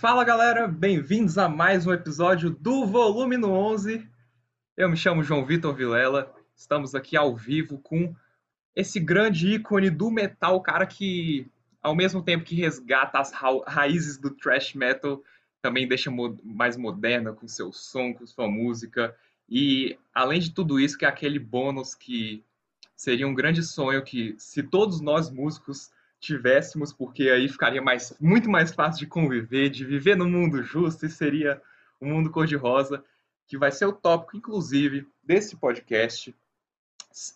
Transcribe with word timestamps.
Fala 0.00 0.22
galera, 0.22 0.68
bem-vindos 0.68 1.38
a 1.38 1.48
mais 1.48 1.84
um 1.84 1.92
episódio 1.92 2.50
do 2.50 2.86
Volume 2.86 3.36
no 3.36 3.50
11. 3.50 4.08
Eu 4.76 4.88
me 4.88 4.96
chamo 4.96 5.24
João 5.24 5.44
Vitor 5.44 5.74
Vilela, 5.74 6.32
estamos 6.54 6.94
aqui 6.94 7.16
ao 7.16 7.34
vivo 7.34 7.78
com 7.78 8.14
esse 8.76 9.00
grande 9.00 9.54
ícone 9.54 9.90
do 9.90 10.08
metal, 10.08 10.60
cara 10.60 10.86
que, 10.86 11.50
ao 11.82 11.96
mesmo 11.96 12.22
tempo 12.22 12.44
que 12.44 12.54
resgata 12.54 13.18
as 13.18 13.32
ra 13.32 13.50
raízes 13.66 14.16
do 14.16 14.30
thrash 14.30 14.72
metal, 14.72 15.20
também 15.60 15.88
deixa 15.88 16.12
mo 16.12 16.38
mais 16.44 16.76
moderna 16.76 17.32
com 17.32 17.48
seu 17.48 17.72
som, 17.72 18.14
com 18.14 18.24
sua 18.24 18.46
música. 18.46 19.12
E, 19.48 19.98
além 20.14 20.38
de 20.38 20.52
tudo 20.52 20.78
isso, 20.78 20.96
que 20.96 21.06
é 21.06 21.08
aquele 21.08 21.40
bônus 21.40 21.96
que 21.96 22.44
seria 22.94 23.26
um 23.26 23.34
grande 23.34 23.64
sonho 23.64 24.04
que, 24.04 24.36
se 24.38 24.62
todos 24.62 25.00
nós 25.00 25.28
músicos 25.28 25.90
tivéssemos, 26.20 26.92
porque 26.92 27.28
aí 27.30 27.48
ficaria 27.48 27.80
mais, 27.80 28.14
muito 28.20 28.50
mais 28.50 28.72
fácil 28.72 29.00
de 29.00 29.06
conviver, 29.06 29.70
de 29.70 29.84
viver 29.84 30.16
no 30.16 30.28
mundo 30.28 30.62
justo 30.62 31.06
e 31.06 31.10
seria 31.10 31.60
um 32.00 32.10
mundo 32.10 32.30
cor-de-rosa, 32.30 33.04
que 33.46 33.56
vai 33.56 33.70
ser 33.70 33.86
o 33.86 33.92
tópico, 33.92 34.36
inclusive, 34.36 35.06
desse 35.22 35.56
podcast. 35.56 36.34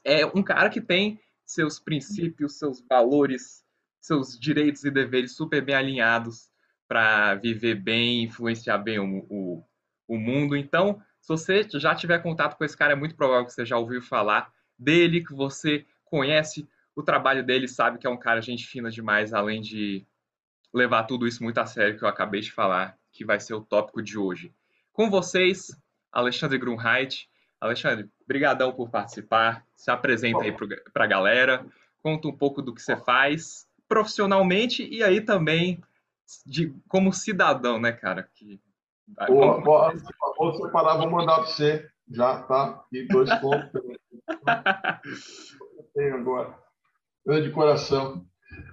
É 0.04 0.26
um 0.26 0.42
cara 0.42 0.68
que 0.68 0.80
tem 0.80 1.20
seus 1.44 1.78
princípios, 1.78 2.58
seus 2.58 2.80
valores, 2.80 3.64
seus 4.00 4.38
direitos 4.38 4.84
e 4.84 4.90
deveres 4.90 5.32
super 5.32 5.62
bem 5.64 5.74
alinhados 5.74 6.50
para 6.88 7.34
viver 7.36 7.76
bem, 7.76 8.24
influenciar 8.24 8.78
bem 8.78 8.98
o, 8.98 9.26
o, 9.30 9.64
o 10.06 10.18
mundo. 10.18 10.56
Então, 10.56 11.00
se 11.20 11.28
você 11.28 11.66
já 11.74 11.94
tiver 11.94 12.18
contato 12.18 12.56
com 12.56 12.64
esse 12.64 12.76
cara, 12.76 12.92
é 12.92 12.96
muito 12.96 13.14
provável 13.14 13.46
que 13.46 13.52
você 13.52 13.64
já 13.64 13.78
ouviu 13.78 14.02
falar 14.02 14.52
dele, 14.78 15.24
que 15.24 15.32
você 15.32 15.86
conhece 16.04 16.68
o 16.94 17.02
trabalho 17.02 17.44
dele, 17.44 17.66
sabe 17.66 17.98
que 17.98 18.06
é 18.06 18.10
um 18.10 18.18
cara 18.18 18.40
gente 18.40 18.66
fina 18.66 18.90
demais, 18.90 19.32
além 19.32 19.60
de 19.60 20.06
levar 20.72 21.04
tudo 21.04 21.26
isso 21.26 21.42
muito 21.42 21.58
a 21.58 21.66
sério 21.66 21.98
que 21.98 22.04
eu 22.04 22.08
acabei 22.08 22.40
de 22.40 22.52
falar, 22.52 22.96
que 23.10 23.24
vai 23.24 23.40
ser 23.40 23.54
o 23.54 23.60
tópico 23.60 24.02
de 24.02 24.18
hoje. 24.18 24.52
Com 24.92 25.10
vocês, 25.10 25.76
Alexandre 26.10 26.58
Grunheit. 26.58 27.28
Alexandre, 27.60 28.10
brigadão 28.26 28.72
por 28.72 28.90
participar. 28.90 29.64
Se 29.76 29.90
apresenta 29.90 30.42
aí 30.42 30.52
para 30.92 31.04
a 31.04 31.06
galera, 31.06 31.64
conta 32.02 32.28
um 32.28 32.36
pouco 32.36 32.60
do 32.60 32.74
que 32.74 32.82
você 32.82 32.96
faz 32.96 33.68
profissionalmente 33.88 34.82
e 34.84 35.02
aí 35.02 35.20
também 35.20 35.82
de 36.46 36.74
como 36.88 37.12
cidadão, 37.12 37.78
né, 37.78 37.92
cara? 37.92 38.28
Que... 38.34 38.60
Boa, 39.28 39.60
boa. 39.60 39.94
Vou 40.36 40.54
separar, 40.54 40.96
vou 40.96 41.10
mandar 41.10 41.36
para 41.36 41.46
você. 41.46 41.88
Já 42.10 42.42
tá. 42.42 42.84
E 42.92 43.06
dois 43.06 43.32
pontos. 43.38 43.80
tenho 45.94 46.16
agora 46.16 46.61
de 47.26 47.50
coração. 47.50 48.24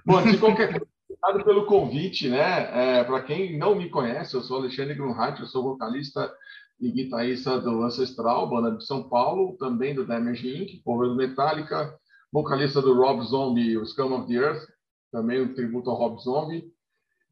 Bom, 0.05 0.22
de 0.23 0.38
qualquer 0.38 0.69
coisa, 0.69 0.88
obrigado 1.09 1.45
pelo 1.45 1.66
convite, 1.66 2.30
né? 2.30 3.00
É, 3.00 3.03
Para 3.03 3.22
quem 3.22 3.58
não 3.58 3.75
me 3.75 3.89
conhece, 3.89 4.36
eu 4.36 4.42
sou 4.42 4.58
Alexandre 4.58 4.95
Grunhardt, 4.95 5.39
eu 5.39 5.47
sou 5.47 5.64
vocalista 5.64 6.31
e 6.80 6.92
guitarrista 6.92 7.59
do 7.59 7.83
Ancestral, 7.83 8.50
banda 8.50 8.75
de 8.75 8.86
São 8.86 9.08
Paulo, 9.08 9.55
também 9.58 9.94
do 9.94 10.05
Damage 10.05 10.47
Inc., 10.47 10.81
cover 10.83 11.09
do 11.09 11.16
Metallica, 11.16 11.94
vocalista 12.31 12.81
do 12.81 12.94
Rob 12.94 13.22
Zombie, 13.23 13.77
o 13.77 13.86
Scum 13.86 14.14
of 14.14 14.27
the 14.27 14.39
Earth, 14.39 14.66
também 15.11 15.42
um 15.42 15.53
tributo 15.53 15.89
ao 15.89 15.97
Rob 15.97 16.22
Zombie. 16.22 16.64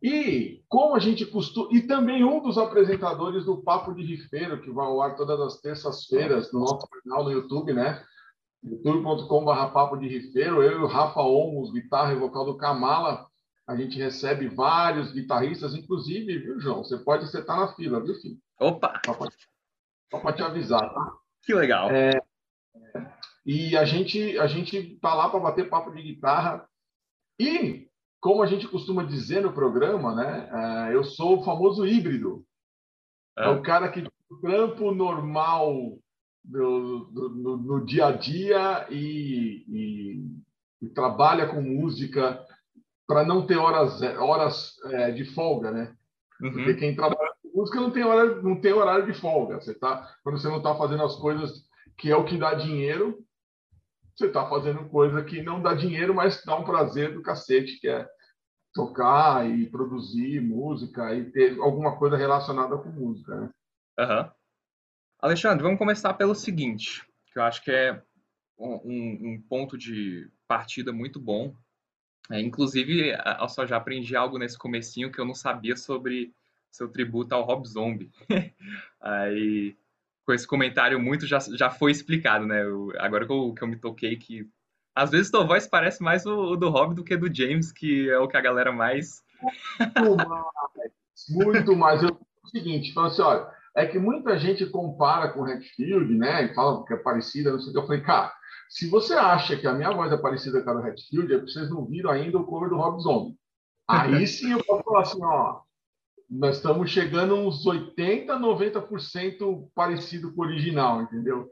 E 0.01 0.61
como 0.67 0.95
a 0.95 0.99
gente 0.99 1.25
costuma. 1.25 1.69
E 1.71 1.81
também 1.81 2.23
um 2.23 2.39
dos 2.41 2.57
apresentadores 2.57 3.45
do 3.45 3.63
Papo 3.63 3.95
de 3.95 4.03
Rifeiro, 4.03 4.61
que 4.61 4.69
vai 4.69 4.85
ao 4.85 5.01
ar 5.01 5.15
todas 5.15 5.39
as 5.39 5.59
terças-feiras 5.59 6.51
no 6.53 6.59
nosso 6.59 6.87
canal 6.87 7.23
no 7.23 7.31
YouTube, 7.31 7.73
né? 7.73 8.03
youtube.com.br 8.69 9.71
papo 9.73 9.97
de 9.97 10.07
rifeiro, 10.07 10.61
eu 10.61 10.79
e 10.79 10.83
o 10.83 10.87
Rafa 10.87 11.21
Olmos, 11.21 11.71
guitarra 11.71 12.13
e 12.13 12.17
vocal 12.17 12.45
do 12.45 12.57
Kamala, 12.57 13.27
a 13.67 13.75
gente 13.75 13.97
recebe 13.97 14.47
vários 14.47 15.11
guitarristas, 15.11 15.73
inclusive, 15.73 16.39
viu, 16.39 16.59
João? 16.59 16.83
Você 16.83 16.97
pode 16.97 17.27
você 17.27 17.43
tá 17.43 17.55
na 17.55 17.73
fila, 17.75 18.03
viu, 18.03 18.15
filho? 18.15 18.37
Opa! 18.59 19.01
Só 20.09 20.19
para 20.19 20.33
te 20.33 20.41
avisar, 20.41 20.93
tá? 20.93 21.13
Que 21.43 21.53
legal. 21.53 21.89
É, 21.91 22.19
e 23.45 23.77
a 23.77 23.85
gente 23.85 24.37
a 24.37 24.47
gente 24.47 24.97
tá 24.99 25.13
lá 25.13 25.29
para 25.29 25.39
bater 25.39 25.69
papo 25.69 25.91
de 25.91 26.01
guitarra 26.01 26.67
e 27.39 27.87
como 28.19 28.41
a 28.41 28.47
gente 28.47 28.67
costuma 28.67 29.03
dizer 29.03 29.41
no 29.41 29.53
programa, 29.53 30.13
né? 30.15 30.49
É, 30.89 30.95
eu 30.95 31.03
sou 31.03 31.39
o 31.39 31.43
famoso 31.43 31.85
híbrido. 31.85 32.45
É, 33.37 33.45
é 33.45 33.49
o 33.49 33.61
cara 33.61 33.89
que 33.89 34.03
trampo 34.41 34.91
normal 34.91 35.97
no, 36.47 37.11
no, 37.11 37.57
no 37.57 37.85
dia 37.85 38.07
a 38.07 38.11
dia 38.11 38.87
e, 38.89 39.65
e, 39.67 40.85
e 40.85 40.89
trabalha 40.89 41.47
com 41.47 41.61
música 41.61 42.45
para 43.05 43.23
não 43.23 43.45
ter 43.45 43.57
horas, 43.57 44.01
horas 44.19 44.75
é, 44.85 45.11
de 45.11 45.25
folga, 45.25 45.71
né? 45.71 45.95
Uhum. 46.41 46.51
Porque 46.51 46.73
quem 46.75 46.95
trabalha 46.95 47.33
com 47.41 47.59
música 47.59 47.79
não 47.79 47.91
tem, 47.91 48.03
hora, 48.03 48.41
não 48.41 48.59
tem 48.59 48.73
horário 48.73 49.05
de 49.05 49.19
folga. 49.19 49.59
Você 49.59 49.73
tá, 49.73 50.13
quando 50.23 50.39
você 50.39 50.47
não 50.47 50.57
está 50.57 50.75
fazendo 50.75 51.03
as 51.03 51.15
coisas 51.15 51.65
que 51.97 52.11
é 52.11 52.15
o 52.15 52.25
que 52.25 52.37
dá 52.37 52.53
dinheiro, 52.53 53.17
você 54.15 54.27
está 54.27 54.47
fazendo 54.47 54.89
coisa 54.89 55.23
que 55.23 55.41
não 55.41 55.61
dá 55.61 55.73
dinheiro, 55.73 56.13
mas 56.13 56.43
dá 56.43 56.55
um 56.55 56.63
prazer 56.63 57.13
do 57.13 57.21
cacete, 57.21 57.79
que 57.79 57.87
é 57.87 58.07
tocar 58.73 59.49
e 59.49 59.65
produzir 59.69 60.41
música 60.41 61.13
e 61.15 61.31
ter 61.31 61.59
alguma 61.59 61.97
coisa 61.97 62.15
relacionada 62.15 62.77
com 62.77 62.89
música, 62.89 63.35
né? 63.35 63.49
Uhum. 63.99 64.29
Alexandre, 65.19 65.63
vamos 65.63 65.79
começar 65.79 66.13
pelo 66.13 66.35
seguinte, 66.35 67.03
que 67.31 67.39
eu 67.39 67.43
acho 67.43 67.63
que 67.63 67.71
é 67.71 68.01
um, 68.57 69.33
um 69.33 69.43
ponto 69.49 69.77
de 69.77 70.29
partida 70.47 70.91
muito 70.91 71.19
bom. 71.19 71.55
É, 72.29 72.39
inclusive, 72.41 73.15
eu 73.39 73.49
só 73.49 73.65
já 73.65 73.77
aprendi 73.77 74.15
algo 74.15 74.37
nesse 74.37 74.57
comecinho 74.57 75.11
que 75.11 75.19
eu 75.19 75.25
não 75.25 75.33
sabia 75.33 75.75
sobre 75.75 76.33
seu 76.69 76.89
tributo 76.89 77.33
ao 77.33 77.43
Rob 77.43 77.67
Zombie. 77.67 78.11
Aí, 79.01 79.75
com 80.25 80.33
esse 80.33 80.45
comentário 80.45 80.99
muito 80.99 81.25
já, 81.25 81.39
já 81.39 81.69
foi 81.69 81.91
explicado, 81.91 82.45
né? 82.45 82.63
Eu, 82.63 82.91
agora 82.97 83.25
que 83.25 83.31
eu, 83.31 83.53
que 83.53 83.63
eu 83.63 83.67
me 83.67 83.77
toquei 83.77 84.17
que 84.17 84.47
às 84.93 85.11
vezes 85.11 85.31
tua 85.31 85.45
voz 85.45 85.67
parece 85.67 86.01
mais 86.01 86.25
o, 86.25 86.53
o, 86.53 86.57
do 86.57 86.69
Rob 86.69 86.95
do 86.95 87.03
que 87.03 87.15
do 87.15 87.33
James, 87.33 87.71
que 87.71 88.09
é 88.09 88.17
o 88.17 88.27
que 88.27 88.35
a 88.35 88.41
galera 88.41 88.71
mais. 88.71 89.23
Muito 89.79 90.15
mais. 90.27 90.91
Muito 91.29 91.75
mais. 91.75 92.03
Eu, 92.03 92.19
o 92.43 92.47
seguinte, 92.49 92.93
fala 92.93 93.07
assim, 93.07 93.21
olha, 93.21 93.56
é 93.77 93.85
que 93.85 93.99
muita 93.99 94.39
gente 94.39 94.65
compara 94.65 95.29
com 95.29 95.41
o 95.41 95.45
Hatfield, 95.45 96.11
né? 96.15 96.45
E 96.45 96.55
fala 96.55 96.83
que 96.83 96.93
é 96.95 96.97
parecida, 96.97 97.51
não 97.51 97.59
sei 97.59 97.69
o 97.69 97.73
que. 97.73 97.77
Eu 97.77 97.85
falei, 97.85 98.01
cara, 98.01 98.33
se 98.67 98.89
você 98.89 99.13
acha 99.13 99.55
que 99.55 99.67
a 99.67 99.73
minha 99.73 99.91
voz 99.91 100.11
é 100.11 100.17
parecida 100.17 100.63
com 100.63 100.71
a 100.71 100.73
do 100.73 100.79
Hatfield, 100.79 101.31
é 101.31 101.37
porque 101.37 101.51
vocês 101.51 101.69
não 101.69 101.85
viram 101.85 102.09
ainda 102.09 102.39
o 102.39 102.43
cover 102.43 102.69
do 102.69 102.75
Rob 102.75 102.99
Zombie. 102.99 103.37
Aí 103.87 104.25
sim 104.25 104.51
eu 104.51 104.63
posso 104.63 104.83
falar 104.83 105.01
assim, 105.01 105.23
ó, 105.23 105.61
nós 106.27 106.57
estamos 106.57 106.89
chegando 106.89 107.35
uns 107.35 107.67
80, 107.67 108.33
90% 108.33 109.69
parecido 109.75 110.33
com 110.33 110.41
o 110.41 110.45
original, 110.45 111.03
entendeu? 111.03 111.47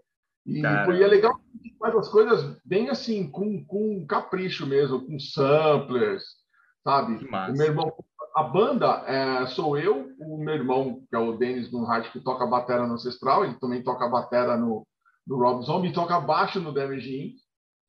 E, 0.48 0.62
e 0.62 0.66
é 0.66 1.08
legal 1.08 1.40
que 1.62 1.76
faz 1.78 1.96
as 1.96 2.10
coisas 2.10 2.58
bem 2.66 2.90
assim, 2.90 3.30
com, 3.30 3.64
com 3.64 4.04
capricho 4.08 4.66
mesmo, 4.66 5.06
com 5.06 5.20
samplers, 5.20 6.24
sabe? 6.86 7.28
O 7.28 7.58
meu 7.58 7.68
irmão 7.68 7.94
a 8.36 8.44
banda 8.44 9.02
é, 9.08 9.46
sou 9.48 9.78
eu, 9.78 10.14
o 10.20 10.38
meu 10.38 10.56
irmão, 10.56 11.02
que 11.10 11.16
é 11.16 11.20
o 11.20 11.38
Denis 11.38 11.72
Dunhart, 11.72 12.12
que 12.12 12.20
toca 12.20 12.46
batera 12.46 12.86
no 12.86 12.96
Ancestral, 12.96 13.46
ele 13.46 13.58
também 13.60 13.82
toca 13.82 14.10
batera 14.10 14.58
no, 14.58 14.86
no 15.26 15.38
Rob 15.38 15.64
Zombie, 15.64 15.94
toca 15.94 16.20
baixo 16.20 16.60
no 16.60 16.74
Damage 16.74 17.16
Inc. 17.16 17.36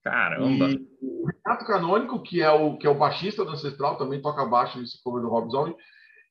Caramba! 0.05 0.71
E 0.71 0.89
o 1.03 1.27
Renato 1.27 1.67
Canônico, 1.67 2.23
que 2.23 2.41
é 2.41 2.51
o, 2.51 2.79
que 2.79 2.87
é 2.87 2.91
o 2.91 2.95
baixista 2.95 3.45
do 3.45 3.51
Ancestral, 3.51 3.99
também 3.99 4.23
toca 4.23 4.47
baixo 4.47 4.79
nesse 4.79 5.03
cover 5.03 5.21
do 5.21 5.29
Rob 5.29 5.51
Zombie. 5.51 5.75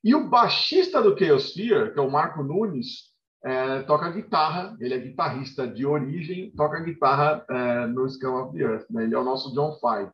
E 0.02 0.14
o 0.14 0.30
baixista 0.30 1.02
do 1.02 1.18
Chaosphere, 1.18 1.92
que 1.92 1.98
é 1.98 2.02
o 2.02 2.10
Marco 2.10 2.42
Nunes, 2.42 3.14
é, 3.44 3.82
toca 3.82 4.10
guitarra, 4.10 4.74
ele 4.80 4.94
é 4.94 4.98
guitarrista 4.98 5.68
de 5.68 5.84
origem, 5.84 6.50
toca 6.52 6.80
guitarra 6.80 7.44
é, 7.50 7.86
no 7.86 8.08
Scum 8.08 8.34
of 8.34 8.56
the 8.56 8.64
Earth, 8.64 8.86
né? 8.88 9.04
ele 9.04 9.14
é 9.14 9.18
o 9.18 9.24
nosso 9.24 9.52
John 9.52 9.72
Five. 9.78 10.10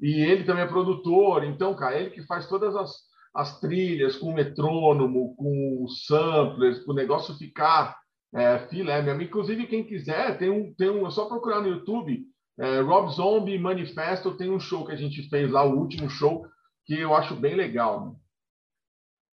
E 0.00 0.20
ele 0.20 0.44
também 0.44 0.64
é 0.64 0.68
produtor, 0.68 1.44
então, 1.44 1.74
cara, 1.74 1.98
ele 1.98 2.10
que 2.10 2.26
faz 2.26 2.48
todas 2.48 2.74
as, 2.74 2.92
as 3.34 3.60
trilhas 3.60 4.16
com 4.16 4.30
o 4.30 4.34
metrônomo, 4.34 5.34
com 5.36 5.84
os 5.84 6.06
samplers, 6.06 6.80
para 6.80 6.92
o 6.92 6.96
negócio 6.96 7.34
ficar 7.36 7.96
é, 8.34 8.58
filé 8.68 9.00
mesmo. 9.02 9.22
Inclusive, 9.22 9.66
quem 9.66 9.84
quiser, 9.84 10.36
tem 10.38 10.50
um, 10.50 10.74
tem 10.74 10.90
um, 10.90 11.06
é 11.06 11.10
só 11.10 11.26
procurar 11.26 11.60
no 11.60 11.68
YouTube, 11.68 12.26
é, 12.58 12.80
Rob 12.80 13.12
Zombie 13.12 13.58
Manifesto, 13.58 14.36
tem 14.36 14.50
um 14.50 14.60
show 14.60 14.84
que 14.84 14.92
a 14.92 14.96
gente 14.96 15.28
fez 15.28 15.50
lá, 15.50 15.64
o 15.64 15.78
último 15.78 16.08
show, 16.08 16.46
que 16.84 16.98
eu 16.98 17.14
acho 17.14 17.34
bem 17.34 17.54
legal. 17.54 18.06
Né? 18.06 18.16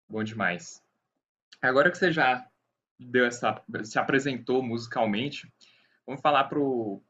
Bom 0.09 0.23
demais. 0.23 0.81
Agora 1.61 1.91
que 1.91 1.97
você 1.97 2.11
já 2.11 2.45
deu 2.99 3.25
essa, 3.25 3.61
se 3.83 3.99
apresentou 3.99 4.63
musicalmente, 4.63 5.51
vamos 6.05 6.21
falar 6.21 6.45
para 6.45 6.59
o 6.59 7.01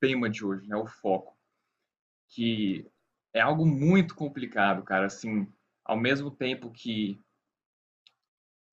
tema 0.00 0.30
de 0.30 0.44
hoje, 0.44 0.66
né, 0.68 0.76
o 0.76 0.86
foco, 0.86 1.35
que 2.28 2.90
é 3.32 3.40
algo 3.40 3.66
muito 3.66 4.14
complicado, 4.14 4.82
cara, 4.82 5.06
assim, 5.06 5.46
ao 5.84 5.96
mesmo 5.96 6.30
tempo 6.30 6.70
que 6.70 7.20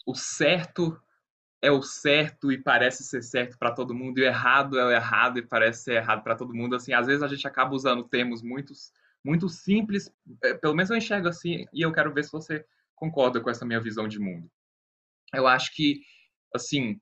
o 0.05 0.15
certo 0.15 0.99
é 1.61 1.71
o 1.71 1.81
certo 1.81 2.51
e 2.51 2.57
parece 2.57 3.05
ser 3.05 3.23
certo 3.23 3.57
para 3.57 3.71
todo 3.71 3.95
mundo, 3.95 4.19
e 4.19 4.21
o 4.21 4.25
errado 4.25 4.77
é 4.77 4.85
o 4.85 4.91
errado 4.91 5.39
e 5.39 5.47
parece 5.47 5.83
ser 5.83 5.93
errado 5.93 6.21
para 6.21 6.35
todo 6.35 6.53
mundo. 6.53 6.75
Assim, 6.75 6.91
às 6.91 7.07
vezes 7.07 7.23
a 7.23 7.27
gente 7.27 7.47
acaba 7.47 7.73
usando 7.73 8.03
termos 8.03 8.41
muito, 8.41 8.73
muito 9.23 9.47
simples, 9.47 10.13
é, 10.43 10.53
pelo 10.55 10.75
menos 10.75 10.89
eu 10.89 10.97
enxergo 10.97 11.29
assim, 11.29 11.65
e 11.71 11.81
eu 11.81 11.93
quero 11.93 12.13
ver 12.13 12.25
se 12.25 12.31
você 12.33 12.65
concorda 12.93 13.39
com 13.39 13.49
essa 13.49 13.65
minha 13.65 13.79
visão 13.79 14.09
de 14.09 14.19
mundo. 14.19 14.51
Eu 15.33 15.47
acho 15.47 15.73
que, 15.73 16.01
assim, 16.53 16.99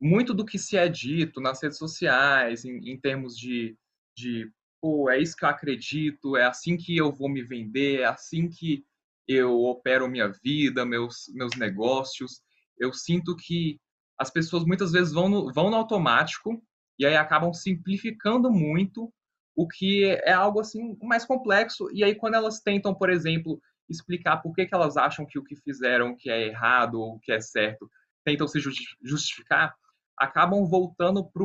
muito 0.00 0.32
do 0.32 0.46
que 0.46 0.58
se 0.58 0.78
é 0.78 0.88
dito 0.88 1.38
nas 1.38 1.62
redes 1.62 1.76
sociais, 1.76 2.64
em, 2.64 2.90
em 2.90 2.98
termos 2.98 3.36
de, 3.36 3.76
de, 4.16 4.50
pô, 4.80 5.10
é 5.10 5.18
isso 5.18 5.36
que 5.36 5.44
eu 5.44 5.48
acredito, 5.48 6.36
é 6.36 6.44
assim 6.44 6.76
que 6.76 6.96
eu 6.96 7.12
vou 7.12 7.28
me 7.28 7.42
vender, 7.42 8.00
é 8.00 8.04
assim 8.04 8.48
que 8.48 8.84
eu 9.28 9.62
opero 9.64 10.08
minha 10.08 10.28
vida, 10.28 10.84
meus, 10.84 11.30
meus 11.34 11.54
negócios. 11.56 12.40
Eu 12.78 12.92
sinto 12.92 13.36
que 13.36 13.78
as 14.18 14.30
pessoas 14.30 14.64
muitas 14.64 14.92
vezes 14.92 15.12
vão 15.12 15.28
no, 15.28 15.52
vão 15.52 15.70
no 15.70 15.76
automático 15.76 16.62
e 16.98 17.06
aí 17.06 17.16
acabam 17.16 17.52
simplificando 17.52 18.50
muito 18.50 19.12
o 19.54 19.68
que 19.68 20.06
é 20.06 20.32
algo 20.32 20.60
assim 20.60 20.96
mais 21.02 21.24
complexo. 21.24 21.88
E 21.92 22.02
aí 22.02 22.14
quando 22.14 22.34
elas 22.34 22.60
tentam, 22.60 22.94
por 22.94 23.10
exemplo, 23.10 23.60
explicar 23.88 24.38
por 24.38 24.54
que, 24.54 24.66
que 24.66 24.74
elas 24.74 24.96
acham 24.96 25.26
que 25.26 25.38
o 25.38 25.44
que 25.44 25.56
fizeram 25.56 26.16
que 26.16 26.30
é 26.30 26.46
errado 26.46 27.00
ou 27.00 27.18
que 27.20 27.32
é 27.32 27.40
certo, 27.40 27.90
tentam 28.24 28.46
se 28.46 28.60
justificar, 29.02 29.74
acabam 30.16 30.64
voltando 30.66 31.24
para 31.24 31.44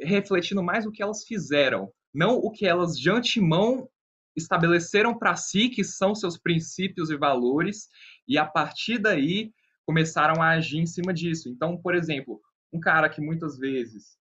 refletindo 0.00 0.62
mais 0.62 0.86
o 0.86 0.92
que 0.92 1.02
elas 1.02 1.24
fizeram, 1.24 1.92
não 2.14 2.36
o 2.36 2.50
que 2.50 2.66
elas 2.66 2.98
de 2.98 3.10
antemão 3.10 3.88
estabeleceram 4.36 5.16
para 5.16 5.36
si, 5.36 5.68
que 5.68 5.84
são 5.84 6.14
seus 6.14 6.38
princípios 6.38 7.10
e 7.10 7.16
valores, 7.16 7.88
e 8.26 8.38
a 8.38 8.44
partir 8.44 8.98
daí 8.98 9.52
começaram 9.84 10.42
a 10.42 10.50
agir 10.50 10.78
em 10.78 10.86
cima 10.86 11.12
disso. 11.12 11.48
Então, 11.48 11.76
por 11.76 11.94
exemplo, 11.94 12.40
um 12.72 12.80
cara 12.80 13.08
que 13.08 13.20
muitas 13.20 13.58
vezes 13.58 14.16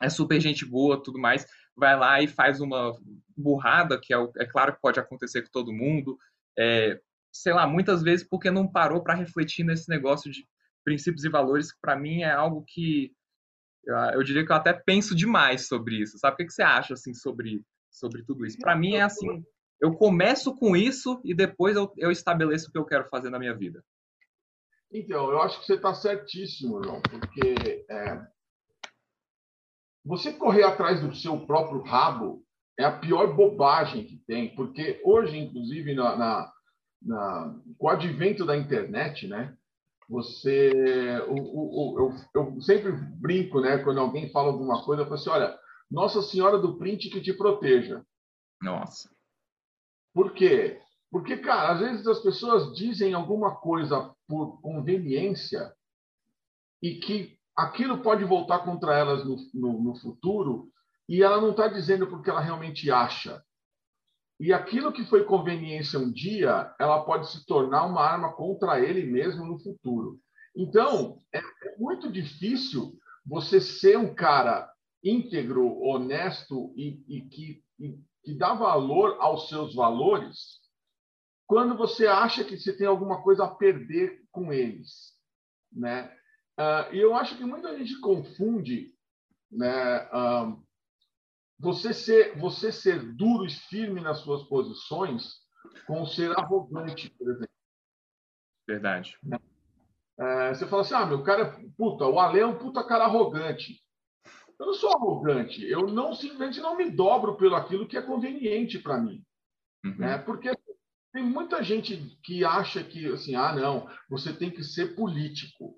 é 0.00 0.08
super 0.08 0.40
gente 0.40 0.64
boa, 0.64 1.02
tudo 1.02 1.18
mais, 1.18 1.46
vai 1.76 1.96
lá 1.96 2.20
e 2.20 2.26
faz 2.26 2.60
uma 2.60 2.92
burrada, 3.36 4.00
que 4.00 4.12
é, 4.12 4.18
é 4.38 4.44
claro 4.44 4.74
que 4.74 4.80
pode 4.80 5.00
acontecer 5.00 5.42
com 5.42 5.50
todo 5.50 5.72
mundo, 5.72 6.18
é, 6.58 7.00
sei 7.32 7.52
lá, 7.52 7.66
muitas 7.66 8.02
vezes 8.02 8.26
porque 8.28 8.50
não 8.50 8.70
parou 8.70 9.02
para 9.02 9.14
refletir 9.14 9.64
nesse 9.64 9.88
negócio 9.88 10.30
de 10.30 10.46
princípios 10.84 11.24
e 11.24 11.28
valores, 11.28 11.72
que 11.72 11.80
para 11.80 11.96
mim 11.96 12.22
é 12.22 12.30
algo 12.30 12.64
que 12.66 13.12
eu, 13.84 13.96
eu, 13.96 14.22
diria 14.22 14.44
que 14.44 14.52
eu 14.52 14.56
até 14.56 14.72
penso 14.72 15.14
demais 15.14 15.66
sobre 15.66 16.00
isso. 16.00 16.18
Sabe 16.18 16.34
o 16.34 16.36
que, 16.36 16.46
que 16.46 16.52
você 16.52 16.62
acha 16.62 16.94
assim 16.94 17.14
sobre 17.14 17.64
sobre 17.90 18.22
tudo 18.24 18.46
isso? 18.46 18.58
Para 18.58 18.74
mim 18.74 18.94
é 18.94 19.02
assim, 19.02 19.44
eu 19.80 19.92
começo 19.94 20.54
com 20.56 20.74
isso 20.74 21.20
e 21.24 21.34
depois 21.34 21.76
eu, 21.76 21.92
eu 21.98 22.10
estabeleço 22.10 22.68
o 22.68 22.72
que 22.72 22.78
eu 22.78 22.86
quero 22.86 23.08
fazer 23.08 23.30
na 23.30 23.38
minha 23.38 23.54
vida. 23.54 23.84
Então, 24.90 25.30
eu 25.30 25.40
acho 25.40 25.60
que 25.60 25.66
você 25.66 25.74
está 25.74 25.94
certíssimo, 25.94 26.82
João, 26.84 27.00
porque 27.00 27.84
é, 27.88 28.26
você 30.04 30.32
correr 30.32 30.64
atrás 30.64 31.00
do 31.00 31.14
seu 31.14 31.46
próprio 31.46 31.82
rabo 31.82 32.44
é 32.78 32.84
a 32.84 32.98
pior 32.98 33.34
bobagem 33.34 34.04
que 34.04 34.18
tem, 34.26 34.54
porque 34.54 35.00
hoje, 35.04 35.38
inclusive, 35.38 35.94
na, 35.94 36.16
na, 36.16 36.52
na 37.02 37.60
com 37.78 37.86
o 37.86 37.90
advento 37.90 38.44
da 38.44 38.56
internet, 38.56 39.26
né? 39.26 39.56
Você, 40.08 40.70
o, 41.28 41.34
o, 41.34 41.94
o, 41.94 41.98
eu, 42.00 42.14
eu, 42.34 42.60
sempre 42.60 42.92
brinco, 42.92 43.60
né? 43.60 43.78
Quando 43.78 44.00
alguém 44.00 44.30
fala 44.30 44.48
alguma 44.48 44.84
coisa, 44.84 45.02
eu 45.02 45.06
falo 45.06 45.18
assim, 45.18 45.30
olha, 45.30 45.58
Nossa 45.90 46.22
Senhora 46.22 46.58
do 46.58 46.76
print 46.76 47.08
que 47.08 47.20
te 47.20 47.32
proteja. 47.32 48.04
Nossa. 48.60 49.10
Por 50.14 50.32
quê? 50.32 50.80
Porque, 51.10 51.36
cara, 51.36 51.72
às 51.72 51.80
vezes 51.80 52.06
as 52.06 52.20
pessoas 52.20 52.74
dizem 52.74 53.14
alguma 53.14 53.56
coisa 53.56 54.14
por 54.26 54.60
conveniência 54.60 55.72
e 56.82 56.96
que 56.96 57.38
aquilo 57.56 58.02
pode 58.02 58.24
voltar 58.24 58.60
contra 58.60 58.96
elas 58.96 59.24
no, 59.24 59.36
no, 59.54 59.82
no 59.82 59.96
futuro 59.96 60.70
e 61.08 61.22
ela 61.22 61.40
não 61.40 61.50
está 61.50 61.68
dizendo 61.68 62.06
porque 62.06 62.30
ela 62.30 62.40
realmente 62.40 62.90
acha. 62.90 63.42
E 64.42 64.52
aquilo 64.52 64.92
que 64.92 65.04
foi 65.04 65.22
conveniência 65.22 66.00
um 66.00 66.10
dia, 66.10 66.74
ela 66.76 67.04
pode 67.04 67.30
se 67.30 67.46
tornar 67.46 67.84
uma 67.84 68.02
arma 68.02 68.32
contra 68.32 68.80
ele 68.80 69.08
mesmo 69.08 69.46
no 69.46 69.56
futuro. 69.60 70.18
Então, 70.56 71.16
é, 71.32 71.38
é 71.38 71.78
muito 71.78 72.10
difícil 72.10 72.98
você 73.24 73.60
ser 73.60 73.96
um 73.96 74.12
cara 74.12 74.68
íntegro, 75.00 75.80
honesto 75.80 76.74
e, 76.76 77.04
e 77.06 77.20
que, 77.20 77.62
e, 77.78 77.96
que 78.24 78.34
dá 78.34 78.52
valor 78.52 79.16
aos 79.20 79.48
seus 79.48 79.76
valores 79.76 80.60
quando 81.46 81.76
você 81.76 82.08
acha 82.08 82.42
que 82.42 82.58
você 82.58 82.76
tem 82.76 82.88
alguma 82.88 83.22
coisa 83.22 83.44
a 83.44 83.54
perder 83.54 84.24
com 84.32 84.52
eles, 84.52 85.12
né? 85.70 86.12
Uh, 86.58 86.92
e 86.92 86.98
eu 86.98 87.14
acho 87.14 87.36
que 87.36 87.44
muita 87.44 87.78
gente 87.78 88.00
confunde, 88.00 88.92
né? 89.52 90.02
Uh, 90.06 90.60
você 91.62 91.94
ser, 91.94 92.36
você 92.36 92.72
ser 92.72 93.14
duro 93.14 93.46
e 93.46 93.50
firme 93.50 94.00
nas 94.00 94.18
suas 94.18 94.42
posições 94.48 95.40
com 95.86 96.04
ser 96.04 96.36
arrogante, 96.36 97.08
por 97.10 97.30
exemplo. 97.30 97.54
Verdade. 98.66 99.16
É, 100.18 100.52
você 100.52 100.66
fala 100.66 100.82
assim, 100.82 100.94
ah, 100.94 101.06
meu 101.06 101.22
cara 101.22 101.42
é 101.42 101.70
puta, 101.76 102.04
o 102.04 102.18
Ale 102.18 102.40
é 102.40 102.46
um 102.46 102.58
puta 102.58 102.82
cara 102.82 103.04
arrogante. 103.04 103.80
Eu 104.58 104.66
não 104.66 104.74
sou 104.74 104.90
arrogante, 104.90 105.64
eu 105.64 105.86
não 105.86 106.12
simplesmente 106.14 106.60
não 106.60 106.76
me 106.76 106.90
dobro 106.90 107.36
pelo 107.36 107.54
aquilo 107.54 107.86
que 107.86 107.96
é 107.96 108.02
conveniente 108.02 108.80
para 108.80 108.98
mim. 108.98 109.24
Uhum. 109.84 109.98
Né? 109.98 110.18
Porque 110.18 110.50
tem 111.12 111.22
muita 111.22 111.62
gente 111.62 111.96
que 112.24 112.44
acha 112.44 112.82
que, 112.82 113.06
assim, 113.06 113.36
ah, 113.36 113.54
não, 113.54 113.88
você 114.10 114.32
tem 114.32 114.50
que 114.50 114.64
ser 114.64 114.96
político. 114.96 115.76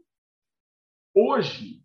Hoje, 1.15 1.85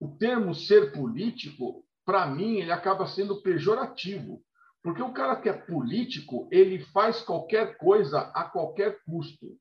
o 0.00 0.16
termo 0.16 0.54
ser 0.54 0.92
político 0.92 1.85
para 2.06 2.24
mim, 2.26 2.60
ele 2.60 2.70
acaba 2.70 3.06
sendo 3.06 3.42
pejorativo. 3.42 4.40
Porque 4.82 5.02
o 5.02 5.12
cara 5.12 5.34
que 5.34 5.48
é 5.48 5.52
político, 5.52 6.48
ele 6.52 6.78
faz 6.78 7.20
qualquer 7.20 7.76
coisa 7.76 8.20
a 8.20 8.44
qualquer 8.44 9.02
custo. 9.04 9.58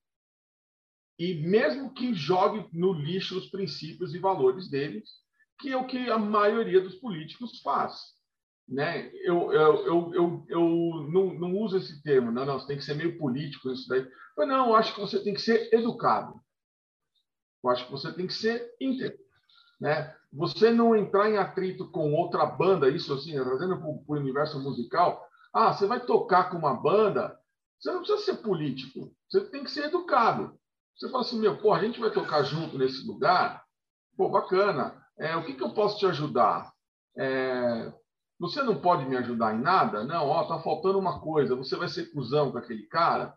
E 1.17 1.33
mesmo 1.47 1.93
que 1.93 2.13
jogue 2.13 2.69
no 2.71 2.93
lixo 2.93 3.35
os 3.35 3.49
princípios 3.49 4.13
e 4.13 4.19
valores 4.19 4.69
deles, 4.69 5.09
que 5.59 5.71
é 5.71 5.77
o 5.77 5.87
que 5.87 5.97
a 6.11 6.19
maioria 6.19 6.79
dos 6.79 6.95
políticos 6.95 7.59
faz. 7.61 7.95
Né? 8.67 9.09
Eu, 9.23 9.51
eu, 9.51 9.85
eu, 9.85 10.13
eu, 10.13 10.45
eu 10.47 11.09
não, 11.09 11.33
não 11.33 11.57
uso 11.57 11.77
esse 11.77 12.03
termo, 12.03 12.31
não, 12.31 12.45
não, 12.45 12.59
você 12.59 12.67
tem 12.67 12.77
que 12.77 12.83
ser 12.83 12.95
meio 12.95 13.17
político 13.17 13.71
isso 13.71 13.87
daí. 13.87 14.05
Mas 14.37 14.47
não, 14.47 14.67
eu 14.67 14.75
acho 14.75 14.93
que 14.93 14.99
você 14.99 15.23
tem 15.23 15.33
que 15.33 15.41
ser 15.41 15.73
educado. 15.73 16.39
Eu 17.63 17.69
acho 17.71 17.85
que 17.85 17.91
você 17.91 18.13
tem 18.13 18.27
que 18.27 18.33
ser 18.33 18.69
íntegro. 18.79 19.17
Né? 19.81 20.15
Você 20.35 20.69
não 20.69 20.95
entrar 20.95 21.29
em 21.29 21.37
atrito 21.37 21.89
com 21.89 22.13
outra 22.13 22.45
banda, 22.45 22.89
isso 22.89 23.13
assim, 23.13 23.33
trazendo 23.41 23.77
para 23.77 23.87
o 23.87 24.03
universo 24.19 24.59
musical. 24.59 25.25
Ah, 25.53 25.73
você 25.73 25.87
vai 25.87 25.99
tocar 25.99 26.49
com 26.49 26.57
uma 26.57 26.73
banda, 26.73 27.39
você 27.79 27.91
não 27.91 27.99
precisa 27.99 28.21
ser 28.21 28.37
político, 28.41 29.11
você 29.29 29.41
tem 29.49 29.63
que 29.63 29.71
ser 29.71 29.85
educado. 29.85 30.57
Você 30.95 31.09
fala 31.09 31.23
assim, 31.23 31.39
meu, 31.39 31.57
pô, 31.57 31.73
a 31.73 31.79
gente 31.79 31.99
vai 31.99 32.11
tocar 32.11 32.43
junto 32.43 32.77
nesse 32.77 33.05
lugar, 33.07 33.63
pô, 34.17 34.29
bacana. 34.29 35.01
É, 35.17 35.35
o 35.37 35.45
que, 35.45 35.53
que 35.53 35.63
eu 35.63 35.73
posso 35.73 35.97
te 35.99 36.05
ajudar? 36.05 36.73
É, 37.17 37.93
você 38.37 38.61
não 38.61 38.75
pode 38.75 39.05
me 39.05 39.15
ajudar 39.15 39.55
em 39.55 39.61
nada? 39.61 40.03
Não, 40.03 40.27
ó, 40.27 40.43
tá 40.43 40.59
faltando 40.59 40.99
uma 40.99 41.21
coisa. 41.21 41.55
Você 41.55 41.77
vai 41.77 41.87
ser 41.87 42.11
cuzão 42.11 42.51
com 42.51 42.57
aquele 42.57 42.83
cara? 42.87 43.33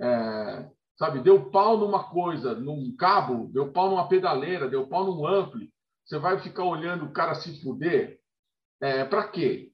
É, 0.00 0.68
sabe, 0.96 1.20
deu 1.20 1.50
pau 1.50 1.76
numa 1.76 2.10
coisa, 2.10 2.54
num 2.54 2.94
cabo, 2.96 3.48
deu 3.52 3.72
pau 3.72 3.90
numa 3.90 4.08
pedaleira, 4.08 4.68
deu 4.68 4.88
pau 4.88 5.04
num 5.04 5.24
ampli. 5.26 5.72
Você 6.10 6.18
vai 6.18 6.40
ficar 6.40 6.64
olhando 6.64 7.04
o 7.04 7.12
cara 7.12 7.36
se 7.36 7.62
fuder? 7.62 8.18
É, 8.82 9.04
para 9.04 9.28
quê? 9.28 9.70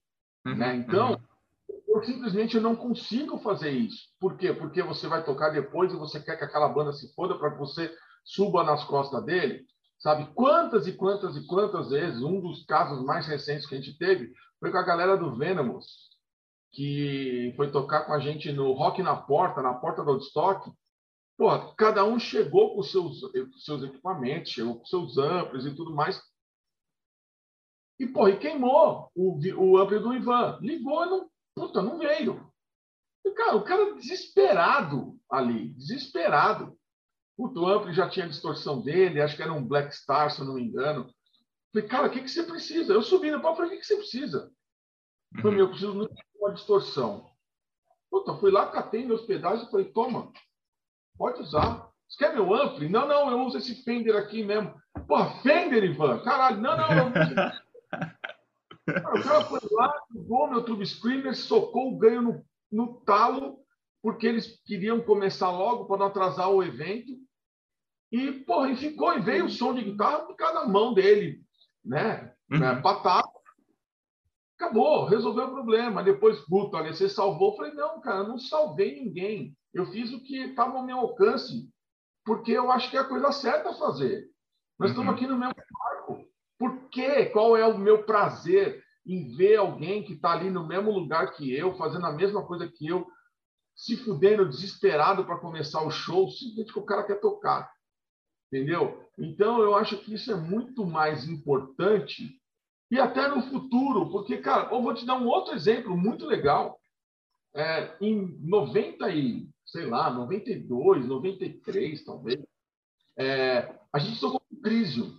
Uhum, 0.46 0.54
né? 0.54 0.76
Então, 0.76 1.12
uhum. 1.12 1.80
eu 1.96 2.04
simplesmente 2.04 2.60
não 2.60 2.76
consigo 2.76 3.38
fazer 3.38 3.70
isso. 3.70 4.10
Por 4.20 4.36
quê? 4.36 4.52
Porque 4.52 4.82
você 4.82 5.08
vai 5.08 5.24
tocar 5.24 5.48
depois 5.48 5.90
e 5.90 5.96
você 5.96 6.20
quer 6.20 6.36
que 6.36 6.44
aquela 6.44 6.68
banda 6.68 6.92
se 6.92 7.14
foda 7.14 7.38
para 7.38 7.52
que 7.52 7.58
você 7.58 7.90
suba 8.22 8.62
nas 8.62 8.84
costas 8.84 9.24
dele. 9.24 9.64
Sabe 9.98 10.30
quantas 10.34 10.86
e 10.86 10.92
quantas 10.92 11.36
e 11.36 11.46
quantas 11.46 11.88
vezes, 11.88 12.22
um 12.22 12.38
dos 12.38 12.66
casos 12.66 13.02
mais 13.02 13.26
recentes 13.26 13.66
que 13.66 13.74
a 13.74 13.78
gente 13.80 13.96
teve 13.96 14.30
foi 14.60 14.70
com 14.70 14.76
a 14.76 14.84
galera 14.84 15.16
do 15.16 15.34
Venomous, 15.38 15.86
que 16.70 17.54
foi 17.56 17.70
tocar 17.70 18.04
com 18.04 18.12
a 18.12 18.20
gente 18.20 18.52
no 18.52 18.72
Rock 18.72 19.02
na 19.02 19.16
Porta, 19.16 19.62
na 19.62 19.72
porta 19.72 20.04
do 20.04 20.10
Woodstock, 20.10 20.70
Pô, 21.36 21.74
cada 21.74 22.04
um 22.04 22.18
chegou 22.18 22.74
com 22.74 22.82
seus, 22.82 23.20
seus 23.64 23.82
equipamentos, 23.82 24.52
chegou 24.52 24.78
com 24.78 24.86
seus 24.86 25.18
amplos 25.18 25.66
e 25.66 25.74
tudo 25.74 25.94
mais. 25.94 26.22
E, 27.98 28.06
pô, 28.06 28.28
e 28.28 28.38
queimou 28.38 29.10
o, 29.14 29.38
o 29.56 29.78
amplo 29.78 30.00
do 30.00 30.14
Ivan. 30.14 30.58
Ligou 30.62 31.04
e 31.04 31.10
não, 31.10 31.30
puta, 31.54 31.82
não 31.82 31.98
veio. 31.98 32.50
E, 33.24 33.30
cara, 33.32 33.56
o 33.56 33.64
cara 33.64 33.94
desesperado 33.94 35.18
ali, 35.30 35.68
desesperado. 35.74 36.78
Puta, 37.36 37.60
o 37.60 37.68
amplo 37.68 37.92
já 37.92 38.08
tinha 38.08 38.28
distorção 38.28 38.80
dele, 38.80 39.20
acho 39.20 39.36
que 39.36 39.42
era 39.42 39.52
um 39.52 39.66
Black 39.66 39.94
Star, 39.94 40.30
se 40.30 40.40
eu 40.40 40.46
não 40.46 40.54
me 40.54 40.62
engano. 40.62 41.12
Falei, 41.72 41.88
cara, 41.88 42.06
o 42.06 42.10
que, 42.10 42.22
que 42.22 42.30
você 42.30 42.42
precisa? 42.44 42.94
Eu 42.94 43.02
subi 43.02 43.30
no 43.30 43.42
palco 43.42 43.56
falei, 43.56 43.72
o 43.72 43.74
que, 43.74 43.80
que 43.80 43.86
você 43.86 43.96
precisa? 43.96 44.50
Eu 45.34 45.42
falei, 45.42 45.60
eu 45.60 45.68
preciso 45.68 45.92
de 45.92 46.14
uma 46.38 46.52
distorção. 46.52 47.30
Puta, 48.10 48.34
fui 48.38 48.50
lá, 48.50 48.70
catei 48.70 49.04
meus 49.04 49.22
pedais 49.22 49.62
e 49.62 49.70
falei, 49.70 49.92
toma, 49.92 50.32
Pode 51.16 51.40
usar. 51.40 51.88
Você 52.08 52.18
quer 52.18 52.34
meu 52.34 52.54
ampli? 52.54 52.88
Não, 52.88 53.06
não, 53.08 53.30
eu 53.30 53.40
uso 53.40 53.58
esse 53.58 53.82
Fender 53.82 54.16
aqui 54.16 54.44
mesmo. 54.44 54.74
Porra, 55.06 55.40
Fender, 55.42 55.84
Ivan? 55.84 56.22
Caralho, 56.22 56.60
não, 56.60 56.76
não, 56.76 56.92
eu 56.92 57.06
O 58.86 59.22
cara 59.22 59.44
foi 59.44 59.60
lá, 59.72 59.92
ligou 60.10 60.48
meu 60.48 60.64
Tube 60.64 60.86
Screamer, 60.86 61.34
socou 61.34 61.92
o 61.92 61.98
ganho 61.98 62.22
no, 62.22 62.46
no 62.70 63.00
talo. 63.00 63.58
porque 64.00 64.26
eles 64.26 64.62
queriam 64.64 65.00
começar 65.00 65.50
logo 65.50 65.86
para 65.86 65.98
não 65.98 66.06
atrasar 66.06 66.48
o 66.50 66.62
evento. 66.62 67.12
E, 68.12 68.32
porra, 68.32 68.70
e 68.70 68.76
ficou, 68.76 69.12
e 69.14 69.20
veio 69.20 69.46
o 69.46 69.50
som 69.50 69.74
de 69.74 69.82
guitarra 69.82 70.20
por 70.20 70.36
cada 70.36 70.64
mão 70.66 70.94
dele, 70.94 71.40
né? 71.84 72.32
Uhum. 72.50 72.60
né? 72.60 72.80
Patata. 72.80 73.28
Acabou, 74.58 75.06
resolveu 75.06 75.46
o 75.46 75.52
problema. 75.52 76.02
Depois, 76.02 76.40
puta, 76.46 76.78
olha, 76.78 76.94
você 76.94 77.08
salvou. 77.08 77.50
Eu 77.50 77.56
falei, 77.56 77.72
não, 77.72 78.00
cara, 78.00 78.22
não 78.22 78.38
salvei 78.38 79.02
ninguém. 79.02 79.54
Eu 79.76 79.84
fiz 79.92 80.10
o 80.10 80.20
que 80.22 80.38
estava 80.38 80.78
ao 80.78 80.86
meu 80.86 80.98
alcance, 80.98 81.70
porque 82.24 82.52
eu 82.52 82.70
acho 82.72 82.90
que 82.90 82.96
é 82.96 83.00
a 83.00 83.04
coisa 83.04 83.30
certa 83.30 83.70
a 83.70 83.74
fazer. 83.74 84.26
Nós 84.78 84.90
uhum. 84.90 84.94
estamos 84.94 85.14
aqui 85.14 85.26
no 85.26 85.36
mesmo 85.36 85.54
barco. 85.54 86.26
Por 86.58 86.88
quê? 86.88 87.26
Qual 87.26 87.54
é 87.54 87.66
o 87.66 87.76
meu 87.76 88.04
prazer 88.04 88.82
em 89.06 89.36
ver 89.36 89.56
alguém 89.56 90.02
que 90.02 90.14
está 90.14 90.32
ali 90.32 90.48
no 90.48 90.66
mesmo 90.66 90.90
lugar 90.90 91.32
que 91.32 91.54
eu, 91.54 91.76
fazendo 91.76 92.06
a 92.06 92.12
mesma 92.12 92.42
coisa 92.46 92.66
que 92.66 92.88
eu, 92.88 93.06
se 93.74 93.98
fudendo, 93.98 94.48
desesperado 94.48 95.26
para 95.26 95.38
começar 95.38 95.82
o 95.82 95.90
show, 95.90 96.30
simplesmente 96.30 96.72
que 96.72 96.78
o 96.78 96.86
cara 96.86 97.04
quer 97.04 97.20
tocar. 97.20 97.70
Entendeu? 98.50 99.06
Então, 99.18 99.60
eu 99.60 99.76
acho 99.76 99.98
que 99.98 100.14
isso 100.14 100.32
é 100.32 100.36
muito 100.36 100.86
mais 100.86 101.28
importante 101.28 102.40
e 102.90 102.98
até 102.98 103.28
no 103.28 103.42
futuro, 103.42 104.10
porque, 104.10 104.38
cara, 104.38 104.72
eu 104.72 104.80
vou 104.80 104.94
te 104.94 105.04
dar 105.04 105.18
um 105.18 105.26
outro 105.26 105.54
exemplo 105.54 105.94
muito 105.94 106.24
legal. 106.24 106.78
É, 107.56 107.96
em 108.02 108.38
90 108.40 109.10
e, 109.10 109.48
sei 109.64 109.86
lá, 109.86 110.10
92, 110.10 111.06
93, 111.06 112.04
talvez, 112.04 112.44
é, 113.18 113.74
a 113.90 113.98
gente 113.98 114.20
tocou 114.20 114.40
com 114.40 114.56
o 114.56 114.60
Crisium. 114.60 115.18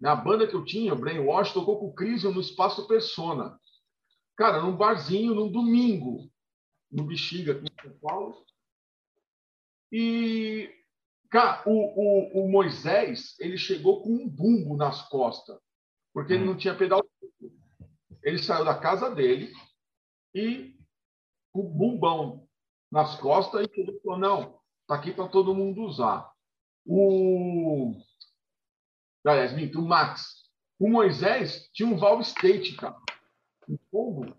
Na 0.00 0.14
banda 0.14 0.46
que 0.46 0.54
eu 0.54 0.64
tinha, 0.64 0.92
o 0.92 0.98
Brainwash, 0.98 1.52
tocou 1.52 1.80
com 1.80 1.86
o 1.86 1.94
Crisium 1.94 2.32
no 2.32 2.40
Espaço 2.40 2.86
Persona. 2.86 3.58
Cara, 4.36 4.62
num 4.62 4.76
barzinho, 4.76 5.34
num 5.34 5.50
domingo, 5.50 6.30
no 6.88 7.02
Bexiga, 7.02 7.52
aqui 7.52 7.64
em 7.64 7.82
São 7.82 7.98
Paulo. 7.98 8.46
E, 9.90 10.70
cara, 11.30 11.64
o, 11.66 11.72
o, 11.72 12.44
o 12.44 12.48
Moisés, 12.48 13.34
ele 13.40 13.58
chegou 13.58 14.02
com 14.02 14.10
um 14.10 14.28
bumbo 14.28 14.76
nas 14.76 15.08
costas, 15.08 15.58
porque 16.12 16.34
ele 16.34 16.44
hum. 16.44 16.46
não 16.46 16.56
tinha 16.56 16.76
pedal. 16.76 17.04
Ele 18.22 18.38
saiu 18.38 18.64
da 18.64 18.78
casa 18.78 19.12
dele 19.12 19.52
e 20.32 20.75
com 21.56 21.66
o 21.66 21.70
bumbão 21.70 22.46
nas 22.90 23.16
costas 23.16 23.66
e 23.66 23.80
ele 23.80 23.98
falou, 24.00 24.18
não, 24.18 24.60
tá 24.86 24.94
aqui 24.94 25.12
para 25.12 25.28
todo 25.28 25.54
mundo 25.54 25.82
usar. 25.82 26.30
O... 26.84 27.94
Aliás, 29.24 29.74
o 29.74 29.82
Max. 29.82 30.46
O 30.78 30.88
Moisés 30.88 31.70
tinha 31.72 31.88
um 31.88 31.96
valve 31.96 32.22
state, 32.22 32.76
cara. 32.76 32.96
Um 33.68 33.76
pombo 33.90 34.36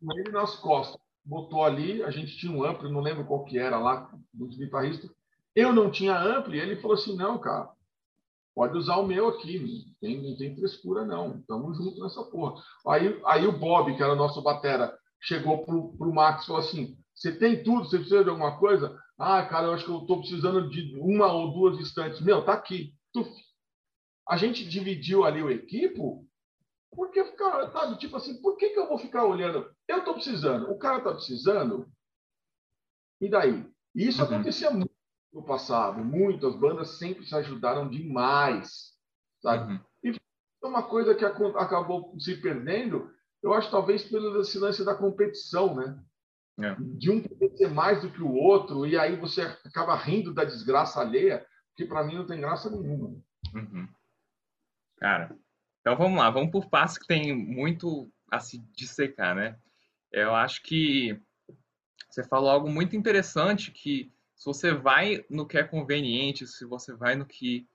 com 0.00 0.18
ele 0.18 0.32
nas 0.32 0.56
costas 0.56 1.00
botou 1.26 1.64
ali, 1.64 2.04
a 2.04 2.10
gente 2.10 2.38
tinha 2.38 2.52
um 2.52 2.64
ampli, 2.64 2.90
não 2.90 3.00
lembro 3.00 3.26
qual 3.26 3.44
que 3.44 3.58
era 3.58 3.78
lá, 3.78 4.08
dos 4.32 4.56
guitarristas. 4.56 5.10
Eu 5.54 5.72
não 5.72 5.90
tinha 5.90 6.16
ampli, 6.16 6.60
ele 6.60 6.80
falou 6.80 6.96
assim, 6.96 7.16
não, 7.16 7.36
cara, 7.38 7.68
pode 8.54 8.78
usar 8.78 8.96
o 8.96 9.06
meu 9.06 9.28
aqui, 9.28 9.58
não 9.58 9.94
tem, 10.00 10.22
não 10.22 10.36
tem 10.36 10.54
frescura 10.54 11.04
não, 11.04 11.38
estamos 11.38 11.76
juntos 11.76 12.00
nessa 12.00 12.22
porra. 12.24 12.62
Aí, 12.86 13.20
aí 13.26 13.46
o 13.46 13.58
Bob, 13.58 13.94
que 13.96 14.02
era 14.02 14.12
o 14.12 14.16
nosso 14.16 14.40
batera, 14.40 14.96
chegou 15.20 15.64
pro, 15.64 15.96
pro 15.96 16.14
Max 16.14 16.44
e 16.44 16.46
falou 16.46 16.62
assim, 16.62 16.98
você 17.14 17.36
tem 17.36 17.62
tudo, 17.62 17.84
você 17.84 17.98
precisa 17.98 18.24
de 18.24 18.30
alguma 18.30 18.58
coisa? 18.58 18.98
Ah, 19.18 19.44
cara, 19.44 19.66
eu 19.66 19.72
acho 19.72 19.84
que 19.84 19.90
eu 19.90 20.00
estou 20.00 20.20
precisando 20.20 20.68
de 20.68 20.98
uma 21.00 21.32
ou 21.32 21.52
duas 21.52 21.80
estantes. 21.80 22.20
Meu, 22.20 22.44
tá 22.44 22.52
aqui. 22.52 22.94
Tuf. 23.12 23.30
A 24.28 24.36
gente 24.36 24.68
dividiu 24.68 25.24
ali 25.24 25.42
o 25.42 25.50
equipo 25.50 26.26
porque 26.96 27.22
ficar, 27.24 27.70
sabe, 27.70 27.98
tipo 27.98 28.16
assim, 28.16 28.40
por 28.40 28.56
que, 28.56 28.70
que 28.70 28.78
eu 28.78 28.88
vou 28.88 28.98
ficar 28.98 29.24
olhando? 29.24 29.70
Eu 29.86 29.98
estou 29.98 30.14
precisando, 30.14 30.70
o 30.70 30.78
cara 30.78 30.98
está 30.98 31.12
precisando, 31.12 31.86
e 33.20 33.28
daí? 33.28 33.70
Isso 33.94 34.22
uhum. 34.22 34.28
acontecia 34.28 34.70
muito 34.70 34.90
no 35.32 35.44
passado, 35.44 36.02
muitas 36.02 36.56
bandas 36.58 36.98
sempre 36.98 37.26
se 37.26 37.34
ajudaram 37.34 37.88
demais, 37.88 38.94
sabe? 39.42 39.74
Uhum. 39.74 39.80
E 40.04 40.16
uma 40.62 40.82
coisa 40.82 41.14
que 41.14 41.24
acabou 41.24 42.18
se 42.18 42.40
perdendo, 42.40 43.10
eu 43.46 43.54
acho 43.54 43.70
talvez 43.70 44.02
pelo 44.02 44.28
lance 44.30 44.84
da 44.84 44.94
competição, 44.94 45.74
né? 45.76 46.02
É. 46.58 46.74
De 46.80 47.10
um 47.10 47.22
ser 47.56 47.68
mais 47.68 48.02
do 48.02 48.10
que 48.10 48.20
o 48.20 48.32
outro, 48.32 48.84
e 48.86 48.98
aí 48.98 49.14
você 49.14 49.42
acaba 49.42 49.94
rindo 49.94 50.34
da 50.34 50.42
desgraça 50.44 51.00
alheia, 51.00 51.46
que 51.76 51.84
para 51.84 52.02
mim 52.02 52.16
não 52.16 52.26
tem 52.26 52.40
graça 52.40 52.68
nenhuma. 52.68 53.08
Uhum. 53.54 53.88
Cara, 54.96 55.36
então 55.80 55.96
vamos 55.96 56.18
lá, 56.18 56.28
vamos 56.28 56.50
por 56.50 56.68
passos 56.68 56.98
que 56.98 57.06
tem 57.06 57.32
muito 57.34 58.10
a 58.32 58.40
se 58.40 58.58
dissecar, 58.74 59.36
né? 59.36 59.56
Eu 60.10 60.34
acho 60.34 60.62
que 60.62 61.20
você 62.10 62.24
falou 62.24 62.50
algo 62.50 62.68
muito 62.68 62.96
interessante 62.96 63.70
que 63.70 64.12
se 64.34 64.44
você 64.44 64.72
vai 64.72 65.24
no 65.30 65.46
que 65.46 65.58
é 65.58 65.62
conveniente, 65.62 66.46
se 66.46 66.64
você 66.64 66.94
vai 66.94 67.14
no 67.14 67.26
que 67.26 67.68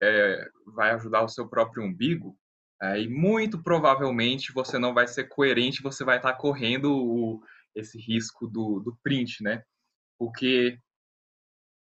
é, 0.00 0.48
vai 0.66 0.92
ajudar 0.92 1.22
o 1.22 1.28
seu 1.28 1.48
próprio 1.48 1.82
umbigo, 1.82 2.38
aí 2.82 3.08
muito 3.08 3.62
provavelmente 3.62 4.52
você 4.52 4.76
não 4.78 4.92
vai 4.92 5.06
ser 5.06 5.28
coerente, 5.28 5.82
você 5.82 6.04
vai 6.04 6.16
estar 6.16 6.34
correndo 6.34 6.92
o, 6.92 7.40
esse 7.74 7.96
risco 7.96 8.48
do, 8.48 8.80
do 8.80 8.98
print, 9.02 9.42
né? 9.42 9.62
Porque 10.18 10.78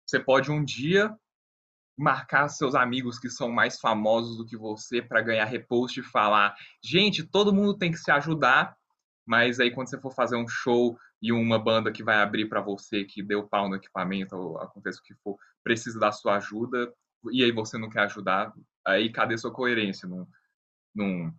você 0.07 0.19
pode 0.19 0.51
um 0.51 0.65
dia 0.65 1.15
marcar 1.99 2.49
seus 2.49 2.75
amigos 2.75 3.19
que 3.19 3.29
são 3.29 3.51
mais 3.51 3.79
famosos 3.79 4.39
do 4.39 4.47
que 4.47 4.57
você 4.57 5.03
para 5.03 5.21
ganhar 5.21 5.45
repost 5.45 6.01
e 6.01 6.03
falar, 6.03 6.55
gente, 6.83 7.23
todo 7.25 7.53
mundo 7.53 7.77
tem 7.77 7.91
que 7.91 7.99
se 7.99 8.11
ajudar, 8.11 8.75
mas 9.27 9.61
aí 9.61 9.71
quando 9.71 9.89
você 9.89 10.01
for 10.01 10.15
fazer 10.15 10.37
um 10.37 10.49
show 10.49 10.99
e 11.21 11.33
uma 11.33 11.59
banda 11.59 11.93
que 11.93 12.03
vai 12.03 12.17
abrir 12.17 12.49
para 12.49 12.61
você, 12.61 13.05
que 13.05 13.23
deu 13.23 13.47
pau 13.47 13.69
no 13.69 13.77
equipamento, 13.77 14.37
ou 14.37 14.59
acontece 14.59 15.01
o 15.01 15.03
que 15.03 15.15
for, 15.15 15.37
precisa 15.63 15.99
da 15.99 16.13
sua 16.13 16.37
ajuda, 16.37 16.93
e 17.33 17.43
aí 17.43 17.53
você 17.53 17.77
não 17.77 17.89
quer 17.89 18.01
ajudar, 18.01 18.53
aí 18.87 19.11
cadê 19.11 19.37
sua 19.37 19.53
coerência 19.53 20.07
num, 20.07 20.27
num, 20.97 21.33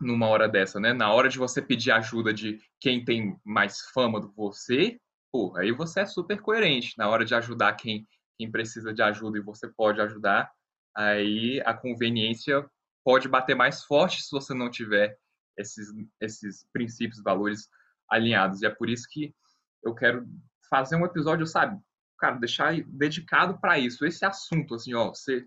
numa 0.00 0.28
hora 0.28 0.48
dessa, 0.48 0.80
né? 0.80 0.92
Na 0.92 1.12
hora 1.12 1.28
de 1.28 1.38
você 1.38 1.60
pedir 1.60 1.90
ajuda 1.90 2.32
de 2.32 2.60
quem 2.80 3.04
tem 3.04 3.38
mais 3.44 3.80
fama 3.92 4.20
do 4.20 4.30
que 4.30 4.36
você, 4.36 5.00
pô, 5.32 5.56
aí 5.56 5.72
você 5.72 6.00
é 6.00 6.06
super 6.06 6.40
coerente. 6.40 6.94
Na 6.96 7.08
hora 7.08 7.24
de 7.24 7.34
ajudar 7.34 7.74
quem 7.74 8.06
quem 8.38 8.50
precisa 8.50 8.92
de 8.92 9.02
ajuda 9.02 9.38
e 9.38 9.42
você 9.42 9.68
pode 9.68 10.00
ajudar, 10.00 10.52
aí 10.94 11.60
a 11.64 11.72
conveniência 11.74 12.68
pode 13.04 13.28
bater 13.28 13.54
mais 13.54 13.84
forte 13.84 14.22
se 14.22 14.30
você 14.30 14.52
não 14.52 14.70
tiver 14.70 15.18
esses, 15.56 15.88
esses 16.20 16.66
princípios, 16.72 17.22
valores 17.22 17.68
alinhados. 18.10 18.62
E 18.62 18.66
é 18.66 18.70
por 18.70 18.90
isso 18.90 19.06
que 19.10 19.34
eu 19.82 19.94
quero 19.94 20.26
fazer 20.68 20.96
um 20.96 21.04
episódio, 21.04 21.46
sabe, 21.46 21.80
cara, 22.18 22.36
deixar 22.36 22.74
dedicado 22.86 23.58
para 23.58 23.78
isso, 23.78 24.04
esse 24.04 24.24
assunto, 24.24 24.74
assim, 24.74 24.94
ó, 24.94 25.08
você, 25.08 25.46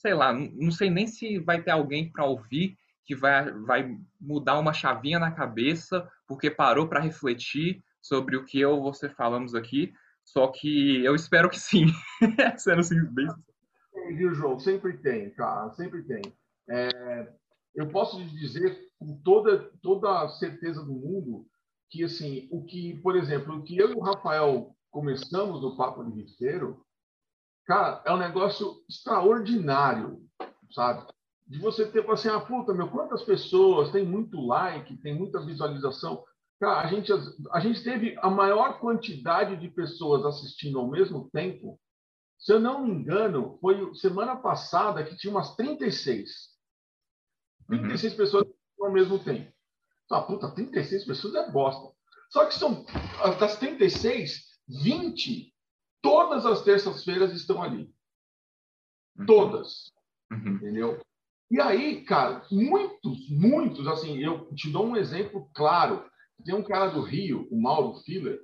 sei 0.00 0.14
lá, 0.14 0.32
não 0.32 0.70
sei 0.70 0.90
nem 0.90 1.06
se 1.06 1.38
vai 1.38 1.62
ter 1.62 1.70
alguém 1.70 2.10
para 2.10 2.24
ouvir 2.24 2.76
que 3.04 3.14
vai, 3.14 3.50
vai 3.52 3.96
mudar 4.20 4.58
uma 4.58 4.72
chavinha 4.72 5.18
na 5.18 5.30
cabeça 5.30 6.08
porque 6.26 6.50
parou 6.50 6.88
para 6.88 7.00
refletir 7.00 7.82
sobre 8.00 8.36
o 8.36 8.44
que 8.44 8.60
eu 8.60 8.76
e 8.76 8.80
você 8.80 9.08
falamos 9.08 9.54
aqui, 9.54 9.92
só 10.24 10.48
que 10.48 11.04
eu 11.04 11.14
espero 11.14 11.48
que 11.48 11.58
sim. 11.58 11.86
Sendo 12.58 12.80
assim, 12.80 13.02
bem 13.12 13.26
tem, 14.08 14.16
viu, 14.16 14.34
João? 14.34 14.58
Sempre 14.58 14.96
tem, 14.98 15.30
cara, 15.30 15.70
sempre 15.72 16.02
tem. 16.02 16.22
É, 16.68 17.32
eu 17.74 17.88
posso 17.88 18.22
dizer 18.24 18.78
com 18.98 19.16
toda, 19.22 19.70
toda 19.82 20.22
a 20.22 20.28
certeza 20.28 20.82
do 20.82 20.92
mundo 20.92 21.46
que, 21.90 22.04
assim, 22.04 22.48
o 22.50 22.64
que, 22.64 22.98
por 23.00 23.16
exemplo, 23.16 23.56
o 23.56 23.62
que 23.62 23.76
eu 23.76 23.90
e 23.90 23.94
o 23.94 24.00
Rafael 24.00 24.74
começamos 24.90 25.62
no 25.62 25.76
Papo 25.76 26.04
de 26.04 26.22
Rifeiro, 26.22 26.84
cara, 27.68 28.02
é 28.06 28.12
um 28.12 28.16
negócio 28.16 28.82
extraordinário, 28.88 30.26
sabe? 30.72 31.06
De 31.46 31.58
você 31.58 31.86
ter, 31.86 32.08
assim, 32.10 32.28
ah, 32.28 32.40
puta, 32.40 32.72
meu, 32.72 32.88
quantas 32.88 33.22
pessoas, 33.22 33.92
tem 33.92 34.04
muito 34.04 34.40
like, 34.40 34.96
tem 34.96 35.14
muita 35.14 35.44
visualização. 35.44 36.24
Cara, 36.58 36.80
a 36.80 36.86
gente, 36.86 37.12
a 37.52 37.60
gente 37.60 37.84
teve 37.84 38.16
a 38.20 38.30
maior 38.30 38.80
quantidade 38.80 39.56
de 39.56 39.68
pessoas 39.68 40.24
assistindo 40.24 40.78
ao 40.78 40.88
mesmo 40.88 41.28
tempo. 41.30 41.78
Se 42.38 42.52
eu 42.52 42.58
não 42.58 42.84
me 42.84 42.90
engano, 42.90 43.58
foi 43.60 43.94
semana 43.94 44.34
passada 44.36 45.04
que 45.04 45.16
tinha 45.16 45.30
umas 45.30 45.54
36. 45.54 46.30
36 47.66 48.12
uhum. 48.12 48.18
pessoas 48.18 48.46
ao 48.80 48.92
mesmo 48.92 49.18
tempo. 49.18 49.52
Ah, 50.10 50.22
puta, 50.22 50.50
36 50.50 51.04
pessoas 51.04 51.34
é 51.34 51.50
bosta. 51.50 51.94
Só 52.30 52.46
que 52.46 52.54
são 52.54 52.84
das 53.38 53.58
36, 53.58 54.46
20 54.68 55.52
todas 56.02 56.46
as 56.46 56.62
terças-feiras 56.62 57.32
estão 57.32 57.62
ali. 57.62 57.92
Uhum. 59.18 59.26
Todas. 59.26 59.92
Uhum. 60.30 60.56
Entendeu? 60.56 61.00
E 61.50 61.60
aí, 61.60 62.04
cara, 62.04 62.46
muitos, 62.50 63.30
muitos, 63.30 63.86
assim, 63.86 64.18
eu 64.18 64.52
te 64.54 64.70
dou 64.70 64.86
um 64.86 64.96
exemplo 64.96 65.48
claro. 65.54 66.04
Tem 66.44 66.54
um 66.54 66.62
cara 66.62 66.88
do 66.88 67.00
Rio, 67.00 67.48
o 67.50 67.60
Mauro 67.60 67.94
Filler, 68.00 68.40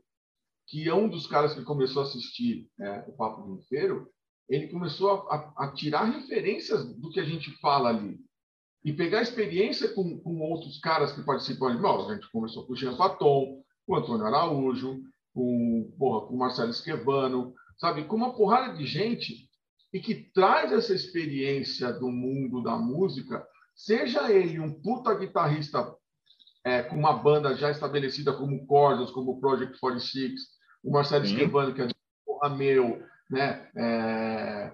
que 0.67 0.89
é 0.89 0.95
um 0.95 1.09
dos 1.09 1.27
caras 1.27 1.55
que 1.55 1.63
começou 1.63 2.03
a 2.03 2.07
assistir 2.07 2.69
é, 2.81 3.05
o 3.07 3.13
Papo 3.13 3.43
do 3.43 3.61
Inteiro. 3.61 4.11
Ele 4.49 4.69
começou 4.69 5.11
a, 5.29 5.35
a, 5.35 5.65
a, 5.65 5.73
tirar 5.73 6.05
referências 6.05 6.85
do 6.97 7.11
que 7.11 7.21
a 7.21 7.25
gente 7.25 7.51
fala 7.61 7.91
ali 7.91 8.19
e 8.85 8.93
pegar 8.93 9.23
experiência 9.23 9.93
com, 9.95 10.19
com 10.19 10.41
outros 10.41 10.79
caras 10.81 11.13
que 11.13 11.23
participam. 11.23 11.77
Bom, 11.81 12.09
a 12.09 12.15
gente 12.15 12.31
começou 12.31 12.67
com 12.67 12.73
o 12.73 12.77
Jean 12.77 12.97
Paton, 12.97 13.63
com 13.87 13.93
o 13.93 13.97
Antônio 13.97 14.27
Araújo, 14.27 15.03
com, 15.35 15.93
porra, 15.99 16.27
com 16.27 16.37
Marcelo 16.37 16.71
Esquevano, 16.71 17.53
sabe? 17.77 18.05
Com 18.05 18.17
uma 18.17 18.35
porrada 18.35 18.75
de 18.75 18.87
gente 18.87 19.49
e 19.93 20.01
que 20.01 20.15
traz 20.33 20.73
essa 20.73 20.95
experiência 20.95 21.93
do 21.93 22.09
mundo 22.09 22.63
da 22.63 22.77
música, 22.77 23.47
seja 23.75 24.33
ele 24.33 24.61
um 24.61 24.81
puta 24.81 25.15
guitarrista 25.15 25.95
é, 26.65 26.83
com 26.83 26.97
uma 26.97 27.13
banda 27.13 27.55
já 27.55 27.71
estabelecida 27.71 28.33
como 28.33 28.67
Cordas, 28.67 29.11
como 29.11 29.39
Project 29.41 29.79
46, 29.79 30.41
o 30.83 30.93
Marcelo 30.93 31.27
Sim. 31.27 31.37
Que 31.37 31.83
é 31.83 31.89
porra 32.25 32.49
meu, 32.49 33.03
né? 33.31 33.69
É, 33.77 34.73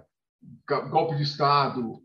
golpe 0.90 1.16
de 1.16 1.22
Estado, 1.22 2.00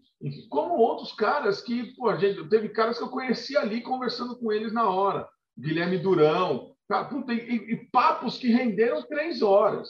como 0.50 0.76
outros 0.76 1.14
caras 1.14 1.62
que, 1.62 1.96
pô, 1.96 2.16
gente, 2.18 2.48
teve 2.50 2.70
caras 2.70 2.98
que 2.98 3.04
eu 3.04 3.10
conheci 3.10 3.56
ali 3.56 3.82
conversando 3.82 4.38
com 4.38 4.52
eles 4.52 4.74
na 4.74 4.90
hora. 4.90 5.28
Guilherme 5.58 5.98
Durão, 5.98 6.75
puta, 6.88 7.34
e, 7.34 7.56
e, 7.56 7.90
papos 7.92 8.38
que 8.38 8.48
renderam 8.50 9.02
três 9.04 9.42
horas, 9.42 9.90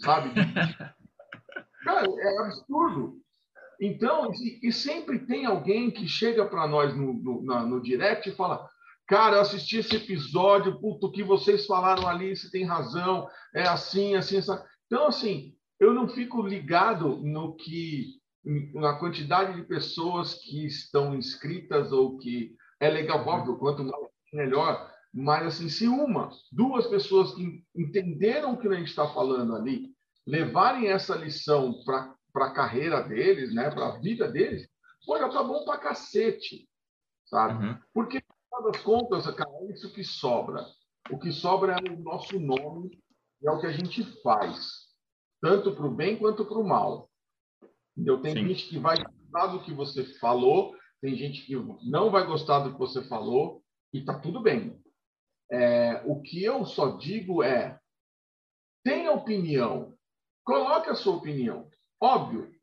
sabe? 0.00 0.30
cara, 1.84 2.06
é 2.06 2.38
absurdo. 2.38 3.20
Então, 3.80 4.32
e, 4.32 4.68
e, 4.68 4.72
sempre 4.72 5.20
tem 5.26 5.46
alguém 5.46 5.90
que 5.90 6.08
chega 6.08 6.46
para 6.46 6.66
nós 6.66 6.96
no, 6.96 7.12
no, 7.12 7.44
na, 7.44 7.62
no 7.64 7.80
direct 7.80 8.28
e 8.28 8.34
fala: 8.34 8.68
Cara, 9.06 9.36
eu 9.36 9.40
assisti 9.42 9.78
esse 9.78 9.94
episódio, 9.94 10.80
puto, 10.80 11.06
o 11.06 11.12
que 11.12 11.22
vocês 11.22 11.66
falaram 11.66 12.08
ali, 12.08 12.34
você 12.34 12.50
tem 12.50 12.64
razão, 12.64 13.28
é 13.54 13.62
assim, 13.62 14.16
assim, 14.16 14.38
assim. 14.38 14.52
Então, 14.86 15.06
assim, 15.06 15.54
eu 15.78 15.92
não 15.92 16.08
fico 16.08 16.42
ligado 16.42 17.18
no 17.18 17.54
que 17.54 18.16
na 18.74 18.94
quantidade 18.94 19.54
de 19.54 19.66
pessoas 19.66 20.34
que 20.34 20.66
estão 20.66 21.14
inscritas 21.14 21.90
ou 21.92 22.16
que 22.16 22.54
é 22.78 22.88
legal, 22.88 23.26
óbvio, 23.26 23.58
quanto 23.58 23.82
mais 23.82 24.06
melhor, 24.32 24.92
mas 25.18 25.46
assim, 25.46 25.70
se 25.70 25.88
uma, 25.88 26.28
duas 26.52 26.86
pessoas 26.88 27.34
que 27.34 27.64
entenderam 27.74 28.52
o 28.52 28.58
que 28.58 28.68
a 28.68 28.74
gente 28.74 28.88
está 28.88 29.08
falando 29.08 29.56
ali, 29.56 29.94
levarem 30.26 30.88
essa 30.88 31.16
lição 31.16 31.82
para 31.86 32.14
a 32.34 32.52
carreira 32.52 33.00
deles, 33.00 33.54
né, 33.54 33.70
para 33.70 33.86
a 33.86 33.98
vida 33.98 34.30
deles, 34.30 34.68
pô, 35.06 35.16
já 35.16 35.30
tá 35.30 35.42
bom 35.42 35.64
para 35.64 35.78
cacete, 35.78 36.68
sabe? 37.24 37.64
Uhum. 37.64 37.78
Porque, 37.94 38.22
no 38.52 38.70
das 38.70 38.82
contas, 38.82 39.26
cara, 39.34 39.50
é 39.62 39.72
isso 39.72 39.90
que 39.94 40.04
sobra. 40.04 40.66
O 41.10 41.18
que 41.18 41.32
sobra 41.32 41.76
é 41.82 41.90
o 41.90 41.98
nosso 41.98 42.38
nome, 42.38 43.02
é 43.42 43.50
o 43.50 43.58
que 43.58 43.66
a 43.66 43.72
gente 43.72 44.04
faz 44.22 44.86
tanto 45.40 45.74
para 45.74 45.86
o 45.86 45.94
bem 45.94 46.18
quanto 46.18 46.44
para 46.44 46.58
o 46.58 46.68
mal. 46.68 47.08
Entendeu? 47.96 48.20
Tem 48.20 48.34
Sim. 48.34 48.48
gente 48.48 48.68
que 48.68 48.78
vai 48.78 48.96
gostar 49.02 49.46
do 49.46 49.62
que 49.62 49.72
você 49.72 50.04
falou, 50.18 50.74
tem 51.00 51.16
gente 51.16 51.46
que 51.46 51.54
não 51.84 52.10
vai 52.10 52.26
gostar 52.26 52.58
do 52.60 52.72
que 52.72 52.78
você 52.78 53.02
falou, 53.08 53.62
e 53.94 54.00
está 54.00 54.18
tudo 54.18 54.42
bem. 54.42 54.78
É, 55.50 56.02
o 56.04 56.20
que 56.20 56.42
eu 56.42 56.64
só 56.64 56.96
digo 56.96 57.42
é: 57.42 57.78
tenha 58.84 59.12
opinião, 59.12 59.96
coloque 60.44 60.88
a 60.90 60.94
sua 60.94 61.16
opinião. 61.16 61.68
Óbvio. 62.00 62.54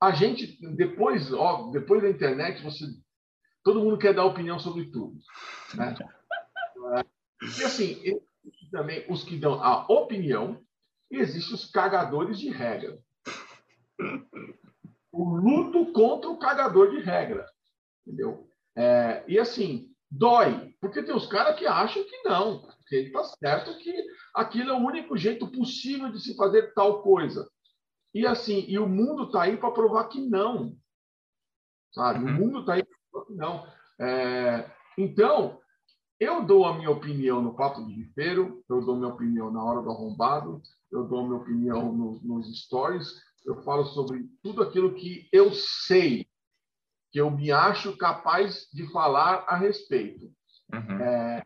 A 0.00 0.12
gente, 0.12 0.58
depois, 0.74 1.30
depois 1.72 2.02
da 2.02 2.10
internet, 2.10 2.62
você, 2.62 2.84
todo 3.62 3.80
mundo 3.80 3.98
quer 3.98 4.12
dar 4.14 4.24
opinião 4.24 4.58
sobre 4.58 4.90
tudo. 4.90 5.18
Né? 5.74 5.94
E 7.58 7.62
assim, 7.62 8.00
também 8.70 9.04
os 9.08 9.22
que 9.22 9.36
dão 9.36 9.62
a 9.62 9.86
opinião, 9.92 10.60
e 11.10 11.18
existem 11.18 11.54
os 11.54 11.70
cagadores 11.70 12.38
de 12.38 12.50
regra. 12.50 12.98
O 15.12 15.36
luto 15.36 15.92
contra 15.92 16.30
o 16.30 16.38
cagador 16.38 16.90
de 16.90 17.00
regra. 17.00 17.46
Entendeu? 18.06 18.48
É, 18.76 19.24
e 19.28 19.38
assim, 19.38 19.94
dói, 20.10 20.73
porque 20.84 21.02
tem 21.02 21.14
os 21.14 21.26
caras 21.26 21.58
que 21.58 21.66
acham 21.66 22.04
que 22.04 22.28
não, 22.28 22.68
que 22.86 22.94
ele 22.94 23.06
está 23.06 23.24
certo 23.24 23.78
que 23.78 24.04
aquilo 24.34 24.68
é 24.68 24.74
o 24.74 24.84
único 24.84 25.16
jeito 25.16 25.50
possível 25.50 26.12
de 26.12 26.20
se 26.20 26.36
fazer 26.36 26.74
tal 26.74 27.02
coisa. 27.02 27.50
E 28.12 28.26
assim, 28.26 28.66
e 28.68 28.78
o 28.78 28.86
mundo 28.86 29.24
está 29.24 29.44
aí 29.44 29.56
para 29.56 29.70
provar 29.70 30.10
que 30.10 30.20
não. 30.20 30.76
Sabe? 31.90 32.22
O 32.22 32.28
uhum. 32.28 32.34
mundo 32.34 32.60
está 32.60 32.74
aí 32.74 32.84
para 32.84 32.98
provar 33.10 33.26
que 33.26 33.32
não. 33.32 33.66
É, 33.98 34.70
então, 34.98 35.58
eu 36.20 36.44
dou 36.44 36.66
a 36.66 36.76
minha 36.76 36.90
opinião 36.90 37.40
no 37.40 37.56
Papo 37.56 37.86
de 37.86 37.94
Rifeiro, 37.94 38.62
eu 38.68 38.84
dou 38.84 38.96
minha 38.96 39.08
opinião 39.08 39.50
na 39.50 39.64
Hora 39.64 39.80
do 39.80 39.90
Arrombado, 39.90 40.60
eu 40.92 41.08
dou 41.08 41.24
minha 41.24 41.40
opinião 41.40 41.94
no, 41.94 42.20
nos 42.22 42.60
stories, 42.60 43.08
eu 43.46 43.62
falo 43.62 43.86
sobre 43.86 44.28
tudo 44.42 44.62
aquilo 44.62 44.94
que 44.94 45.30
eu 45.32 45.50
sei, 45.54 46.28
que 47.10 47.22
eu 47.22 47.30
me 47.30 47.50
acho 47.50 47.96
capaz 47.96 48.68
de 48.70 48.86
falar 48.92 49.46
a 49.48 49.56
respeito. 49.56 50.30
Uhum. 50.76 51.00
É, 51.00 51.44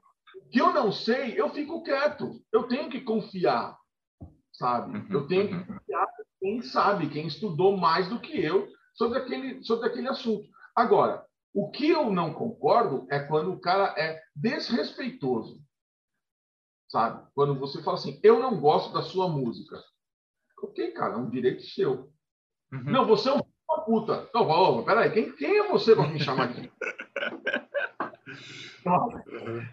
que 0.51 0.61
eu 0.61 0.73
não 0.73 0.93
sei, 0.93 1.38
eu 1.38 1.51
fico 1.51 1.83
quieto. 1.83 2.43
Eu 2.53 2.64
tenho 2.64 2.88
que 2.88 3.01
confiar, 3.01 3.77
sabe? 4.53 4.99
Uhum. 4.99 5.07
Eu 5.11 5.27
tenho 5.27 5.49
que 5.49 5.55
uhum. 5.55 5.67
confiar 5.67 6.07
quem 6.41 6.62
sabe, 6.62 7.11
quem 7.11 7.27
estudou 7.27 7.77
mais 7.77 8.09
do 8.09 8.21
que 8.21 8.41
eu 8.41 8.69
sobre 8.95 9.19
aquele, 9.19 9.62
sobre 9.64 9.88
aquele 9.88 10.09
assunto. 10.09 10.49
Agora, 10.75 11.25
o 11.55 11.71
que 11.71 11.88
eu 11.88 12.11
não 12.11 12.33
concordo 12.33 13.07
é 13.11 13.21
quando 13.21 13.53
o 13.53 13.61
cara 13.61 13.95
é 13.97 14.21
desrespeitoso 14.35 15.61
sabe? 16.88 17.27
Quando 17.35 17.59
você 17.59 17.83
fala 17.83 17.99
assim, 17.99 18.19
eu 18.23 18.41
não 18.41 18.61
gosto 18.61 18.93
da 18.93 19.03
sua 19.03 19.29
música. 19.29 19.83
Ok, 20.62 20.93
cara, 20.93 21.14
é 21.14 21.17
um 21.17 21.31
direito 21.31 21.62
seu. 21.62 22.11
Uhum. 22.73 22.85
Não, 22.85 23.07
você 23.07 23.29
é 23.29 23.33
uma 23.33 23.85
puta. 23.85 24.29
Não, 24.35 24.49
oh, 24.49 24.83
peraí, 24.83 25.12
quem, 25.12 25.33
quem 25.37 25.59
é 25.59 25.69
você 25.69 25.95
para 25.95 26.09
me 26.09 26.19
chamar 26.19 26.51
aqui? 26.51 26.73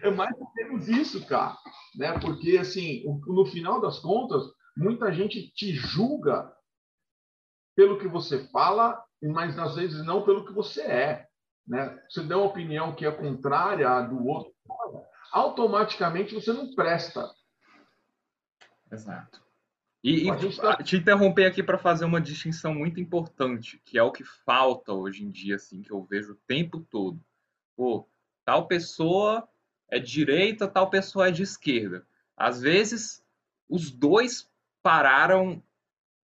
é 0.02 0.10
mais 0.10 0.34
ou 0.38 0.50
menos 0.54 0.88
isso, 0.88 1.26
cara. 1.26 1.56
Né? 1.94 2.18
Porque, 2.18 2.58
assim, 2.58 3.04
no 3.26 3.46
final 3.46 3.80
das 3.80 3.98
contas, 3.98 4.42
muita 4.76 5.12
gente 5.12 5.50
te 5.52 5.72
julga 5.72 6.52
pelo 7.74 7.98
que 7.98 8.08
você 8.08 8.46
fala, 8.48 9.02
mas 9.22 9.58
às 9.58 9.76
vezes 9.76 10.04
não 10.04 10.24
pelo 10.24 10.44
que 10.44 10.52
você 10.52 10.82
é. 10.82 11.26
Né? 11.66 12.02
Você 12.08 12.22
dá 12.22 12.36
uma 12.36 12.46
opinião 12.46 12.94
que 12.94 13.04
é 13.04 13.10
contrária 13.10 13.88
à 13.88 14.00
do 14.00 14.24
outro, 14.26 14.52
automaticamente 15.32 16.34
você 16.34 16.52
não 16.52 16.74
presta. 16.74 17.30
Exato. 18.90 19.44
E, 20.02 20.28
e 20.28 20.56
tá... 20.56 20.76
te 20.76 20.96
interromper 20.96 21.46
aqui 21.46 21.62
para 21.62 21.78
fazer 21.78 22.04
uma 22.04 22.20
distinção 22.20 22.72
muito 22.72 23.00
importante, 23.00 23.82
que 23.84 23.98
é 23.98 24.02
o 24.02 24.12
que 24.12 24.22
falta 24.22 24.92
hoje 24.92 25.24
em 25.24 25.30
dia, 25.30 25.56
assim, 25.56 25.82
que 25.82 25.90
eu 25.90 26.04
vejo 26.04 26.32
o 26.32 26.40
tempo 26.46 26.80
todo. 26.88 27.20
Pô, 27.76 28.08
tal 28.46 28.68
pessoa 28.68 29.46
é 29.90 29.98
de 29.98 30.10
direita, 30.10 30.68
tal 30.68 30.88
pessoa 30.88 31.28
é 31.28 31.30
de 31.32 31.42
esquerda. 31.42 32.06
Às 32.36 32.60
vezes, 32.60 33.22
os 33.68 33.90
dois 33.90 34.48
pararam 34.82 35.60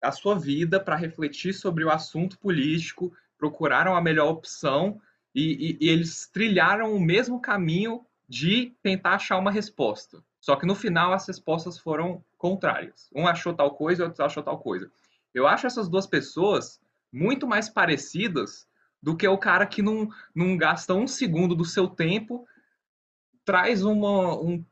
a 0.00 0.12
sua 0.12 0.38
vida 0.38 0.78
para 0.78 0.94
refletir 0.94 1.52
sobre 1.52 1.84
o 1.84 1.90
assunto 1.90 2.38
político, 2.38 3.12
procuraram 3.36 3.96
a 3.96 4.00
melhor 4.00 4.28
opção 4.28 5.00
e, 5.34 5.76
e, 5.80 5.86
e 5.86 5.88
eles 5.88 6.28
trilharam 6.28 6.94
o 6.94 7.00
mesmo 7.00 7.40
caminho 7.40 8.06
de 8.28 8.72
tentar 8.80 9.14
achar 9.14 9.36
uma 9.36 9.50
resposta. 9.50 10.22
Só 10.40 10.54
que 10.54 10.66
no 10.66 10.74
final 10.74 11.12
as 11.12 11.26
respostas 11.26 11.78
foram 11.78 12.24
contrárias. 12.38 13.10
Um 13.14 13.26
achou 13.26 13.52
tal 13.54 13.74
coisa, 13.74 14.04
outro 14.04 14.24
achou 14.24 14.42
tal 14.42 14.58
coisa. 14.58 14.88
Eu 15.32 15.48
acho 15.48 15.66
essas 15.66 15.88
duas 15.88 16.06
pessoas 16.06 16.80
muito 17.12 17.46
mais 17.46 17.68
parecidas 17.68 18.68
do 19.04 19.14
que 19.14 19.28
o 19.28 19.36
cara 19.36 19.66
que 19.66 19.82
não, 19.82 20.08
não 20.34 20.56
gasta 20.56 20.94
um 20.94 21.06
segundo 21.06 21.54
do 21.54 21.62
seu 21.62 21.86
tempo, 21.86 22.46
traz 23.44 23.84
uma, 23.84 24.34
um, 24.40 24.64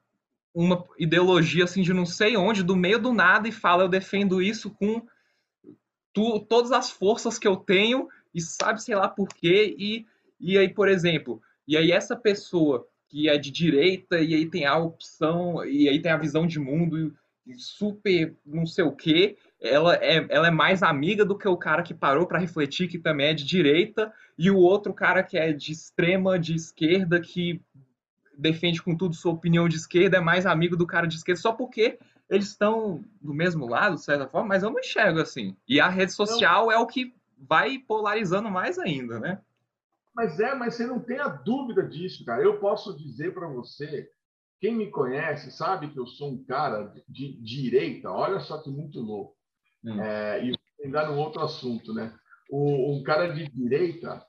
uma 0.54 0.86
ideologia 0.98 1.64
assim 1.64 1.82
de 1.82 1.92
não 1.92 2.06
sei 2.06 2.34
onde, 2.34 2.62
do 2.62 2.74
meio 2.74 2.98
do 2.98 3.12
nada, 3.12 3.46
e 3.46 3.52
fala: 3.52 3.82
eu 3.82 3.90
defendo 3.90 4.40
isso 4.40 4.70
com 4.70 5.06
tu, 6.14 6.40
todas 6.40 6.72
as 6.72 6.90
forças 6.90 7.38
que 7.38 7.46
eu 7.46 7.56
tenho, 7.56 8.08
e 8.34 8.40
sabe, 8.40 8.82
sei 8.82 8.94
lá 8.94 9.06
por 9.06 9.28
quê. 9.28 9.76
E, 9.78 10.06
e 10.40 10.56
aí, 10.56 10.70
por 10.70 10.88
exemplo, 10.88 11.42
e 11.68 11.76
aí 11.76 11.92
essa 11.92 12.16
pessoa 12.16 12.88
que 13.10 13.28
é 13.28 13.36
de 13.36 13.50
direita 13.50 14.18
e 14.18 14.34
aí 14.34 14.48
tem 14.48 14.64
a 14.64 14.78
opção 14.78 15.62
e 15.66 15.90
aí 15.90 16.00
tem 16.00 16.10
a 16.10 16.16
visão 16.16 16.46
de 16.46 16.58
mundo 16.58 17.14
super 17.58 18.34
não 18.46 18.64
sei 18.64 18.82
o 18.82 18.92
que 18.92 19.36
ela 19.62 19.94
é, 19.96 20.26
ela 20.28 20.48
é 20.48 20.50
mais 20.50 20.82
amiga 20.82 21.24
do 21.24 21.38
que 21.38 21.46
o 21.46 21.56
cara 21.56 21.82
que 21.82 21.94
parou 21.94 22.26
para 22.26 22.38
refletir 22.38 22.88
que 22.88 22.98
também 22.98 23.28
é 23.28 23.34
de 23.34 23.44
direita 23.44 24.12
e 24.36 24.50
o 24.50 24.58
outro 24.58 24.92
cara 24.92 25.22
que 25.22 25.38
é 25.38 25.52
de 25.52 25.72
extrema 25.72 26.38
de 26.38 26.54
esquerda 26.54 27.20
que 27.20 27.62
defende 28.36 28.82
com 28.82 28.96
tudo 28.96 29.14
sua 29.14 29.32
opinião 29.32 29.68
de 29.68 29.76
esquerda 29.76 30.16
é 30.16 30.20
mais 30.20 30.46
amigo 30.46 30.76
do 30.76 30.86
cara 30.86 31.06
de 31.06 31.16
esquerda 31.16 31.40
só 31.40 31.52
porque 31.52 31.98
eles 32.28 32.48
estão 32.48 33.04
do 33.20 33.32
mesmo 33.32 33.68
lado 33.68 33.94
de 33.94 34.02
certa 34.02 34.26
forma 34.26 34.48
mas 34.48 34.62
eu 34.62 34.70
não 34.70 34.80
enxergo 34.80 35.20
assim 35.20 35.56
e 35.68 35.80
a 35.80 35.88
rede 35.88 36.12
social 36.12 36.72
é 36.72 36.78
o 36.78 36.86
que 36.86 37.14
vai 37.38 37.78
polarizando 37.78 38.50
mais 38.50 38.78
ainda 38.78 39.20
né 39.20 39.38
mas 40.14 40.38
é, 40.40 40.54
mas 40.54 40.74
você 40.74 40.86
não 40.86 41.00
tem 41.00 41.18
a 41.18 41.28
dúvida 41.28 41.82
disso, 41.82 42.24
cara. 42.24 42.42
Eu 42.42 42.58
posso 42.58 42.96
dizer 42.96 43.32
para 43.32 43.48
você, 43.48 44.10
quem 44.60 44.76
me 44.76 44.90
conhece 44.90 45.50
sabe 45.50 45.90
que 45.90 45.98
eu 45.98 46.06
sou 46.06 46.32
um 46.32 46.44
cara 46.44 46.94
de, 47.08 47.32
direita. 47.40 48.10
Olha 48.10 48.38
só 48.40 48.58
que 48.58 48.70
muito 48.70 49.00
louco. 49.00 49.34
Hum. 49.84 50.00
É, 50.00 50.44
e 50.44 50.54
ainda 50.84 51.08
no 51.08 51.16
outro 51.16 51.42
assunto, 51.42 51.92
né? 51.92 52.14
O, 52.50 52.96
um 52.96 53.02
cara 53.02 53.28
de 53.28 53.48
direita, 53.48 54.24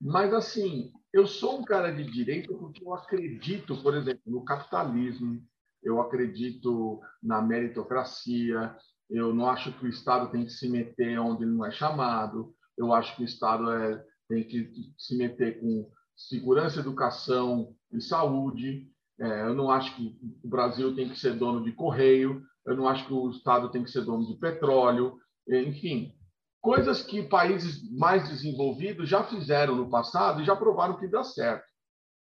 mas 0.00 0.32
assim, 0.34 0.92
eu 1.12 1.26
sou 1.26 1.60
um 1.60 1.64
cara 1.64 1.92
de 1.92 2.04
direita 2.04 2.52
porque 2.54 2.84
eu 2.84 2.94
acredito, 2.94 3.80
por 3.82 3.94
exemplo, 3.94 4.22
no 4.26 4.44
capitalismo, 4.44 5.42
eu 5.82 6.00
acredito 6.00 7.00
na 7.22 7.42
meritocracia, 7.42 8.76
eu 9.10 9.34
não 9.34 9.48
acho 9.48 9.72
que 9.72 9.84
o 9.84 9.88
Estado 9.88 10.30
tem 10.30 10.44
que 10.44 10.52
se 10.52 10.68
meter 10.68 11.18
onde 11.18 11.44
ele 11.44 11.52
não 11.52 11.66
é 11.66 11.70
chamado, 11.70 12.54
eu 12.76 12.92
acho 12.92 13.16
que 13.16 13.22
o 13.22 13.24
Estado 13.24 13.70
é, 13.70 14.04
tem 14.28 14.44
que 14.44 14.70
se 14.96 15.16
meter 15.16 15.60
com 15.60 15.90
segurança, 16.16 16.80
educação 16.80 17.74
e 17.92 18.00
saúde. 18.00 18.88
É, 19.20 19.42
eu 19.42 19.54
não 19.54 19.70
acho 19.70 19.94
que 19.96 20.18
o 20.42 20.48
Brasil 20.48 20.94
tem 20.94 21.08
que 21.08 21.18
ser 21.18 21.34
dono 21.34 21.62
de 21.62 21.72
correio, 21.72 22.42
eu 22.66 22.76
não 22.76 22.88
acho 22.88 23.06
que 23.06 23.12
o 23.12 23.30
Estado 23.30 23.70
tem 23.70 23.82
que 23.82 23.90
ser 23.90 24.02
dono 24.02 24.26
de 24.26 24.34
petróleo, 24.34 25.18
enfim, 25.48 26.14
coisas 26.60 27.02
que 27.02 27.22
países 27.22 27.82
mais 27.98 28.28
desenvolvidos 28.28 29.08
já 29.08 29.24
fizeram 29.24 29.74
no 29.74 29.90
passado 29.90 30.40
e 30.40 30.44
já 30.44 30.54
provaram 30.54 30.96
que 30.96 31.08
dá 31.08 31.24
certo. 31.24 31.64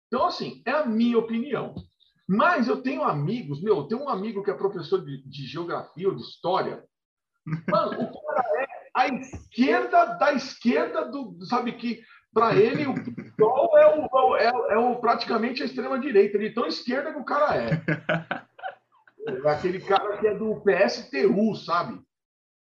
Então, 0.07 0.27
assim, 0.27 0.63
é 0.65 0.71
a 0.71 0.87
minha 0.87 1.19
opinião. 1.19 1.75
Mas 2.27 2.69
eu 2.69 2.83
tenho 2.83 3.03
amigos, 3.03 3.63
meu, 3.63 3.79
eu 3.79 3.85
tenho 3.85 4.03
um 4.03 4.09
amigo 4.09 4.43
que 4.43 4.51
é 4.51 4.55
professor 4.55 5.05
de, 5.05 5.23
de 5.27 5.47
geografia 5.47 6.09
ou 6.09 6.15
de 6.15 6.23
história. 6.23 6.85
Mano, 7.69 8.03
o 8.03 8.21
cara 8.21 8.45
é 8.61 8.67
a 8.95 9.09
esquerda 9.09 10.05
da 10.17 10.33
esquerda 10.33 11.11
do. 11.11 11.39
Sabe 11.47 11.73
que 11.73 12.03
para 12.33 12.55
ele 12.55 12.87
o 12.87 12.95
PSOL 12.95 13.79
é, 13.79 13.87
o, 13.87 14.37
é, 14.37 14.75
é 14.75 14.79
o, 14.79 14.97
praticamente 14.97 15.63
a 15.63 15.67
extrema-direita. 15.67 16.37
Ele 16.37 16.49
é 16.49 16.53
tão 16.53 16.67
esquerda 16.67 17.13
que 17.13 17.19
o 17.19 17.25
cara 17.25 17.57
é. 17.57 17.71
É 19.45 19.51
aquele 19.51 19.81
cara 19.81 20.19
que 20.19 20.27
é 20.27 20.35
do 20.35 20.61
PSTU, 20.61 21.55
sabe? 21.57 22.01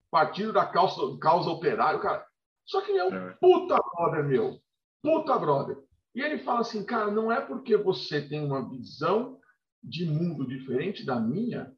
Partido 0.09 0.53
da 0.53 0.65
causa, 0.65 1.17
causa 1.19 1.49
operária, 1.49 1.99
cara. 1.99 2.25
Só 2.65 2.81
que 2.81 2.91
ele 2.91 2.99
é 2.99 3.05
um 3.05 3.13
é. 3.13 3.37
puta 3.39 3.77
brother, 3.77 4.23
meu. 4.23 4.59
Puta 5.01 5.37
brother. 5.37 5.77
E 6.13 6.21
ele 6.21 6.39
fala 6.39 6.61
assim, 6.61 6.83
cara, 6.83 7.09
não 7.09 7.31
é 7.31 7.39
porque 7.39 7.77
você 7.77 8.21
tem 8.21 8.43
uma 8.43 8.69
visão 8.69 9.39
de 9.83 10.05
mundo 10.05 10.47
diferente 10.47 11.05
da 11.05 11.19
minha, 11.19 11.73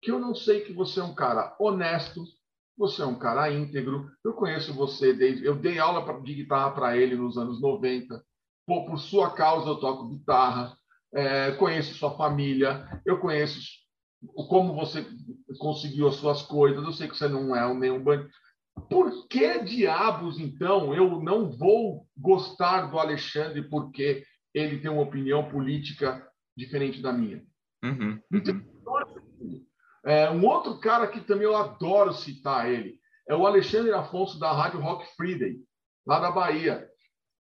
que 0.00 0.10
eu 0.10 0.18
não 0.18 0.34
sei 0.34 0.62
que 0.62 0.72
você 0.72 1.00
é 1.00 1.04
um 1.04 1.14
cara 1.14 1.54
honesto, 1.58 2.24
você 2.76 3.02
é 3.02 3.06
um 3.06 3.18
cara 3.18 3.52
íntegro. 3.52 4.10
Eu 4.24 4.32
conheço 4.32 4.72
você 4.72 5.12
desde. 5.12 5.44
Eu 5.44 5.54
dei 5.54 5.78
aula 5.78 6.20
de 6.22 6.34
guitarra 6.34 6.70
para 6.72 6.96
ele 6.96 7.14
nos 7.14 7.36
anos 7.36 7.60
90. 7.60 8.24
Pô, 8.66 8.86
por 8.86 8.98
sua 8.98 9.32
causa 9.34 9.68
eu 9.68 9.76
toco 9.76 10.08
guitarra. 10.08 10.76
É, 11.14 11.52
conheço 11.52 11.94
sua 11.94 12.16
família. 12.16 12.88
Eu 13.04 13.20
conheço 13.20 13.60
como 14.48 14.74
você 14.74 15.06
conseguiu 15.58 16.08
as 16.08 16.16
suas 16.16 16.42
coisas. 16.42 16.82
Eu 16.82 16.92
sei 16.92 17.08
que 17.08 17.16
você 17.16 17.28
não 17.28 17.54
é 17.54 17.74
nenhum 17.74 18.02
bandido. 18.02 18.30
Por 18.88 19.28
que 19.28 19.62
diabos, 19.64 20.40
então, 20.40 20.94
eu 20.94 21.20
não 21.20 21.50
vou 21.50 22.06
gostar 22.16 22.86
do 22.86 22.98
Alexandre 22.98 23.68
porque 23.68 24.24
ele 24.54 24.78
tem 24.80 24.90
uma 24.90 25.02
opinião 25.02 25.48
política 25.50 26.26
diferente 26.56 27.00
da 27.00 27.12
minha. 27.12 27.44
Uhum, 27.84 28.18
uhum. 28.32 29.66
É, 30.04 30.30
um 30.30 30.44
outro 30.46 30.78
cara 30.78 31.06
que 31.06 31.20
também 31.20 31.44
eu 31.44 31.56
adoro 31.56 32.12
citar 32.12 32.70
ele 32.70 32.98
é 33.28 33.34
o 33.34 33.46
Alexandre 33.46 33.92
Afonso 33.92 34.38
da 34.38 34.52
Rádio 34.52 34.80
Rock 34.80 35.06
Friday, 35.16 35.58
lá 36.06 36.18
da 36.18 36.30
Bahia. 36.30 36.88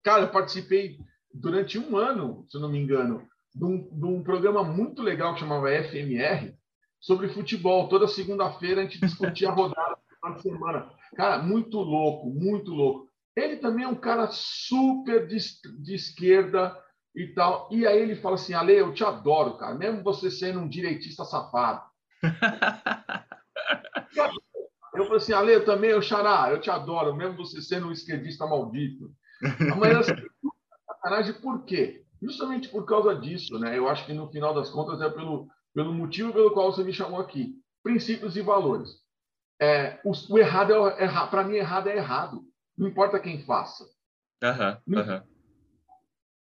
Cara, 0.03 0.23
eu 0.23 0.31
participei 0.31 0.99
durante 1.33 1.79
um 1.79 1.97
ano, 1.97 2.45
se 2.49 2.59
não 2.59 2.69
me 2.69 2.79
engano, 2.79 3.27
de 3.55 3.65
um, 3.65 3.79
de 3.79 4.05
um 4.05 4.23
programa 4.23 4.65
muito 4.65 5.03
legal 5.03 5.35
que 5.35 5.41
chamava 5.41 5.71
FMR 5.71 6.55
sobre 7.01 7.29
futebol. 7.29 7.89
Toda 7.89 8.09
segunda-feira 8.09 8.81
a 8.81 8.85
gente 8.85 9.01
discutia 9.01 9.51
a 9.51 9.53
rodada 9.53 9.97
de 10.35 10.43
semana. 10.43 10.91
Cara, 11.15 11.43
muito 11.43 11.79
louco, 11.79 12.31
muito 12.31 12.73
louco. 12.73 13.09
Ele 13.37 13.57
também 13.57 13.85
é 13.85 13.89
um 13.89 13.95
cara 13.95 14.29
super 14.31 15.27
de, 15.27 15.37
de 15.83 15.95
esquerda, 15.95 16.77
e 17.15 17.29
tal. 17.29 17.69
E 17.71 17.87
aí 17.87 18.01
ele 18.01 18.17
fala 18.17 18.35
assim, 18.35 18.55
Ale, 18.55 18.75
eu 18.75 18.93
te 18.93 19.05
adoro, 19.05 19.57
cara, 19.57 19.75
mesmo 19.75 20.03
você 20.03 20.31
sendo 20.31 20.61
um 20.61 20.69
direitista 20.69 21.25
safado. 21.25 21.83
eu 24.95 25.05
falei 25.05 25.17
assim, 25.17 25.33
Ale, 25.33 25.53
eu 25.53 25.65
também, 25.65 25.91
eu 25.91 26.03
xará, 26.03 26.51
eu 26.51 26.61
te 26.61 26.71
adoro, 26.71 27.15
mesmo 27.15 27.37
você 27.37 27.63
sendo 27.63 27.89
um 27.89 27.93
esquerdista 27.93 28.47
maldito. 28.47 29.13
Mas 29.79 29.97
assim, 29.97 30.15
sacanagem 30.87 31.35
por 31.35 31.65
quê? 31.65 32.04
Justamente 32.25 32.69
por 32.69 32.87
causa 32.87 33.15
disso, 33.15 33.59
né? 33.59 33.77
Eu 33.77 33.89
acho 33.89 34.07
que 34.07 34.13
no 34.13 34.31
final 34.31 34.55
das 34.55 34.71
contas 34.71 35.01
é 35.01 35.11
pelo, 35.11 35.49
pelo 35.75 35.93
motivo 35.93 36.33
pelo 36.33 36.53
qual 36.53 36.73
você 36.73 36.83
me 36.83 36.93
chamou 36.93 37.21
aqui. 37.21 37.55
Princípios 37.83 38.37
e 38.37 38.41
valores. 38.41 38.91
É, 39.61 40.01
o, 40.05 40.13
o 40.31 40.39
errado 40.39 40.73
é, 40.73 41.05
é 41.05 41.27
para 41.27 41.45
mim 41.45 41.57
errado 41.57 41.89
é 41.89 41.97
errado. 41.97 42.43
Não 42.77 42.89
importa 42.89 43.21
quem 43.21 43.45
faça. 43.45 43.85
Uhum, 44.43 44.99
uhum. 44.99 45.23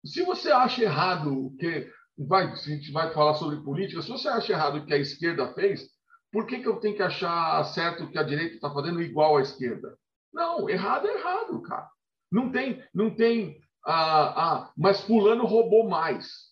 Se 0.04 0.22
você 0.22 0.50
acha 0.50 0.82
errado 0.82 1.54
que 1.58 1.90
vai, 2.18 2.54
se 2.56 2.72
a 2.72 2.76
gente 2.76 2.92
vai 2.92 3.12
falar 3.12 3.34
sobre 3.34 3.62
política, 3.62 4.02
se 4.02 4.08
você 4.08 4.28
acha 4.28 4.52
errado 4.52 4.76
o 4.78 4.86
que 4.86 4.94
a 4.94 4.98
esquerda 4.98 5.52
fez, 5.54 5.88
por 6.32 6.46
que, 6.46 6.60
que 6.60 6.68
eu 6.68 6.76
tenho 6.76 6.94
que 6.94 7.02
achar 7.02 7.62
certo 7.64 8.04
o 8.04 8.10
que 8.10 8.18
a 8.18 8.22
direita 8.22 8.54
está 8.54 8.70
fazendo 8.72 9.02
igual 9.02 9.36
à 9.36 9.42
esquerda? 9.42 9.96
Não, 10.32 10.68
errado 10.68 11.06
é 11.06 11.18
errado, 11.18 11.60
cara. 11.62 11.88
Não 12.30 12.50
tem, 12.50 12.82
não 12.94 13.10
tem. 13.10 13.60
Ah, 13.84 14.34
ah, 14.36 14.72
mas 14.76 15.00
fulano 15.00 15.44
roubou 15.46 15.88
mais. 15.88 16.50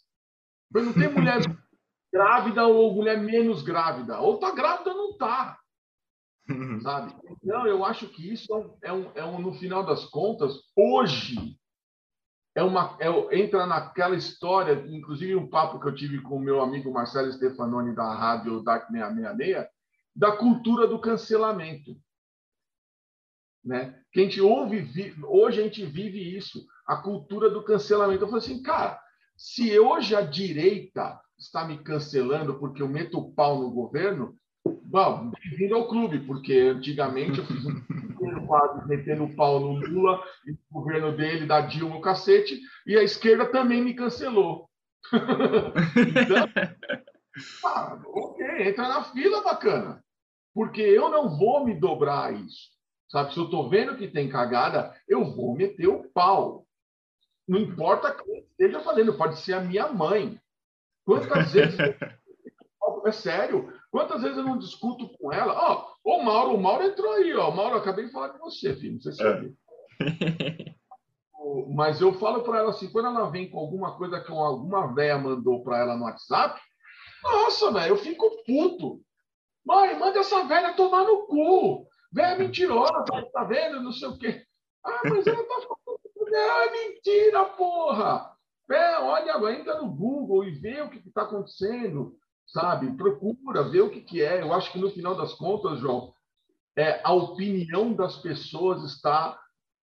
Não 0.70 0.92
tem 0.92 1.08
mulher 1.08 1.40
grávida 2.12 2.66
ou 2.66 2.94
mulher 2.94 3.18
menos 3.18 3.62
grávida. 3.62 4.20
Ou 4.20 4.38
tá 4.38 4.50
grávida 4.50 4.90
ou 4.90 4.96
não 4.96 5.18
tá. 5.18 5.58
Sabe? 6.82 7.14
Então, 7.42 7.66
eu 7.66 7.84
acho 7.84 8.08
que 8.08 8.32
isso 8.32 8.50
é 8.52 8.56
um, 8.56 8.78
é 8.82 8.92
um, 8.92 9.12
é 9.16 9.24
um, 9.24 9.38
no 9.38 9.52
final 9.52 9.84
das 9.84 10.06
contas, 10.06 10.54
hoje, 10.74 11.58
é 12.54 12.62
uma, 12.62 12.96
é, 12.98 13.38
entra 13.38 13.66
naquela 13.66 14.16
história, 14.16 14.72
inclusive 14.88 15.36
um 15.36 15.48
papo 15.48 15.78
que 15.78 15.86
eu 15.86 15.94
tive 15.94 16.22
com 16.22 16.36
o 16.36 16.40
meu 16.40 16.62
amigo 16.62 16.90
Marcelo 16.90 17.30
Stefanoni 17.30 17.94
da 17.94 18.14
rádio 18.14 18.62
Dark 18.62 18.90
666, 18.90 19.66
da 20.16 20.32
cultura 20.36 20.86
do 20.88 20.98
cancelamento. 20.98 21.94
Né? 23.62 24.02
Que 24.10 24.20
a 24.20 24.24
gente 24.24 24.40
ouve, 24.40 24.88
hoje 25.24 25.60
a 25.60 25.64
gente 25.64 25.84
vive 25.84 26.34
isso, 26.34 26.66
a 26.88 26.96
cultura 26.96 27.50
do 27.50 27.62
cancelamento. 27.62 28.24
Eu 28.24 28.28
falei 28.28 28.42
assim, 28.42 28.62
cara, 28.62 28.98
se 29.36 29.78
hoje 29.78 30.16
a 30.16 30.22
direita 30.22 31.20
está 31.38 31.66
me 31.66 31.78
cancelando 31.78 32.58
porque 32.58 32.80
eu 32.80 32.88
meto 32.88 33.18
o 33.18 33.30
pau 33.32 33.60
no 33.60 33.70
governo, 33.70 34.34
bom, 34.64 35.30
bem-vindo 35.30 35.74
ao 35.74 35.86
clube, 35.86 36.20
porque 36.20 36.54
antigamente 36.54 37.38
eu 37.38 37.46
fiz 37.46 37.66
um 37.66 38.46
quase 38.46 38.88
metendo 38.88 39.24
o 39.24 39.36
pau 39.36 39.60
no 39.60 39.74
Lula 39.74 40.22
e 40.46 40.52
no 40.52 40.58
governo 40.70 41.14
dele, 41.14 41.46
da 41.46 41.60
Dilma, 41.60 41.96
o 41.96 42.00
cacete, 42.00 42.58
e 42.86 42.96
a 42.96 43.02
esquerda 43.02 43.46
também 43.46 43.82
me 43.82 43.92
cancelou. 43.92 44.68
então, 45.12 46.48
ah, 47.64 48.02
ok, 48.06 48.68
entra 48.68 48.88
na 48.88 49.04
fila, 49.04 49.42
bacana. 49.42 50.02
Porque 50.54 50.80
eu 50.80 51.10
não 51.10 51.36
vou 51.36 51.64
me 51.64 51.74
dobrar 51.74 52.28
a 52.28 52.32
isso. 52.32 52.70
Sabe, 53.10 53.32
se 53.32 53.38
eu 53.38 53.44
estou 53.44 53.68
vendo 53.68 53.96
que 53.96 54.08
tem 54.08 54.28
cagada, 54.28 54.94
eu 55.06 55.24
vou 55.24 55.54
meter 55.54 55.86
o 55.86 56.04
pau. 56.10 56.66
Não 57.48 57.58
importa 57.58 58.12
quem 58.12 58.40
esteja 58.40 58.80
fazendo, 58.80 59.14
pode 59.14 59.38
ser 59.40 59.54
a 59.54 59.60
minha 59.60 59.88
mãe. 59.88 60.38
Quantas 61.04 61.52
vezes. 61.52 61.78
é 63.06 63.12
sério, 63.12 63.72
Quantas 63.90 64.20
vezes 64.22 64.36
eu 64.36 64.44
não 64.44 64.58
discuto 64.58 65.08
com 65.18 65.32
ela? 65.32 65.54
Ó, 65.54 65.94
oh, 66.04 66.16
o 66.16 66.22
Mauro, 66.22 66.54
o 66.54 66.60
Mauro 66.60 66.84
entrou 66.84 67.12
aí, 67.12 67.34
ó. 67.34 67.50
Mauro, 67.50 67.76
acabei 67.76 68.04
de 68.04 68.12
falar 68.12 68.30
com 68.30 68.38
você, 68.38 68.74
filho. 68.76 68.94
Não 68.94 69.00
sei 69.00 69.12
se 69.12 69.22
é. 69.26 70.74
Mas 71.74 72.00
eu 72.00 72.12
falo 72.14 72.42
para 72.42 72.58
ela 72.58 72.70
assim, 72.70 72.90
quando 72.90 73.06
ela 73.06 73.30
vem 73.30 73.50
com 73.50 73.58
alguma 73.58 73.96
coisa 73.96 74.20
que 74.20 74.30
alguma 74.30 74.92
véia 74.92 75.16
mandou 75.16 75.62
para 75.62 75.78
ela 75.78 75.96
no 75.96 76.04
WhatsApp, 76.04 76.60
nossa, 77.22 77.72
velho, 77.72 77.92
eu 77.92 77.96
fico 77.96 78.42
puto. 78.44 79.00
Mãe, 79.64 79.98
manda 79.98 80.18
essa 80.18 80.44
velha 80.44 80.74
tomar 80.74 81.04
no 81.04 81.26
cu. 81.26 81.86
Véia 82.12 82.36
mentirosa, 82.36 83.04
tá 83.32 83.44
vendo? 83.44 83.82
Não 83.82 83.92
sei 83.92 84.08
o 84.08 84.18
quê. 84.18 84.44
Ah, 84.84 85.00
mas 85.04 85.26
ela 85.26 85.44
tá 85.44 85.60
falando. 86.30 86.74
É 86.74 86.88
mentira, 86.88 87.44
porra! 87.44 88.32
É, 88.70 88.98
olha, 88.98 89.58
entra 89.58 89.80
no 89.80 89.90
Google 89.90 90.44
e 90.44 90.50
vê 90.50 90.80
o 90.82 90.90
que 90.90 90.98
está 90.98 91.22
acontecendo 91.22 92.18
sabe? 92.48 92.96
Procura 92.96 93.68
ver 93.68 93.82
o 93.82 93.90
que, 93.90 94.00
que 94.00 94.22
é. 94.22 94.40
Eu 94.42 94.52
acho 94.52 94.72
que 94.72 94.78
no 94.78 94.90
final 94.90 95.16
das 95.16 95.34
contas, 95.34 95.78
João, 95.78 96.12
é, 96.76 97.00
a 97.04 97.12
opinião 97.12 97.92
das 97.92 98.16
pessoas 98.18 98.82
está 98.84 99.38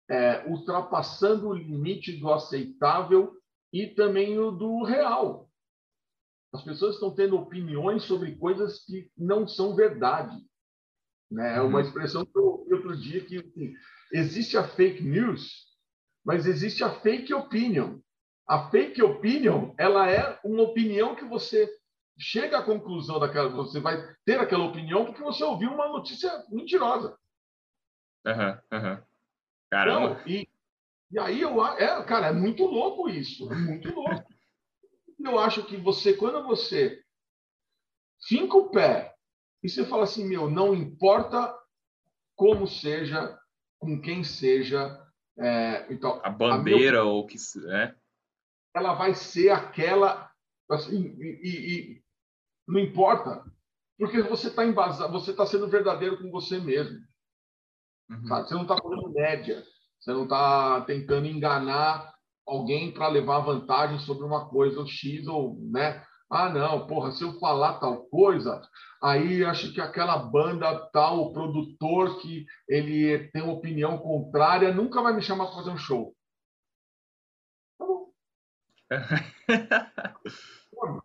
é, 0.09 0.45
ultrapassando 0.47 1.49
o 1.49 1.53
limite 1.53 2.13
do 2.13 2.31
aceitável 2.31 3.35
e 3.71 3.87
também 3.87 4.37
o 4.39 4.51
do 4.51 4.83
real. 4.83 5.49
As 6.53 6.63
pessoas 6.63 6.95
estão 6.95 7.13
tendo 7.13 7.37
opiniões 7.37 8.03
sobre 8.03 8.35
coisas 8.35 8.83
que 8.85 9.11
não 9.17 9.47
são 9.47 9.75
verdade. 9.75 10.37
Né? 11.29 11.57
É 11.57 11.61
uma 11.61 11.79
uhum. 11.79 11.85
expressão 11.85 12.25
que 12.25 12.37
eu 12.37 12.45
ouvi 12.45 12.73
outro 12.73 12.95
dia 12.95 13.23
que 13.25 13.37
assim, 13.37 13.73
existe 14.13 14.57
a 14.57 14.65
fake 14.65 15.03
news, 15.03 15.74
mas 16.25 16.47
existe 16.47 16.83
a 16.83 16.89
fake 16.89 17.33
opinion. 17.33 17.99
A 18.47 18.69
fake 18.69 19.01
opinion, 19.01 19.73
ela 19.77 20.09
é 20.09 20.39
uma 20.43 20.63
opinião 20.63 21.15
que 21.15 21.25
você 21.25 21.71
chega 22.17 22.59
à 22.59 22.63
conclusão 22.63 23.19
daquela, 23.19 23.49
você 23.49 23.79
vai 23.79 24.15
ter 24.25 24.39
aquela 24.39 24.65
opinião 24.65 25.05
porque 25.05 25.21
você 25.21 25.43
ouviu 25.43 25.71
uma 25.71 25.87
notícia 25.87 26.31
mentirosa. 26.49 27.17
Uhum, 28.25 28.77
uhum. 28.77 29.03
Caramba. 29.69 30.11
Então, 30.11 30.27
e, 30.27 30.49
e 31.11 31.19
aí 31.19 31.41
eu, 31.41 31.63
é, 31.63 32.03
cara, 32.03 32.27
é 32.27 32.31
muito 32.31 32.65
louco 32.65 33.09
isso, 33.09 33.51
é 33.51 33.55
muito 33.55 33.93
louco. 33.93 34.25
eu 35.19 35.39
acho 35.39 35.63
que 35.65 35.77
você, 35.77 36.13
quando 36.13 36.43
você 36.43 37.03
finca 38.27 38.57
o 38.57 38.69
pé 38.69 39.13
e 39.61 39.69
você 39.69 39.85
fala 39.85 40.03
assim, 40.03 40.25
meu, 40.25 40.49
não 40.49 40.73
importa 40.73 41.53
como 42.35 42.67
seja, 42.67 43.37
com 43.79 43.99
quem 43.99 44.23
seja, 44.23 45.04
é, 45.37 45.91
então 45.91 46.21
a 46.23 46.29
bandeira 46.29 47.01
a 47.01 47.03
meu, 47.03 47.13
ou 47.13 47.25
que 47.27 47.37
é, 47.69 47.93
ela 48.73 48.93
vai 48.93 49.13
ser 49.13 49.49
aquela 49.49 50.31
assim, 50.69 51.15
e, 51.19 51.39
e, 51.43 51.71
e 51.91 52.03
não 52.67 52.79
importa, 52.79 53.43
porque 53.97 54.21
você 54.21 54.47
está 54.47 54.65
embasado, 54.65 55.11
você 55.11 55.31
está 55.31 55.45
sendo 55.45 55.67
verdadeiro 55.67 56.17
com 56.17 56.29
você 56.31 56.59
mesmo. 56.59 56.99
Uhum. 58.09 58.27
Você 58.27 58.53
não 58.53 58.63
está 58.63 58.77
fazendo 58.77 59.13
média, 59.13 59.63
você 59.99 60.11
não 60.11 60.23
está 60.23 60.81
tentando 60.81 61.27
enganar 61.27 62.13
alguém 62.45 62.91
para 62.91 63.07
levar 63.07 63.39
vantagem 63.39 63.99
sobre 63.99 64.23
uma 64.23 64.47
coisa 64.49 64.85
X 64.85 65.27
ou, 65.27 65.57
né? 65.71 66.05
Ah, 66.35 66.49
não, 66.49 66.85
porra, 66.85 67.13
se 67.13 67.23
eu 67.23 67.39
falar 67.39 67.79
tal 67.79 68.07
coisa, 68.07 68.61
aí 69.01 69.45
acho 69.45 69.73
que 69.73 69.79
aquela 69.79 70.17
banda 70.17 70.85
tal, 70.91 71.21
o 71.21 71.31
produtor 71.31 72.21
que 72.21 72.45
ele 72.67 73.29
tem 73.29 73.41
uma 73.41 73.53
opinião 73.53 73.97
contrária, 73.97 74.73
nunca 74.73 75.01
vai 75.01 75.15
me 75.15 75.21
chamar 75.21 75.45
para 75.45 75.55
fazer 75.55 75.69
um 75.69 75.77
show. 75.77 76.13
Tá 77.77 77.85
bom. 77.85 78.11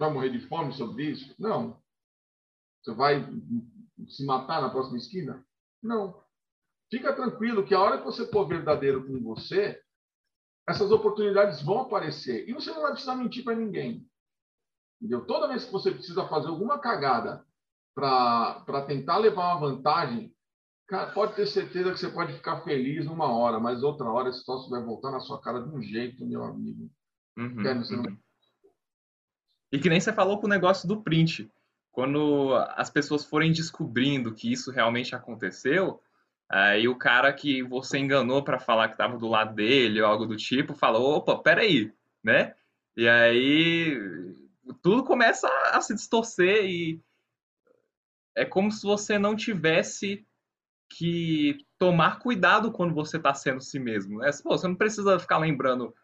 vai 0.00 0.12
morrer 0.12 0.30
de 0.30 0.40
fome 0.48 0.72
sobre 0.72 1.12
isso? 1.12 1.32
Não. 1.38 1.80
Você 2.82 2.92
vai 2.92 3.24
se 4.08 4.26
matar 4.26 4.60
na 4.60 4.70
próxima 4.70 4.96
esquina? 4.96 5.46
Não. 5.80 6.20
Fica 6.90 7.14
tranquilo 7.14 7.64
que 7.64 7.74
a 7.74 7.80
hora 7.80 7.98
que 7.98 8.04
você 8.04 8.28
for 8.32 8.48
verdadeiro 8.48 9.06
com 9.06 9.22
você, 9.22 9.80
essas 10.68 10.90
oportunidades 10.90 11.62
vão 11.62 11.82
aparecer. 11.82 12.48
E 12.48 12.52
você 12.52 12.72
não 12.72 12.82
vai 12.82 12.90
precisar 12.90 13.14
mentir 13.14 13.44
para 13.44 13.54
ninguém. 13.54 14.04
Entendeu? 15.00 15.26
Toda 15.26 15.48
vez 15.48 15.64
que 15.64 15.72
você 15.72 15.90
precisa 15.90 16.26
fazer 16.26 16.48
alguma 16.48 16.78
cagada 16.78 17.44
para 17.94 18.84
tentar 18.86 19.18
levar 19.18 19.54
uma 19.54 19.60
vantagem, 19.60 20.34
cara, 20.86 21.12
pode 21.12 21.34
ter 21.34 21.46
certeza 21.46 21.92
que 21.92 21.98
você 21.98 22.08
pode 22.08 22.32
ficar 22.34 22.62
feliz 22.62 23.06
numa 23.06 23.30
hora, 23.30 23.58
mas 23.58 23.82
outra 23.82 24.06
hora 24.06 24.28
esse 24.28 24.44
troço 24.44 24.70
vai 24.70 24.82
voltar 24.82 25.10
na 25.10 25.20
sua 25.20 25.40
cara 25.40 25.62
de 25.62 25.68
um 25.68 25.82
jeito, 25.82 26.24
meu 26.26 26.44
amigo. 26.44 26.90
Uhum, 27.36 27.62
uhum. 27.62 28.18
E 29.72 29.78
que 29.78 29.88
nem 29.88 30.00
você 30.00 30.12
falou 30.12 30.38
com 30.38 30.46
o 30.46 30.50
negócio 30.50 30.88
do 30.88 31.02
print. 31.02 31.50
Quando 31.90 32.54
as 32.76 32.90
pessoas 32.90 33.24
forem 33.24 33.52
descobrindo 33.52 34.34
que 34.34 34.52
isso 34.52 34.70
realmente 34.70 35.14
aconteceu, 35.14 36.00
aí 36.48 36.86
o 36.86 36.96
cara 36.96 37.32
que 37.32 37.62
você 37.62 37.98
enganou 37.98 38.44
para 38.44 38.58
falar 38.58 38.88
que 38.88 38.94
estava 38.94 39.16
do 39.18 39.26
lado 39.26 39.54
dele 39.54 40.00
ou 40.00 40.06
algo 40.06 40.26
do 40.26 40.36
tipo, 40.36 40.74
falou, 40.74 41.16
opa, 41.16 41.38
peraí, 41.38 41.92
né? 42.22 42.54
E 42.96 43.08
aí 43.08 44.45
tudo 44.82 45.04
começa 45.04 45.48
a 45.72 45.80
se 45.80 45.94
distorcer 45.94 46.64
e 46.64 47.00
é 48.36 48.44
como 48.44 48.70
se 48.70 48.82
você 48.82 49.18
não 49.18 49.34
tivesse 49.34 50.26
que 50.88 51.58
tomar 51.78 52.18
cuidado 52.18 52.70
quando 52.70 52.94
você 52.94 53.16
está 53.16 53.34
sendo 53.34 53.60
si 53.60 53.78
mesmo. 53.78 54.18
Né? 54.18 54.30
Pô, 54.42 54.56
você 54.56 54.68
não 54.68 54.76
precisa 54.76 55.18
ficar 55.18 55.38
lembrando, 55.38 55.94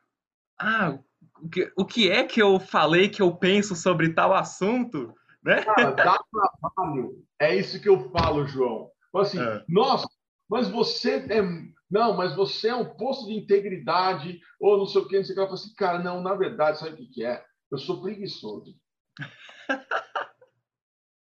ah, 0.58 0.98
o 1.40 1.48
que, 1.48 1.72
o 1.76 1.84
que 1.84 2.10
é 2.10 2.24
que 2.24 2.40
eu 2.40 2.58
falei 2.58 3.08
que 3.08 3.22
eu 3.22 3.34
penso 3.34 3.74
sobre 3.74 4.12
tal 4.12 4.34
assunto? 4.34 5.14
Né? 5.42 5.62
Cara, 5.62 5.90
dá 5.92 6.18
trabalho. 6.30 7.24
É 7.38 7.54
isso 7.56 7.80
que 7.80 7.88
eu 7.88 8.10
falo, 8.10 8.46
João. 8.46 8.90
Assim, 9.14 9.40
é. 9.40 9.64
nossa, 9.68 10.08
mas 10.48 10.68
você 10.68 11.16
é. 11.28 11.42
Não, 11.90 12.16
mas 12.16 12.34
você 12.34 12.68
é 12.68 12.74
um 12.74 12.96
posto 12.96 13.26
de 13.26 13.34
integridade, 13.34 14.40
ou 14.58 14.78
não 14.78 14.86
sei 14.86 15.02
o 15.02 15.08
que, 15.08 15.18
não 15.18 15.24
sei 15.24 15.32
o 15.32 15.36
que. 15.36 15.40
Eu 15.42 15.44
falo 15.44 15.54
assim, 15.54 15.74
cara, 15.74 15.98
não, 15.98 16.22
na 16.22 16.34
verdade, 16.34 16.78
sabe 16.78 16.92
o 16.92 16.96
que, 16.96 17.06
que 17.06 17.24
é? 17.24 17.44
Eu 17.72 17.78
sou 17.78 18.02
preguiçoso. 18.02 18.78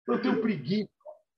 Eu 0.08 0.20
tenho 0.20 0.42
preguiça 0.42 0.90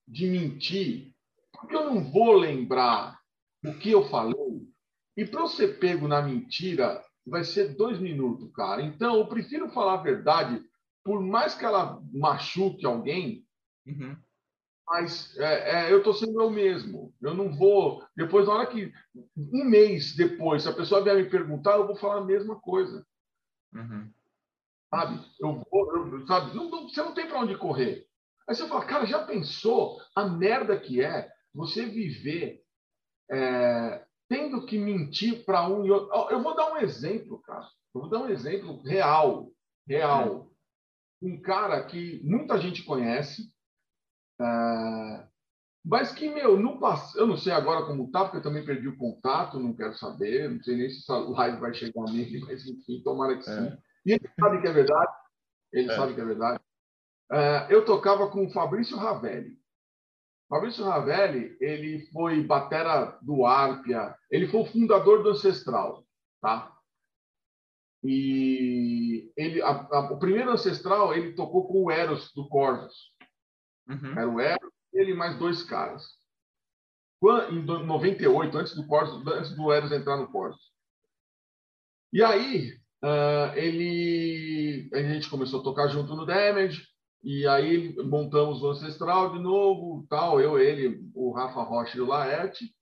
de 0.09 0.27
mentir, 0.27 1.15
porque 1.53 1.77
eu 1.77 1.93
não 1.93 2.11
vou 2.11 2.33
lembrar 2.33 3.21
o 3.63 3.75
que 3.75 3.91
eu 3.91 4.09
falei. 4.09 4.67
E 5.15 5.27
para 5.27 5.43
eu 5.43 5.47
ser 5.47 5.79
pego 5.79 6.09
na 6.09 6.23
mentira, 6.23 7.05
vai 7.27 7.45
ser 7.45 7.77
dois 7.77 8.01
minutos, 8.01 8.51
cara. 8.55 8.81
Então, 8.81 9.19
eu 9.19 9.29
prefiro 9.29 9.69
falar 9.69 9.95
a 9.95 10.03
verdade, 10.03 10.65
por 11.05 11.21
mais 11.21 11.55
que 11.55 11.67
ela 11.67 12.01
machuque 12.11 12.87
alguém, 12.87 13.47
uhum. 13.87 14.17
mas 14.87 15.37
é, 15.37 15.89
é, 15.89 15.93
eu 15.93 15.99
estou 15.99 16.15
sendo 16.15 16.41
eu 16.41 16.51
mesmo. 16.51 17.15
Eu 17.21 17.35
não 17.35 17.53
vou. 17.53 18.03
Depois, 18.17 18.47
na 18.47 18.55
hora 18.55 18.67
que. 18.67 18.91
Um 19.37 19.65
mês 19.67 20.17
depois, 20.17 20.63
se 20.63 20.69
a 20.69 20.75
pessoa 20.75 21.05
vier 21.05 21.17
me 21.17 21.29
perguntar, 21.29 21.77
eu 21.77 21.87
vou 21.87 21.95
falar 21.95 22.23
a 22.23 22.25
mesma 22.25 22.59
coisa. 22.59 23.07
Uhum 23.75 24.11
sabe? 24.95 25.21
Eu 25.41 25.65
vou, 25.71 25.97
eu, 25.97 26.27
sabe? 26.27 26.55
Não, 26.55 26.71
não, 26.71 26.89
você 26.89 27.03
não 27.03 27.15
tem 27.15 27.27
para 27.27 27.41
onde 27.41 27.59
correr. 27.59 28.07
Aí 28.49 28.55
você 28.55 28.69
fala, 28.69 28.85
cara, 28.85 29.07
já 29.07 29.25
pensou 29.25 30.01
a 30.15 30.25
merda 30.25 30.79
que 30.79 31.03
é 31.03 31.29
você 31.53 31.87
viver 31.87 32.63
é, 33.31 34.05
tendo 34.29 34.65
que 34.67 34.79
mentir 34.79 35.45
para 35.45 35.69
um 35.69 35.85
e 35.85 35.91
outro? 35.91 36.15
Eu 36.31 36.43
vou 36.43 36.55
dar 36.55 36.73
um 36.73 36.77
exemplo, 36.77 37.41
cara. 37.43 37.67
Eu 37.95 38.03
vou 38.03 38.11
dar 38.11 38.21
um 38.21 38.29
exemplo 38.29 38.83
real, 38.83 39.51
real. 39.87 40.51
Um 41.23 41.41
cara 41.41 41.83
que 41.85 42.21
muita 42.23 42.61
gente 42.61 42.83
conhece, 42.83 43.51
é, 44.41 45.27
mas 45.85 46.13
que, 46.13 46.29
meu, 46.29 46.59
no 46.59 46.79
passado, 46.79 47.19
eu 47.19 47.27
não 47.27 47.37
sei 47.37 47.53
agora 47.53 47.87
como 47.87 48.11
tá, 48.11 48.25
porque 48.25 48.39
eu 48.39 48.43
também 48.43 48.65
perdi 48.65 48.89
o 48.89 48.97
contato, 48.97 49.61
não 49.61 49.75
quero 49.75 49.95
saber, 49.95 50.51
não 50.51 50.63
sei 50.63 50.77
nem 50.77 50.89
se 50.91 51.11
o 51.11 51.31
live 51.31 51.61
vai 51.61 51.75
chegar 51.75 52.05
mim, 52.11 52.41
mas 52.47 52.67
enfim, 52.67 53.03
tomara 53.03 53.39
que 53.39 53.49
é. 53.49 53.71
sim. 53.71 53.79
E 54.05 54.13
ele 54.13 54.31
sabe 54.39 54.61
que 54.61 54.69
é 54.69 54.73
verdade. 54.73 55.13
Ele 55.73 55.91
é. 55.91 55.97
sabe 55.97 56.15
que 56.15 56.21
é 56.21 56.25
verdade. 56.25 56.61
Uh, 57.31 57.71
eu 57.71 57.85
tocava 57.85 58.31
com 58.31 58.47
o 58.47 58.51
Fabrício 58.51 58.97
Ravelli. 58.97 59.59
Fabrício 60.49 60.85
Ravelli, 60.85 61.57
ele 61.61 62.07
foi 62.13 62.43
batera 62.43 63.19
do 63.23 63.47
Arpia, 63.47 64.15
ele 64.31 64.47
foi 64.47 64.61
o 64.61 64.67
fundador 64.67 65.23
do 65.23 65.31
Ancestral, 65.31 66.07
tá? 66.41 66.71
E 68.05 69.33
ele, 69.37 69.63
a, 69.63 69.71
a, 69.71 70.13
o 70.13 70.19
primeiro 70.19 70.51
Ancestral, 70.51 71.15
ele 71.15 71.33
tocou 71.33 71.67
com 71.67 71.85
o 71.85 71.91
Eros 71.91 72.31
do 72.35 72.47
Corvus. 72.49 73.13
Uhum. 73.89 74.13
Era 74.13 74.29
o 74.29 74.41
Eros, 74.41 74.73
ele 74.93 75.15
mais 75.15 75.39
dois 75.39 75.63
caras. 75.63 76.05
Quando, 77.19 77.55
em 77.55 77.65
98, 77.65 78.59
antes 78.59 78.77
do 78.77 78.87
Corvus, 78.87 79.27
antes 79.27 79.57
do 79.57 79.73
Eros 79.73 79.91
entrar 79.91 80.19
no 80.19 80.31
Corvus. 80.31 80.71
E 82.13 82.23
aí, 82.23 82.79
Uh, 83.05 83.53
ele, 83.55 84.89
a 84.95 85.03
gente 85.03 85.29
começou 85.29 85.61
a 85.61 85.63
tocar 85.63 85.89
junto 85.89 86.17
no 86.17 86.25
Damage, 86.25 86.89
e 87.23 87.47
aí 87.47 87.95
montamos 88.03 88.63
o 88.63 88.69
Ancestral 88.71 89.35
de 89.35 89.41
novo, 89.41 90.07
tal, 90.09 90.41
eu, 90.41 90.59
ele, 90.59 91.07
o 91.15 91.31
Rafa 91.31 91.63
Rocha 91.63 91.99
e 91.99 92.01
o 92.01 92.07
Laerte. 92.07 92.75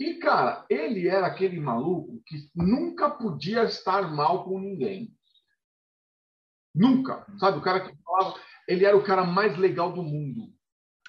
E, 0.00 0.14
cara, 0.14 0.64
ele 0.70 1.06
era 1.06 1.26
aquele 1.26 1.60
maluco 1.60 2.22
que 2.24 2.50
nunca 2.54 3.10
podia 3.10 3.64
estar 3.64 4.10
mal 4.10 4.44
com 4.44 4.58
ninguém. 4.58 5.14
Nunca. 6.74 7.26
Sabe, 7.38 7.58
o 7.58 7.62
cara 7.62 7.80
que 7.80 7.94
falava, 8.02 8.40
ele 8.66 8.86
era 8.86 8.96
o 8.96 9.04
cara 9.04 9.22
mais 9.22 9.54
legal 9.58 9.92
do 9.92 10.02
mundo. 10.02 10.50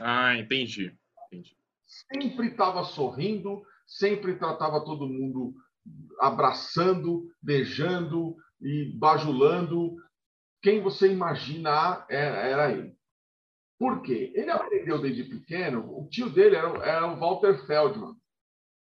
Ah, 0.02 0.36
entendi. 0.36 0.94
entendi. 1.28 1.58
Sempre 1.86 2.48
estava 2.48 2.84
sorrindo, 2.84 3.64
sempre 3.88 4.36
tratava 4.36 4.84
todo 4.84 5.08
mundo 5.08 5.56
abraçando, 6.20 7.30
beijando 7.42 8.36
e 8.62 8.94
bajulando. 8.98 9.96
Quem 10.62 10.82
você 10.82 11.12
imaginar 11.12 12.06
era, 12.10 12.38
era 12.38 12.72
ele. 12.72 12.96
Por 13.78 14.02
quê? 14.02 14.32
Ele 14.34 14.50
aprendeu 14.50 15.02
desde 15.02 15.26
pequeno, 15.26 15.82
o 16.00 16.08
tio 16.08 16.30
dele 16.30 16.56
era, 16.56 16.70
era 16.86 17.08
o 17.08 17.20
Walter 17.20 17.66
Feldman, 17.66 18.16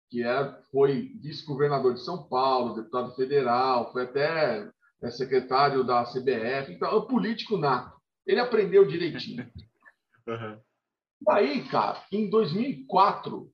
que 0.10 0.24
é, 0.24 0.62
foi 0.72 1.12
vice-governador 1.22 1.94
de 1.94 2.06
São 2.06 2.28
Paulo, 2.30 2.76
deputado 2.76 3.14
federal, 3.16 3.92
foi 3.92 4.04
até 4.04 4.70
é, 5.02 5.12
secretário 5.12 5.84
da 5.84 6.04
CBF, 6.06 6.72
então 6.72 6.90
é 6.90 6.96
um 6.96 7.06
político 7.06 7.58
nato. 7.58 8.00
Ele 8.26 8.40
aprendeu 8.40 8.88
direitinho. 8.88 9.50
Uhum. 10.28 10.60
Aí, 11.30 11.66
cara, 11.70 12.04
em 12.12 12.30
2004, 12.30 13.50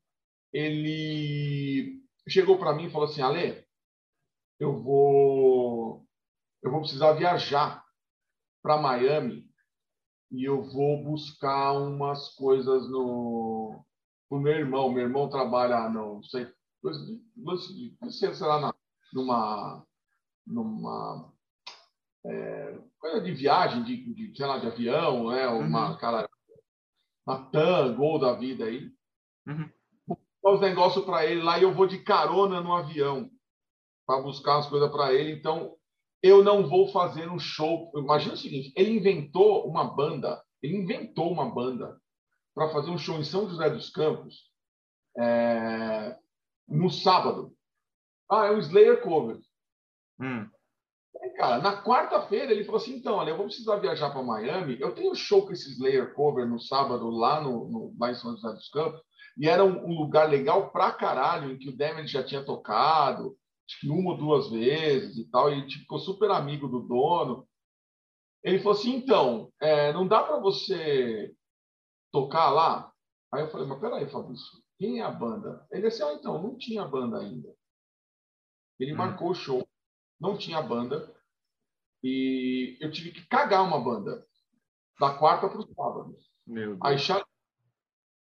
ele 0.52 2.03
chegou 2.28 2.58
para 2.58 2.74
mim 2.74 2.86
e 2.86 2.90
falou 2.90 3.08
assim: 3.08 3.22
Ale, 3.22 3.66
eu 4.60 4.82
vou, 4.82 6.06
eu 6.62 6.72
vou 6.72 6.82
precisar 6.82 7.14
viajar 7.14 7.84
para 8.62 8.82
Miami 8.82 9.50
e 10.32 10.46
eu 10.46 10.64
vou 10.64 11.04
buscar 11.04 11.74
umas 11.74 12.30
coisas 12.36 12.90
no 12.90 13.84
o 14.30 14.40
meu 14.40 14.54
irmão. 14.54 14.92
Meu 14.92 15.04
irmão 15.04 15.30
trabalha, 15.30 15.90
não 15.90 16.24
sei, 16.24 16.48
sei 18.10 18.48
lá, 18.48 18.60
na, 18.60 18.76
numa, 19.14 19.86
numa 20.48 21.34
é, 22.26 22.80
coisa 23.00 23.22
de 23.22 23.34
viagem, 23.34 23.84
de, 23.84 24.14
de, 24.14 24.36
sei 24.36 24.46
lá, 24.46 24.58
de 24.58 24.68
avião, 24.68 25.30
né? 25.30 25.48
Uma 25.48 25.92
uhum. 25.92 25.98
cara, 25.98 26.30
uma 27.28 27.46
TAM, 27.52 27.96
Gol 27.96 28.20
da 28.20 28.34
vida 28.34 28.66
aí. 28.66 28.92
Uhum 29.46 29.70
os 30.52 30.60
negócios 30.60 31.06
para 31.06 31.26
ele 31.26 31.42
lá 31.42 31.58
e 31.58 31.64
eu 31.64 31.74
vou 31.74 31.88
de 31.88 32.00
carona 32.00 32.60
no 32.60 32.74
avião 32.74 33.30
para 34.06 34.22
buscar 34.22 34.60
as 34.60 34.68
coisas 34.68 34.92
para 34.92 35.14
ele. 35.14 35.32
Então, 35.32 35.76
eu 36.22 36.44
não 36.44 36.68
vou 36.68 36.88
fazer 36.88 37.30
um 37.30 37.40
show. 37.40 37.92
Imagina 37.96 38.34
o 38.34 38.38
seguinte: 38.38 38.74
ele 38.76 38.98
inventou 38.98 39.68
uma 39.68 39.84
banda, 39.84 40.42
ele 40.62 40.78
inventou 40.78 41.32
uma 41.32 41.50
banda 41.50 41.98
para 42.54 42.70
fazer 42.70 42.92
um 42.92 42.98
show 42.98 43.18
em 43.18 43.24
São 43.24 43.50
José 43.50 43.70
dos 43.70 43.90
Campos 43.90 44.50
é, 45.18 46.16
no 46.68 46.90
sábado. 46.90 47.54
Ah, 48.30 48.48
é 48.48 48.52
o 48.52 48.60
Slayer 48.60 49.02
cover. 49.02 49.40
Hum. 50.20 50.48
cara, 51.36 51.58
na 51.60 51.84
quarta-feira 51.84 52.52
ele 52.52 52.64
falou 52.64 52.82
assim: 52.82 52.96
então, 52.96 53.16
olha, 53.16 53.32
eu 53.32 53.38
vou 53.38 53.46
precisar 53.46 53.78
viajar 53.78 54.10
para 54.12 54.24
Miami. 54.24 54.80
Eu 54.80 54.94
tenho 54.94 55.12
um 55.12 55.16
show 55.16 55.46
com 55.46 55.54
esse 55.54 55.72
Slayer 55.72 56.14
cover 56.14 56.48
no 56.48 56.60
sábado 56.60 57.10
lá, 57.10 57.42
no, 57.42 57.68
no, 57.70 57.96
lá 58.00 58.12
em 58.12 58.16
São 58.16 58.32
José 58.32 58.50
dos 58.54 58.70
Campos. 58.70 59.02
E 59.38 59.48
era 59.48 59.64
um, 59.64 59.86
um 59.86 60.00
lugar 60.00 60.30
legal 60.30 60.72
pra 60.72 60.92
caralho, 60.92 61.52
em 61.52 61.58
que 61.58 61.70
o 61.70 61.76
Damage 61.76 62.08
já 62.14 62.24
tinha 62.24 62.44
tocado, 62.44 63.38
acho 63.68 63.80
que 63.80 63.90
uma 63.90 64.12
ou 64.12 64.18
duas 64.18 64.50
vezes 64.50 65.18
e 65.18 65.30
tal. 65.30 65.50
E 65.50 65.54
ele 65.54 65.68
tipo, 65.68 65.82
ficou 65.82 66.00
super 66.00 66.30
amigo 66.32 66.68
do 66.68 66.82
dono. 66.82 67.48
Ele 68.44 68.60
falou 68.60 68.78
assim: 68.78 68.96
então, 68.96 69.52
é, 69.60 69.92
não 69.94 70.08
dá 70.08 70.24
para 70.24 70.40
você 70.40 71.34
tocar 72.12 72.52
lá? 72.52 72.92
Aí 73.34 73.42
eu 73.42 73.50
falei: 73.50 73.68
mas 73.68 73.80
peraí, 73.80 74.10
Fabrício, 74.10 74.64
quem 74.78 75.00
é 75.00 75.04
a 75.04 75.12
banda? 75.12 75.66
Ele 75.72 75.90
disse: 75.90 76.04
ah, 76.04 76.14
então, 76.14 76.42
não 76.42 76.58
tinha 76.58 76.86
banda 76.86 77.20
ainda. 77.20 77.54
Ele 78.80 78.94
hum. 78.94 78.98
marcou 78.98 79.32
o 79.32 79.36
show, 79.36 79.68
não 80.20 80.38
tinha 80.38 80.62
banda. 80.62 81.12
E 82.04 82.78
eu 82.82 82.92
tive 82.92 83.12
que 83.12 83.26
cagar 83.28 83.64
uma 83.64 83.80
banda 83.80 84.28
da 85.00 85.18
quarta 85.18 85.48
para 85.48 85.60
o 85.60 85.74
sábado. 85.74 86.18
Meu 86.46 86.72
Deus. 86.72 86.80
Aí 86.84 87.00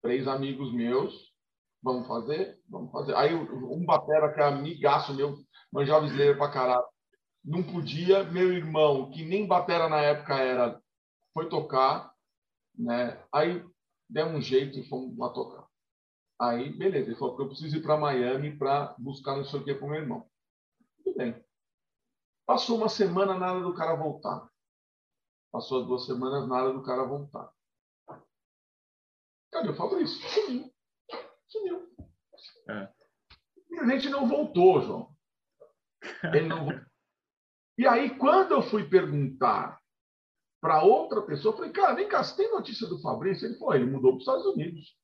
três 0.01 0.27
amigos 0.27 0.73
meus, 0.73 1.33
vamos 1.81 2.07
fazer? 2.07 2.59
Vamos 2.69 2.91
fazer. 2.91 3.15
Aí 3.15 3.33
um 3.33 3.85
batera 3.85 4.33
que 4.33 4.41
é 4.41 4.45
amigaço 4.45 5.13
meu, 5.13 5.35
manjava 5.71 6.05
Slayer 6.05 6.37
pra 6.37 6.51
caralho, 6.51 6.85
não 7.43 7.63
podia. 7.63 8.23
Meu 8.23 8.51
irmão, 8.53 9.11
que 9.11 9.23
nem 9.23 9.47
batera 9.47 9.87
na 9.87 10.01
época 10.01 10.35
era, 10.35 10.81
foi 11.33 11.49
tocar, 11.49 12.13
né? 12.77 13.23
Aí 13.31 13.63
demos 14.09 14.35
um 14.35 14.41
jeito 14.41 14.79
e 14.79 14.87
fomos 14.87 15.17
lá 15.17 15.29
tocar. 15.29 15.67
Aí, 16.39 16.71
beleza, 16.71 17.09
ele 17.09 17.17
falou 17.17 17.35
que 17.35 17.41
eu 17.41 17.47
preciso 17.47 17.77
ir 17.77 17.81
para 17.81 17.97
Miami 17.97 18.55
para 18.55 18.95
buscar 18.99 19.35
não 19.35 19.43
sei 19.43 19.59
o 19.59 19.63
que 19.63 19.73
para 19.73 19.85
o 19.85 19.89
meu 19.89 19.99
irmão. 20.01 20.29
Tudo 21.03 21.17
bem. 21.17 21.43
Passou 22.45 22.77
uma 22.77 22.89
semana, 22.89 23.37
nada 23.37 23.59
do 23.59 23.73
cara 23.73 23.95
voltar. 23.95 24.47
Passou 25.51 25.85
duas 25.85 26.05
semanas, 26.05 26.47
nada 26.47 26.71
do 26.71 26.83
cara 26.83 27.03
voltar. 27.03 27.51
Cadê 29.51 29.69
o 29.69 29.75
Fabrício? 29.75 30.17
Sumiu. 30.29 30.73
Sumiu. 31.47 31.87
É. 32.69 32.89
a 33.79 33.87
gente 33.87 34.09
não 34.09 34.27
voltou, 34.27 34.81
João. 34.81 35.15
Ele 36.33 36.47
não 36.47 36.65
voltou. 36.65 36.85
E 37.77 37.87
aí, 37.87 38.17
quando 38.17 38.53
eu 38.53 38.61
fui 38.61 38.87
perguntar 38.89 39.79
para 40.59 40.81
outra 40.81 41.21
pessoa, 41.21 41.53
eu 41.53 41.57
falei, 41.57 41.71
cara, 41.71 41.93
vem 41.93 42.07
cá, 42.07 42.23
você 42.23 42.35
tem 42.35 42.51
notícia 42.51 42.87
do 42.87 42.99
Fabrício? 42.99 43.47
Ele 43.47 43.57
falou, 43.57 43.75
ele 43.75 43.85
mudou 43.85 44.11
para 44.11 44.17
os 44.17 44.23
Estados 44.23 44.45
Unidos. 44.47 44.97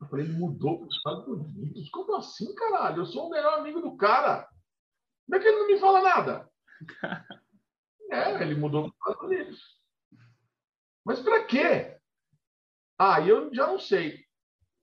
Eu 0.00 0.08
falei, 0.08 0.24
ele 0.24 0.34
mudou 0.34 0.78
para 0.78 0.88
os 0.88 0.96
Estados 0.96 1.28
Unidos? 1.28 1.90
Como 1.90 2.16
assim, 2.16 2.54
caralho? 2.54 3.02
Eu 3.02 3.06
sou 3.06 3.26
o 3.26 3.30
melhor 3.30 3.58
amigo 3.58 3.80
do 3.80 3.96
cara. 3.96 4.48
Como 5.26 5.36
é 5.36 5.38
que 5.38 5.46
ele 5.46 5.58
não 5.58 5.66
me 5.66 5.78
fala 5.78 6.02
nada? 6.02 6.50
É, 8.12 8.42
ele 8.42 8.56
mudou 8.56 8.82
para 8.82 8.90
os 8.90 8.96
Estados 8.96 9.22
Unidos. 9.22 9.79
Mas 11.04 11.20
para 11.20 11.44
quê? 11.44 11.96
Ah, 12.98 13.20
eu 13.20 13.52
já 13.54 13.66
não 13.66 13.78
sei. 13.78 14.24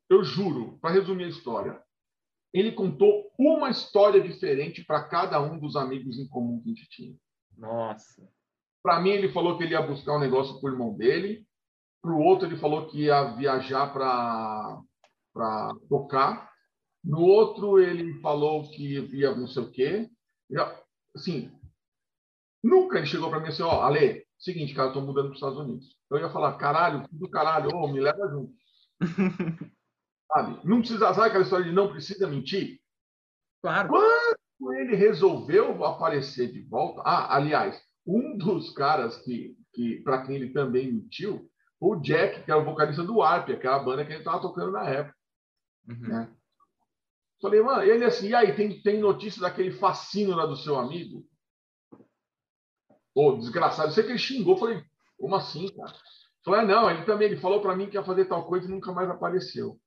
Eu 0.10 0.24
juro, 0.24 0.78
para 0.80 0.92
resumir 0.94 1.26
a 1.26 1.30
história, 1.30 1.84
ele 2.54 2.72
contou 2.72 3.32
uma 3.38 3.70
história 3.70 4.22
diferente 4.22 4.84
para 4.84 5.04
cada 5.04 5.42
um 5.42 5.60
dos 5.60 5.76
amigos 5.76 6.18
em 6.18 6.28
comum 6.28 6.62
que 6.62 6.72
a 6.72 6.74
gente 6.74 6.90
tinha. 6.90 7.16
Nossa. 7.58 8.28
Para 8.82 9.00
mim, 9.02 9.10
ele 9.10 9.32
falou 9.32 9.58
que 9.58 9.64
ele 9.64 9.74
ia 9.74 9.82
buscar 9.82 10.16
um 10.16 10.20
negócio 10.20 10.60
para 10.60 10.70
o 10.70 10.74
irmão 10.74 10.96
dele. 10.96 11.46
Para 12.02 12.12
o 12.12 12.20
outro, 12.20 12.48
ele 12.48 12.58
falou 12.58 12.88
que 12.88 13.04
ia 13.04 13.36
viajar 13.36 13.92
para 13.94 15.74
tocar. 15.90 16.52
No 17.04 17.22
outro, 17.22 17.80
ele 17.80 18.20
falou 18.22 18.70
que 18.70 19.00
ia 19.14 19.36
não 19.36 19.48
sei 19.48 19.64
o 19.64 19.72
quê. 19.72 20.10
Assim, 21.16 21.52
nunca 22.64 22.98
ele 22.98 23.08
chegou 23.08 23.30
para 23.30 23.40
mim 23.40 23.48
assim: 23.48 23.64
ó, 23.64 23.82
Ale, 23.82 24.27
seguinte, 24.38 24.74
cara, 24.74 24.88
eu 24.88 24.92
estou 24.92 25.04
mudando 25.04 25.26
para 25.26 25.32
os 25.32 25.38
Estados 25.38 25.58
Unidos. 25.58 25.96
Eu 26.10 26.18
ia 26.20 26.30
falar, 26.30 26.58
caralho, 26.58 27.06
do 27.12 27.30
caralho, 27.30 27.70
oh, 27.74 27.88
me 27.88 28.00
leva 28.00 28.28
junto. 28.30 28.54
sabe? 30.32 30.60
Não 30.64 30.80
precisa, 30.80 31.14
sabe 31.14 31.28
aquela 31.28 31.44
história 31.44 31.66
de 31.66 31.72
não 31.72 31.90
precisa 31.90 32.28
mentir? 32.28 32.80
Claro. 33.62 33.90
Quando 33.90 34.74
ele 34.74 34.96
resolveu 34.96 35.84
aparecer 35.86 36.52
de 36.52 36.62
volta, 36.62 37.02
ah, 37.06 37.36
aliás, 37.36 37.80
um 38.06 38.38
dos 38.38 38.72
caras 38.72 39.18
que, 39.18 39.56
que 39.74 40.02
para 40.02 40.26
quem 40.26 40.36
ele 40.36 40.50
também 40.52 40.92
mentiu, 40.92 41.50
o 41.80 41.96
Jack, 41.98 42.44
que 42.44 42.52
era 42.52 42.60
o 42.60 42.66
vocalista 42.66 43.04
do 43.04 43.22
Arp, 43.22 43.50
aquela 43.50 43.80
banda 43.80 44.04
que 44.04 44.12
ele 44.12 44.20
estava 44.20 44.42
tocando 44.42 44.72
na 44.72 44.90
época. 44.90 45.16
Uhum. 45.88 46.08
Né? 46.08 46.34
Falei, 47.42 47.62
mano, 47.62 47.84
ele 47.84 48.04
assim, 48.04 48.30
e 48.30 48.36
aí, 48.36 48.56
tem, 48.56 48.82
tem 48.82 49.00
notícia 49.00 49.42
daquele 49.42 49.72
fascínio 49.72 50.36
lá 50.36 50.46
do 50.46 50.56
seu 50.56 50.76
amigo? 50.76 51.24
Ô, 53.18 53.36
desgraçado, 53.36 53.88
eu 53.88 53.94
sei 53.94 54.04
que 54.04 54.12
ele 54.12 54.20
xingou, 54.20 54.58
falei, 54.58 54.80
como 55.18 55.36
assim, 55.36 55.76
cara? 55.76 55.92
Falei, 56.46 56.62
ah, 56.62 56.66
não, 56.66 56.92
ele 56.92 57.04
também 57.04 57.28
ele 57.28 57.42
falou 57.42 57.60
para 57.60 57.76
mim 57.76 57.90
que 57.90 57.96
ia 57.96 58.04
fazer 58.04 58.26
tal 58.26 58.46
coisa 58.46 58.68
e 58.68 58.70
nunca 58.70 58.92
mais 58.92 59.10
apareceu. 59.10 59.80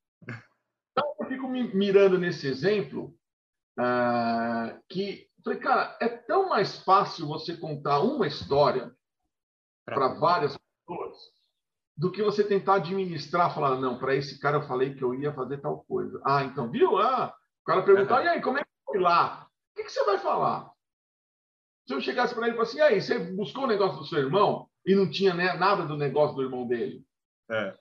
Então, 0.90 1.14
eu 1.20 1.26
fico 1.28 1.46
me 1.46 1.72
mirando 1.72 2.18
nesse 2.18 2.48
exemplo 2.48 3.14
uh, 3.78 4.76
que, 4.88 5.28
falei, 5.44 5.60
cara, 5.60 5.96
é 6.00 6.08
tão 6.08 6.48
mais 6.48 6.82
fácil 6.82 7.28
você 7.28 7.56
contar 7.56 8.00
uma 8.00 8.26
história 8.26 8.90
para 9.84 10.08
várias 10.14 10.58
pessoas 10.58 11.16
do 11.96 12.10
que 12.10 12.24
você 12.24 12.42
tentar 12.42 12.74
administrar, 12.74 13.54
falar, 13.54 13.76
não, 13.78 13.96
para 13.96 14.16
esse 14.16 14.40
cara 14.40 14.56
eu 14.56 14.66
falei 14.66 14.92
que 14.92 15.04
eu 15.04 15.14
ia 15.14 15.32
fazer 15.32 15.58
tal 15.58 15.84
coisa. 15.84 16.20
Ah, 16.26 16.42
então, 16.42 16.68
viu? 16.68 16.98
Ah, 16.98 17.32
o 17.62 17.64
cara 17.64 17.82
perguntou, 17.82 18.16
uhum. 18.16 18.24
e 18.24 18.28
aí, 18.28 18.42
como 18.42 18.58
é 18.58 18.64
que 18.64 18.70
foi 18.84 18.98
lá? 18.98 19.46
O 19.70 19.76
que, 19.76 19.84
que 19.84 19.92
você 19.92 20.04
vai 20.04 20.18
falar? 20.18 20.69
Se 21.90 21.96
eu 21.96 22.00
chegasse 22.00 22.34
para 22.34 22.46
ele 22.46 22.52
e 22.52 22.56
falasse 22.56 22.80
assim, 22.80 22.94
aí, 22.94 23.02
você 23.02 23.18
buscou 23.18 23.64
o 23.64 23.66
negócio 23.66 23.98
do 23.98 24.06
seu 24.06 24.20
irmão? 24.20 24.70
e 24.86 24.94
não 24.94 25.10
tinha 25.10 25.34
né, 25.34 25.52
nada 25.54 25.84
do 25.86 25.96
negócio 25.96 26.36
do 26.36 26.42
irmão 26.42 26.66
dele. 26.66 27.04
É. 27.50 27.76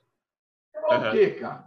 Uhum. 0.75 1.09
o 1.09 1.11
quê, 1.11 1.31
cara? 1.31 1.65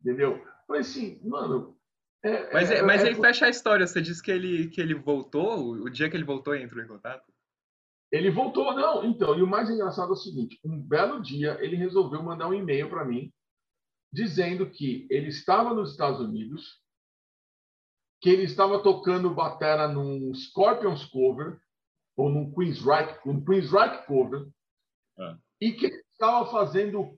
Entendeu? 0.00 0.44
Falei 0.66 0.82
assim, 0.82 1.20
mano. 1.22 1.76
É, 2.22 2.52
mas 2.52 2.70
é, 2.70 2.82
mas 2.82 3.04
é, 3.04 3.08
aí 3.08 3.14
fecha 3.14 3.46
a 3.46 3.50
história. 3.50 3.86
Você 3.86 4.00
disse 4.00 4.22
que 4.22 4.30
ele, 4.30 4.68
que 4.68 4.80
ele 4.80 4.94
voltou, 4.94 5.72
o 5.72 5.90
dia 5.90 6.08
que 6.08 6.16
ele 6.16 6.24
voltou, 6.24 6.54
entrou 6.54 6.82
em 6.82 6.88
contato? 6.88 7.32
Ele 8.10 8.30
voltou, 8.30 8.72
não. 8.74 9.04
Então, 9.04 9.38
e 9.38 9.42
o 9.42 9.46
mais 9.46 9.68
engraçado 9.68 10.10
é 10.10 10.12
o 10.12 10.16
seguinte: 10.16 10.58
um 10.64 10.80
belo 10.80 11.20
dia 11.20 11.58
ele 11.60 11.76
resolveu 11.76 12.22
mandar 12.22 12.48
um 12.48 12.54
e-mail 12.54 12.88
para 12.88 13.04
mim 13.04 13.32
dizendo 14.12 14.70
que 14.70 15.06
ele 15.10 15.28
estava 15.28 15.74
nos 15.74 15.90
Estados 15.90 16.20
Unidos, 16.20 16.80
que 18.20 18.30
ele 18.30 18.44
estava 18.44 18.82
tocando 18.82 19.34
batera 19.34 19.88
num 19.88 20.32
Scorpions 20.32 21.04
cover 21.04 21.60
ou 22.16 22.30
num 22.30 22.52
Queensryche, 22.52 23.18
um 23.26 23.44
Queensryche 23.44 24.06
cover, 24.06 24.48
é. 25.18 25.36
E 25.60 25.72
que 25.72 25.86
ele 25.86 26.02
estava 26.12 26.50
fazendo 26.50 27.16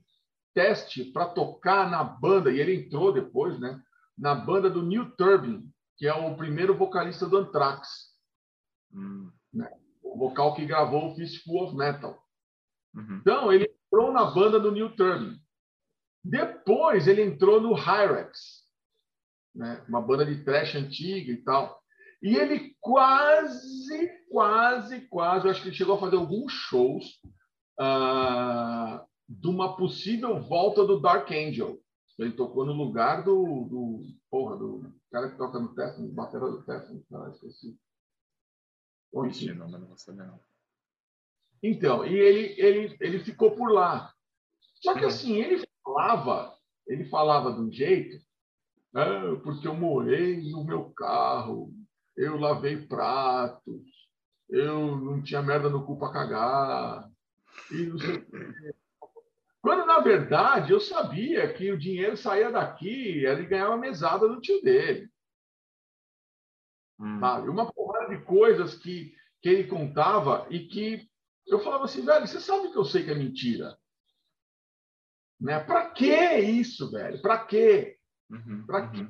teste 0.53 1.05
para 1.05 1.29
tocar 1.29 1.89
na 1.89 2.03
banda, 2.03 2.51
e 2.51 2.59
ele 2.59 2.75
entrou 2.75 3.11
depois, 3.11 3.59
né? 3.59 3.81
Na 4.17 4.33
banda 4.33 4.69
do 4.69 4.83
Neil 4.83 5.11
Turbin, 5.15 5.69
que 5.97 6.07
é 6.07 6.13
o 6.13 6.35
primeiro 6.35 6.75
vocalista 6.75 7.27
do 7.27 7.37
Anthrax. 7.37 7.87
Hum. 8.93 9.31
Né? 9.53 9.69
O 10.01 10.17
vocal 10.17 10.55
que 10.55 10.65
gravou 10.65 11.11
o 11.11 11.15
Fistful 11.15 11.65
of 11.65 11.75
Metal. 11.75 12.17
Uhum. 12.95 13.17
Então, 13.17 13.51
ele 13.51 13.65
entrou 13.65 14.11
na 14.11 14.25
banda 14.25 14.59
do 14.59 14.71
Neil 14.71 14.95
Turbin. 14.95 15.39
Depois, 16.23 17.07
ele 17.07 17.21
entrou 17.21 17.61
no 17.61 17.73
Hyrex, 17.73 18.63
né? 19.53 19.83
uma 19.87 20.01
banda 20.01 20.25
de 20.25 20.43
trash 20.43 20.75
antiga 20.75 21.31
e 21.31 21.43
tal. 21.43 21.79
E 22.21 22.35
ele 22.35 22.75
quase, 22.79 24.09
quase, 24.29 25.01
quase, 25.01 25.45
eu 25.45 25.51
acho 25.51 25.61
que 25.61 25.69
ele 25.69 25.75
chegou 25.75 25.95
a 25.95 25.99
fazer 25.99 26.15
alguns 26.15 26.51
shows 26.51 27.05
uh, 27.79 29.05
de 29.29 29.47
uma 29.47 29.75
possível 29.77 30.41
volta 30.41 30.85
do 30.85 30.99
Dark 30.99 31.29
Angel. 31.31 31.79
Ele 32.17 32.31
tocou 32.31 32.65
no 32.65 32.73
lugar 32.73 33.23
do, 33.23 33.43
do 33.69 34.05
porra, 34.31 34.57
do 34.57 34.91
cara 35.11 35.29
que 35.29 35.37
toca 35.37 35.59
no 35.59 35.75
Tesla, 35.75 36.07
batera 36.11 36.49
do 36.49 36.63
Tesla, 36.63 36.99
cara, 37.09 37.29
esqueci. 37.29 37.77
Não, 39.53 39.69
mas 39.69 40.07
não 40.07 40.15
não. 40.15 40.39
Então, 41.61 42.05
e 42.05 42.13
ele, 42.13 42.55
ele, 42.59 42.97
ele 42.99 43.19
ficou 43.19 43.51
por 43.51 43.71
lá. 43.71 44.13
Só 44.81 44.93
que 44.93 45.05
assim, 45.05 45.33
ele 45.33 45.63
falava, 45.83 46.55
ele 46.87 47.05
falava 47.05 47.53
de 47.53 47.59
um 47.61 47.71
jeito, 47.71 48.17
ah, 48.93 49.39
porque 49.43 49.67
eu 49.67 49.75
morei 49.75 50.41
no 50.51 50.63
meu 50.63 50.91
carro, 50.91 51.73
eu 52.17 52.37
lavei 52.37 52.85
pratos, 52.87 53.81
eu 54.49 54.97
não 54.97 55.21
tinha 55.21 55.41
merda 55.41 55.69
no 55.69 55.85
cu 55.85 55.97
para 55.97 56.11
cagar, 56.11 57.09
quando, 59.61 59.85
na 59.85 59.99
verdade, 59.99 60.71
eu 60.71 60.79
sabia 60.79 61.53
que 61.53 61.71
o 61.71 61.77
dinheiro 61.77 62.15
saía 62.15 62.51
daqui, 62.51 63.25
ele 63.25 63.45
ganhava 63.45 63.77
mesada 63.77 64.27
do 64.27 64.39
tio 64.39 64.61
dele. 64.61 65.09
Hum. 66.99 67.19
Sabe? 67.19 67.49
Uma 67.49 67.71
porrada 67.71 68.15
de 68.15 68.23
coisas 68.23 68.75
que, 68.75 69.13
que 69.41 69.49
ele 69.49 69.67
contava 69.67 70.47
e 70.49 70.67
que 70.67 71.07
eu 71.45 71.59
falava 71.59 71.85
assim, 71.85 72.03
velho, 72.05 72.25
você 72.25 72.39
sabe 72.39 72.71
que 72.71 72.77
eu 72.77 72.85
sei 72.85 73.03
que 73.03 73.11
é 73.11 73.15
mentira. 73.15 73.77
Né? 75.39 75.59
Para 75.59 75.91
que 75.91 76.13
isso, 76.39 76.89
velho? 76.91 77.21
Para 77.21 77.45
quê? 77.45 77.97
Uhum, 78.29 78.65
para 78.65 78.89
quê? 78.89 79.07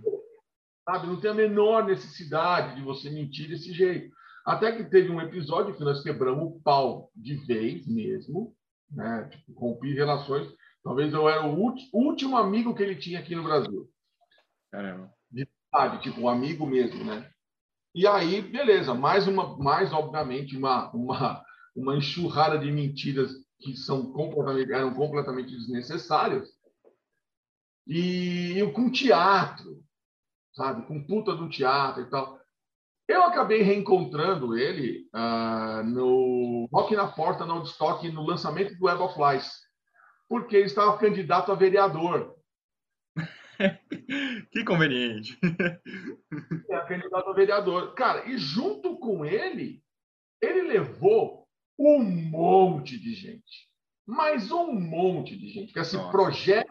Sabe? 0.87 1.05
Não 1.05 1.19
tem 1.19 1.31
a 1.31 1.33
menor 1.33 1.85
necessidade 1.85 2.77
de 2.77 2.81
você 2.81 3.09
mentir 3.09 3.49
desse 3.49 3.73
jeito. 3.73 4.15
Até 4.45 4.71
que 4.71 4.85
teve 4.85 5.11
um 5.11 5.19
episódio 5.19 5.75
que 5.75 5.83
nós 5.83 6.01
quebramos 6.01 6.45
o 6.45 6.61
pau 6.61 7.11
de 7.13 7.35
vez 7.45 7.85
mesmo, 7.85 8.55
né? 8.89 9.27
Tipo, 9.29 9.59
rompi 9.59 9.93
relações. 9.93 10.47
Talvez 10.81 11.11
eu 11.11 11.27
era 11.27 11.45
o 11.45 11.75
último 11.91 12.37
amigo 12.37 12.73
que 12.73 12.81
ele 12.81 12.95
tinha 12.95 13.19
aqui 13.19 13.35
no 13.35 13.43
Brasil. 13.43 13.89
Caramba. 14.71 15.11
De 15.29 15.45
verdade, 15.73 16.01
tipo, 16.03 16.21
um 16.21 16.29
amigo 16.29 16.65
mesmo, 16.65 17.03
né? 17.03 17.29
E 17.93 18.07
aí, 18.07 18.41
beleza, 18.41 18.93
mais 18.93 19.27
uma, 19.27 19.57
mais 19.57 19.91
obviamente, 19.91 20.55
uma, 20.55 20.89
uma, 20.91 21.43
uma 21.75 21.97
enxurrada 21.97 22.57
de 22.57 22.71
mentiras 22.71 23.33
que 23.59 23.75
são 23.75 24.13
completamente, 24.13 24.71
eram 24.71 24.93
completamente 24.93 25.49
desnecessárias. 25.49 26.47
E 27.85 28.53
eu 28.55 28.71
com 28.71 28.89
teatro, 28.89 29.83
sabe? 30.57 30.85
Com 30.87 31.05
puta 31.05 31.35
do 31.35 31.47
teatro 31.47 32.01
e 32.01 32.09
tal. 32.09 32.37
Eu 33.07 33.23
acabei 33.23 33.61
reencontrando 33.61 34.57
ele 34.57 35.07
uh, 35.15 35.83
no 35.83 36.67
Rock 36.73 36.93
na 36.95 37.07
Porta, 37.07 37.45
no 37.45 37.53
Woodstock, 37.55 38.11
no 38.11 38.25
lançamento 38.25 38.75
do 38.75 38.85
Web 38.85 39.01
of 39.01 39.13
Flies, 39.13 39.49
porque 40.27 40.57
ele 40.57 40.65
estava 40.65 40.97
candidato 40.97 41.51
a 41.51 41.55
vereador. 41.55 42.35
que 44.51 44.65
conveniente. 44.65 45.39
É, 46.69 46.79
candidato 46.81 47.29
a 47.29 47.33
vereador. 47.33 47.93
Cara, 47.93 48.27
e 48.27 48.37
junto 48.37 48.97
com 48.97 49.23
ele, 49.23 49.81
ele 50.41 50.63
levou 50.63 51.47
um 51.79 52.03
monte 52.03 52.99
de 52.99 53.13
gente. 53.13 53.69
Mais 54.05 54.51
um 54.51 54.73
monte 54.73 55.37
de 55.37 55.47
gente. 55.49 55.71
Que 55.71 55.79
esse 55.79 55.95
Nossa. 55.95 56.11
projeto 56.11 56.67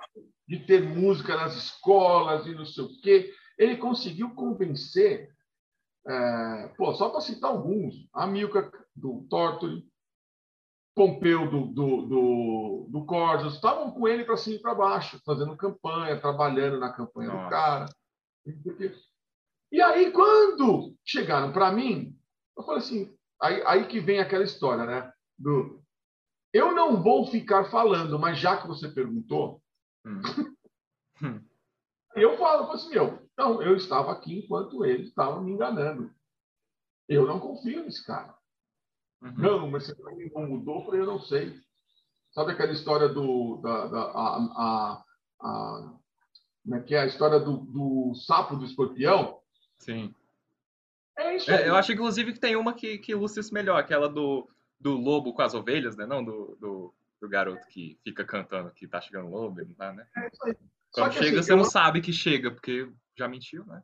de 0.47 0.61
ter 0.61 0.83
música 0.83 1.35
nas 1.35 1.57
escolas 1.57 2.47
e 2.47 2.55
não 2.55 2.65
sei 2.65 2.85
o 2.85 3.01
quê, 3.01 3.33
ele 3.59 3.77
conseguiu 3.77 4.35
convencer 4.35 5.35
é, 6.09 6.69
pô, 6.77 6.95
só 6.95 7.09
para 7.09 7.21
citar 7.21 7.51
alguns, 7.51 8.09
Amilcar 8.13 8.71
do 8.95 9.27
Torture, 9.29 9.85
Pompeu 10.95 11.51
do, 11.51 11.67
do, 11.67 12.07
do, 12.07 12.89
do 12.89 13.49
estavam 13.49 13.91
com 13.91 14.09
ele 14.09 14.25
para 14.25 14.39
cima 14.39 14.57
e 14.57 14.63
para 14.63 14.75
baixo, 14.75 15.21
fazendo 15.27 15.55
campanha, 15.55 16.19
trabalhando 16.19 16.81
na 16.81 16.91
campanha 16.91 17.31
Nossa. 17.31 17.45
do 17.45 17.51
cara. 17.51 17.87
E 19.71 19.83
aí, 19.83 20.11
quando 20.11 20.97
chegaram 21.05 21.53
para 21.53 21.71
mim, 21.71 22.19
eu 22.57 22.63
falei 22.63 22.79
assim, 22.79 23.15
aí, 23.43 23.63
aí 23.67 23.87
que 23.87 24.01
vem 24.01 24.21
aquela 24.21 24.45
história, 24.45 24.87
né? 24.87 25.13
Do, 25.39 25.83
eu 26.51 26.75
não 26.75 27.03
vou 27.03 27.27
ficar 27.27 27.67
falando, 27.67 28.19
mas 28.19 28.39
já 28.39 28.57
que 28.57 28.67
você 28.67 28.89
perguntou, 28.89 29.61
hum. 30.07 30.23
Eu 32.17 32.37
falo 32.39 32.71
assim, 32.73 32.91
meu, 32.91 33.27
então, 33.33 33.63
eu 33.63 33.77
estava 33.77 34.13
aqui 34.13 34.39
enquanto 34.39 34.85
ele 34.85 35.05
estava 35.05 35.41
me 35.41 35.53
enganando. 35.53 36.11
Eu 37.09 37.27
não 37.27 37.39
confio 37.39 37.85
nesse 37.85 38.05
cara. 38.05 38.35
Uhum. 39.23 39.35
Não, 39.37 39.71
mas 39.71 39.87
você 39.87 39.95
não 40.35 40.49
mudou? 40.49 40.95
Eu 40.95 41.07
não 41.07 41.21
sei. 41.21 41.61
Sabe 42.33 42.53
aquela 42.53 42.73
história 42.73 43.09
do. 43.09 43.59
Da, 43.63 43.87
da 43.87 44.01
a, 44.01 44.37
a, 44.37 45.05
a, 45.41 45.99
como 46.65 46.77
é 46.77 46.81
que 46.83 46.95
é? 46.95 47.01
A 47.01 47.07
história 47.07 47.39
do, 47.39 47.59
do 47.59 48.15
sapo 48.15 48.57
do 48.57 48.65
escorpião? 48.65 49.41
Sim. 49.79 50.15
É 51.17 51.37
isso. 51.37 51.51
É, 51.51 51.69
eu 51.69 51.77
acho, 51.77 51.93
inclusive, 51.93 52.33
que 52.33 52.41
tem 52.41 52.57
uma 52.57 52.75
que, 52.75 52.99
que 52.99 53.13
ilustra 53.13 53.41
isso 53.41 53.55
melhor, 53.55 53.79
aquela 53.79 54.09
do, 54.09 54.49
do 54.79 54.95
lobo 54.97 55.33
com 55.33 55.43
as 55.43 55.55
ovelhas, 55.55 55.97
né? 55.97 56.05
Não 56.05 56.25
do, 56.25 56.57
do, 56.61 56.95
do 57.21 57.29
garoto 57.29 57.67
que 57.69 57.99
fica 58.03 58.25
cantando 58.25 58.71
que 58.71 58.87
tá 58.87 59.01
chegando 59.01 59.31
lobo, 59.31 59.65
não 59.65 59.75
tá, 59.75 59.93
né? 59.93 60.07
É 60.17 60.29
isso 60.29 60.45
aí. 60.45 60.57
Quando 61.03 61.13
chega, 61.13 61.41
assim, 61.41 61.47
você 61.47 61.53
eu... 61.53 61.57
não 61.57 61.65
sabe 61.65 62.01
que 62.01 62.13
chega, 62.13 62.51
porque 62.51 62.91
já 63.19 63.29
mentiu, 63.29 63.65
né? 63.67 63.83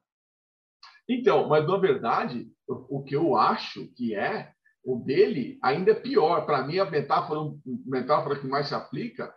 Então, 1.08 1.48
mas 1.48 1.66
na 1.66 1.76
verdade, 1.76 2.50
o, 2.66 3.02
que 3.02 3.14
eu 3.14 3.36
acho 3.36 3.86
que 3.94 4.14
é, 4.14 4.52
o 4.84 4.98
dele 4.98 5.58
ainda 5.62 5.90
é 5.90 5.94
pior. 5.94 6.46
Para 6.46 6.66
mim, 6.66 6.78
a 6.78 6.90
metáfora, 6.90 7.40
a 7.40 7.52
metáfora 7.84 8.40
que 8.40 8.46
mais 8.46 8.68
se 8.68 8.74
aplica 8.74 9.34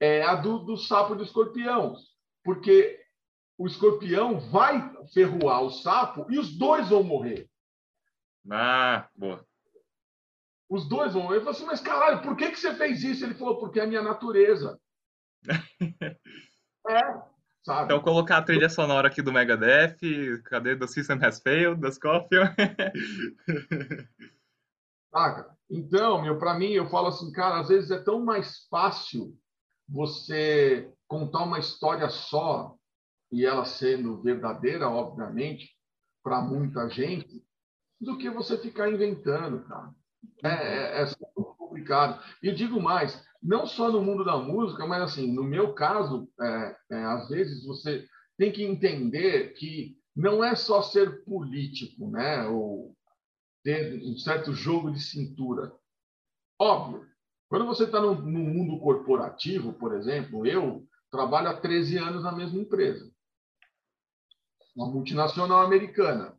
é 0.00 0.22
a 0.22 0.34
do, 0.34 0.58
do 0.58 0.76
sapo 0.76 1.14
e 1.14 1.16
do 1.16 1.22
escorpião. 1.22 1.94
Porque 2.44 3.00
o 3.56 3.66
escorpião 3.66 4.38
vai 4.38 4.92
ferroar 5.12 5.62
o 5.62 5.70
sapo 5.70 6.26
e 6.30 6.38
os 6.38 6.56
dois 6.58 6.90
vão 6.90 7.02
morrer. 7.02 7.48
Ah, 8.50 9.08
boa. 9.16 9.46
Os 10.68 10.86
dois 10.88 11.14
vão 11.14 11.22
morrer. 11.22 11.36
Eu 11.36 11.44
falei 11.44 11.56
assim, 11.56 11.66
mas 11.66 11.80
caralho, 11.80 12.22
por 12.22 12.36
que, 12.36 12.50
que 12.50 12.58
você 12.58 12.74
fez 12.74 13.02
isso? 13.02 13.24
Ele 13.24 13.34
falou, 13.34 13.58
porque 13.58 13.80
é 13.80 13.84
a 13.84 13.86
minha 13.86 14.02
natureza. 14.02 14.78
é. 16.88 17.34
Sabe? 17.64 17.84
Então, 17.84 18.00
colocar 18.02 18.38
a 18.38 18.42
trilha 18.42 18.68
sonora 18.68 19.08
aqui 19.08 19.22
do 19.22 19.32
Megadeth, 19.32 19.96
cadê 20.44 20.74
do 20.74 20.86
System 20.86 21.18
Has 21.24 21.40
Failed, 21.40 21.80
das 21.80 21.94
Scorpion? 21.94 22.44
Saca? 25.10 25.56
Então, 25.70 26.20
meu, 26.20 26.38
para 26.38 26.54
mim, 26.58 26.72
eu 26.72 26.86
falo 26.90 27.08
assim, 27.08 27.32
cara, 27.32 27.60
às 27.60 27.68
vezes 27.68 27.90
é 27.90 27.98
tão 27.98 28.22
mais 28.22 28.66
fácil 28.68 29.34
você 29.88 30.92
contar 31.08 31.44
uma 31.44 31.58
história 31.58 32.08
só 32.10 32.76
e 33.32 33.46
ela 33.46 33.64
sendo 33.64 34.20
verdadeira, 34.20 34.88
obviamente, 34.88 35.74
para 36.22 36.42
muita 36.42 36.88
gente, 36.88 37.42
do 38.00 38.18
que 38.18 38.28
você 38.28 38.58
ficar 38.58 38.90
inventando, 38.90 39.64
cara. 39.64 39.90
É, 40.42 41.00
é, 41.00 41.02
é 41.02 41.06
complicado. 41.74 42.22
E 42.42 42.48
eu 42.48 42.54
digo 42.54 42.80
mais, 42.80 43.24
não 43.44 43.66
só 43.66 43.92
no 43.92 44.00
mundo 44.00 44.24
da 44.24 44.38
música, 44.38 44.86
mas 44.86 45.02
assim, 45.02 45.30
no 45.30 45.44
meu 45.44 45.74
caso, 45.74 46.26
é, 46.40 46.76
é, 46.92 47.04
às 47.04 47.28
vezes 47.28 47.62
você 47.66 48.08
tem 48.38 48.50
que 48.50 48.64
entender 48.64 49.52
que 49.52 49.98
não 50.16 50.42
é 50.42 50.54
só 50.54 50.80
ser 50.80 51.22
político, 51.24 52.10
né? 52.10 52.46
Ou 52.48 52.96
ter 53.62 54.02
um 54.02 54.16
certo 54.16 54.54
jogo 54.54 54.90
de 54.90 55.00
cintura. 55.00 55.74
Óbvio, 56.58 57.06
quando 57.48 57.66
você 57.66 57.84
está 57.84 58.00
no, 58.00 58.14
no, 58.14 58.38
mundo 58.38 58.80
corporativo, 58.80 59.74
por 59.74 59.94
exemplo, 59.94 60.46
eu 60.46 60.86
trabalho 61.10 61.48
há 61.48 61.60
13 61.60 61.98
anos 61.98 62.22
na 62.22 62.32
mesma 62.32 62.58
empresa, 62.58 63.12
uma 64.74 64.88
multinacional 64.88 65.60
americana, 65.60 66.38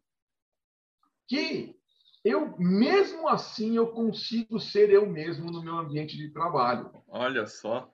que 1.27 1.79
eu 2.25 2.57
mesmo 2.57 3.29
assim 3.29 3.77
eu 3.77 3.91
consigo 3.91 4.59
ser 4.59 4.89
eu 4.89 5.07
mesmo 5.07 5.51
no 5.51 5.61
meu 5.61 5.77
ambiente 5.77 6.17
de 6.17 6.31
trabalho. 6.31 6.91
Olha 7.07 7.45
só. 7.45 7.93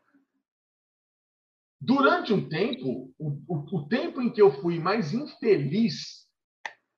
Durante 1.81 2.31
um 2.31 2.47
tempo, 2.47 3.13
o, 3.19 3.29
o, 3.45 3.77
o 3.77 3.87
tempo 3.89 4.21
em 4.21 4.31
que 4.31 4.41
eu 4.41 4.49
fui 4.61 4.79
mais 4.79 5.13
infeliz 5.13 6.29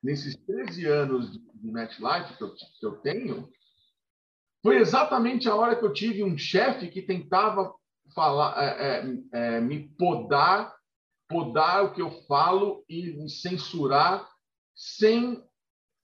nesses 0.03 0.35
13 0.45 0.85
anos 0.85 1.31
de 1.31 1.71
MetLife 1.71 2.37
que 2.37 2.43
eu, 2.43 2.53
que 2.53 2.85
eu 2.85 2.91
tenho, 2.97 3.49
foi 4.61 4.77
exatamente 4.77 5.49
a 5.49 5.55
hora 5.55 5.75
que 5.75 5.83
eu 5.83 5.91
tive 5.91 6.23
um 6.23 6.37
chefe 6.37 6.89
que 6.89 7.01
tentava 7.01 7.73
falar, 8.13 8.61
é, 8.61 8.99
é, 8.99 9.55
é, 9.55 9.61
me 9.61 9.89
podar, 9.97 10.71
podar 11.27 11.85
o 11.85 11.93
que 11.95 12.01
eu 12.01 12.11
falo 12.27 12.85
e 12.87 13.11
me 13.13 13.27
censurar 13.27 14.29
sem 14.75 15.43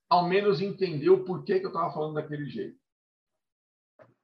ao 0.10 0.28
menos 0.28 0.60
entender 0.60 1.10
o 1.10 1.24
porquê 1.24 1.60
que 1.60 1.66
eu 1.66 1.70
estava 1.70 1.94
falando 1.94 2.16
daquele 2.16 2.50
jeito. 2.50 2.80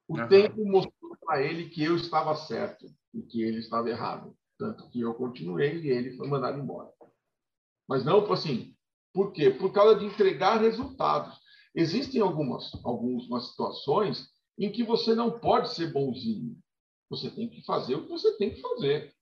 O 0.07 0.19
uhum. 0.19 0.27
tempo 0.27 0.65
mostrou 0.65 1.15
para 1.21 1.41
ele 1.41 1.69
que 1.69 1.83
eu 1.83 1.95
estava 1.95 2.35
certo 2.35 2.85
e 3.13 3.21
que 3.21 3.41
ele 3.41 3.59
estava 3.59 3.89
errado. 3.89 4.35
Tanto 4.57 4.89
que 4.89 5.01
eu 5.01 5.13
continuei 5.13 5.81
e 5.81 5.89
ele 5.89 6.15
foi 6.15 6.27
mandado 6.27 6.59
embora. 6.59 6.91
Mas 7.87 8.03
não, 8.03 8.31
assim, 8.31 8.75
por 9.13 9.31
quê? 9.31 9.49
Por 9.49 9.71
causa 9.71 9.99
de 9.99 10.05
entregar 10.05 10.61
resultados. 10.61 11.39
Existem 11.73 12.21
algumas, 12.21 12.71
algumas 12.83 13.49
situações 13.49 14.29
em 14.57 14.71
que 14.71 14.83
você 14.83 15.13
não 15.13 15.39
pode 15.39 15.73
ser 15.73 15.91
bonzinho. 15.91 16.57
Você 17.09 17.29
tem 17.29 17.49
que 17.49 17.63
fazer 17.63 17.95
o 17.95 18.03
que 18.03 18.09
você 18.09 18.35
tem 18.37 18.53
que 18.53 18.61
fazer. 18.61 19.13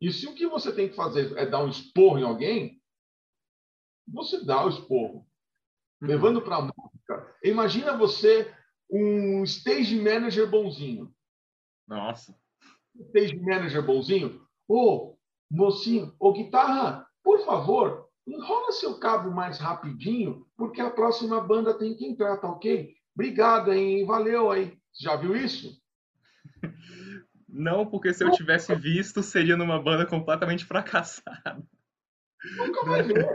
E 0.00 0.12
se 0.12 0.26
o 0.26 0.34
que 0.34 0.46
você 0.46 0.72
tem 0.72 0.88
que 0.88 0.94
fazer 0.94 1.36
é 1.36 1.44
dar 1.44 1.64
um 1.64 1.68
esporro 1.68 2.18
em 2.18 2.24
alguém, 2.24 2.80
você 4.06 4.44
dá 4.44 4.64
o 4.64 4.68
esporro. 4.68 5.27
Uhum. 6.00 6.08
Levando 6.08 6.42
para 6.42 6.56
a 6.56 6.62
música. 6.62 7.36
Imagina 7.42 7.96
você 7.96 8.52
um 8.90 9.42
stage 9.44 10.00
manager 10.00 10.48
bonzinho. 10.48 11.12
Nossa. 11.86 12.34
Stage 13.08 13.36
manager 13.38 13.84
bonzinho. 13.84 14.40
Ô, 14.66 15.16
mocinho, 15.50 16.14
ô, 16.18 16.32
guitarra, 16.32 17.06
por 17.22 17.44
favor, 17.44 18.08
enrola 18.26 18.72
seu 18.72 18.98
cabo 18.98 19.30
mais 19.30 19.58
rapidinho, 19.58 20.46
porque 20.56 20.80
a 20.80 20.90
próxima 20.90 21.40
banda 21.40 21.76
tem 21.76 21.96
que 21.96 22.06
entrar, 22.06 22.36
tá 22.38 22.48
ok? 22.48 22.94
Obrigado, 23.14 23.72
hein? 23.72 24.04
Valeu 24.04 24.50
aí. 24.50 24.78
Já 24.98 25.16
viu 25.16 25.34
isso? 25.36 25.80
Não, 27.48 27.86
porque 27.86 28.12
se 28.12 28.22
eu 28.22 28.30
tivesse 28.30 28.74
visto, 28.74 29.22
seria 29.22 29.56
numa 29.56 29.82
banda 29.82 30.04
completamente 30.06 30.64
fracassada. 30.66 31.62
Nunca 32.56 32.84
vai 32.84 33.02
ver. 33.02 33.26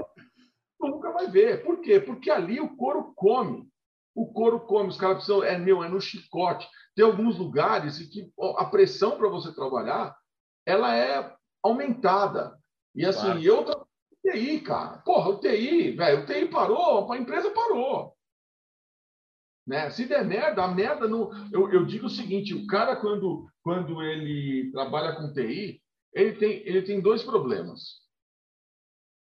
Nunca 0.89 1.11
vai 1.11 1.27
ver. 1.29 1.63
Por 1.63 1.81
quê? 1.81 1.99
Porque 1.99 2.29
ali 2.29 2.59
o 2.59 2.75
couro 2.75 3.13
come. 3.15 3.67
O 4.15 4.31
couro 4.31 4.59
come, 4.59 4.89
os 4.89 4.97
caras 4.97 5.17
precisam, 5.17 5.43
é 5.43 5.57
meu, 5.57 5.83
é 5.83 5.89
no 5.89 5.99
chicote. 5.99 6.67
Tem 6.95 7.03
alguns 7.03 7.37
lugares 7.37 7.99
em 7.99 8.07
que 8.07 8.31
a 8.57 8.65
pressão 8.65 9.17
para 9.17 9.27
você 9.27 9.53
trabalhar, 9.53 10.15
ela 10.65 10.95
é 10.95 11.35
aumentada. 11.63 12.57
E 12.95 13.05
assim, 13.05 13.21
claro. 13.21 13.43
eu 13.43 13.63
trabalho 13.63 13.87
TI, 14.23 14.61
cara. 14.61 14.99
Porra, 14.99 15.29
o 15.29 15.39
TI, 15.39 15.91
velho, 15.91 16.23
o 16.23 16.25
TI 16.25 16.47
parou, 16.47 17.11
a 17.11 17.17
empresa 17.17 17.51
parou. 17.51 18.15
Né? 19.67 19.89
Se 19.89 20.05
der 20.05 20.25
merda, 20.25 20.63
a 20.63 20.67
merda 20.67 21.07
não. 21.07 21.31
Eu, 21.51 21.71
eu 21.71 21.85
digo 21.85 22.07
o 22.07 22.09
seguinte: 22.09 22.53
o 22.53 22.65
cara, 22.67 22.95
quando, 22.95 23.47
quando 23.61 24.01
ele 24.01 24.71
trabalha 24.71 25.15
com 25.15 25.33
TI, 25.33 25.81
ele 26.13 26.33
tem, 26.33 26.51
ele 26.65 26.81
tem 26.81 27.01
dois 27.01 27.23
problemas. 27.23 28.02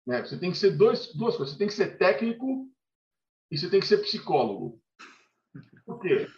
Né? 0.06 0.22
Você 0.22 0.38
tem 0.38 0.50
que 0.50 0.58
ser 0.58 0.72
dois, 0.72 1.12
duas 1.14 1.36
coisas. 1.36 1.54
Você 1.54 1.58
tem 1.58 1.68
que 1.68 1.74
ser 1.74 1.96
técnico 1.96 2.68
e 3.50 3.58
você 3.58 3.70
tem 3.70 3.80
que 3.80 3.86
ser 3.86 3.98
psicólogo. 3.98 4.80
Por 5.84 6.00
quê? 6.00 6.28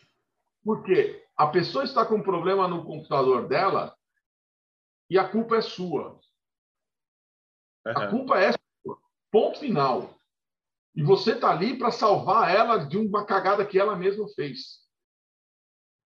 Porque 0.64 1.24
a 1.36 1.46
pessoa 1.46 1.84
está 1.84 2.04
com 2.04 2.16
um 2.16 2.22
problema 2.22 2.66
no 2.68 2.84
computador 2.84 3.48
dela 3.48 3.96
e 5.08 5.18
a 5.18 5.28
culpa 5.28 5.56
é 5.56 5.60
sua. 5.60 6.20
A 7.84 8.08
culpa 8.08 8.38
é 8.38 8.52
sua. 8.52 8.98
Ponto 9.30 9.60
final. 9.60 10.16
E 10.94 11.02
você 11.02 11.32
está 11.32 11.50
ali 11.50 11.78
para 11.78 11.90
salvar 11.90 12.54
ela 12.54 12.78
de 12.78 12.96
uma 12.96 13.24
cagada 13.24 13.64
que 13.66 13.78
ela 13.78 13.94
mesma 13.94 14.26
fez. 14.34 14.80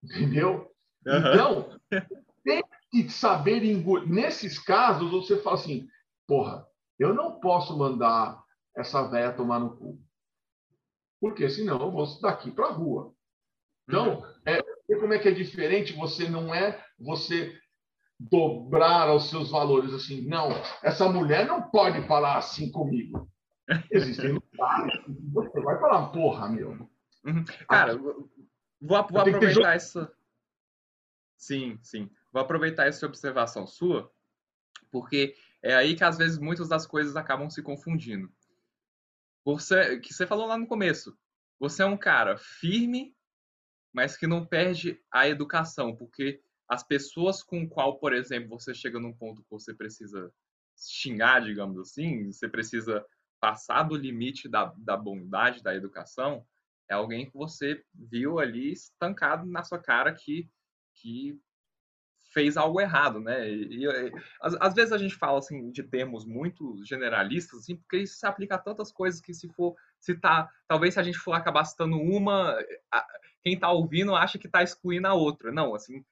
Entendeu? 0.03 0.75
Uhum. 1.07 1.19
Então, 1.19 1.81
tem 2.45 2.63
que 2.91 3.09
saber 3.09 3.63
engolir. 3.65 4.09
Nesses 4.09 4.59
casos, 4.59 5.11
você 5.11 5.41
fala 5.41 5.57
assim: 5.57 5.89
porra, 6.27 6.67
eu 7.01 7.15
não 7.15 7.41
posso 7.41 7.77
mandar 7.77 8.45
essa 8.77 9.03
véia 9.09 9.33
tomar 9.33 9.59
no 9.59 9.75
cu. 9.77 9.99
Porque 11.19 11.49
senão 11.49 11.81
eu 11.81 11.91
vou 11.91 12.21
daqui 12.21 12.51
para 12.51 12.67
a 12.67 12.73
rua. 12.73 13.15
Então, 13.89 14.25
é, 14.45 14.63
como 14.97 15.15
é 15.15 15.19
que 15.19 15.29
é 15.29 15.33
diferente? 15.33 15.95
Você 15.95 16.29
não 16.29 16.55
é 16.55 16.85
você 16.99 17.59
dobrar 18.19 19.13
os 19.15 19.31
seus 19.31 19.51
valores 19.51 19.95
assim. 19.95 20.29
Não, 20.29 20.51
essa 20.83 21.11
mulher 21.11 21.47
não 21.47 21.71
pode 21.71 22.07
falar 22.07 22.37
assim 22.37 22.71
comigo. 22.71 23.29
Existem 23.91 24.33
lugares 24.33 25.01
você 25.33 25.61
vai 25.61 25.79
falar, 25.81 26.09
porra, 26.09 26.49
meu. 26.49 26.73
Uhum. 27.25 27.45
Cara, 27.69 27.97
vou, 27.97 28.31
vou 28.81 28.97
aproveitar 28.97 29.75
essa. 29.75 30.13
Sim, 31.37 31.79
sim. 31.83 32.11
Vou 32.31 32.43
aproveitar 32.43 32.87
essa 32.87 33.07
observação 33.07 33.67
sua, 33.67 34.13
porque 34.91 35.35
é 35.63 35.75
aí 35.75 35.95
que 35.95 36.05
às 36.05 36.17
vezes 36.17 36.39
muitas 36.39 36.69
das 36.69 36.87
coisas 36.87 37.17
acabam 37.17 37.51
se 37.51 37.63
confundindo. 37.63 38.33
Você, 39.45 39.99
que 40.01 40.13
você 40.13 40.27
falou 40.27 40.47
lá 40.47 40.57
no 40.57 40.67
começo, 40.67 41.17
você 41.59 41.83
é 41.83 41.87
um 41.87 41.97
cara 41.97 42.37
firme, 42.37 43.15
mas 43.93 44.17
que 44.17 44.27
não 44.27 44.47
perde 44.47 45.01
a 45.13 45.29
educação, 45.29 45.97
porque 45.97 46.43
as 46.69 46.83
pessoas 46.83 47.43
com 47.43 47.69
qual, 47.69 47.99
por 47.99 48.13
exemplo, 48.13 48.51
você 48.51 48.73
chega 48.73 49.01
num 49.01 49.13
ponto 49.13 49.43
que 49.43 49.51
você 49.51 49.75
precisa 49.75 50.33
xingar, 50.77 51.41
digamos 51.41 51.79
assim, 51.79 52.31
você 52.31 52.49
precisa 52.49 53.05
passar 53.41 53.83
do 53.83 53.97
limite 53.97 54.49
da, 54.49 54.73
da 54.79 54.97
bondade 54.97 55.63
da 55.63 55.75
educação, 55.75 56.47
é 56.89 56.95
alguém 56.95 57.27
que 57.27 57.37
você 57.37 57.83
viu 57.95 58.39
ali 58.39 58.73
estancado 58.73 59.47
na 59.47 59.63
sua 59.63 59.79
cara 59.79 60.13
que, 60.15 60.49
que 60.95 61.41
fez 62.33 62.57
algo 62.57 62.81
errado, 62.81 63.21
né? 63.21 63.49
E, 63.49 63.85
e 63.85 64.13
às, 64.41 64.55
às, 64.61 64.75
vezes 64.75 64.93
a 64.93 64.99
gente 64.99 65.15
fala 65.15 65.39
assim 65.39 65.71
de 65.71 65.83
termos 65.83 66.25
muito 66.25 66.77
generalistas, 66.85 67.61
assim, 67.61 67.77
porque 67.77 67.99
isso 67.99 68.19
se 68.19 68.27
aplica 68.27 68.55
a 68.55 68.59
tantas 68.59 68.93
coisas 68.93 69.21
que 69.21 69.35
se 69.35 69.49
for 69.49 69.75
citar, 69.99 70.51
talvez 70.67 70.95
se 70.95 71.01
a 71.01 71.03
gente 71.03 71.19
for 71.19 71.33
acabar 71.33 71.65
citando 71.65 71.97
uma, 71.97 72.57
a, 72.93 73.07
quem 73.43 73.55
está 73.55 73.71
ouvindo 73.71 74.15
acha 74.15 74.39
que 74.39 74.47
está 74.47 74.63
excluindo 74.63 75.09
a 75.09 75.15
outra. 75.15 75.51
Não, 75.53 75.75
assim, 75.75 76.05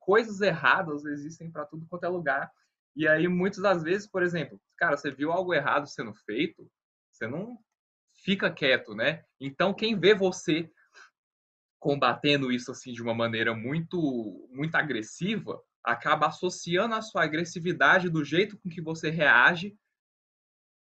coisas 0.00 0.40
erradas 0.40 1.04
existem 1.04 1.50
para 1.50 1.66
tudo 1.66 1.86
quanto 1.86 2.04
é 2.04 2.08
lugar. 2.08 2.50
E 2.94 3.06
aí, 3.06 3.28
muitas 3.28 3.60
das 3.60 3.82
vezes, 3.82 4.06
por 4.06 4.22
exemplo, 4.22 4.60
cara, 4.76 4.96
você 4.96 5.10
viu 5.10 5.30
algo 5.30 5.52
errado 5.52 5.86
sendo 5.86 6.14
feito, 6.14 6.70
você 7.12 7.26
não 7.26 7.58
fica 8.24 8.50
quieto, 8.50 8.94
né? 8.94 9.24
Então, 9.38 9.74
quem 9.74 9.98
vê 9.98 10.14
você 10.14 10.70
combatendo 11.78 12.50
isso 12.50 12.72
assim 12.72 12.92
de 12.92 13.02
uma 13.02 13.14
maneira 13.14 13.54
muito 13.54 14.48
muito 14.50 14.74
agressiva, 14.74 15.62
acaba 15.86 16.26
associando 16.26 16.96
a 16.96 17.00
sua 17.00 17.22
agressividade 17.22 18.10
do 18.10 18.24
jeito 18.24 18.58
com 18.58 18.68
que 18.68 18.80
você 18.80 19.08
reage, 19.08 19.78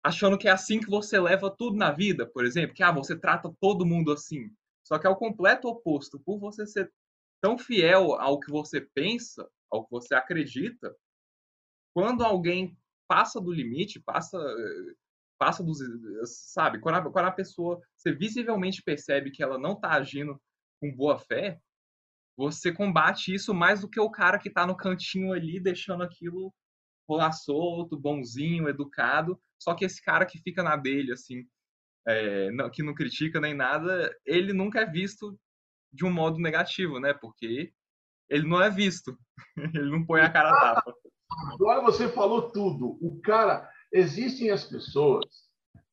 achando 0.02 0.38
que 0.38 0.48
é 0.48 0.52
assim 0.52 0.80
que 0.80 0.90
você 0.90 1.20
leva 1.20 1.52
tudo 1.52 1.76
na 1.76 1.92
vida, 1.92 2.26
por 2.26 2.46
exemplo, 2.46 2.74
que 2.74 2.82
ah, 2.82 2.92
você 2.92 3.18
trata 3.18 3.54
todo 3.60 3.86
mundo 3.86 4.14
assim. 4.14 4.50
Só 4.82 4.98
que 4.98 5.06
é 5.06 5.10
o 5.10 5.16
completo 5.16 5.68
oposto. 5.68 6.20
Por 6.20 6.40
você 6.40 6.66
ser 6.66 6.92
tão 7.42 7.58
fiel 7.58 8.14
ao 8.14 8.40
que 8.40 8.50
você 8.50 8.82
pensa, 8.82 9.48
ao 9.70 9.84
que 9.86 9.92
você 9.92 10.16
acredita, 10.16 10.96
quando 11.94 12.24
alguém 12.24 12.78
passa 13.08 13.42
do 13.42 13.52
limite, 13.52 14.00
passa 14.00 14.38
passa 15.38 15.62
dos 15.62 15.80
sabe, 16.26 16.80
quando 16.80 16.96
a, 16.96 17.12
quando 17.12 17.26
a 17.26 17.32
pessoa 17.32 17.82
você 17.98 18.14
visivelmente 18.14 18.82
percebe 18.82 19.30
que 19.30 19.44
ela 19.44 19.58
não 19.58 19.74
está 19.74 19.92
agindo 19.92 20.42
com 20.80 20.96
boa 20.96 21.20
fé, 21.20 21.60
você 22.36 22.72
combate 22.72 23.34
isso 23.34 23.54
mais 23.54 23.82
do 23.82 23.90
que 23.90 24.00
o 24.00 24.10
cara 24.10 24.40
que 24.40 24.50
está 24.50 24.66
no 24.66 24.76
cantinho 24.76 25.34
ali 25.34 25.60
deixando 25.60 26.04
aquilo 26.04 26.54
rolar 27.08 27.32
solto, 27.32 28.00
bonzinho, 28.00 28.68
educado. 28.68 29.40
Só 29.60 29.76
que 29.76 29.86
esse 29.86 30.02
cara 30.02 30.26
que 30.26 30.40
fica 30.40 30.64
na 30.64 30.76
dele, 30.76 31.12
assim, 31.12 31.46
é, 32.08 32.52
não, 32.52 32.70
que 32.70 32.82
não 32.84 32.94
critica 32.94 33.40
nem 33.40 33.54
nada, 33.54 34.14
ele 34.26 34.54
nunca 34.54 34.82
é 34.82 34.86
visto 34.86 35.38
de 35.92 36.06
um 36.06 36.12
modo 36.12 36.40
negativo, 36.40 37.00
né? 37.00 37.14
Porque 37.14 37.72
ele 38.30 38.48
não 38.48 38.62
é 38.62 38.70
visto. 38.70 39.18
ele 39.76 39.90
não 39.90 40.06
põe 40.06 40.22
a 40.22 40.30
cara 40.30 40.50
a 40.50 40.60
tapa. 40.76 40.96
Agora 41.54 41.82
você 41.82 42.10
falou 42.10 42.52
tudo. 42.52 42.98
O 43.02 43.20
cara, 43.22 43.70
existem 43.92 44.50
as 44.50 44.66
pessoas 44.66 45.26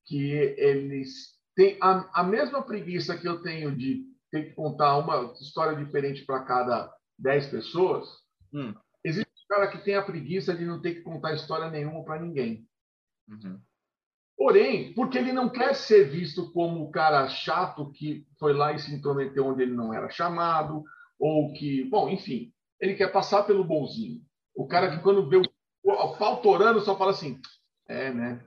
que 0.06 0.32
eles 0.32 1.38
têm 1.54 1.78
a, 1.80 2.20
a 2.20 2.24
mesma 2.24 2.62
preguiça 2.62 3.16
que 3.16 3.28
eu 3.28 3.42
tenho 3.42 3.76
de 3.76 4.04
ter 4.30 4.48
que 4.48 4.54
contar 4.54 4.98
uma 4.98 5.32
história 5.40 5.76
diferente 5.76 6.24
para 6.24 6.44
cada 6.44 6.92
dez 7.18 7.46
pessoas. 7.46 8.08
Hum. 8.52 8.74
Existe 9.04 9.30
um 9.44 9.48
cara 9.48 9.68
que 9.68 9.84
tem 9.84 9.94
a 9.94 10.02
preguiça 10.02 10.54
de 10.54 10.64
não 10.64 10.80
ter 10.80 10.94
que 10.94 11.02
contar 11.02 11.34
história 11.34 11.70
nenhuma 11.70 12.04
para 12.04 12.20
ninguém. 12.20 12.66
Uhum. 13.28 13.60
Porém, 14.36 14.94
porque 14.94 15.18
ele 15.18 15.32
não 15.32 15.50
quer 15.50 15.74
ser 15.74 16.08
visto 16.08 16.50
como 16.52 16.82
o 16.82 16.90
cara 16.90 17.28
chato 17.28 17.92
que 17.92 18.26
foi 18.38 18.54
lá 18.54 18.72
e 18.72 18.78
se 18.78 18.94
intrometeu 18.94 19.46
onde 19.46 19.62
ele 19.62 19.74
não 19.74 19.92
era 19.92 20.08
chamado, 20.08 20.82
ou 21.18 21.52
que, 21.52 21.84
bom, 21.84 22.08
enfim, 22.08 22.50
ele 22.80 22.94
quer 22.94 23.12
passar 23.12 23.42
pelo 23.42 23.62
bonzinho. 23.62 24.22
O 24.54 24.66
cara 24.66 24.90
que 24.90 25.02
quando 25.02 25.28
vê 25.28 25.36
o, 25.36 25.42
o 25.84 26.16
pau 26.16 26.40
torando 26.40 26.80
só 26.80 26.96
fala 26.96 27.10
assim, 27.10 27.38
é, 27.86 28.10
né? 28.12 28.42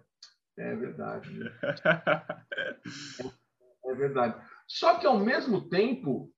É 0.57 0.75
verdade. 0.75 1.29
Né? 1.31 1.51
É, 3.85 3.91
é, 3.91 3.95
verdade. 3.95 4.35
Só 4.67 4.95
que 4.95 5.05
ao 5.05 5.19
mesmo 5.19 5.69
tempo, 5.69 6.31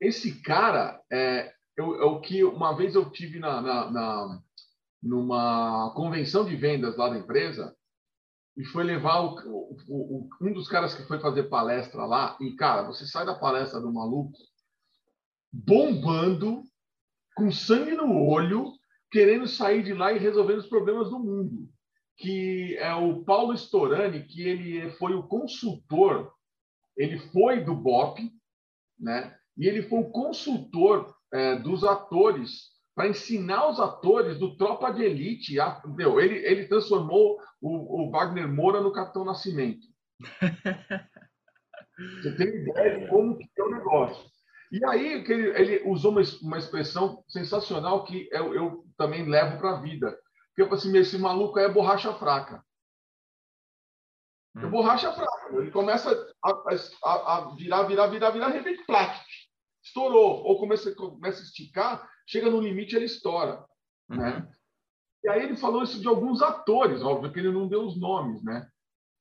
esse 0.00 0.40
cara 0.42 1.00
é, 1.10 1.52
é 1.78 1.82
o 1.82 2.20
que 2.20 2.44
uma 2.44 2.76
vez 2.76 2.94
eu 2.94 3.10
tive 3.10 3.38
na, 3.38 3.60
na, 3.60 3.90
na 3.90 4.42
numa 5.02 5.92
convenção 5.94 6.44
de 6.44 6.54
vendas 6.56 6.96
lá 6.96 7.08
da 7.08 7.18
empresa 7.18 7.74
e 8.56 8.64
foi 8.64 8.84
levar 8.84 9.20
o, 9.20 9.34
o, 9.46 10.18
o, 10.18 10.28
um 10.42 10.52
dos 10.52 10.68
caras 10.68 10.94
que 10.94 11.06
foi 11.06 11.18
fazer 11.18 11.44
palestra 11.44 12.04
lá. 12.04 12.36
E, 12.40 12.54
cara, 12.56 12.82
você 12.82 13.06
sai 13.06 13.24
da 13.24 13.34
palestra 13.34 13.80
do 13.80 13.92
maluco 13.92 14.36
bombando, 15.52 16.62
com 17.34 17.50
sangue 17.50 17.92
no 17.92 18.26
olho, 18.26 18.72
querendo 19.10 19.46
sair 19.48 19.82
de 19.82 19.94
lá 19.94 20.12
e 20.12 20.18
resolver 20.18 20.54
os 20.54 20.66
problemas 20.66 21.10
do 21.10 21.18
mundo. 21.18 21.68
Que 22.16 22.76
é 22.78 22.94
o 22.94 23.24
Paulo 23.24 23.54
Storani, 23.54 24.24
que 24.24 24.42
ele 24.42 24.90
foi 24.92 25.14
o 25.14 25.26
consultor, 25.26 26.32
ele 27.00 27.18
foi 27.18 27.64
do 27.64 27.74
BOP, 27.74 28.30
né? 28.98 29.34
E 29.56 29.66
ele 29.66 29.82
foi 29.82 30.00
o 30.00 30.10
consultor 30.10 31.14
é, 31.32 31.56
dos 31.56 31.82
atores 31.82 32.68
para 32.94 33.08
ensinar 33.08 33.70
os 33.70 33.80
atores 33.80 34.38
do 34.38 34.54
Tropa 34.58 34.92
de 34.92 35.02
Elite. 35.02 35.58
A, 35.58 35.82
meu, 35.86 36.20
ele, 36.20 36.36
ele 36.44 36.68
transformou 36.68 37.38
o, 37.58 38.02
o 38.02 38.10
Wagner 38.10 38.46
Moura 38.46 38.82
no 38.82 38.92
Capitão 38.92 39.24
Nascimento. 39.24 39.86
Você 42.22 42.36
tem 42.36 42.48
ideia 42.48 43.00
de 43.00 43.08
como 43.08 43.38
que 43.38 43.48
é 43.56 43.62
o 43.62 43.70
negócio. 43.70 44.28
E 44.70 44.84
aí 44.84 45.24
que 45.24 45.32
ele, 45.32 45.48
ele 45.58 45.82
usou 45.88 46.12
uma, 46.12 46.20
uma, 46.42 46.58
expressão 46.58 47.24
sensacional 47.28 48.04
que 48.04 48.28
eu, 48.30 48.54
eu 48.54 48.84
também 48.98 49.26
levo 49.26 49.58
para 49.58 49.70
a 49.70 49.80
vida. 49.80 50.14
Que 50.54 50.60
eu 50.60 50.66
falei 50.66 50.80
assim, 50.80 50.96
esse 50.98 51.18
maluco 51.18 51.58
é 51.58 51.72
borracha 51.72 52.12
fraca. 52.12 52.62
É 54.56 54.66
hum. 54.66 54.70
borracha 54.70 55.12
fraca. 55.12 55.56
Ele 55.56 55.70
começa 55.70 56.10
a, 56.44 56.50
a, 56.50 57.36
a, 57.36 57.54
virar, 57.54 57.84
virar, 57.84 58.06
virar, 58.08 58.30
virar, 58.30 58.50
de 58.50 58.58
repente, 58.58 58.84
plaque, 58.84 59.24
estourou. 59.82 60.42
Ou 60.44 60.58
começa, 60.58 60.94
começa 60.94 61.40
a 61.40 61.44
esticar, 61.44 62.08
chega 62.26 62.50
no 62.50 62.60
limite 62.60 62.96
ele 62.96 63.04
estoura. 63.04 63.64
Uhum. 64.10 64.16
Né? 64.16 64.48
E 65.22 65.28
aí 65.28 65.42
ele 65.44 65.56
falou 65.56 65.82
isso 65.82 66.00
de 66.00 66.08
alguns 66.08 66.42
atores, 66.42 67.02
óbvio 67.02 67.32
que 67.32 67.38
ele 67.38 67.52
não 67.52 67.68
deu 67.68 67.82
os 67.82 67.98
nomes, 68.00 68.42
né? 68.42 68.66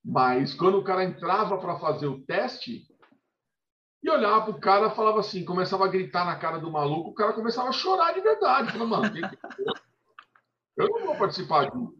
Mas 0.03 0.53
quando 0.53 0.77
o 0.77 0.83
cara 0.83 1.03
entrava 1.03 1.57
para 1.57 1.77
fazer 1.77 2.07
o 2.07 2.21
teste, 2.21 2.87
e 4.01 4.09
olhava 4.09 4.45
pro 4.45 4.59
cara, 4.59 4.89
falava 4.89 5.19
assim, 5.19 5.43
começava 5.43 5.85
a 5.85 5.89
gritar 5.89 6.25
na 6.25 6.37
cara 6.37 6.57
do 6.57 6.71
maluco, 6.71 7.09
o 7.09 7.13
cara 7.13 7.33
começava 7.33 7.67
a 7.67 7.73
chorar 7.73 8.13
de 8.13 8.21
verdade. 8.21 8.71
Falava, 8.71 8.89
mano. 8.89 9.17
É 9.17 10.83
eu 10.83 10.87
não 10.87 11.07
vou 11.07 11.17
participar 11.17 11.69
disso. 11.69 11.98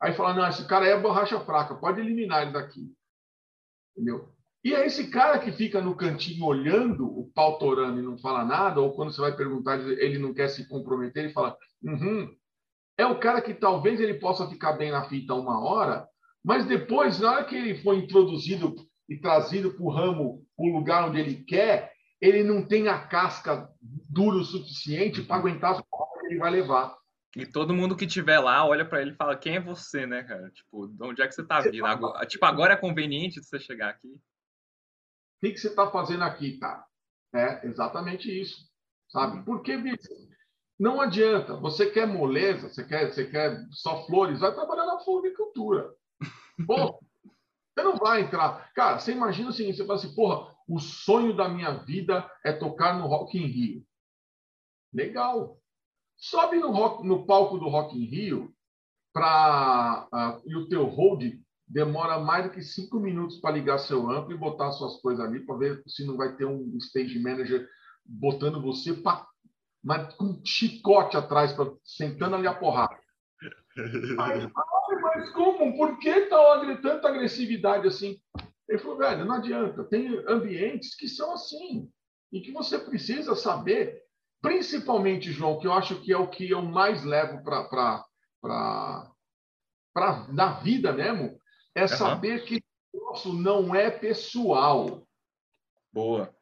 Aí 0.00 0.12
fala, 0.14 0.34
não, 0.34 0.48
esse 0.48 0.66
cara 0.66 0.86
é 0.86 1.00
borracha 1.00 1.40
fraca, 1.40 1.74
pode 1.74 2.00
eliminar 2.00 2.42
ele 2.42 2.52
daqui. 2.52 2.92
Entendeu? 3.96 4.32
E 4.64 4.74
é 4.74 4.84
esse 4.84 5.08
cara 5.10 5.38
que 5.38 5.52
fica 5.52 5.80
no 5.80 5.94
cantinho 5.94 6.44
olhando 6.44 7.06
o 7.06 7.30
pau 7.32 7.58
torando 7.58 8.00
e 8.00 8.02
não 8.02 8.18
fala 8.18 8.44
nada, 8.44 8.80
ou 8.80 8.94
quando 8.94 9.12
você 9.12 9.20
vai 9.20 9.34
perguntar, 9.34 9.78
ele 9.78 10.18
não 10.18 10.34
quer 10.34 10.48
se 10.48 10.68
comprometer, 10.68 11.24
ele 11.24 11.32
fala, 11.32 11.56
uhum. 11.82 12.34
É 12.98 13.04
o 13.04 13.18
cara 13.18 13.42
que 13.42 13.52
talvez 13.52 14.00
ele 14.00 14.14
possa 14.14 14.48
ficar 14.48 14.72
bem 14.72 14.90
na 14.90 15.06
fita 15.06 15.34
uma 15.34 15.60
hora, 15.60 16.08
mas 16.42 16.64
depois, 16.64 17.20
na 17.20 17.32
hora 17.32 17.44
que 17.44 17.54
ele 17.54 17.82
for 17.82 17.94
introduzido 17.94 18.74
e 19.08 19.18
trazido 19.18 19.74
para 19.74 19.84
o 19.84 19.90
ramo, 19.90 20.42
o 20.56 20.68
lugar 20.68 21.08
onde 21.08 21.20
ele 21.20 21.44
quer, 21.44 21.92
ele 22.20 22.42
não 22.42 22.66
tem 22.66 22.88
a 22.88 22.98
casca 22.98 23.68
dura 23.80 24.36
o 24.36 24.44
suficiente 24.44 25.22
para 25.22 25.36
aguentar 25.36 25.72
as 25.72 25.82
porras 25.82 26.20
que 26.20 26.26
ele 26.28 26.38
vai 26.38 26.50
levar. 26.50 26.96
E 27.36 27.44
todo 27.44 27.74
mundo 27.74 27.94
que 27.94 28.06
tiver 28.06 28.38
lá 28.38 28.66
olha 28.66 28.82
para 28.82 29.02
ele 29.02 29.10
e 29.10 29.14
fala: 29.14 29.36
quem 29.36 29.56
é 29.56 29.60
você, 29.60 30.06
né, 30.06 30.22
cara? 30.22 30.50
Tipo, 30.50 30.88
de 30.88 31.02
onde 31.04 31.20
é 31.20 31.28
que 31.28 31.34
você 31.34 31.44
tá 31.44 31.60
vindo? 31.60 31.84
Agora, 31.84 32.26
tipo, 32.26 32.44
agora 32.46 32.72
é 32.72 32.78
conveniente 32.78 33.38
de 33.38 33.46
você 33.46 33.60
chegar 33.60 33.90
aqui. 33.90 34.08
O 34.08 34.20
que, 35.42 35.52
que 35.52 35.58
você 35.58 35.68
está 35.68 35.90
fazendo 35.90 36.24
aqui, 36.24 36.58
cara? 36.58 36.82
É 37.34 37.66
exatamente 37.66 38.30
isso, 38.30 38.66
sabe? 39.10 39.44
Porque, 39.44 39.76
bicho, 39.76 40.08
não 40.80 40.98
adianta. 40.98 41.54
Você 41.56 41.90
quer 41.90 42.06
moleza, 42.06 42.70
você 42.70 42.82
quer, 42.82 43.12
você 43.12 43.26
quer 43.26 43.66
só 43.70 44.06
flores, 44.06 44.40
vai 44.40 44.54
trabalhar 44.54 44.86
na 44.86 45.00
floricultura. 45.00 45.94
Pô, 46.66 46.98
você 47.74 47.84
não 47.84 47.96
vai 47.98 48.22
entrar. 48.22 48.72
Cara, 48.72 48.98
você 48.98 49.12
imagina 49.12 49.50
o 49.50 49.52
seguinte: 49.52 49.76
você 49.76 49.86
fala 49.86 49.98
assim, 49.98 50.14
porra, 50.14 50.56
o 50.66 50.80
sonho 50.80 51.36
da 51.36 51.50
minha 51.50 51.72
vida 51.84 52.26
é 52.42 52.50
tocar 52.50 52.98
no 52.98 53.06
Rock 53.06 53.36
in 53.36 53.44
Rio. 53.44 53.86
Legal. 54.90 55.60
Sobe 56.16 56.58
no, 56.58 56.70
rock, 56.70 57.06
no 57.06 57.26
palco 57.26 57.58
do 57.58 57.68
Rock 57.68 57.96
in 57.96 58.06
Rio 58.06 58.52
pra, 59.12 60.08
uh, 60.12 60.42
e 60.48 60.56
o 60.56 60.68
teu 60.68 60.84
hold 60.84 61.22
demora 61.66 62.18
mais 62.18 62.44
do 62.44 62.50
que 62.50 62.62
cinco 62.62 63.00
minutos 63.00 63.38
para 63.38 63.54
ligar 63.54 63.78
seu 63.78 64.10
amplo 64.10 64.32
e 64.32 64.38
botar 64.38 64.70
suas 64.72 65.00
coisas 65.00 65.24
ali 65.24 65.44
para 65.44 65.56
ver 65.56 65.82
se 65.86 66.06
não 66.06 66.16
vai 66.16 66.36
ter 66.36 66.44
um 66.44 66.76
stage 66.78 67.18
manager 67.18 67.68
botando 68.04 68.62
você 68.62 68.94
pra, 68.94 69.26
mas 69.82 70.14
com 70.14 70.40
chicote 70.44 71.16
atrás, 71.16 71.52
pra, 71.52 71.70
sentando 71.84 72.36
ali 72.36 72.46
a 72.46 72.54
porrada. 72.54 72.96
Aí, 74.20 74.48
mas 75.02 75.30
como? 75.30 75.76
Por 75.76 75.98
que 75.98 76.22
tal, 76.26 76.60
tanta 76.80 77.08
agressividade 77.08 77.86
assim? 77.86 78.18
Ele 78.68 78.78
falou, 78.78 78.98
velho, 78.98 79.24
não 79.24 79.36
adianta. 79.36 79.84
Tem 79.84 80.08
ambientes 80.28 80.96
que 80.96 81.08
são 81.08 81.32
assim 81.32 81.90
e 82.32 82.40
que 82.40 82.52
você 82.52 82.78
precisa 82.78 83.34
saber 83.34 84.02
Principalmente, 84.46 85.32
João, 85.32 85.58
que 85.58 85.66
eu 85.66 85.72
acho 85.72 86.00
que 86.02 86.12
é 86.12 86.16
o 86.16 86.28
que 86.28 86.48
eu 86.48 86.62
mais 86.62 87.02
levo 87.02 87.42
para 87.42 88.06
na 90.32 90.60
vida 90.60 90.92
mesmo, 90.92 91.40
é 91.74 91.82
uhum. 91.82 91.88
saber 91.88 92.44
que 92.44 92.62
o 92.92 93.00
nosso 93.06 93.32
não 93.32 93.74
é 93.74 93.90
pessoal. 93.90 95.04
Boa. 95.92 96.32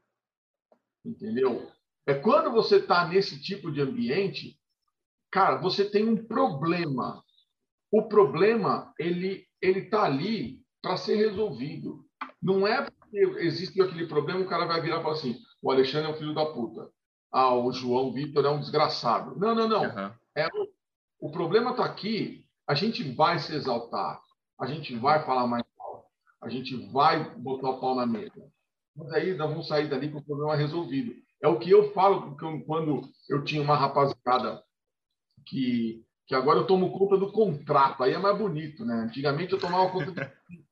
Entendeu? 1.03 1.71
É 2.07 2.13
quando 2.13 2.53
você 2.53 2.77
está 2.77 3.09
nesse 3.09 3.41
tipo 3.41 3.73
de 3.73 3.81
ambiente, 3.81 4.61
cara, 5.31 5.57
você 5.57 5.89
tem 5.89 6.07
um 6.07 6.27
problema. 6.27 7.25
O 7.91 8.03
problema, 8.07 8.93
ele 8.99 9.47
ele 9.63 9.81
está 9.81 10.03
ali 10.03 10.63
para 10.83 10.99
ser 10.99 11.17
resolvido. 11.17 12.05
Não 12.43 12.67
é 12.67 12.83
porque 12.83 13.19
existe 13.39 13.81
aquele 13.81 14.07
problema, 14.07 14.41
o 14.41 14.49
cara 14.49 14.67
vai 14.67 14.83
virar 14.83 15.01
e 15.01 15.03
falar 15.03 15.15
assim: 15.15 15.39
o 15.63 15.71
Alexandre 15.71 16.11
é 16.11 16.15
um 16.15 16.19
filho 16.19 16.35
da 16.35 16.45
puta 16.45 16.93
ah, 17.35 17.53
o 17.53 17.73
João 17.73 18.13
Vitor 18.13 18.45
é 18.45 18.49
um 18.49 18.61
desgraçado. 18.61 19.37
Não, 19.37 19.57
não, 19.57 19.69
não. 19.69 19.83
Uhum. 19.83 20.13
É, 20.37 20.49
o 21.19 21.33
problema 21.33 21.73
está 21.73 21.85
aqui. 21.85 22.47
A 22.65 22.75
gente 22.75 23.03
vai 23.13 23.41
se 23.41 23.53
exaltar, 23.53 24.23
a 24.59 24.67
gente 24.67 24.95
vai 24.95 25.27
falar 25.27 25.45
mais 25.49 25.65
alto, 25.79 26.07
a 26.41 26.49
gente 26.49 26.77
vai 26.93 27.29
botar 27.37 27.71
o 27.71 27.81
pau 27.81 27.97
na 27.97 28.07
mesa. 28.07 28.49
Mas 28.97 29.13
aí 29.13 29.35
nós 29.35 29.51
vamos 29.51 29.67
sair 29.67 29.89
dali 29.89 30.13
com 30.13 30.19
o 30.19 30.25
problema 30.25 30.55
resolvido. 30.55 31.13
É 31.43 31.49
o 31.49 31.59
que 31.59 31.69
eu 31.71 31.93
falo 31.93 32.37
quando 32.65 33.03
eu 33.29 33.43
tinha 33.43 33.61
uma 33.61 33.77
rapaziada 33.77 34.63
que, 35.45 36.07
que 36.29 36.37
agora 36.37 36.61
eu 36.61 36.67
tomo 36.69 36.97
conta 36.97 37.17
do 37.17 37.33
contrato. 37.33 38.05
Aí 38.05 38.13
é 38.13 38.19
mais 38.19 38.39
bonito, 38.39 38.85
né? 38.85 38.95
Antigamente 38.95 39.53
eu 39.53 39.59
tomava 39.59 39.91
conta 39.91 40.13
do... 40.13 40.21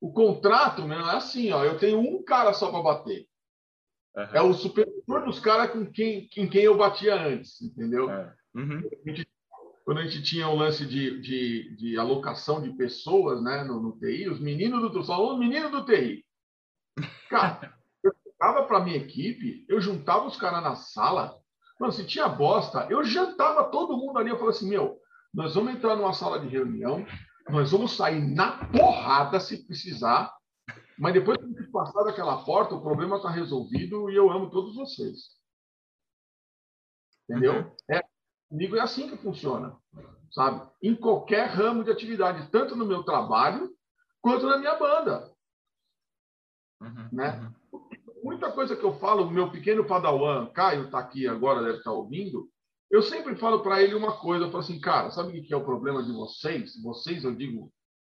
O 0.00 0.12
contrato, 0.12 0.86
né, 0.86 0.96
é 0.96 1.16
assim, 1.16 1.50
ó, 1.50 1.64
eu 1.64 1.78
tenho 1.78 1.98
um 1.98 2.22
cara 2.22 2.52
só 2.52 2.70
para 2.70 2.82
bater. 2.82 3.26
Uhum. 4.16 4.24
É 4.32 4.42
o 4.42 4.54
supervisor 4.54 5.24
dos 5.24 5.40
caras 5.40 5.70
com 5.70 5.84
quem, 5.86 6.28
com 6.28 6.48
quem 6.48 6.62
eu 6.62 6.76
batia 6.76 7.14
antes, 7.14 7.60
entendeu? 7.60 8.08
É. 8.10 8.32
Uhum. 8.54 8.82
Quando 9.84 9.98
a 9.98 10.04
gente 10.04 10.22
tinha 10.22 10.48
o 10.48 10.52
um 10.52 10.56
lance 10.56 10.86
de, 10.86 11.20
de, 11.20 11.76
de, 11.76 11.98
alocação 11.98 12.62
de 12.62 12.70
pessoas 12.70 13.42
né, 13.42 13.64
no, 13.64 13.80
no 13.80 13.98
TI, 13.98 14.28
os 14.28 14.40
meninos 14.40 14.90
do 14.92 15.04
falou, 15.04 15.36
menino 15.36 15.70
do 15.70 15.84
TI. 15.84 16.24
Cara, 17.28 17.74
eu 18.02 18.14
ficava 18.24 18.64
para 18.64 18.80
minha 18.80 18.96
equipe, 18.96 19.66
eu 19.68 19.80
juntava 19.80 20.26
os 20.26 20.36
caras 20.36 20.62
na 20.62 20.76
sala, 20.76 21.36
mano, 21.78 21.92
se 21.92 22.06
tinha 22.06 22.28
bosta, 22.28 22.86
eu 22.88 23.04
jantava 23.04 23.64
todo 23.64 23.96
mundo 23.96 24.18
ali, 24.18 24.30
eu 24.30 24.36
falava 24.36 24.56
assim, 24.56 24.70
meu, 24.70 24.98
nós 25.34 25.54
vamos 25.54 25.74
entrar 25.74 25.96
numa 25.96 26.14
sala 26.14 26.38
de 26.38 26.46
reunião, 26.46 27.04
nós 27.50 27.72
vamos 27.72 27.96
sair 27.96 28.20
na 28.20 28.64
porrada 28.68 29.38
se 29.40 29.66
precisar, 29.66 30.32
mas 30.98 31.12
depois 31.12 31.38
que 31.38 31.70
passar 31.70 32.04
daquela 32.04 32.44
porta, 32.44 32.74
o 32.74 32.82
problema 32.82 33.16
está 33.16 33.30
resolvido 33.30 34.10
e 34.10 34.14
eu 34.14 34.30
amo 34.30 34.50
todos 34.50 34.74
vocês. 34.74 35.36
Entendeu? 37.28 37.54
Uhum. 37.54 37.76
É, 37.90 38.02
comigo 38.48 38.76
é 38.76 38.80
assim 38.80 39.08
que 39.08 39.16
funciona, 39.16 39.76
sabe? 40.30 40.68
Em 40.82 40.94
qualquer 40.94 41.48
ramo 41.48 41.82
de 41.82 41.90
atividade, 41.90 42.50
tanto 42.50 42.76
no 42.76 42.86
meu 42.86 43.02
trabalho 43.02 43.74
quanto 44.20 44.46
na 44.46 44.58
minha 44.58 44.74
banda. 44.76 45.32
Uhum. 46.80 47.08
Né? 47.12 47.54
Uhum. 47.72 47.88
Muita 48.22 48.52
coisa 48.52 48.76
que 48.76 48.84
eu 48.84 48.94
falo, 48.98 49.30
meu 49.30 49.50
pequeno 49.50 49.86
padawan, 49.86 50.46
Caio 50.52 50.84
está 50.84 50.98
aqui 50.98 51.26
agora, 51.26 51.62
deve 51.62 51.78
estar 51.78 51.90
tá 51.90 51.96
ouvindo, 51.96 52.48
eu 52.90 53.02
sempre 53.02 53.34
falo 53.34 53.60
para 53.60 53.82
ele 53.82 53.94
uma 53.94 54.16
coisa, 54.18 54.44
eu 54.44 54.50
falo 54.50 54.62
assim, 54.62 54.80
cara, 54.80 55.10
sabe 55.10 55.36
o 55.36 55.42
que 55.42 55.52
é 55.52 55.56
o 55.56 55.64
problema 55.64 56.02
de 56.02 56.12
vocês? 56.12 56.80
Vocês, 56.80 57.24
eu 57.24 57.34
digo, 57.34 57.72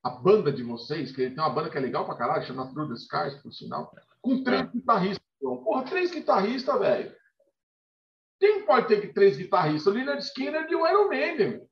a 0.05 0.11
banda 0.11 0.53
de 0.53 0.63
vocês, 0.63 1.11
que 1.11 1.31
tem 1.31 1.39
uma 1.39 1.49
banda 1.49 1.71
que 1.71 1.79
é 1.79 1.81
legal 1.81 2.05
pra 2.05 2.15
caralho, 2.15 2.45
chama 2.45 2.71
Through 2.71 2.89
the 2.89 2.95
Skies, 2.95 3.43
por 3.43 3.53
sinal, 3.53 3.91
com 4.21 4.45
três 4.45 4.61
é. 4.61 4.67
guitarristas. 4.67 5.25
Porra, 5.41 5.85
três 5.85 6.11
guitarristas, 6.11 6.79
velho. 6.79 7.17
Quem 8.39 8.67
pode 8.67 8.89
ter 8.89 9.13
três 9.15 9.39
guitarristas? 9.39 9.87
O 9.87 9.97
Leonard 9.97 10.23
Skinner 10.23 10.67
e 10.71 10.75
o 10.75 10.87
Iron 10.87 11.09
Maiden. 11.09 11.67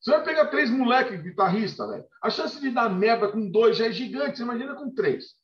Você 0.00 0.10
vai 0.10 0.24
pegar 0.24 0.46
três 0.48 0.68
moleques 0.68 1.22
guitarristas, 1.22 1.88
velho. 1.88 2.04
A 2.22 2.28
chance 2.28 2.60
de 2.60 2.70
dar 2.70 2.88
merda 2.88 3.30
com 3.30 3.48
dois 3.48 3.76
já 3.76 3.86
é 3.86 3.92
gigante. 3.92 4.38
Você 4.38 4.42
imagina 4.42 4.74
com 4.74 4.92
três. 4.92 5.36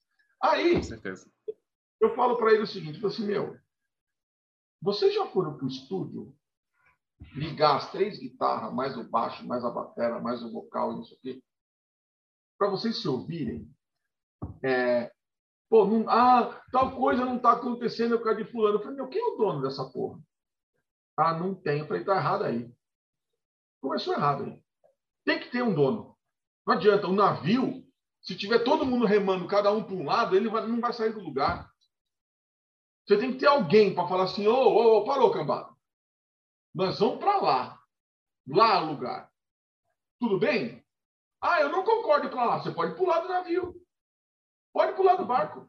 Aí, 0.42 0.80
eu 2.00 2.14
falo 2.16 2.36
para 2.36 2.52
ele 2.52 2.62
o 2.62 2.66
seguinte: 2.66 3.00
eu 3.00 3.08
assim, 3.08 3.24
meu, 3.24 3.56
vocês 4.82 5.14
já 5.14 5.26
foram 5.26 5.56
para 5.56 5.64
o 5.64 5.68
estúdio 5.68 6.34
ligar 7.34 7.76
as 7.76 7.90
três 7.92 8.18
guitarras, 8.18 8.74
mais 8.74 8.96
o 8.96 9.04
baixo, 9.04 9.46
mais 9.46 9.64
a 9.64 9.70
bateria, 9.70 10.18
mais 10.18 10.42
o 10.42 10.50
vocal 10.50 11.00
isso 11.00 11.14
aqui? 11.14 11.42
Para 12.58 12.70
vocês 12.70 13.00
se 13.00 13.08
ouvirem. 13.08 13.70
É, 14.62 15.12
pô, 15.68 15.84
não, 15.86 16.08
ah, 16.08 16.62
tal 16.72 16.96
coisa 16.96 17.24
não 17.24 17.36
está 17.36 17.52
acontecendo 17.52 18.18
por 18.18 18.24
causa 18.24 18.42
de 18.42 18.50
fulano. 18.50 18.76
Eu 18.76 18.82
falei, 18.82 18.96
meu, 18.96 19.08
quem 19.08 19.20
é 19.20 19.24
o 19.24 19.36
dono 19.36 19.62
dessa 19.62 19.84
porra? 19.84 20.20
Ah, 21.16 21.34
não 21.34 21.54
tem. 21.54 21.80
Eu 21.80 21.86
falei, 21.86 22.04
tá 22.04 22.16
errado 22.16 22.44
aí. 22.44 22.70
Começou 23.80 24.14
errado 24.14 24.44
aí. 24.44 24.62
Tem 25.24 25.40
que 25.40 25.50
ter 25.50 25.62
um 25.62 25.74
dono. 25.74 26.16
Não 26.66 26.74
adianta. 26.74 27.06
O 27.06 27.14
navio, 27.14 27.84
se 28.22 28.36
tiver 28.36 28.60
todo 28.60 28.86
mundo 28.86 29.06
remando, 29.06 29.46
cada 29.48 29.72
um 29.72 29.82
para 29.82 29.94
um 29.94 30.04
lado, 30.04 30.36
ele 30.36 30.48
vai, 30.48 30.66
não 30.66 30.80
vai 30.80 30.92
sair 30.92 31.12
do 31.12 31.20
lugar. 31.20 31.70
Você 33.06 33.16
tem 33.18 33.32
que 33.32 33.38
ter 33.38 33.46
alguém 33.46 33.94
para 33.94 34.08
falar 34.08 34.24
assim, 34.24 34.46
ô, 34.46 34.54
ô, 34.54 34.98
ô, 34.98 35.04
parou, 35.04 35.32
cambada. 35.32 35.74
Nós 36.74 36.98
vamos 36.98 37.18
para 37.18 37.36
lá. 37.40 37.82
Lá 38.48 38.82
o 38.82 38.92
lugar. 38.92 39.32
Tudo 40.20 40.38
bem? 40.38 40.85
Ah, 41.40 41.60
eu 41.60 41.68
não 41.68 41.84
concordo 41.84 42.30
com 42.30 42.36
lá. 42.36 42.58
Você 42.58 42.70
pode 42.70 42.96
pular 42.96 43.20
do 43.20 43.28
navio. 43.28 43.74
Pode 44.72 44.94
pular 44.94 45.16
do 45.16 45.24
barco. 45.24 45.68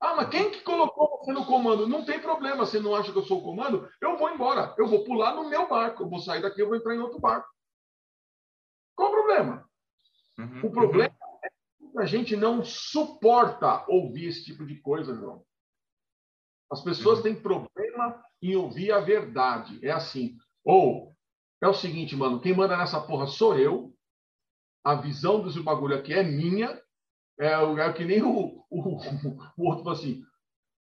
Ah, 0.00 0.14
mas 0.14 0.28
quem 0.28 0.50
que 0.50 0.60
colocou 0.60 1.18
você 1.18 1.32
no 1.32 1.46
comando? 1.46 1.88
Não 1.88 2.04
tem 2.04 2.20
problema. 2.20 2.66
Você 2.66 2.78
não 2.78 2.94
acha 2.94 3.12
que 3.12 3.18
eu 3.18 3.24
sou 3.24 3.40
o 3.40 3.42
comando? 3.42 3.88
Eu 4.00 4.18
vou 4.18 4.30
embora. 4.30 4.74
Eu 4.78 4.86
vou 4.86 5.04
pular 5.04 5.34
no 5.34 5.48
meu 5.48 5.68
barco. 5.68 6.02
Eu 6.02 6.08
vou 6.08 6.18
sair 6.18 6.42
daqui, 6.42 6.60
eu 6.60 6.68
vou 6.68 6.76
entrar 6.76 6.94
em 6.94 6.98
outro 6.98 7.18
barco. 7.18 7.48
Qual 8.94 9.08
o 9.08 9.12
problema? 9.12 9.68
Uhum, 10.38 10.66
o 10.66 10.70
problema 10.70 11.14
uhum. 11.20 11.38
é 11.42 11.48
que 11.48 11.98
a 11.98 12.06
gente 12.06 12.36
não 12.36 12.62
suporta 12.62 13.84
ouvir 13.88 14.26
esse 14.26 14.44
tipo 14.44 14.66
de 14.66 14.80
coisa, 14.80 15.14
João. 15.14 15.44
As 16.70 16.82
pessoas 16.82 17.18
uhum. 17.18 17.24
têm 17.24 17.34
problema 17.34 18.22
em 18.42 18.54
ouvir 18.54 18.92
a 18.92 19.00
verdade. 19.00 19.84
É 19.84 19.90
assim. 19.90 20.36
Ou 20.62 21.15
é 21.66 21.70
o 21.70 21.74
seguinte, 21.74 22.16
mano, 22.16 22.40
quem 22.40 22.54
manda 22.54 22.76
nessa 22.76 23.00
porra 23.00 23.26
sou 23.26 23.58
eu. 23.58 23.92
a 24.84 24.94
visão 24.94 25.40
do 25.40 25.62
bagulho 25.62 25.96
aqui 25.96 26.12
é 26.12 26.22
minha, 26.22 26.80
é, 27.38 27.52
é 27.52 27.92
que 27.92 28.04
nem 28.04 28.22
o, 28.22 28.64
o, 28.70 28.80
o 28.80 29.64
outro 29.68 29.84
falou 29.84 29.90
assim, 29.90 30.22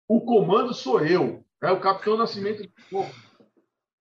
o 0.08 0.22
comando 0.22 0.74
sou 0.74 1.06
eu, 1.06 1.46
é 1.62 1.72
o 1.72 1.80
Capitão 1.80 2.18
Nascimento. 2.18 2.70
Pô, 2.90 3.02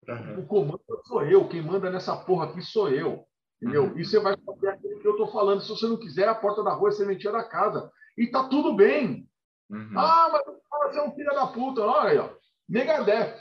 uhum. 0.09 0.41
O 0.41 0.47
comando 0.47 0.83
sou 1.07 1.25
eu, 1.25 1.49
quem 1.49 1.63
manda 1.63 1.91
nessa 1.91 2.17
porra 2.17 2.47
aqui 2.47 2.63
sou 2.63 2.89
eu. 2.89 3.27
Entendeu? 3.61 3.85
Uhum. 3.85 3.99
E 3.99 4.05
você 4.05 4.19
vai 4.19 4.37
fazer 4.37 4.71
aquilo 4.71 5.01
que 5.01 5.07
eu 5.07 5.13
estou 5.13 5.31
falando. 5.31 5.61
Se 5.61 5.69
você 5.69 5.87
não 5.87 5.97
quiser, 5.97 6.29
a 6.29 6.35
porta 6.35 6.65
da 6.65 6.73
rua 6.73 6.89
é 6.89 6.93
sementinha 6.93 7.33
da 7.33 7.45
casa. 7.45 7.93
E 8.19 8.27
tá 8.27 8.49
tudo 8.49 8.75
bem. 8.75 9.29
Uhum. 9.71 9.93
Ah, 9.97 10.29
mas 10.33 10.91
você 10.93 10.99
é 10.99 11.03
um 11.05 11.15
filho 11.15 11.31
da 11.33 11.47
puta. 11.47 11.81
Olha 11.83 12.11
aí, 12.11 12.19
ó. 12.19 12.31
Megadeth. 12.69 13.39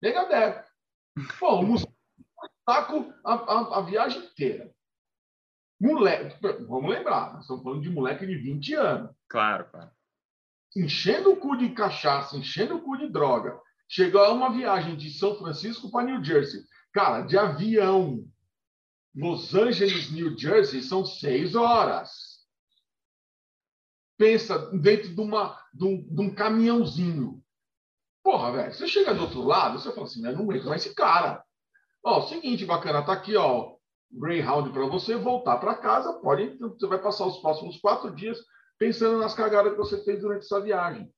Megadeth. 0.00 0.64
Pô, 1.38 1.60
o 1.60 1.62
taco 2.70 3.12
a, 3.24 3.34
a, 3.34 3.78
a, 3.78 3.80
viagem 3.82 4.22
inteira. 4.22 4.72
Moleque, 5.80 6.36
vamos 6.68 6.90
lembrar, 6.90 7.32
nós 7.32 7.42
estamos 7.42 7.64
falando 7.64 7.82
de 7.82 7.90
moleque 7.90 8.24
de 8.24 8.36
20 8.36 8.74
anos. 8.74 9.10
Claro, 9.28 9.68
claro. 9.70 9.90
Enchendo 10.76 11.32
o 11.32 11.36
cu 11.36 11.56
de 11.56 11.70
cachaça, 11.70 12.36
enchendo 12.36 12.76
o 12.76 12.82
cu 12.82 12.96
de 12.96 13.08
droga. 13.08 13.58
Chegou 13.88 14.22
a 14.22 14.32
uma 14.32 14.52
viagem 14.52 14.96
de 14.96 15.10
São 15.10 15.36
Francisco 15.36 15.90
para 15.90 16.04
New 16.04 16.22
Jersey. 16.22 16.60
Cara, 16.92 17.22
de 17.22 17.36
avião. 17.36 18.24
Los 19.12 19.52
Angeles, 19.52 20.12
New 20.12 20.38
Jersey, 20.38 20.80
são 20.80 21.04
seis 21.04 21.56
horas. 21.56 22.46
Pensa 24.16 24.70
dentro 24.70 25.12
de, 25.12 25.20
uma, 25.20 25.60
de, 25.74 25.84
um, 25.84 26.14
de 26.14 26.20
um 26.20 26.32
caminhãozinho. 26.32 27.42
Porra, 28.22 28.52
velho, 28.52 28.72
você 28.72 28.86
chega 28.86 29.12
do 29.12 29.22
outro 29.22 29.42
lado, 29.42 29.80
você 29.80 29.90
fala 29.92 30.06
assim, 30.06 30.22
não 30.22 30.30
aguento 30.30 30.66
mais 30.66 30.86
esse 30.86 30.94
cara. 30.94 31.44
Ó, 32.04 32.22
seguinte, 32.22 32.64
bacana, 32.64 33.04
tá 33.04 33.12
aqui, 33.12 33.36
ó, 33.36 33.74
Greyhound 34.10 34.70
para 34.70 34.86
você 34.86 35.16
voltar 35.16 35.58
para 35.58 35.74
casa. 35.74 36.20
Pode, 36.20 36.58
você 36.58 36.86
vai 36.86 37.00
passar 37.00 37.26
os 37.26 37.38
próximos 37.38 37.78
quatro 37.78 38.14
dias 38.14 38.38
pensando 38.78 39.18
nas 39.18 39.34
cagadas 39.34 39.72
que 39.72 39.78
você 39.78 40.02
fez 40.04 40.20
durante 40.20 40.44
essa 40.44 40.60
viagem. 40.60 41.12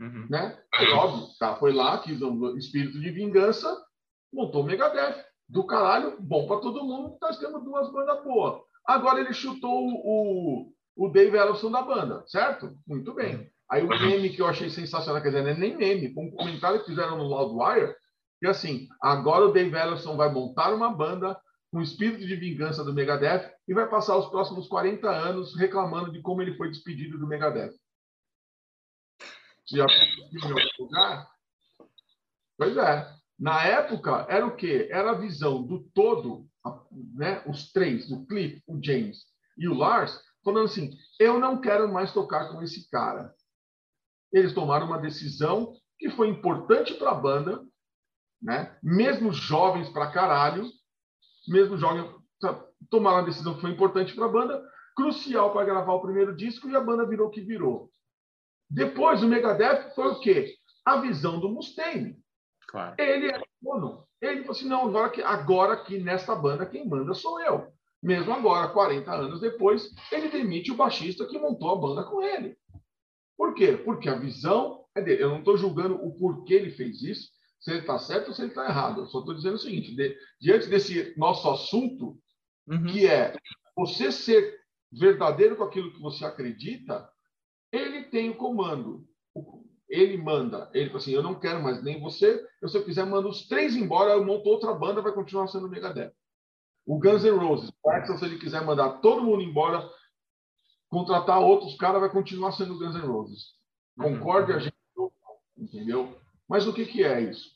Uhum. 0.00 0.26
Né? 0.30 0.58
Aí, 0.74 0.88
óbvio, 0.90 1.28
tá, 1.38 1.56
foi 1.56 1.72
lá, 1.72 1.98
quis 1.98 2.20
um 2.22 2.56
espírito 2.56 3.00
de 3.00 3.10
vingança, 3.10 3.76
montou 4.32 4.62
o 4.62 4.66
Megadeth. 4.66 5.24
Do 5.46 5.66
caralho, 5.66 6.16
bom 6.20 6.46
para 6.46 6.60
todo 6.60 6.84
mundo, 6.84 7.18
nós 7.20 7.38
temos 7.38 7.62
duas 7.62 7.92
bandas 7.92 8.24
boas. 8.24 8.62
Agora 8.86 9.20
ele 9.20 9.32
chutou 9.34 9.88
o, 9.88 10.72
o 10.96 11.08
Dave 11.10 11.36
Ellison 11.36 11.70
da 11.70 11.82
banda, 11.82 12.24
certo? 12.26 12.74
Muito 12.86 13.12
bem. 13.12 13.50
Aí 13.70 13.82
o 13.82 13.88
meme 13.88 14.30
que 14.30 14.40
eu 14.40 14.46
achei 14.46 14.70
sensacional, 14.70 15.20
quer 15.20 15.28
dizer, 15.28 15.42
não 15.42 15.50
é 15.50 15.54
nem 15.54 15.76
meme, 15.76 16.14
um 16.16 16.30
comentário 16.30 16.80
que 16.80 16.86
fizeram 16.86 17.18
no 17.18 17.24
Loudwire, 17.24 17.94
que 18.44 18.48
assim, 18.48 18.90
agora 19.00 19.46
o 19.46 19.52
Dave 19.52 19.74
Ellison 19.74 20.18
vai 20.18 20.30
montar 20.30 20.74
uma 20.74 20.94
banda 20.94 21.40
com 21.70 21.80
espírito 21.80 22.26
de 22.26 22.36
vingança 22.36 22.84
do 22.84 22.92
Megadeth 22.92 23.50
e 23.66 23.72
vai 23.72 23.88
passar 23.88 24.18
os 24.18 24.26
próximos 24.26 24.68
40 24.68 25.08
anos 25.08 25.56
reclamando 25.56 26.12
de 26.12 26.20
como 26.20 26.42
ele 26.42 26.54
foi 26.54 26.68
despedido 26.68 27.16
do 27.16 27.26
Megadeth. 27.26 27.72
Já 29.66 29.86
em 29.86 30.78
lugar? 30.78 31.26
Pois 32.58 32.76
é. 32.76 33.10
Na 33.38 33.64
época, 33.64 34.26
era 34.28 34.46
o 34.46 34.54
quê? 34.54 34.88
Era 34.90 35.12
a 35.12 35.18
visão 35.18 35.62
do 35.62 35.82
todo, 35.94 36.46
né? 37.14 37.42
os 37.46 37.72
três, 37.72 38.10
o 38.10 38.26
Cliff, 38.26 38.62
o 38.66 38.78
James 38.84 39.24
e 39.56 39.66
o 39.66 39.74
Lars, 39.74 40.20
falando 40.44 40.66
assim: 40.66 40.90
eu 41.18 41.40
não 41.40 41.62
quero 41.62 41.90
mais 41.90 42.12
tocar 42.12 42.52
com 42.52 42.62
esse 42.62 42.90
cara. 42.90 43.34
Eles 44.30 44.52
tomaram 44.52 44.84
uma 44.84 45.00
decisão 45.00 45.74
que 45.98 46.10
foi 46.10 46.28
importante 46.28 46.92
para 46.92 47.12
a 47.12 47.14
banda, 47.14 47.64
né? 48.44 48.76
Mesmo 48.82 49.32
jovens 49.32 49.88
para 49.88 50.10
caralho, 50.12 50.70
mesmo 51.48 51.78
jovens 51.78 52.06
tomaram 52.90 53.18
uma 53.18 53.24
decisão 53.24 53.54
que 53.54 53.62
foi 53.62 53.70
importante 53.70 54.14
para 54.14 54.26
a 54.26 54.30
banda, 54.32 54.62
crucial 54.94 55.52
para 55.52 55.64
gravar 55.64 55.94
o 55.94 56.02
primeiro 56.02 56.36
disco 56.36 56.68
e 56.68 56.76
a 56.76 56.80
banda 56.80 57.08
virou 57.08 57.28
o 57.28 57.30
que 57.30 57.40
virou. 57.40 57.90
Depois 58.70 59.22
o 59.22 59.26
Megadeth 59.26 59.94
foi 59.94 60.08
o 60.08 60.20
quê? 60.20 60.54
A 60.84 60.96
visão 60.96 61.40
do 61.40 61.48
Mustaine. 61.48 62.18
Claro. 62.68 62.94
Ele 62.98 63.30
é 63.30 63.40
dono. 63.62 64.06
Ele 64.20 64.40
falou 64.40 64.52
assim: 64.52 64.68
não, 64.68 64.86
agora 64.86 65.10
que, 65.10 65.22
agora 65.22 65.72
aqui 65.72 65.98
nesta 65.98 66.34
banda 66.34 66.66
quem 66.66 66.86
manda 66.86 67.14
sou 67.14 67.40
eu. 67.40 67.72
Mesmo 68.02 68.34
agora, 68.34 68.68
40 68.68 69.10
anos 69.10 69.40
depois, 69.40 69.90
ele 70.12 70.28
demite 70.28 70.70
o 70.70 70.76
baixista 70.76 71.24
que 71.26 71.38
montou 71.38 71.72
a 71.72 71.76
banda 71.76 72.04
com 72.04 72.22
ele. 72.22 72.54
Por 73.36 73.54
quê? 73.54 73.78
Porque 73.78 74.10
a 74.10 74.18
visão 74.18 74.84
é 74.94 75.00
dele. 75.00 75.22
Eu 75.22 75.30
não 75.30 75.38
estou 75.38 75.56
julgando 75.56 75.94
o 75.94 76.14
porquê 76.18 76.54
ele 76.54 76.70
fez 76.70 77.02
isso, 77.02 77.30
se 77.64 77.70
ele 77.70 77.80
está 77.80 77.98
certo 77.98 78.28
ou 78.28 78.34
se 78.34 78.42
ele 78.42 78.50
está 78.50 78.66
errado. 78.66 79.00
Eu 79.00 79.06
só 79.06 79.20
estou 79.20 79.34
dizendo 79.34 79.54
o 79.54 79.58
seguinte: 79.58 79.96
de, 79.96 80.16
diante 80.38 80.66
desse 80.68 81.14
nosso 81.16 81.48
assunto, 81.48 82.18
uhum. 82.68 82.84
que 82.86 83.06
é 83.06 83.34
você 83.74 84.12
ser 84.12 84.60
verdadeiro 84.92 85.56
com 85.56 85.64
aquilo 85.64 85.92
que 85.92 86.00
você 86.00 86.26
acredita, 86.26 87.10
ele 87.72 88.04
tem 88.04 88.30
o 88.30 88.36
comando. 88.36 89.08
Ele 89.88 90.18
manda. 90.18 90.70
Ele 90.74 90.88
fala 90.88 90.98
assim: 90.98 91.12
eu 91.12 91.22
não 91.22 91.40
quero 91.40 91.62
mais 91.62 91.82
nem 91.82 91.98
você. 92.00 92.46
Eu, 92.60 92.68
se 92.68 92.76
eu 92.76 92.84
quiser, 92.84 93.06
mando 93.06 93.30
os 93.30 93.48
três 93.48 93.74
embora, 93.74 94.12
eu 94.12 94.24
monto 94.24 94.48
outra 94.48 94.74
banda, 94.74 95.00
vai 95.00 95.12
continuar 95.12 95.48
sendo 95.48 95.66
o 95.66 95.70
Megadeth. 95.70 96.12
O 96.86 96.98
Guns 96.98 97.24
N' 97.24 97.30
Roses, 97.30 97.70
se 98.18 98.24
ele 98.26 98.38
quiser 98.38 98.62
mandar 98.62 99.00
todo 99.00 99.22
mundo 99.22 99.42
embora, 99.42 99.90
contratar 100.90 101.40
outros 101.40 101.74
caras, 101.78 102.02
vai 102.02 102.10
continuar 102.10 102.52
sendo 102.52 102.74
o 102.74 102.78
Guns 102.78 102.94
N' 102.94 103.06
Roses. 103.06 103.54
Concorde 103.98 104.52
a 104.52 104.58
gente, 104.58 104.76
entendeu? 105.56 106.14
Mas 106.46 106.66
o 106.66 106.74
que, 106.74 106.84
que 106.84 107.02
é 107.02 107.22
isso? 107.22 107.53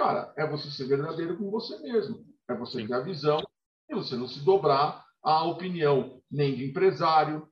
Cara, 0.00 0.32
é 0.34 0.46
você 0.46 0.70
ser 0.70 0.86
verdadeiro 0.86 1.36
com 1.36 1.50
você 1.50 1.78
mesmo. 1.80 2.24
É 2.48 2.54
você 2.54 2.80
Sim. 2.80 2.86
ter 2.86 2.94
a 2.94 3.00
visão 3.00 3.38
e 3.86 3.94
você 3.94 4.16
não 4.16 4.26
se 4.26 4.42
dobrar 4.42 5.04
à 5.22 5.44
opinião 5.44 6.22
nem 6.30 6.56
de 6.56 6.64
empresário, 6.64 7.46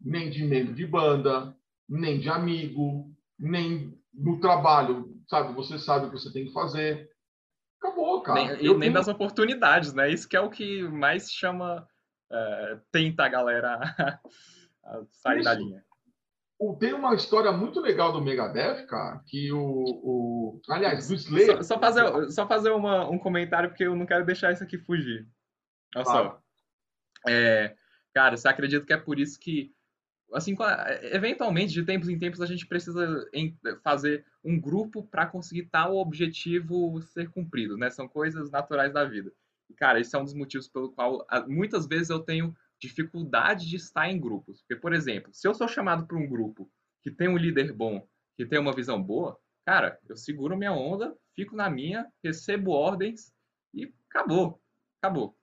nem 0.00 0.30
de 0.30 0.44
membro 0.44 0.72
de 0.72 0.86
banda, 0.86 1.52
nem 1.88 2.20
de 2.20 2.28
amigo, 2.28 3.12
nem 3.36 4.00
no 4.14 4.38
trabalho, 4.38 5.20
sabe? 5.28 5.52
Você 5.54 5.76
sabe 5.76 6.06
o 6.06 6.10
que 6.10 6.20
você 6.20 6.32
tem 6.32 6.46
que 6.46 6.52
fazer. 6.52 7.10
Acabou, 7.80 8.22
cara. 8.22 8.44
Nem, 8.44 8.66
e 8.66 8.68
nem 8.68 8.78
tenho... 8.78 8.92
das 8.92 9.08
oportunidades, 9.08 9.92
né? 9.92 10.08
Isso 10.08 10.28
que 10.28 10.36
é 10.36 10.40
o 10.40 10.50
que 10.50 10.84
mais 10.84 11.32
chama, 11.32 11.84
é, 12.30 12.78
tenta 12.92 13.24
a 13.24 13.28
galera 13.28 13.80
a 14.84 15.02
sair 15.10 15.40
Isso. 15.40 15.44
da 15.46 15.54
linha. 15.54 15.84
Tem 16.78 16.92
uma 16.92 17.14
história 17.14 17.50
muito 17.52 17.80
legal 17.80 18.12
do 18.12 18.20
Megadeth, 18.20 18.86
cara, 18.86 19.22
que 19.26 19.50
o. 19.50 19.60
o... 19.60 20.60
Aliás, 20.68 21.08
do 21.08 21.14
Slayer. 21.14 21.56
Só, 21.58 21.74
só 21.74 21.80
fazer, 21.80 22.30
só 22.30 22.46
fazer 22.46 22.70
uma, 22.70 23.08
um 23.08 23.18
comentário, 23.18 23.70
porque 23.70 23.84
eu 23.84 23.96
não 23.96 24.04
quero 24.04 24.26
deixar 24.26 24.52
isso 24.52 24.62
aqui 24.62 24.76
fugir. 24.76 25.26
Olha 25.96 26.04
claro. 26.04 26.28
só. 26.28 26.42
É, 27.28 27.74
cara, 28.12 28.36
você 28.36 28.46
acredita 28.48 28.84
que 28.84 28.92
é 28.92 28.96
por 28.96 29.18
isso 29.18 29.40
que 29.40 29.74
assim, 30.32 30.56
eventualmente, 31.12 31.72
de 31.72 31.84
tempos 31.84 32.08
em 32.08 32.18
tempos, 32.18 32.40
a 32.40 32.46
gente 32.46 32.66
precisa 32.66 33.26
fazer 33.82 34.24
um 34.44 34.60
grupo 34.60 35.02
para 35.02 35.26
conseguir 35.26 35.64
tal 35.64 35.96
objetivo 35.96 37.00
ser 37.02 37.30
cumprido, 37.30 37.76
né? 37.76 37.90
São 37.90 38.08
coisas 38.08 38.50
naturais 38.50 38.92
da 38.92 39.04
vida. 39.04 39.32
E, 39.68 39.74
cara, 39.74 40.00
esse 40.00 40.14
é 40.14 40.18
um 40.18 40.24
dos 40.24 40.34
motivos 40.34 40.68
pelo 40.68 40.92
qual 40.92 41.26
muitas 41.46 41.86
vezes 41.86 42.10
eu 42.10 42.20
tenho 42.20 42.54
dificuldade 42.80 43.68
de 43.68 43.76
estar 43.76 44.08
em 44.08 44.18
grupos. 44.18 44.60
Porque, 44.60 44.76
por 44.76 44.92
exemplo, 44.92 45.32
se 45.32 45.46
eu 45.46 45.54
sou 45.54 45.68
chamado 45.68 46.06
para 46.06 46.16
um 46.16 46.26
grupo 46.26 46.70
que 47.02 47.10
tem 47.10 47.28
um 47.28 47.36
líder 47.36 47.72
bom, 47.72 48.06
que 48.36 48.46
tem 48.46 48.58
uma 48.58 48.74
visão 48.74 49.00
boa, 49.02 49.38
cara, 49.64 49.98
eu 50.08 50.16
seguro 50.16 50.56
minha 50.56 50.72
onda, 50.72 51.14
fico 51.34 51.54
na 51.54 51.68
minha, 51.68 52.10
recebo 52.24 52.72
ordens 52.72 53.32
e 53.74 53.92
acabou. 54.08 54.60
Acabou. 55.00 55.36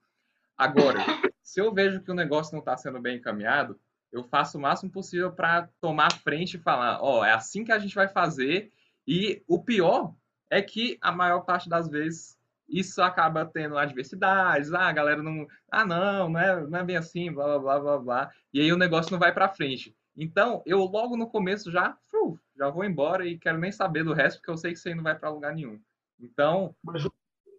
Agora, 0.58 1.00
se 1.44 1.62
eu 1.62 1.74
vejo 1.74 2.02
que 2.02 2.12
o 2.12 2.16
negócio 2.16 2.54
não 2.54 2.60
está 2.60 2.76
sendo 2.76 3.00
bem 3.00 3.18
encaminhado, 3.18 3.80
eu 4.12 4.24
faço 4.24 4.58
o 4.58 4.62
máximo 4.62 4.92
possível 4.92 5.32
para 5.32 5.70
tomar 5.80 6.12
frente 6.12 6.56
e 6.56 6.60
falar, 6.60 7.02
ó, 7.02 7.20
oh, 7.20 7.26
é 7.26 7.34
assim 7.34 7.64
que 7.64 7.72
a 7.72 7.80
gente 7.80 7.96
vai 7.96 8.08
fazer. 8.08 8.72
E 9.06 9.44
o 9.48 9.64
pior 9.64 10.16
é 10.50 10.62
que 10.62 10.98
a 11.02 11.12
maior 11.12 11.42
parte 11.42 11.70
das 11.70 11.88
vezes 11.88 12.37
isso 12.68 13.02
acaba 13.02 13.46
tendo 13.46 13.78
adversidades, 13.78 14.74
ah, 14.74 14.88
a 14.88 14.92
galera 14.92 15.24
não, 15.24 15.48
ah, 15.72 15.86
não, 15.86 16.30
não 16.30 16.40
é, 16.40 16.68
não 16.68 16.80
é 16.80 16.84
bem 16.84 16.98
assim, 16.98 17.32
blá, 17.32 17.46
blá, 17.46 17.60
blá, 17.60 17.80
blá, 17.80 18.00
blá. 18.00 18.32
E 18.54 18.62
aí 18.62 18.72
o 18.72 18.78
negócio 18.78 19.12
não 19.12 19.20
vai 19.20 19.34
para 19.34 19.50
frente. 19.50 19.96
Então, 20.16 20.64
eu 20.66 20.80
logo 20.80 21.16
no 21.16 21.30
começo 21.30 21.72
já, 21.72 21.98
fu, 22.10 22.40
já 22.58 22.70
vou 22.70 22.84
embora 22.84 23.26
e 23.26 23.38
quero 23.38 23.58
nem 23.60 23.72
saber 23.72 24.04
do 24.04 24.14
resto, 24.14 24.40
porque 24.40 24.52
eu 24.52 24.58
sei 24.58 24.72
que 24.72 24.80
isso 24.80 24.88
aí 24.88 24.96
não 24.96 25.04
vai 25.04 25.18
para 25.18 25.30
lugar 25.30 25.54
nenhum. 25.54 25.80
Então... 26.20 26.76
Mas 26.84 27.08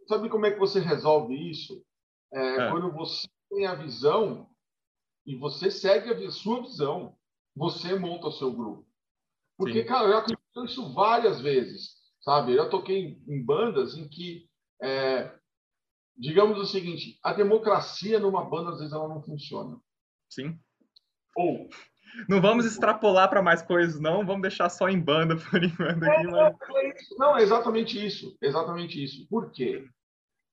sabe 0.09 0.29
como 0.29 0.47
é 0.47 0.51
que 0.51 0.59
você 0.59 0.81
resolve 0.81 1.35
isso? 1.51 1.85
É, 2.33 2.57
é. 2.57 2.71
Quando 2.71 2.93
você 2.93 3.29
tem 3.49 3.67
a 3.67 3.75
visão 3.75 4.49
e 5.25 5.37
você 5.37 5.71
segue 5.71 6.11
a 6.11 6.31
sua 6.31 6.63
visão, 6.63 7.17
você 7.55 7.95
monta 7.99 8.29
o 8.29 8.33
seu 8.33 8.53
grupo. 8.53 8.87
Porque, 9.57 9.83
Sim. 9.83 9.89
cara, 9.89 10.07
eu 10.07 10.13
já 10.13 10.19
aconteceu 10.19 10.65
isso 10.65 10.95
várias 10.95 11.41
vezes, 11.41 11.97
sabe? 12.21 12.55
Eu 12.55 12.71
toquei 12.71 13.21
em 13.27 13.45
bandas 13.45 13.97
em 13.97 14.09
que, 14.09 14.48
é, 14.83 15.33
digamos 16.17 16.59
o 16.59 16.67
seguinte, 16.67 17.19
a 17.23 17.33
democracia 17.33 18.19
numa 18.19 18.45
banda, 18.45 18.71
às 18.71 18.79
vezes, 18.79 18.93
ela 18.93 19.09
não 19.09 19.23
funciona. 19.23 19.79
Sim. 20.29 20.59
Ou... 21.37 21.69
Não 22.29 22.41
vamos 22.41 22.65
extrapolar 22.65 23.29
para 23.29 23.43
mais 23.43 23.63
coisas, 23.63 24.01
não. 24.01 24.25
Vamos 24.25 24.43
deixar 24.43 24.69
só 24.71 24.89
em 24.89 24.99
banda 24.99 25.37
por 25.37 25.63
enquanto 25.63 26.03
aqui. 26.03 26.27
É, 26.27 26.31
mas... 26.31 26.57
Não, 27.19 27.37
é 27.37 27.43
exatamente 27.43 28.05
isso. 28.05 28.37
Exatamente 28.41 29.03
isso. 29.03 29.29
Por 29.29 29.53
quê? 29.53 29.87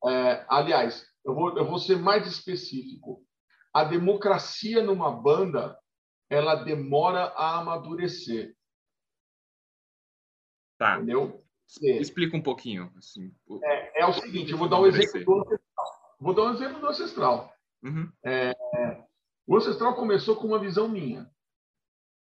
É, 0.06 0.46
aliás, 0.50 1.08
eu 1.24 1.34
vou, 1.34 1.58
eu 1.58 1.66
vou 1.66 1.80
ser 1.80 1.98
mais 1.98 2.28
específico. 2.28 3.24
A 3.74 3.84
democracia 3.84 4.84
numa 4.84 5.12
banda, 5.12 5.78
ela 6.30 6.56
demora 6.56 7.34
a 7.36 7.60
amadurecer. 7.60 8.56
Tá. 10.78 10.98
Entendeu? 10.98 11.45
Explica 11.68 12.38
um 12.38 12.42
pouquinho. 12.42 12.92
Assim, 12.98 13.34
é, 13.64 14.02
é, 14.02 14.06
o 14.06 14.14
seguinte, 14.14 14.52
eu 14.52 14.58
vou 14.58 14.70
dar 14.70 14.80
um 14.80 14.88
exemplo 14.88 15.24
do 15.26 15.42
ancestral. 15.42 15.86
Vou 16.20 16.34
dar 16.34 16.44
um 16.44 16.54
exemplo 16.54 16.80
do 16.80 16.88
ancestral. 16.88 17.54
Uhum. 17.84 18.12
É, 18.24 18.54
o 19.48 19.58
ancestral 19.58 19.96
começou 19.96 20.36
com 20.36 20.48
uma 20.48 20.60
visão 20.60 20.88
minha, 20.88 21.30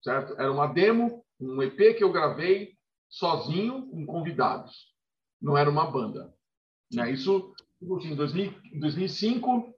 certo? 0.02 0.34
Era 0.34 0.52
uma 0.52 0.68
demo, 0.68 1.24
um 1.40 1.62
EP 1.62 1.98
que 1.98 2.04
eu 2.04 2.12
gravei 2.12 2.74
sozinho 3.10 3.88
com 3.90 4.06
convidados. 4.06 4.92
Não 5.42 5.58
era 5.58 5.70
uma 5.70 5.90
banda. 5.90 6.34
Né? 6.92 7.12
Isso 7.12 7.54
em 7.82 8.16
2005, 8.16 9.74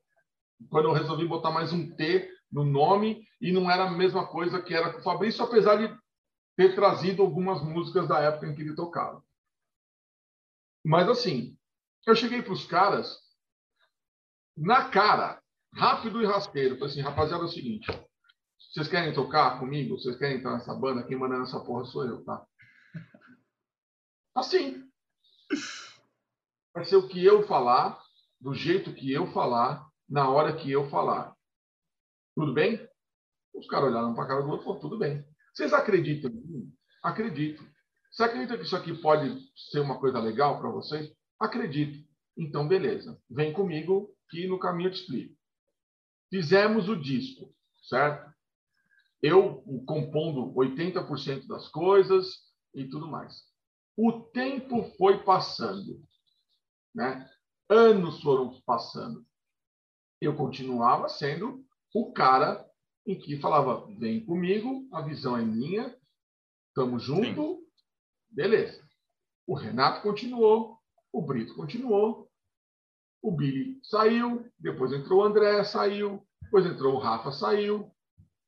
quando 0.69 0.85
eu 0.85 0.93
resolvi 0.93 1.27
botar 1.27 1.51
mais 1.51 1.73
um 1.73 1.89
T 1.95 2.29
no 2.51 2.63
nome, 2.63 3.25
e 3.41 3.51
não 3.51 3.69
era 3.69 3.85
a 3.85 3.91
mesma 3.91 4.27
coisa 4.27 4.61
que 4.61 4.73
era 4.73 4.93
com 4.93 4.99
o 4.99 5.03
Fabrício, 5.03 5.43
apesar 5.43 5.75
de 5.75 5.93
ter 6.55 6.75
trazido 6.75 7.21
algumas 7.21 7.61
músicas 7.61 8.07
da 8.07 8.19
época 8.19 8.47
em 8.47 8.55
que 8.55 8.61
ele 8.61 8.75
tocava. 8.75 9.21
Mas 10.85 11.09
assim, 11.09 11.57
eu 12.05 12.15
cheguei 12.15 12.43
para 12.43 12.53
os 12.53 12.65
caras 12.67 13.17
na 14.55 14.87
cara, 14.89 15.41
rápido 15.73 16.21
e 16.21 16.25
rasteiro. 16.25 16.75
Falei 16.77 16.91
assim, 16.91 17.01
rapaziada, 17.01 17.43
é 17.43 17.47
o 17.47 17.49
seguinte: 17.49 17.87
vocês 18.71 18.87
querem 18.87 19.13
tocar 19.13 19.59
comigo? 19.59 19.97
Vocês 19.97 20.15
querem 20.15 20.37
entrar 20.37 20.53
nessa 20.53 20.75
banda? 20.75 21.05
Quem 21.05 21.17
manda 21.17 21.39
nessa 21.39 21.59
porra 21.59 21.85
sou 21.85 22.05
eu, 22.05 22.23
tá? 22.23 22.45
Assim. 24.35 24.87
Vai 26.71 26.85
ser 26.85 26.97
o 26.97 27.07
que 27.07 27.23
eu 27.23 27.47
falar, 27.47 27.99
do 28.39 28.53
jeito 28.53 28.93
que 28.93 29.11
eu 29.11 29.31
falar, 29.31 29.89
na 30.07 30.29
hora 30.29 30.55
que 30.55 30.69
eu 30.69 30.89
falar. 30.89 31.33
Tudo 32.35 32.53
bem? 32.53 32.87
Os 33.53 33.65
caras 33.67 33.89
olharam 33.89 34.13
para 34.13 34.25
a 34.25 34.27
cara 34.27 34.41
do 34.41 34.49
outro 34.49 34.63
e 34.63 34.65
falaram, 34.65 34.81
tudo 34.81 34.99
bem. 34.99 35.25
Vocês 35.53 35.71
acreditam 35.71 36.29
em 36.29 36.35
mim? 36.35 36.77
Acredito. 37.01 37.63
Você 38.15 38.23
acredita 38.23 38.57
que 38.57 38.63
isso 38.63 38.77
aqui 38.77 38.93
pode 38.93 39.45
ser 39.57 39.81
uma 39.81 39.99
coisa 39.99 40.19
legal 40.19 40.57
para 40.57 40.69
vocês? 40.69 41.13
Acredito. 41.37 42.07
Então, 42.37 42.65
beleza. 42.65 43.21
Vem 43.29 43.51
comigo 43.51 44.09
que 44.29 44.47
no 44.47 44.57
caminho 44.57 44.87
eu 44.87 44.93
te 44.93 45.01
explico. 45.01 45.35
Fizemos 46.29 46.87
o 46.87 46.95
disco, 46.95 47.53
certo? 47.89 48.33
Eu 49.21 49.61
compondo 49.85 50.53
80% 50.53 51.45
das 51.45 51.67
coisas 51.67 52.25
e 52.73 52.87
tudo 52.87 53.05
mais. 53.05 53.35
O 53.97 54.13
tempo 54.13 54.83
foi 54.97 55.21
passando, 55.25 56.01
né? 56.93 57.29
Anos 57.69 58.21
foram 58.21 58.61
passando. 58.61 59.25
Eu 60.21 60.37
continuava 60.37 61.09
sendo 61.09 61.65
o 61.93 62.13
cara 62.13 62.65
em 63.05 63.19
que 63.19 63.41
falava: 63.41 63.85
vem 63.97 64.25
comigo, 64.25 64.87
a 64.93 65.01
visão 65.01 65.35
é 65.35 65.43
minha, 65.43 65.93
estamos 66.69 67.03
junto, 67.03 67.57
Sim. 67.57 67.64
Beleza. 68.35 68.83
O 69.47 69.55
Renato 69.55 70.01
continuou, 70.01 70.77
o 71.11 71.21
Brito 71.21 71.55
continuou, 71.55 72.29
o 73.21 73.31
Billy 73.31 73.79
saiu, 73.83 74.45
depois 74.59 74.91
entrou 74.91 75.21
o 75.21 75.23
André, 75.23 75.63
saiu, 75.63 76.23
depois 76.41 76.65
entrou 76.65 76.95
o 76.95 76.99
Rafa, 76.99 77.31
saiu, 77.31 77.91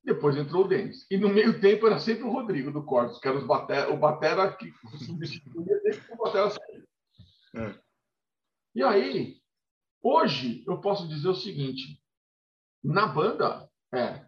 depois 0.04 0.36
entrou 0.36 0.66
o 0.66 0.68
Denis. 0.68 1.06
E 1.10 1.18
no 1.18 1.30
meio 1.30 1.60
tempo 1.60 1.88
era 1.88 2.00
sempre 2.00 2.24
o 2.24 2.32
Rodrigo 2.32 2.72
do 2.72 2.84
Cortes, 2.84 3.20
que 3.20 3.28
era 3.28 3.40
bater, 3.42 3.90
o 3.90 3.98
Batera 3.98 4.54
que 4.56 4.72
substituía 5.06 5.82
desde 5.82 6.02
que 6.02 6.14
o 6.14 6.18
Batera 6.18 6.50
saiu. 6.50 6.84
É. 7.56 7.80
E 8.76 8.84
aí, 8.84 9.42
hoje, 10.02 10.64
eu 10.68 10.80
posso 10.80 11.08
dizer 11.08 11.30
o 11.30 11.36
seguinte: 11.36 12.02
na 12.84 13.08
banda, 13.08 13.70
é, 13.94 14.26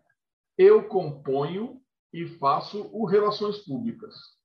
eu 0.58 0.88
componho 0.88 1.82
e 2.12 2.26
faço 2.26 2.90
o 2.92 3.06
Relações 3.06 3.60
Públicas. 3.60 4.39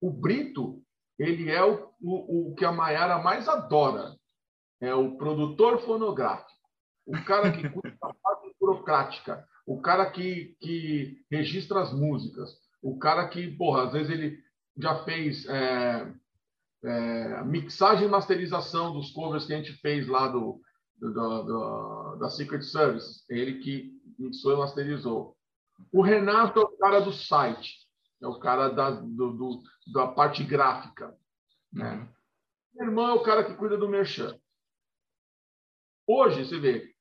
O 0.00 0.10
Brito, 0.10 0.82
ele 1.18 1.50
é 1.50 1.64
o, 1.64 1.88
o, 2.00 2.50
o 2.50 2.54
que 2.54 2.64
a 2.64 2.72
Maiara 2.72 3.18
mais 3.18 3.48
adora. 3.48 4.16
É 4.80 4.94
o 4.94 5.16
produtor 5.16 5.80
fonográfico. 5.80 6.52
O 7.04 7.24
cara 7.24 7.50
que 7.50 7.68
cuida 7.68 7.96
da 8.00 8.14
parte 8.22 8.54
burocrática. 8.60 9.44
O 9.66 9.80
cara 9.80 10.10
que, 10.10 10.56
que 10.60 11.24
registra 11.30 11.80
as 11.80 11.92
músicas. 11.92 12.50
O 12.82 12.98
cara 12.98 13.26
que, 13.28 13.50
porra, 13.56 13.84
às 13.84 13.92
vezes 13.92 14.10
ele 14.10 14.38
já 14.76 15.02
fez 15.04 15.44
é, 15.46 16.14
é, 16.84 17.44
mixagem 17.44 18.06
e 18.06 18.10
masterização 18.10 18.92
dos 18.92 19.10
covers 19.10 19.46
que 19.46 19.52
a 19.52 19.56
gente 19.56 19.72
fez 19.80 20.06
lá 20.06 20.28
do, 20.28 20.60
do, 20.96 21.12
do, 21.12 22.16
da 22.16 22.30
Secret 22.30 22.62
Service. 22.62 23.24
Ele 23.28 23.58
que 23.58 23.92
mixou 24.18 24.52
e 24.52 24.56
masterizou. 24.56 25.36
O 25.92 26.02
Renato 26.02 26.60
é 26.60 26.62
o 26.62 26.76
cara 26.76 27.00
do 27.00 27.12
site, 27.12 27.87
é 28.20 28.26
o 28.26 28.38
cara 28.38 28.68
da, 28.68 28.90
do, 28.90 29.32
do, 29.32 29.62
da 29.92 30.08
parte 30.08 30.42
gráfica. 30.44 31.16
Né? 31.72 31.94
Uhum. 31.94 32.08
Meu 32.74 32.86
irmão 32.86 33.08
é 33.08 33.12
o 33.14 33.22
cara 33.22 33.44
que 33.44 33.54
cuida 33.54 33.76
do 33.76 33.88
merchan. 33.88 34.38
Hoje, 36.06 36.44
você 36.44 36.58
vê, 36.58 36.94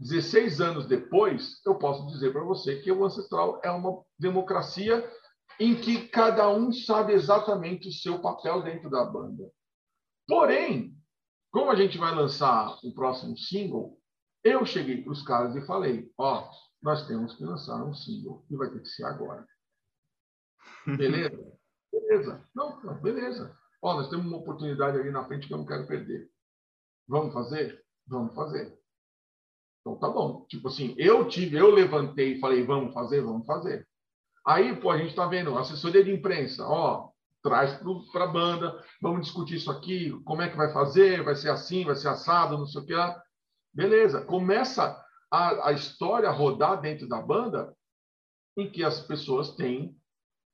16 0.00 0.60
anos 0.60 0.86
depois, 0.86 1.60
eu 1.64 1.76
posso 1.76 2.06
dizer 2.08 2.32
para 2.32 2.42
você 2.42 2.80
que 2.80 2.90
o 2.90 3.04
Ancestral 3.04 3.60
é 3.62 3.70
uma 3.70 4.02
democracia 4.18 5.08
em 5.60 5.80
que 5.80 6.08
cada 6.08 6.48
um 6.50 6.72
sabe 6.72 7.12
exatamente 7.12 7.88
o 7.88 7.92
seu 7.92 8.20
papel 8.20 8.62
dentro 8.62 8.90
da 8.90 9.04
banda. 9.04 9.50
Porém, 10.26 10.96
como 11.50 11.70
a 11.70 11.76
gente 11.76 11.98
vai 11.98 12.14
lançar 12.14 12.76
o 12.82 12.92
próximo 12.92 13.36
single, 13.38 14.00
eu 14.42 14.66
cheguei 14.66 15.02
para 15.02 15.12
os 15.12 15.22
caras 15.22 15.54
e 15.54 15.66
falei: 15.66 16.10
Ó, 16.18 16.50
nós 16.82 17.06
temos 17.06 17.34
que 17.36 17.44
lançar 17.44 17.84
um 17.84 17.94
single 17.94 18.44
e 18.50 18.56
vai 18.56 18.70
ter 18.70 18.80
que 18.80 18.88
ser 18.88 19.04
agora. 19.04 19.46
Beleza? 20.86 21.54
beleza. 21.92 22.44
Não, 22.54 22.80
não, 22.82 23.00
beleza. 23.00 23.56
Ó, 23.82 23.94
nós 23.94 24.08
temos 24.08 24.26
uma 24.26 24.38
oportunidade 24.38 24.98
ali 24.98 25.10
na 25.10 25.24
frente 25.24 25.46
que 25.46 25.54
eu 25.54 25.58
não 25.58 25.66
quero 25.66 25.86
perder. 25.86 26.28
Vamos 27.08 27.32
fazer? 27.32 27.82
Vamos 28.06 28.34
fazer. 28.34 28.78
Então 29.80 29.98
tá 29.98 30.08
bom. 30.08 30.46
Tipo 30.48 30.68
assim, 30.68 30.94
eu 30.96 31.28
tive, 31.28 31.56
eu 31.56 31.70
levantei 31.70 32.34
e 32.34 32.40
falei: 32.40 32.64
vamos 32.64 32.94
fazer, 32.94 33.20
vamos 33.20 33.46
fazer. 33.46 33.86
Aí, 34.46 34.76
pô, 34.76 34.90
a 34.90 34.98
gente 34.98 35.10
está 35.10 35.26
vendo, 35.26 35.56
assessoria 35.56 36.04
de 36.04 36.12
imprensa, 36.12 36.66
ó, 36.66 37.10
traz 37.42 37.80
para 38.12 38.24
a 38.24 38.28
banda, 38.28 38.84
vamos 39.00 39.22
discutir 39.22 39.56
isso 39.56 39.70
aqui, 39.70 40.10
como 40.24 40.42
é 40.42 40.50
que 40.50 40.56
vai 40.56 40.70
fazer, 40.72 41.22
vai 41.22 41.34
ser 41.34 41.50
assim, 41.50 41.84
vai 41.84 41.94
ser 41.94 42.08
assado, 42.08 42.58
não 42.58 42.66
sei 42.66 42.82
o 42.82 42.86
que 42.86 42.94
lá. 42.94 43.22
Beleza, 43.72 44.22
começa 44.22 45.02
a, 45.30 45.68
a 45.68 45.72
história 45.72 46.30
rodar 46.30 46.80
dentro 46.80 47.08
da 47.08 47.20
banda 47.20 47.74
em 48.56 48.70
que 48.70 48.84
as 48.84 49.00
pessoas 49.00 49.54
têm 49.56 49.96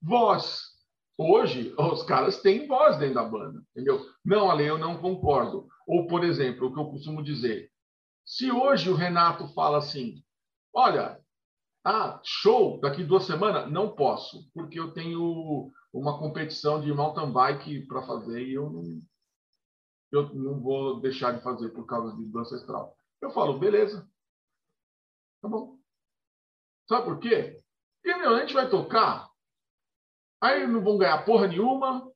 voz. 0.03 0.71
Hoje, 1.19 1.75
os 1.79 2.03
caras 2.03 2.41
têm 2.41 2.67
voz 2.67 2.97
dentro 2.99 3.17
da 3.17 3.25
banda, 3.25 3.63
entendeu? 3.71 4.05
Não, 4.25 4.51
Ale, 4.51 4.65
eu 4.65 4.79
não 4.79 4.97
concordo. 4.97 5.69
Ou, 5.87 6.07
por 6.07 6.25
exemplo, 6.25 6.69
o 6.69 6.73
que 6.73 6.81
eu 6.81 6.87
costumo 6.87 7.23
dizer, 7.23 7.71
se 8.25 8.51
hoje 8.51 8.89
o 8.89 8.95
Renato 8.95 9.49
fala 9.49 9.79
assim, 9.79 10.23
olha, 10.75 11.21
ah, 11.85 12.21
show 12.25 12.81
daqui 12.81 13.05
duas 13.05 13.25
semanas? 13.25 13.71
Não 13.71 13.95
posso, 13.95 14.51
porque 14.53 14.79
eu 14.79 14.93
tenho 14.93 15.73
uma 15.93 16.19
competição 16.19 16.81
de 16.81 16.93
mountain 16.93 17.33
bike 17.33 17.87
para 17.87 18.07
fazer 18.07 18.47
e 18.47 18.55
eu 18.55 18.71
não, 18.71 19.03
eu 20.13 20.35
não 20.35 20.61
vou 20.61 21.01
deixar 21.01 21.33
de 21.33 21.43
fazer 21.43 21.71
por 21.71 21.87
causa 21.87 22.15
do 22.15 22.39
ancestral. 22.39 22.97
Eu 23.21 23.31
falo, 23.31 23.59
beleza. 23.59 24.09
Tá 25.43 25.49
bom. 25.49 25.79
Sabe 26.89 27.05
por 27.05 27.19
quê? 27.19 27.63
Porque 28.03 28.19
meu, 28.19 28.35
a 28.35 28.41
gente 28.41 28.55
vai 28.55 28.69
tocar, 28.69 29.30
aí 30.41 30.67
não 30.67 30.83
vão 30.83 30.99
ganhar 30.99 31.25
porra 31.25 31.47
nenhuma, 31.47 32.11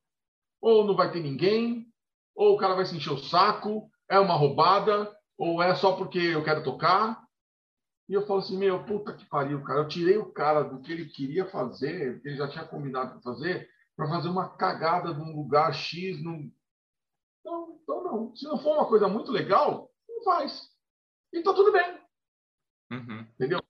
ou 0.60 0.84
não 0.84 0.96
vai 0.96 1.10
ter 1.10 1.20
ninguém, 1.20 1.86
ou 2.34 2.54
o 2.54 2.58
cara 2.58 2.74
vai 2.74 2.86
se 2.86 2.96
encher 2.96 3.12
o 3.12 3.18
saco, 3.18 3.90
é 4.08 4.18
uma 4.18 4.34
roubada, 4.34 5.14
ou 5.38 5.62
é 5.62 5.74
só 5.74 5.96
porque 5.96 6.18
eu 6.18 6.42
quero 6.42 6.62
tocar. 6.62 7.22
E 8.08 8.12
eu 8.12 8.26
falo 8.26 8.40
assim, 8.40 8.58
meu, 8.58 8.84
puta 8.84 9.14
que 9.14 9.24
pariu, 9.26 9.62
cara. 9.62 9.80
Eu 9.80 9.88
tirei 9.88 10.18
o 10.18 10.30
cara 10.30 10.62
do 10.62 10.80
que 10.80 10.92
ele 10.92 11.06
queria 11.06 11.46
fazer, 11.46 12.20
que 12.20 12.28
ele 12.28 12.36
já 12.36 12.48
tinha 12.48 12.64
combinado 12.64 13.12
para 13.12 13.22
fazer, 13.22 13.68
para 13.96 14.08
fazer 14.08 14.28
uma 14.28 14.56
cagada 14.56 15.12
num 15.14 15.34
lugar 15.34 15.72
X. 15.72 16.22
Num... 16.22 16.52
Então, 17.40 17.78
então, 17.82 18.04
não. 18.04 18.36
Se 18.36 18.44
não 18.44 18.58
for 18.58 18.76
uma 18.76 18.86
coisa 18.86 19.08
muito 19.08 19.32
legal, 19.32 19.90
não 20.08 20.22
faz. 20.22 20.70
E 21.32 21.42
tá 21.42 21.54
tudo 21.54 21.72
bem. 21.72 21.98
Uhum. 22.92 23.20
Entendeu? 23.34 23.60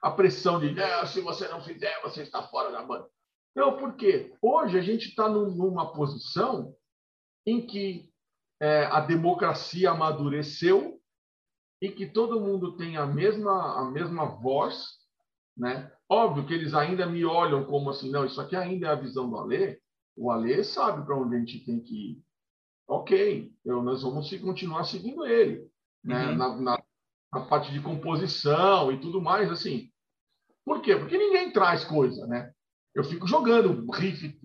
A 0.00 0.10
pressão 0.10 0.58
de, 0.58 0.74
se 1.08 1.20
você 1.20 1.46
não 1.48 1.60
fizer, 1.60 2.00
você 2.00 2.22
está 2.22 2.42
fora 2.44 2.70
da 2.70 2.82
banda. 2.82 3.08
Não, 3.54 3.76
por 3.76 3.96
quê? 3.96 4.34
Hoje 4.40 4.78
a 4.78 4.82
gente 4.82 5.08
está 5.08 5.28
numa 5.28 5.92
posição 5.92 6.74
em 7.46 7.66
que 7.66 8.10
é, 8.60 8.84
a 8.86 9.00
democracia 9.00 9.90
amadureceu 9.90 11.00
e 11.80 11.90
que 11.90 12.06
todo 12.06 12.40
mundo 12.40 12.76
tem 12.76 12.96
a 12.96 13.06
mesma, 13.06 13.80
a 13.80 13.90
mesma 13.90 14.26
voz, 14.26 14.84
né? 15.56 15.90
Óbvio 16.08 16.46
que 16.46 16.54
eles 16.54 16.74
ainda 16.74 17.06
me 17.06 17.24
olham 17.24 17.64
como 17.64 17.90
assim, 17.90 18.10
não, 18.10 18.24
isso 18.24 18.40
aqui 18.40 18.56
ainda 18.56 18.88
é 18.88 18.90
a 18.90 18.96
visão 18.96 19.28
do 19.28 19.36
Alê. 19.36 19.80
O 20.16 20.30
Alê 20.30 20.64
sabe 20.64 21.04
para 21.04 21.16
onde 21.16 21.36
a 21.36 21.38
gente 21.38 21.64
tem 21.64 21.80
que 21.80 22.12
ir. 22.12 22.22
Ok, 22.88 23.52
eu, 23.64 23.82
nós 23.82 24.02
vamos 24.02 24.30
continuar 24.40 24.84
seguindo 24.84 25.26
ele. 25.26 25.68
né? 26.02 26.28
Uhum. 26.28 26.36
Na, 26.36 26.56
na, 26.56 26.82
na, 27.32 27.40
parte 27.46 27.70
de 27.70 27.82
composição 27.82 28.90
e 28.90 28.98
tudo 28.98 29.20
mais, 29.20 29.50
assim. 29.50 29.90
Por 30.64 30.80
quê? 30.80 30.96
Porque 30.96 31.18
ninguém 31.18 31.52
traz 31.52 31.84
coisa, 31.84 32.26
né? 32.26 32.52
Eu 32.98 33.04
fico 33.04 33.28
jogando 33.28 33.88
riff 33.92 34.40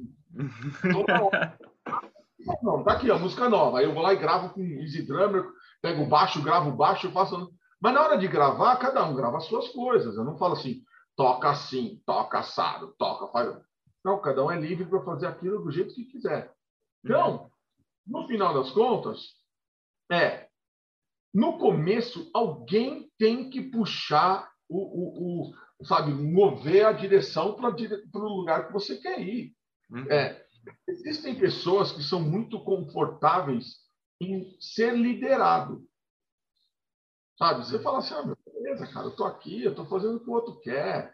toda 0.92 1.24
hora. 1.24 1.58
Não, 2.62 2.84
tá 2.84 2.94
aqui, 2.94 3.10
a 3.10 3.18
música 3.18 3.50
nova. 3.50 3.80
Aí 3.80 3.86
eu 3.86 3.96
vou 3.96 4.04
lá 4.04 4.14
e 4.14 4.18
gravo 4.18 4.54
com 4.54 4.62
Easy 4.62 5.02
Drummer, 5.02 5.44
pego 5.82 6.04
o 6.04 6.08
baixo, 6.08 6.44
gravo 6.44 6.70
o 6.70 6.76
baixo, 6.76 7.12
faço. 7.12 7.52
Mas 7.82 7.94
na 7.96 8.04
hora 8.04 8.16
de 8.16 8.28
gravar, 8.28 8.76
cada 8.76 9.04
um 9.06 9.16
grava 9.16 9.38
as 9.38 9.46
suas 9.46 9.70
coisas. 9.70 10.16
Eu 10.16 10.24
não 10.24 10.38
falo 10.38 10.54
assim, 10.54 10.84
toca 11.16 11.50
assim, 11.50 12.00
toca 12.06 12.38
assado, 12.38 12.94
toca, 12.96 13.28
faz. 13.32 13.58
Não, 14.06 14.22
cada 14.22 14.44
um 14.44 14.52
é 14.52 14.60
livre 14.60 14.86
para 14.86 15.02
fazer 15.02 15.26
aquilo 15.26 15.64
do 15.64 15.72
jeito 15.72 15.96
que 15.96 16.06
quiser. 16.06 16.54
Então, 17.04 17.50
no 18.06 18.28
final 18.28 18.54
das 18.54 18.70
contas, 18.70 19.34
é 20.12 20.48
no 21.34 21.58
começo 21.58 22.30
alguém 22.36 23.10
tem 23.18 23.50
que 23.50 23.64
puxar 23.64 24.48
o, 24.70 24.78
o, 24.78 25.50
o 25.50 25.54
sabe, 25.82 26.14
mover 26.14 26.86
a 26.86 26.92
direção 26.92 27.56
para 27.56 27.70
o 27.70 28.38
lugar 28.38 28.68
que 28.68 28.74
você 28.74 28.98
quer 28.98 29.20
ir. 29.20 29.54
Uhum. 29.90 30.12
É, 30.12 30.46
existem 30.88 31.36
pessoas 31.36 31.92
que 31.92 32.04
são 32.04 32.22
muito 32.22 32.64
confortáveis 32.64 33.78
em 34.22 34.56
ser 34.60 34.96
liderado. 34.96 35.86
Sabe? 37.38 37.66
Você 37.66 37.80
fala 37.80 38.00
assim, 38.00 38.14
ah, 38.14 38.24
meu, 38.24 38.38
beleza, 38.46 38.88
cara, 38.88 39.08
eu 39.08 39.12
tô 39.12 39.26
aqui, 39.26 39.64
eu 39.64 39.76
tô 39.76 39.86
fazendo 39.86 40.18
o 40.18 40.20
que 40.20 40.30
o 40.30 40.34
outro 40.34 40.60
quer. 40.62 41.14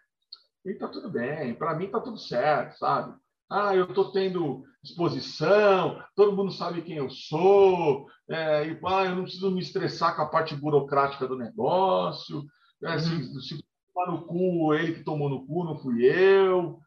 E 0.65 0.73
tá 0.75 0.87
tudo 0.87 1.09
bem, 1.09 1.55
para 1.55 1.73
mim 1.73 1.89
tá 1.89 1.99
tudo 1.99 2.17
certo, 2.17 2.77
sabe? 2.77 3.17
Ah, 3.49 3.75
eu 3.75 3.91
tô 3.93 4.11
tendo 4.11 4.63
exposição, 4.83 6.03
todo 6.15 6.35
mundo 6.35 6.51
sabe 6.51 6.83
quem 6.83 6.97
eu 6.97 7.09
sou, 7.09 8.07
é, 8.29 8.67
e 8.67 8.79
ah, 8.85 9.05
eu 9.05 9.15
não 9.15 9.23
preciso 9.23 9.49
me 9.49 9.61
estressar 9.61 10.15
com 10.15 10.21
a 10.21 10.29
parte 10.29 10.55
burocrática 10.55 11.27
do 11.27 11.37
negócio. 11.37 12.45
É, 12.83 12.93
uhum. 12.93 12.99
se, 12.99 13.47
se 13.47 13.65
tomar 13.99 14.11
no 14.11 14.25
cu, 14.25 14.73
ele 14.73 14.93
que 14.93 15.03
tomou 15.03 15.29
no 15.29 15.45
cu, 15.45 15.63
não 15.63 15.77
fui 15.77 16.05
eu. 16.05 16.79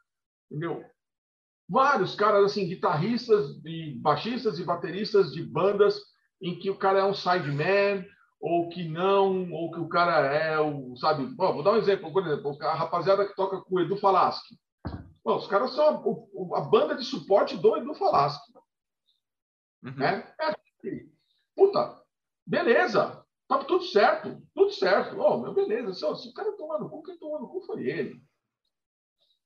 Entendeu? 0.50 0.84
Vários 1.68 2.14
caras, 2.14 2.44
assim, 2.44 2.66
guitarristas 2.66 3.60
e 3.64 3.94
baixistas 4.00 4.58
e 4.58 4.64
bateristas 4.64 5.32
de 5.32 5.42
bandas 5.42 6.00
em 6.40 6.58
que 6.58 6.70
o 6.70 6.76
cara 6.76 7.00
é 7.00 7.04
um 7.04 7.14
sideman, 7.14 8.04
ou 8.40 8.68
que 8.68 8.86
não, 8.88 9.50
ou 9.52 9.70
que 9.70 9.78
o 9.78 9.88
cara 9.88 10.26
é 10.34 10.58
o, 10.58 10.96
sabe? 10.96 11.24
Bom, 11.26 11.54
vou 11.54 11.62
dar 11.62 11.72
um 11.72 11.76
exemplo, 11.76 12.12
por 12.12 12.26
exemplo, 12.26 12.56
a 12.62 12.74
rapaziada 12.74 13.26
que 13.26 13.36
toca 13.36 13.60
com 13.60 13.76
o 13.76 13.80
Edu 13.80 13.96
Falaschi. 13.96 14.58
Bom, 15.24 15.36
os 15.36 15.46
caras 15.46 15.72
são 15.72 15.84
a, 15.84 16.58
a, 16.58 16.60
banda 16.62 16.96
de 16.96 17.04
suporte 17.04 17.56
do 17.56 17.76
Edu 17.76 17.94
Falaschi. 17.94 18.40
Uhum. 19.84 19.94
Né? 19.94 20.34
É, 20.40 20.46
assim, 20.46 21.12
puta, 21.54 22.02
beleza, 22.44 23.21
tá 23.58 23.64
tudo 23.64 23.84
certo, 23.84 24.42
tudo 24.54 24.70
certo. 24.72 25.18
Oh, 25.18 25.38
meu, 25.38 25.52
beleza, 25.52 25.92
se, 25.92 26.22
se 26.22 26.28
o 26.28 26.34
cara 26.34 26.52
tomar 26.56 26.78
no 26.78 26.88
cu, 26.88 27.02
quem 27.02 27.18
tomou 27.18 27.40
no 27.40 27.48
cu 27.48 27.60
foi 27.62 27.86
ele. 27.86 28.22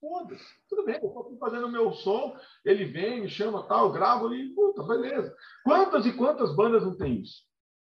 Foda-se, 0.00 0.44
tudo 0.68 0.84
bem, 0.84 0.96
eu 0.96 1.08
estou 1.08 1.38
fazendo 1.38 1.66
o 1.66 1.72
meu 1.72 1.92
som, 1.92 2.36
ele 2.64 2.84
vem, 2.84 3.22
me 3.22 3.28
chama, 3.28 3.66
tal, 3.66 3.90
gravo 3.90 4.32
e, 4.34 4.54
puta, 4.54 4.82
beleza. 4.82 5.34
Quantas 5.64 6.04
e 6.04 6.12
quantas 6.12 6.54
bandas 6.54 6.84
não 6.84 6.96
tem 6.96 7.22
isso? 7.22 7.42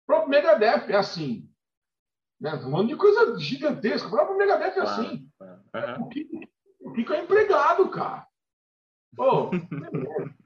O 0.03 0.07
próprio 0.07 0.29
Megadeth 0.29 0.91
é 0.91 0.95
assim. 0.95 1.47
Né? 2.39 2.51
Falando 2.59 2.87
de 2.87 2.95
coisa 2.95 3.37
gigantesca. 3.39 4.07
O 4.07 4.11
próprio 4.11 4.37
Megadeth 4.37 4.77
é 4.77 4.81
assim. 4.81 5.29
Uhum. 5.39 6.05
O, 6.05 6.09
Kiko, 6.09 6.39
o 6.81 6.93
Kiko 6.93 7.13
é 7.13 7.23
empregado, 7.23 7.87
cara. 7.89 8.27
Pô, 9.15 9.51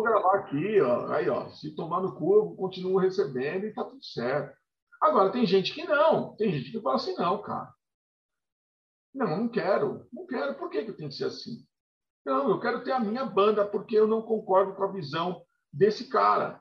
vou 0.00 0.02
gravar 0.02 0.36
aqui, 0.36 0.80
ó. 0.80 1.12
Aí, 1.12 1.28
ó, 1.28 1.48
se 1.50 1.74
tomar 1.74 2.00
no 2.00 2.14
cu, 2.14 2.34
eu 2.34 2.56
continuo 2.56 2.98
recebendo 2.98 3.66
e 3.66 3.74
tá 3.74 3.84
tudo 3.84 4.02
certo. 4.02 4.58
Agora, 5.00 5.30
tem 5.30 5.46
gente 5.46 5.74
que 5.74 5.84
não. 5.84 6.34
Tem 6.36 6.50
gente 6.52 6.72
que 6.72 6.80
fala 6.80 6.96
assim, 6.96 7.14
não, 7.16 7.40
cara. 7.42 7.72
Não, 9.14 9.36
não 9.36 9.48
quero. 9.48 10.06
Não 10.12 10.26
quero. 10.26 10.54
Por 10.54 10.70
que, 10.70 10.84
que 10.84 10.92
tem 10.92 11.08
que 11.08 11.14
ser 11.14 11.24
assim? 11.24 11.64
Não, 12.24 12.48
eu 12.50 12.60
quero 12.60 12.82
ter 12.82 12.92
a 12.92 13.00
minha 13.00 13.24
banda 13.24 13.66
porque 13.66 13.96
eu 13.96 14.06
não 14.06 14.22
concordo 14.22 14.74
com 14.74 14.84
a 14.84 14.92
visão 14.92 15.42
desse 15.72 16.08
cara. 16.08 16.60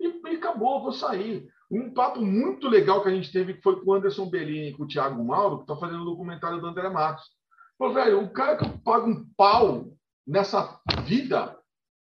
E, 0.00 0.08
e 0.08 0.36
acabou, 0.36 0.82
vou 0.82 0.92
sair. 0.92 1.48
Um 1.70 1.92
papo 1.92 2.20
muito 2.20 2.68
legal 2.68 3.02
que 3.02 3.08
a 3.08 3.14
gente 3.14 3.32
teve 3.32 3.60
foi 3.60 3.82
com 3.82 3.90
o 3.90 3.94
Anderson 3.94 4.28
Bellini 4.28 4.70
e 4.70 4.76
com 4.76 4.84
o 4.84 4.88
Thiago 4.88 5.24
Mauro, 5.24 5.58
que 5.58 5.62
está 5.64 5.76
fazendo 5.76 6.00
o 6.00 6.02
um 6.02 6.10
documentário 6.10 6.60
do 6.60 6.66
André 6.66 6.88
Matos. 6.88 7.24
Pô, 7.78 7.92
velho, 7.92 8.22
o 8.22 8.30
cara 8.30 8.56
que 8.56 8.64
eu 8.64 8.78
pago 8.78 9.08
um 9.08 9.28
pau 9.36 9.92
nessa 10.26 10.80
vida 11.04 11.56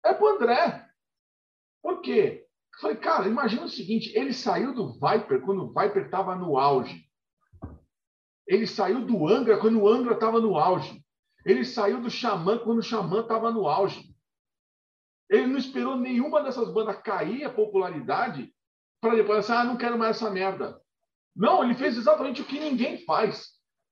é 0.09 0.15
pro 0.15 0.29
André. 0.29 0.89
Por 1.83 2.01
quê? 2.01 2.47
Eu 2.75 2.81
falei, 2.81 2.97
cara, 2.97 3.29
imagina 3.29 3.65
o 3.65 3.69
seguinte: 3.69 4.13
ele 4.17 4.33
saiu 4.33 4.75
do 4.75 4.93
Viper 4.95 5.41
quando 5.43 5.65
o 5.65 5.69
Viper 5.69 6.05
estava 6.05 6.35
no 6.35 6.59
auge. 6.59 7.07
Ele 8.47 8.67
saiu 8.67 9.05
do 9.05 9.29
Angra 9.29 9.59
quando 9.59 9.81
o 9.81 9.89
Angra 9.89 10.15
estava 10.15 10.41
no 10.41 10.57
auge. 10.57 11.05
Ele 11.45 11.65
saiu 11.65 12.01
do 12.01 12.11
Xamã 12.11 12.59
quando 12.59 12.79
o 12.79 12.83
Xamã 12.83 13.21
estava 13.21 13.51
no 13.51 13.69
auge. 13.69 14.15
Ele 15.31 15.47
não 15.47 15.59
esperou 15.59 15.97
nenhuma 15.97 16.43
dessas 16.43 16.73
bandas 16.73 17.01
cair 17.03 17.45
a 17.45 17.53
popularidade 17.53 18.53
para 19.01 19.15
depois 19.15 19.39
assim, 19.39 19.53
ah, 19.53 19.65
não 19.65 19.77
quero 19.77 19.99
mais 19.99 20.17
essa 20.17 20.31
merda. 20.31 20.81
Não, 21.37 21.63
ele 21.63 21.75
fez 21.75 21.97
exatamente 21.97 22.43
o 22.43 22.45
que 22.45 22.59
ninguém 22.59 23.05
faz. 23.05 23.51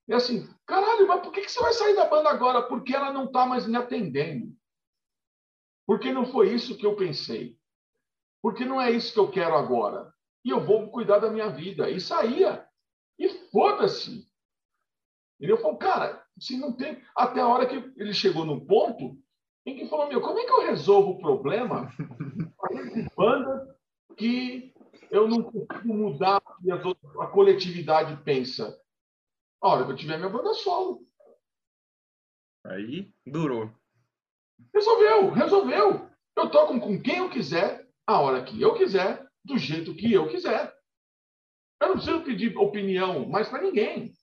É 0.09 0.15
assim, 0.15 0.49
caralho, 0.67 1.07
mas 1.07 1.21
por 1.21 1.33
que 1.33 1.49
você 1.49 1.61
vai 1.61 1.73
sair 1.73 1.95
da 1.95 2.07
banda 2.07 2.31
agora? 2.31 2.63
Porque 2.63 2.95
ela 2.95 3.13
não 3.13 3.25
está 3.25 3.45
mais 3.45 3.67
me 3.67 3.77
atendendo. 3.77 4.53
Porque 5.87 6.13
não 6.13 6.27
foi 6.27 6.53
isso 6.53 6.77
que 6.77 6.85
eu 6.85 6.97
pensei. 6.97 7.57
Porque 8.43 8.65
não 8.65 8.81
é 8.81 8.91
isso 8.91 9.13
que 9.13 9.21
eu 9.21 9.31
quero 9.31 9.55
agora. 9.55 10.13
E 10.45 10.51
eu 10.51 10.65
vou 10.65 10.91
cuidar 10.91 11.19
da 11.19 11.31
minha 11.31 11.49
vida. 11.49 11.89
E 11.89 12.01
saía. 12.01 12.67
E 13.19 13.29
foda-se. 13.51 14.29
Ele 15.39 15.57
falou, 15.57 15.77
cara, 15.77 16.25
se 16.39 16.59
não 16.59 16.73
tem. 16.73 17.03
Até 17.15 17.41
a 17.41 17.49
hora 17.49 17.67
que 17.67 17.77
ele 17.97 18.13
chegou 18.13 18.45
num 18.45 18.65
ponto 18.65 19.17
em 19.65 19.77
que 19.77 19.89
falou, 19.89 20.09
meu, 20.09 20.21
como 20.21 20.39
é 20.39 20.45
que 20.45 20.53
eu 20.53 20.67
resolvo 20.67 21.13
o 21.13 21.19
problema 21.19 21.91
de 22.95 23.09
banda 23.17 23.77
que 24.17 24.73
eu 25.11 25.29
não 25.29 25.43
consigo 25.43 25.95
mudar 25.95 26.41
a, 26.41 27.25
a 27.25 27.27
coletividade 27.29 28.23
pensa? 28.23 28.81
A 29.61 29.69
hora 29.69 29.85
que 29.85 29.93
eu 29.93 29.97
tiver 29.97 30.19
minha 30.19 30.31
banda 30.31 30.55
solo. 30.55 31.07
Aí 32.65 33.13
durou. 33.25 33.71
Resolveu, 34.75 35.31
resolveu. 35.31 36.11
Eu 36.37 36.51
toco 36.51 36.79
com 36.81 37.01
quem 37.01 37.19
eu 37.19 37.31
quiser, 37.31 37.89
a 38.07 38.21
hora 38.21 38.45
que 38.45 38.61
eu 38.61 38.75
quiser, 38.75 39.27
do 39.45 39.57
jeito 39.57 39.95
que 39.95 40.13
eu 40.13 40.29
quiser. 40.29 40.75
Eu 41.81 41.89
não 41.89 41.95
preciso 41.97 42.23
pedir 42.23 42.57
opinião 42.57 43.29
mais 43.29 43.49
para 43.49 43.63
ninguém. 43.63 44.15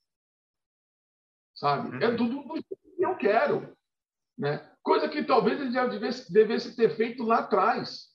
Sabe? 1.55 2.03
É 2.03 2.09
uhum. 2.09 2.17
tudo 2.17 2.43
do 2.43 2.53
jeito 2.53 2.95
que 2.95 3.05
eu 3.05 3.15
quero. 3.15 3.75
Né? 4.37 4.69
Coisa 4.81 5.07
que 5.07 5.23
talvez 5.23 5.59
ele 5.59 5.71
já 5.71 5.85
devesse, 5.85 6.31
devesse 6.31 6.75
ter 6.75 6.95
feito 6.95 7.23
lá 7.23 7.39
atrás. 7.39 8.09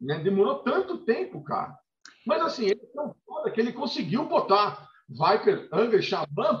Né? 0.00 0.18
Demorou 0.22 0.62
tanto 0.62 1.04
tempo, 1.04 1.42
cara. 1.44 1.78
Mas 2.26 2.42
assim, 2.42 2.66
ele 2.66 2.82
é 2.82 2.92
tão 2.92 3.14
foda 3.24 3.50
que 3.50 3.60
ele 3.60 3.72
conseguiu 3.72 4.26
botar 4.26 4.88
Viper, 5.08 5.68
Angra, 5.72 6.02
Xamã 6.02 6.60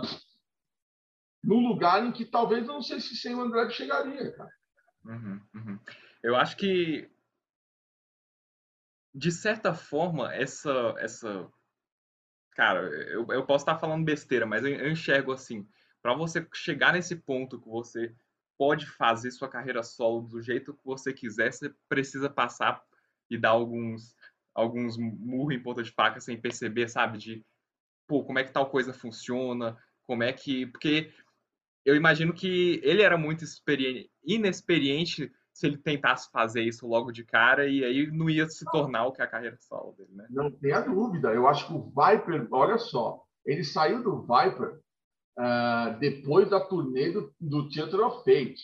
num 1.42 1.68
lugar 1.68 2.04
em 2.04 2.12
que 2.12 2.24
talvez 2.24 2.66
eu 2.66 2.74
não 2.74 2.82
sei 2.82 3.00
se 3.00 3.16
sem 3.16 3.34
o 3.34 3.40
André 3.40 3.70
chegaria, 3.70 4.32
cara. 4.32 4.50
Uhum, 5.06 5.40
uhum. 5.54 5.78
Eu 6.22 6.36
acho 6.36 6.56
que 6.56 7.08
de 9.14 9.32
certa 9.32 9.72
forma 9.72 10.34
essa 10.34 10.94
essa 10.98 11.50
cara, 12.52 12.80
eu, 13.10 13.26
eu 13.28 13.44
posso 13.44 13.62
estar 13.62 13.78
falando 13.78 14.04
besteira, 14.04 14.46
mas 14.46 14.64
eu, 14.64 14.70
eu 14.70 14.90
enxergo 14.90 15.32
assim, 15.32 15.68
para 16.02 16.14
você 16.14 16.46
chegar 16.54 16.92
nesse 16.92 17.14
ponto 17.14 17.60
que 17.60 17.68
você 17.68 18.14
pode 18.58 18.86
fazer 18.86 19.30
sua 19.30 19.48
carreira 19.48 19.82
solo 19.82 20.22
do 20.22 20.40
jeito 20.40 20.72
que 20.74 20.84
você 20.84 21.12
quiser, 21.12 21.52
você 21.52 21.72
precisa 21.88 22.30
passar 22.30 22.82
e 23.30 23.36
dar 23.36 23.50
alguns 23.50 24.14
alguns 24.54 24.96
murros 24.96 25.54
em 25.54 25.62
ponta 25.62 25.82
de 25.82 25.90
faca 25.90 26.18
sem 26.18 26.40
perceber, 26.40 26.88
sabe? 26.88 27.18
De, 27.18 27.44
pô, 28.06 28.24
como 28.24 28.38
é 28.38 28.44
que 28.44 28.52
tal 28.52 28.70
coisa 28.70 28.90
funciona, 28.92 29.76
como 30.06 30.22
é 30.22 30.32
que... 30.32 30.66
Porque 30.66 31.12
eu 31.86 31.94
imagino 31.94 32.34
que 32.34 32.80
ele 32.82 33.00
era 33.00 33.16
muito 33.16 33.44
inexperiente 34.24 35.32
se 35.52 35.66
ele 35.66 35.78
tentasse 35.78 36.30
fazer 36.32 36.62
isso 36.62 36.86
logo 36.86 37.12
de 37.12 37.24
cara 37.24 37.66
e 37.66 37.84
aí 37.84 38.10
não 38.10 38.28
ia 38.28 38.48
se 38.48 38.64
tornar 38.66 39.06
o 39.06 39.12
que 39.12 39.22
é 39.22 39.24
a 39.24 39.28
carreira 39.28 39.56
solo 39.60 39.94
dele, 39.96 40.12
né? 40.12 40.26
Não 40.28 40.50
tenha 40.50 40.80
dúvida. 40.80 41.32
Eu 41.32 41.46
acho 41.46 41.68
que 41.68 41.72
o 41.72 41.84
Viper, 41.84 42.48
olha 42.50 42.76
só, 42.76 43.22
ele 43.44 43.62
saiu 43.62 44.02
do 44.02 44.22
Viper 44.22 44.80
uh, 45.38 45.98
depois 46.00 46.50
da 46.50 46.60
turnê 46.60 47.12
do, 47.12 47.32
do 47.40 47.68
Theater 47.70 48.00
of 48.00 48.18
Fate. 48.18 48.60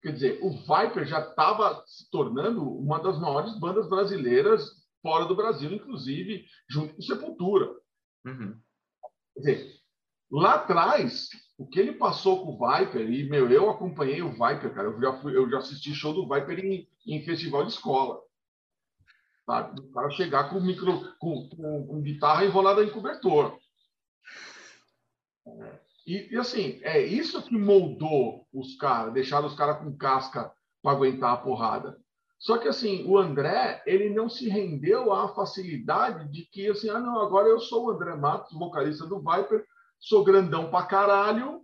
Quer 0.00 0.12
dizer, 0.12 0.38
o 0.40 0.50
Viper 0.50 1.04
já 1.04 1.18
estava 1.20 1.82
se 1.86 2.08
tornando 2.08 2.62
uma 2.62 3.02
das 3.02 3.18
maiores 3.18 3.58
bandas 3.58 3.88
brasileiras 3.88 4.62
fora 5.02 5.24
do 5.24 5.34
Brasil, 5.34 5.72
inclusive 5.72 6.46
junto 6.70 6.94
com 6.94 7.02
Sepultura. 7.02 7.74
Uhum. 8.24 8.58
Quer 9.34 9.40
dizer, 9.40 9.74
lá 10.30 10.54
atrás, 10.54 11.28
o 11.56 11.66
que 11.66 11.78
ele 11.78 11.92
passou 11.92 12.44
com 12.44 12.52
o 12.52 12.58
Viper, 12.58 13.08
e 13.08 13.28
meu, 13.28 13.50
eu 13.50 13.70
acompanhei 13.70 14.22
o 14.22 14.32
Viper, 14.32 14.74
cara, 14.74 14.88
eu 14.88 15.00
já, 15.00 15.12
fui, 15.20 15.36
eu 15.36 15.48
já 15.48 15.58
assisti 15.58 15.94
show 15.94 16.12
do 16.12 16.28
Viper 16.28 16.58
em, 16.58 16.88
em 17.06 17.24
festival 17.24 17.64
de 17.64 17.72
escola. 17.72 18.20
Sabe? 19.46 19.80
O 19.80 19.92
cara 19.92 20.10
chegar 20.10 20.50
com, 20.50 20.60
micro, 20.60 21.14
com, 21.18 21.48
com, 21.48 21.86
com 21.86 22.02
guitarra 22.02 22.44
enrolada 22.44 22.82
em 22.82 22.90
cobertor. 22.90 23.58
E, 26.06 26.34
e, 26.34 26.36
assim, 26.36 26.80
é 26.82 27.00
isso 27.00 27.42
que 27.42 27.56
moldou 27.56 28.46
os 28.52 28.76
caras, 28.76 29.12
deixaram 29.12 29.46
os 29.46 29.54
caras 29.54 29.78
com 29.78 29.96
casca 29.96 30.52
para 30.82 30.92
aguentar 30.92 31.32
a 31.32 31.36
porrada. 31.36 31.98
Só 32.38 32.58
que 32.58 32.68
assim, 32.68 33.06
o 33.06 33.16
André, 33.16 33.82
ele 33.86 34.10
não 34.10 34.28
se 34.28 34.48
rendeu 34.48 35.12
à 35.12 35.34
facilidade 35.34 36.30
de 36.30 36.44
que 36.44 36.68
assim, 36.68 36.90
ah, 36.90 37.00
não, 37.00 37.20
agora 37.20 37.48
eu 37.48 37.58
sou 37.58 37.86
o 37.86 37.90
André 37.90 38.14
Matos, 38.16 38.52
vocalista 38.52 39.06
do 39.06 39.18
Viper, 39.18 39.64
sou 39.98 40.24
grandão 40.24 40.70
pra 40.70 40.86
caralho, 40.86 41.62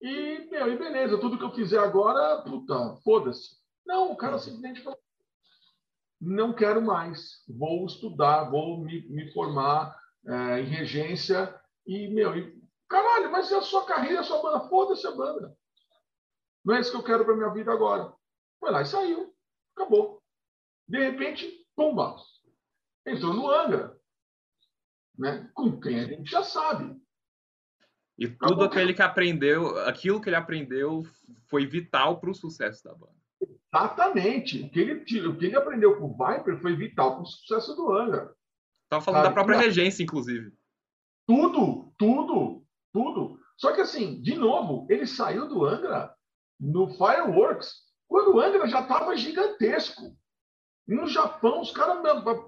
e, 0.00 0.48
meu, 0.50 0.72
e 0.72 0.78
beleza, 0.78 1.18
tudo 1.18 1.38
que 1.38 1.44
eu 1.44 1.52
fizer 1.52 1.78
agora, 1.78 2.42
puta, 2.42 2.96
foda-se. 3.02 3.56
Não, 3.84 4.12
o 4.12 4.16
cara 4.16 4.38
simplesmente 4.38 4.82
falou, 4.82 4.98
não 6.20 6.52
quero 6.52 6.80
mais, 6.80 7.42
vou 7.48 7.84
estudar, 7.86 8.44
vou 8.44 8.78
me, 8.78 9.08
me 9.08 9.32
formar 9.32 9.96
é, 10.26 10.60
em 10.60 10.66
regência, 10.66 11.54
e, 11.86 12.08
meu, 12.08 12.36
e, 12.36 12.62
caralho, 12.88 13.32
mas 13.32 13.50
é 13.50 13.56
a 13.56 13.62
sua 13.62 13.84
carreira, 13.86 14.20
a 14.20 14.24
sua 14.24 14.42
banda, 14.42 14.68
foda-se 14.68 15.06
a 15.06 15.12
banda. 15.12 15.56
Não 16.64 16.74
é 16.74 16.80
isso 16.80 16.90
que 16.90 16.96
eu 16.96 17.02
quero 17.02 17.24
para 17.24 17.36
minha 17.36 17.52
vida 17.52 17.72
agora. 17.72 18.12
Foi 18.60 18.70
lá 18.70 18.82
e 18.82 18.86
saiu. 18.86 19.34
Acabou. 19.74 20.22
De 20.86 20.98
repente, 20.98 21.66
pumba, 21.74 22.16
entrou 23.06 23.32
no 23.32 23.48
Angra. 23.48 23.98
Né? 25.16 25.50
Com 25.54 25.80
quem 25.80 26.00
a 26.00 26.04
gente 26.04 26.30
já 26.30 26.42
sabe. 26.42 27.00
E 28.18 28.26
tudo 28.26 28.64
aquele 28.64 28.92
que 28.92 29.00
aprendeu, 29.00 29.78
aquilo 29.86 30.20
que 30.20 30.28
ele 30.28 30.36
aprendeu 30.36 31.06
foi 31.48 31.64
vital 31.66 32.18
para 32.18 32.30
o 32.30 32.34
sucesso 32.34 32.82
da 32.82 32.92
banda. 32.92 33.14
Exatamente. 33.72 34.62
O 34.62 34.70
que 34.70 34.80
ele, 34.80 35.28
o 35.28 35.36
que 35.38 35.46
ele 35.46 35.56
aprendeu 35.56 35.96
com 35.96 36.06
o 36.06 36.16
Viper 36.16 36.60
foi 36.60 36.74
vital 36.74 37.14
para 37.14 37.22
o 37.22 37.26
sucesso 37.26 37.76
do 37.76 37.92
Angra. 37.92 38.34
Estava 38.82 39.04
falando 39.04 39.22
da 39.22 39.30
própria 39.30 39.58
regência, 39.58 40.02
inclusive. 40.02 40.52
Tudo, 41.28 41.92
tudo, 41.96 42.64
tudo. 42.92 43.38
Só 43.56 43.72
que 43.72 43.82
assim, 43.82 44.20
de 44.20 44.34
novo, 44.34 44.86
ele 44.90 45.06
saiu 45.06 45.46
do 45.46 45.64
Angra 45.64 46.12
no 46.58 46.88
Fireworks 46.88 47.86
quando 48.08 48.34
o 48.34 48.40
Angra 48.40 48.66
já 48.66 48.80
estava 48.80 49.16
gigantesco. 49.16 50.16
no 50.88 51.06
Japão, 51.06 51.60
os 51.60 51.70
caras, 51.70 51.98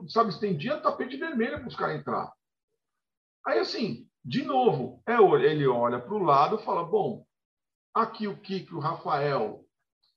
sabe, 0.09 0.31
estendiam 0.31 0.81
tapete 0.81 1.17
vermelho 1.17 1.59
para 1.59 1.69
os 1.69 1.77
caras 1.77 1.97
entrar. 1.97 2.33
Aí, 3.47 3.59
assim, 3.59 4.10
de 4.25 4.43
novo, 4.45 5.03
é, 5.07 5.15
ele 5.45 5.67
olha 5.67 5.99
para 5.99 6.15
o 6.15 6.23
lado 6.23 6.57
e 6.57 6.65
fala: 6.65 6.85
bom, 6.85 7.27
aqui 7.95 8.27
o 8.27 8.41
Kiko 8.41 8.75
e 8.75 8.77
o 8.77 8.81
Rafael 8.81 9.65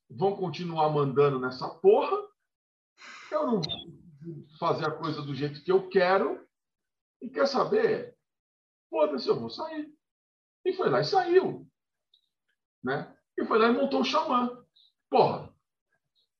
vão 0.09 0.35
continuar 0.35 0.89
mandando 0.89 1.39
nessa 1.39 1.67
porra. 1.69 2.17
Eu 3.31 3.47
não 3.47 3.61
vou 3.61 4.47
fazer 4.59 4.85
a 4.85 4.91
coisa 4.91 5.21
do 5.21 5.33
jeito 5.33 5.63
que 5.63 5.71
eu 5.71 5.87
quero. 5.89 6.45
E 7.21 7.29
quer 7.29 7.47
saber? 7.47 8.15
Foda-se, 8.89 9.27
eu 9.27 9.39
vou 9.39 9.49
sair. 9.49 9.91
E 10.65 10.73
foi 10.73 10.89
lá 10.89 10.99
e 10.99 11.05
saiu. 11.05 11.67
Né? 12.83 13.15
E 13.37 13.45
foi 13.45 13.57
lá 13.57 13.69
e 13.69 13.73
montou 13.73 14.01
o 14.01 14.05
Xamã. 14.05 14.63
Porra, 15.09 15.53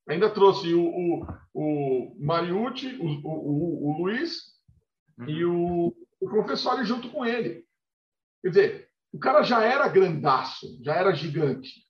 ainda 0.07 0.30
trouxe 0.30 0.74
o, 0.74 0.84
o, 0.84 1.26
o 1.53 2.16
Mariucci, 2.20 2.95
o, 2.97 3.28
o, 3.28 3.89
o 3.89 4.01
Luiz 4.03 4.53
uhum. 5.18 5.30
e 5.30 5.45
o, 5.45 6.03
o 6.24 6.30
professor 6.30 6.84
junto 6.84 7.10
com 7.10 7.26
ele. 7.26 7.66
Quer 8.42 8.50
dizer, 8.50 8.90
o 9.12 9.20
cara 9.20 9.44
já 9.44 9.64
era 9.64 9.88
grandaço, 9.88 10.80
já 10.84 10.96
era 10.96 11.14
gigante. 11.14 11.86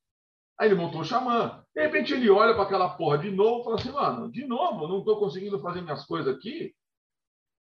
Aí 0.59 0.67
ele 0.67 0.75
montou 0.75 1.01
o 1.01 1.05
xamã. 1.05 1.63
De 1.75 1.81
repente 1.81 2.13
ele 2.13 2.29
olha 2.29 2.53
para 2.53 2.63
aquela 2.63 2.95
porra 2.95 3.17
de 3.17 3.31
novo 3.31 3.61
e 3.61 3.63
fala 3.63 3.75
assim, 3.75 3.91
mano, 3.91 4.31
de 4.31 4.45
novo, 4.45 4.87
não 4.87 4.99
estou 4.99 5.19
conseguindo 5.19 5.59
fazer 5.59 5.81
minhas 5.81 6.05
coisas 6.05 6.35
aqui. 6.35 6.75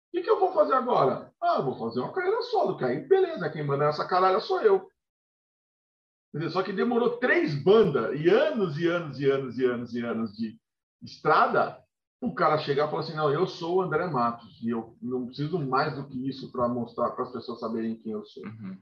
O 0.07 0.17
que, 0.17 0.23
que 0.23 0.29
eu 0.29 0.39
vou 0.39 0.53
fazer 0.53 0.73
agora? 0.73 1.31
Ah, 1.41 1.61
vou 1.61 1.77
fazer 1.77 2.01
uma 2.01 2.11
carreira 2.11 2.41
solo, 2.41 2.77
aí 2.83 2.99
beleza, 3.07 3.49
quem 3.49 3.63
manda 3.63 3.85
essa 3.85 4.05
caralho 4.05 4.41
sou 4.41 4.61
eu. 4.61 4.89
Só 6.49 6.63
que 6.63 6.73
demorou 6.73 7.17
três 7.17 7.55
bandas 7.55 8.19
e 8.19 8.29
anos 8.29 8.77
e 8.77 8.87
anos 8.87 9.19
e 9.19 9.29
anos 9.29 9.57
e 9.57 9.65
anos 9.65 9.93
e 9.93 10.01
anos 10.01 10.35
de 10.35 10.59
estrada 11.01 11.81
o 12.21 12.33
cara 12.33 12.59
chegar 12.59 12.87
e 12.87 12.89
falar 12.89 13.01
assim: 13.01 13.15
não, 13.15 13.31
eu 13.31 13.47
sou 13.47 13.77
o 13.77 13.81
André 13.81 14.07
Matos 14.07 14.61
e 14.61 14.69
eu 14.69 14.95
não 15.01 15.25
preciso 15.25 15.59
mais 15.59 15.95
do 15.95 16.07
que 16.07 16.29
isso 16.29 16.51
para 16.51 16.67
mostrar 16.67 17.09
para 17.09 17.23
as 17.23 17.31
pessoas 17.31 17.59
saberem 17.59 17.95
quem 17.95 18.11
eu 18.11 18.23
sou. 18.23 18.45
Uhum. 18.45 18.77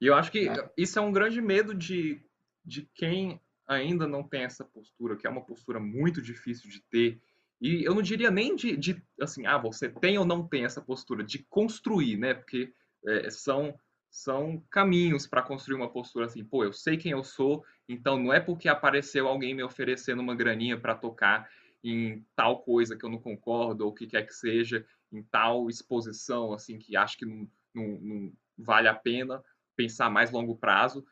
E 0.00 0.06
eu 0.06 0.14
acho 0.14 0.32
que 0.32 0.48
é. 0.48 0.70
isso 0.76 0.98
é 0.98 1.02
um 1.02 1.12
grande 1.12 1.40
medo 1.40 1.72
de, 1.72 2.20
de 2.64 2.90
quem 2.94 3.40
ainda 3.68 4.08
não 4.08 4.24
tem 4.24 4.42
essa 4.42 4.64
postura, 4.64 5.16
que 5.16 5.26
é 5.26 5.30
uma 5.30 5.44
postura 5.44 5.78
muito 5.78 6.20
difícil 6.20 6.68
de 6.68 6.80
ter. 6.80 7.22
E 7.60 7.84
eu 7.84 7.94
não 7.94 8.02
diria 8.02 8.30
nem 8.30 8.56
de, 8.56 8.76
de 8.76 9.00
assim, 9.20 9.46
ah, 9.46 9.58
você 9.58 9.88
tem 9.88 10.18
ou 10.18 10.24
não 10.24 10.46
tem 10.46 10.64
essa 10.64 10.80
postura, 10.80 11.22
de 11.22 11.38
construir, 11.38 12.16
né? 12.16 12.34
Porque 12.34 12.72
é, 13.06 13.30
são 13.30 13.78
são 14.10 14.60
caminhos 14.68 15.24
para 15.24 15.40
construir 15.40 15.76
uma 15.76 15.88
postura 15.88 16.26
assim, 16.26 16.44
pô, 16.44 16.64
eu 16.64 16.72
sei 16.72 16.96
quem 16.96 17.12
eu 17.12 17.22
sou, 17.22 17.64
então 17.88 18.18
não 18.18 18.32
é 18.32 18.40
porque 18.40 18.68
apareceu 18.68 19.28
alguém 19.28 19.54
me 19.54 19.62
oferecendo 19.62 20.20
uma 20.20 20.34
graninha 20.34 20.76
para 20.76 20.96
tocar 20.96 21.48
em 21.82 22.26
tal 22.36 22.62
coisa 22.62 22.96
que 22.96 23.04
eu 23.04 23.10
não 23.10 23.18
concordo 23.18 23.84
ou 23.84 23.90
o 23.90 23.94
que 23.94 24.06
quer 24.06 24.26
que 24.26 24.34
seja, 24.34 24.86
em 25.12 25.22
tal 25.24 25.68
exposição 25.68 26.52
assim 26.52 26.78
que 26.78 26.96
acho 26.96 27.16
que 27.16 27.26
não, 27.26 27.50
não, 27.74 28.00
não 28.00 28.32
vale 28.58 28.88
a 28.88 28.94
pena 28.94 29.42
pensar 29.76 30.10
mais 30.10 30.30
longo 30.30 30.56
prazo, 30.56 31.04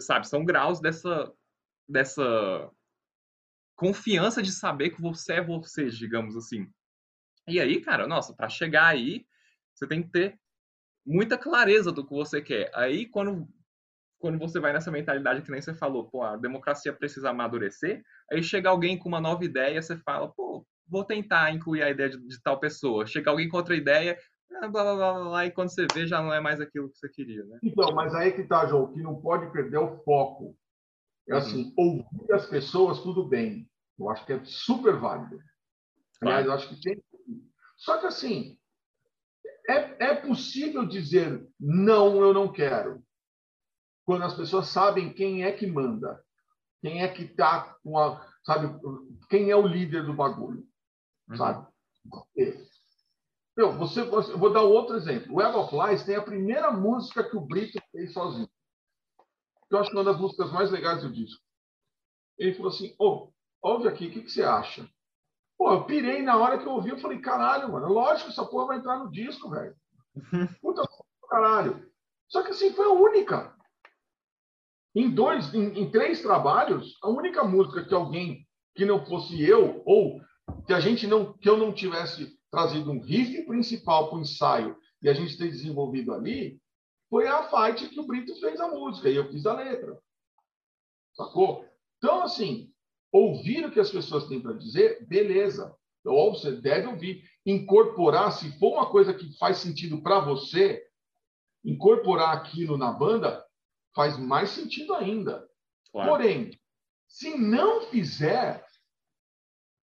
sabe? 0.00 0.28
São 0.28 0.44
graus 0.44 0.80
dessa 0.80 1.32
dessa 1.88 2.70
confiança 3.74 4.42
de 4.42 4.52
saber 4.52 4.90
que 4.90 5.00
você 5.00 5.34
é 5.34 5.42
você, 5.42 5.88
digamos 5.88 6.36
assim. 6.36 6.70
E 7.46 7.60
aí, 7.60 7.80
cara, 7.80 8.06
nossa, 8.06 8.34
para 8.34 8.48
chegar 8.48 8.86
aí, 8.86 9.24
você 9.74 9.86
tem 9.86 10.02
que 10.02 10.10
ter 10.10 10.38
muita 11.06 11.38
clareza 11.38 11.90
do 11.90 12.04
que 12.04 12.12
você 12.12 12.42
quer. 12.42 12.70
Aí, 12.74 13.06
quando, 13.06 13.48
quando 14.18 14.38
você 14.38 14.58
vai 14.58 14.72
nessa 14.72 14.90
mentalidade 14.90 15.42
que 15.42 15.50
nem 15.50 15.60
você 15.60 15.74
falou, 15.74 16.08
pô, 16.08 16.22
a 16.22 16.36
democracia 16.36 16.92
precisa 16.92 17.30
amadurecer, 17.30 18.02
aí 18.30 18.42
chega 18.42 18.68
alguém 18.68 18.98
com 18.98 19.08
uma 19.08 19.20
nova 19.20 19.44
ideia, 19.44 19.80
você 19.80 19.96
fala, 19.98 20.28
pô, 20.28 20.66
vou 20.88 21.04
tentar 21.04 21.52
incluir 21.52 21.82
a 21.82 21.90
ideia 21.90 22.10
de, 22.10 22.18
de 22.18 22.42
tal 22.42 22.58
pessoa. 22.58 23.06
Chega 23.06 23.30
alguém 23.30 23.48
com 23.48 23.56
outra 23.56 23.76
ideia, 23.76 24.18
blá, 24.48 24.68
blá, 24.68 24.94
blá, 24.94 25.24
blá, 25.24 25.46
e 25.46 25.50
quando 25.50 25.70
você 25.70 25.86
vê, 25.92 26.06
já 26.06 26.20
não 26.20 26.32
é 26.32 26.40
mais 26.40 26.60
aquilo 26.60 26.90
que 26.90 26.98
você 26.98 27.08
queria, 27.08 27.44
né? 27.44 27.58
Então, 27.62 27.94
mas 27.94 28.14
aí 28.14 28.32
que 28.32 28.44
tá, 28.44 28.66
João, 28.66 28.92
que 28.92 29.00
não 29.02 29.20
pode 29.20 29.50
perder 29.52 29.78
o 29.78 29.98
foco. 30.02 30.56
É 31.28 31.32
uhum. 31.32 31.38
assim, 31.38 31.74
ouvir 31.76 32.32
as 32.32 32.46
pessoas, 32.46 33.02
tudo 33.02 33.24
bem. 33.24 33.70
Eu 33.98 34.08
acho 34.10 34.24
que 34.24 34.32
é 34.32 34.40
super 34.44 34.96
válido. 34.96 35.38
Aliás, 36.22 36.46
eu 36.46 36.52
acho 36.52 36.68
que 36.68 36.80
tem. 36.80 37.02
Só 37.76 37.98
que 37.98 38.06
assim, 38.06 38.58
é, 39.68 40.06
é 40.10 40.14
possível 40.14 40.86
dizer 40.86 41.46
não, 41.60 42.20
eu 42.20 42.32
não 42.32 42.50
quero, 42.50 43.02
quando 44.08 44.22
as 44.22 44.32
pessoas 44.32 44.68
sabem 44.68 45.12
quem 45.12 45.44
é 45.44 45.52
que 45.52 45.66
manda, 45.66 46.24
quem 46.80 47.02
é 47.02 47.08
que 47.08 47.24
está 47.24 47.76
com 47.84 47.98
a. 47.98 48.26
Sabe, 48.42 48.74
quem 49.28 49.50
é 49.50 49.54
o 49.54 49.66
líder 49.66 50.06
do 50.06 50.14
bagulho, 50.14 50.66
uhum. 51.28 51.36
sabe? 51.36 51.66
Eu, 53.54 53.76
você, 53.76 54.02
você, 54.04 54.32
eu 54.32 54.38
vou 54.38 54.50
dar 54.50 54.62
outro 54.62 54.96
exemplo. 54.96 55.34
O 55.34 55.42
Eva 55.42 55.68
Flies 55.68 56.04
tem 56.04 56.16
a 56.16 56.22
primeira 56.22 56.70
música 56.70 57.22
que 57.22 57.36
o 57.36 57.42
Brito 57.42 57.78
fez 57.92 58.14
sozinho. 58.14 58.48
Que 59.68 59.74
eu 59.74 59.78
acho 59.78 59.90
que 59.90 59.96
é 59.98 60.00
uma 60.00 60.10
das 60.10 60.18
músicas 60.18 60.50
mais 60.52 60.70
legais 60.70 61.02
do 61.02 61.12
disco. 61.12 61.44
Ele 62.38 62.54
falou 62.54 62.72
assim: 62.72 62.96
Ô, 62.98 63.08
oh, 63.10 63.32
ouve 63.60 63.88
aqui, 63.88 64.06
o 64.06 64.10
que, 64.10 64.22
que 64.22 64.30
você 64.30 64.42
acha? 64.42 64.88
Pô, 65.58 65.70
eu 65.70 65.84
pirei 65.84 66.22
na 66.22 66.38
hora 66.38 66.58
que 66.58 66.64
eu 66.64 66.72
ouvi, 66.72 66.88
eu 66.88 66.98
falei, 66.98 67.18
caralho, 67.18 67.70
mano, 67.70 67.92
lógico, 67.92 68.30
essa 68.30 68.46
porra 68.46 68.68
vai 68.68 68.78
entrar 68.78 69.00
no 69.00 69.10
disco, 69.10 69.50
velho. 69.50 69.76
Puta 70.62 70.82
caralho. 71.28 71.92
Só 72.26 72.42
que 72.42 72.52
assim, 72.52 72.72
foi 72.72 72.86
a 72.86 72.92
única. 72.92 73.57
Em 74.98 75.08
dois, 75.10 75.54
em, 75.54 75.78
em, 75.78 75.88
três 75.88 76.22
trabalhos, 76.22 76.98
a 77.00 77.08
única 77.08 77.44
música 77.44 77.84
que 77.84 77.94
alguém 77.94 78.44
que 78.74 78.84
não 78.84 79.06
fosse 79.06 79.40
eu, 79.40 79.80
ou 79.86 80.20
que 80.66 80.72
a 80.72 80.80
gente 80.80 81.06
não, 81.06 81.34
que 81.34 81.48
eu 81.48 81.56
não 81.56 81.72
tivesse 81.72 82.36
trazido 82.50 82.90
um 82.90 82.98
riff 82.98 83.46
principal 83.46 84.08
para 84.08 84.18
o 84.18 84.20
ensaio 84.22 84.76
e 85.00 85.08
a 85.08 85.12
gente 85.12 85.38
ter 85.38 85.52
desenvolvido 85.52 86.12
ali, 86.12 86.60
foi 87.08 87.28
a 87.28 87.44
fight 87.44 87.88
que 87.88 88.00
o 88.00 88.08
Brito 88.08 88.34
fez 88.40 88.58
a 88.60 88.66
música 88.66 89.08
e 89.08 89.14
eu 89.14 89.30
fiz 89.30 89.46
a 89.46 89.54
letra. 89.54 89.96
Sacou? 91.14 91.64
Então, 91.98 92.24
assim, 92.24 92.72
ouvir 93.12 93.66
o 93.66 93.70
que 93.70 93.78
as 93.78 93.92
pessoas 93.92 94.26
têm 94.26 94.40
para 94.40 94.54
dizer, 94.54 95.06
beleza. 95.06 95.72
Ou 96.04 96.34
você 96.34 96.50
deve 96.50 96.88
ouvir. 96.88 97.22
Incorporar, 97.46 98.32
se 98.32 98.58
for 98.58 98.72
uma 98.72 98.90
coisa 98.90 99.14
que 99.14 99.38
faz 99.38 99.58
sentido 99.58 100.02
para 100.02 100.18
você, 100.18 100.84
incorporar 101.64 102.36
aquilo 102.36 102.76
na 102.76 102.90
banda 102.90 103.46
faz 103.94 104.18
mais 104.18 104.50
sentido 104.50 104.94
ainda. 104.94 105.48
Claro. 105.92 106.10
Porém, 106.10 106.50
se 107.06 107.36
não 107.36 107.82
fizer, 107.82 108.64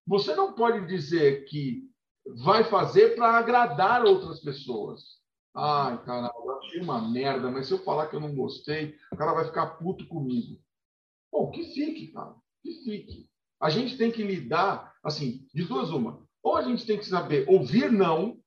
você 0.06 0.34
não 0.34 0.52
pode 0.52 0.86
dizer 0.86 1.44
que 1.44 1.90
vai 2.44 2.64
fazer 2.64 3.14
para 3.14 3.36
agradar 3.36 4.04
outras 4.04 4.40
pessoas. 4.40 5.20
Ai, 5.54 6.02
cara, 6.04 6.32
eu 6.34 6.58
achei 6.58 6.80
uma 6.80 7.08
merda, 7.08 7.50
mas 7.50 7.66
se 7.66 7.72
eu 7.72 7.82
falar 7.82 8.08
que 8.08 8.16
eu 8.16 8.20
não 8.20 8.34
gostei, 8.34 8.96
o 9.12 9.16
cara 9.16 9.32
vai 9.32 9.44
ficar 9.46 9.78
puto 9.78 10.06
comigo. 10.06 10.60
Bom, 11.32 11.50
que 11.50 11.72
fique, 11.72 12.12
cara 12.12 12.34
que 12.66 12.84
fique. 12.84 13.30
A 13.60 13.70
gente 13.70 13.96
tem 13.96 14.10
que 14.10 14.22
lidar, 14.22 14.94
assim, 15.02 15.46
de 15.54 15.64
duas 15.64 15.90
uma. 15.90 16.26
Ou 16.42 16.56
a 16.56 16.62
gente 16.62 16.84
tem 16.84 16.98
que 16.98 17.06
saber 17.06 17.48
ouvir 17.48 17.90
não, 17.90 18.38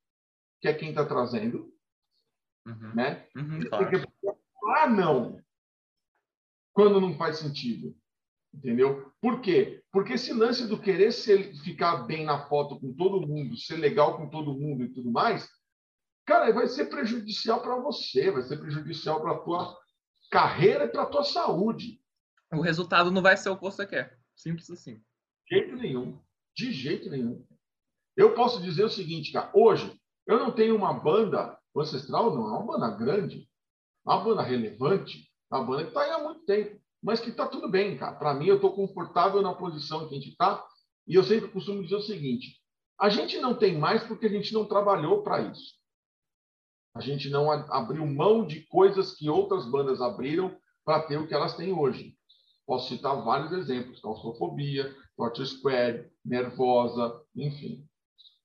que 0.62 0.68
é 0.68 0.74
quem 0.74 0.90
está 0.90 1.06
trazendo, 1.06 1.74
uhum. 2.68 2.94
né? 2.94 3.28
Uhum, 3.36 3.62
claro. 3.68 3.90
Tem 3.90 4.02
que 4.02 4.08
falar 4.60 4.90
não, 4.90 5.42
quando 6.80 7.02
não 7.02 7.14
faz 7.18 7.40
sentido. 7.40 7.94
Entendeu? 8.54 9.12
Por 9.22 9.42
quê? 9.42 9.84
Porque 9.92 10.14
esse 10.14 10.32
lance 10.32 10.66
do 10.66 10.80
querer 10.80 11.12
ser, 11.12 11.54
ficar 11.58 12.04
bem 12.04 12.24
na 12.24 12.48
foto 12.48 12.80
com 12.80 12.94
todo 12.94 13.28
mundo, 13.28 13.58
ser 13.58 13.76
legal 13.76 14.16
com 14.16 14.30
todo 14.30 14.58
mundo 14.58 14.86
e 14.86 14.94
tudo 14.94 15.12
mais, 15.12 15.46
cara, 16.26 16.54
vai 16.54 16.68
ser 16.68 16.86
prejudicial 16.86 17.62
para 17.62 17.76
você, 17.82 18.32
vai 18.32 18.44
ser 18.44 18.58
prejudicial 18.58 19.20
para 19.20 19.34
a 19.34 19.40
tua 19.40 19.78
carreira 20.32 20.86
e 20.86 20.88
para 20.88 21.04
a 21.04 21.06
tua 21.06 21.26
saúde. 21.26 22.02
O 22.54 22.62
resultado 22.62 23.12
não 23.12 23.22
vai 23.22 23.36
ser 23.36 23.50
o 23.50 23.58
que 23.58 23.64
você 23.64 23.86
quer. 23.86 24.18
Simples 24.34 24.72
assim. 24.72 25.04
De 25.50 25.58
jeito 25.58 25.76
nenhum. 25.76 26.18
De 26.56 26.72
jeito 26.72 27.10
nenhum. 27.10 27.46
Eu 28.16 28.34
posso 28.34 28.62
dizer 28.62 28.86
o 28.86 28.90
seguinte, 28.90 29.34
cara. 29.34 29.52
Hoje, 29.54 30.00
eu 30.26 30.40
não 30.40 30.50
tenho 30.50 30.78
uma 30.78 30.94
banda 30.94 31.60
ancestral, 31.76 32.34
não. 32.34 32.48
É 32.48 32.58
uma 32.58 32.66
banda 32.66 32.90
grande. 32.96 33.50
Uma 34.06 34.24
banda 34.24 34.42
relevante. 34.42 35.29
Uma 35.52 35.64
banda 35.64 35.84
que 35.84 35.90
está 35.90 36.02
aí 36.02 36.12
há 36.12 36.20
muito 36.20 36.46
tempo 36.46 36.80
mas 37.02 37.20
que 37.20 37.30
está 37.30 37.48
tudo 37.48 37.70
bem, 37.70 37.98
cara. 37.98 38.16
Para 38.16 38.34
mim, 38.34 38.48
eu 38.48 38.56
estou 38.56 38.74
confortável 38.74 39.42
na 39.42 39.54
posição 39.54 40.08
que 40.08 40.16
a 40.16 40.20
gente 40.20 40.32
está. 40.32 40.66
E 41.08 41.16
eu 41.16 41.24
sempre 41.24 41.50
costumo 41.50 41.82
dizer 41.82 41.96
o 41.96 42.02
seguinte: 42.02 42.58
a 43.00 43.10
gente 43.10 43.40
não 43.40 43.56
tem 43.56 43.78
mais 43.78 44.04
porque 44.04 44.28
a 44.28 44.30
gente 44.30 44.54
não 44.54 44.66
trabalhou 44.66 45.24
para 45.24 45.42
isso. 45.42 45.76
A 46.94 47.02
gente 47.02 47.30
não 47.30 47.50
abriu 47.52 48.06
mão 48.06 48.46
de 48.46 48.62
coisas 48.68 49.16
que 49.16 49.30
outras 49.30 49.66
bandas 49.66 50.02
abriram 50.02 50.56
para 50.84 51.04
ter 51.04 51.18
o 51.18 51.28
que 51.28 51.34
elas 51.34 51.56
têm 51.56 51.72
hoje. 51.72 52.16
Posso 52.66 52.90
citar 52.90 53.24
vários 53.24 53.54
exemplos: 53.54 54.02
claustrofobia, 54.02 54.94
Torture 55.16 55.48
Squad, 55.48 56.10
Nervosa, 56.26 57.22
enfim. 57.36 57.86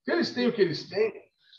Eles 0.06 0.32
têm 0.32 0.47
o 0.47 0.52
que 0.52 0.62
eles 0.62 0.89
têm, 0.89 1.12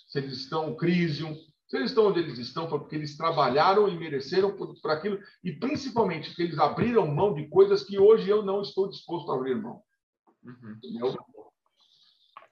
se 0.07 0.19
eles 0.19 0.37
estão 0.37 0.75
Crisium, 0.75 1.35
se 1.75 1.81
eles 1.81 1.91
estão 1.91 2.07
onde 2.07 2.19
eles 2.19 2.39
estão, 2.39 2.69
foi 2.69 2.79
porque 2.79 2.95
eles 2.95 3.17
trabalharam 3.17 3.89
e 3.89 3.97
mereceram 3.97 4.55
por, 4.55 4.73
por 4.79 4.91
aquilo, 4.91 5.19
e 5.43 5.51
principalmente 5.51 6.29
porque 6.29 6.43
eles 6.43 6.57
abriram 6.57 7.05
mão 7.07 7.33
de 7.33 7.47
coisas 7.49 7.83
que 7.83 7.99
hoje 7.99 8.29
eu 8.29 8.43
não 8.43 8.61
estou 8.61 8.89
disposto 8.89 9.31
a 9.31 9.35
abrir 9.35 9.55
mão. 9.55 9.81
Uhum. 10.43 10.77
Entendeu? 10.77 11.15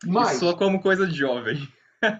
Mas, 0.06 0.42
Isso 0.42 0.58
como 0.58 0.82
coisa 0.82 1.08
de 1.08 1.14
jovem. 1.14 1.58
é 2.02 2.20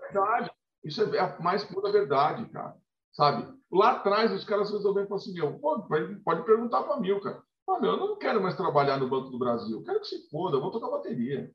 verdade. 0.00 0.50
Isso 0.84 1.02
é 1.02 1.18
a 1.20 1.38
mais 1.40 1.64
pura 1.64 1.92
verdade, 1.92 2.46
cara. 2.46 2.76
Sabe? 3.12 3.54
Lá 3.70 3.92
atrás, 3.92 4.32
os 4.32 4.44
caras 4.44 4.70
resolveram 4.70 5.06
falar 5.06 5.20
assim: 5.20 5.32
meu, 5.32 5.58
pode, 5.60 5.86
pode 6.22 6.44
perguntar 6.44 6.82
para 6.82 7.00
mil, 7.00 7.20
cara. 7.20 7.40
Ah, 7.68 7.78
meu, 7.80 7.92
eu 7.92 7.96
não 7.96 8.18
quero 8.18 8.42
mais 8.42 8.56
trabalhar 8.56 8.98
no 8.98 9.08
Banco 9.08 9.30
do 9.30 9.38
Brasil. 9.38 9.78
Eu 9.78 9.84
quero 9.84 10.00
que 10.00 10.08
se 10.08 10.28
foda, 10.28 10.56
eu 10.56 10.60
vou 10.60 10.72
tocar 10.72 10.90
bateria. 10.90 11.50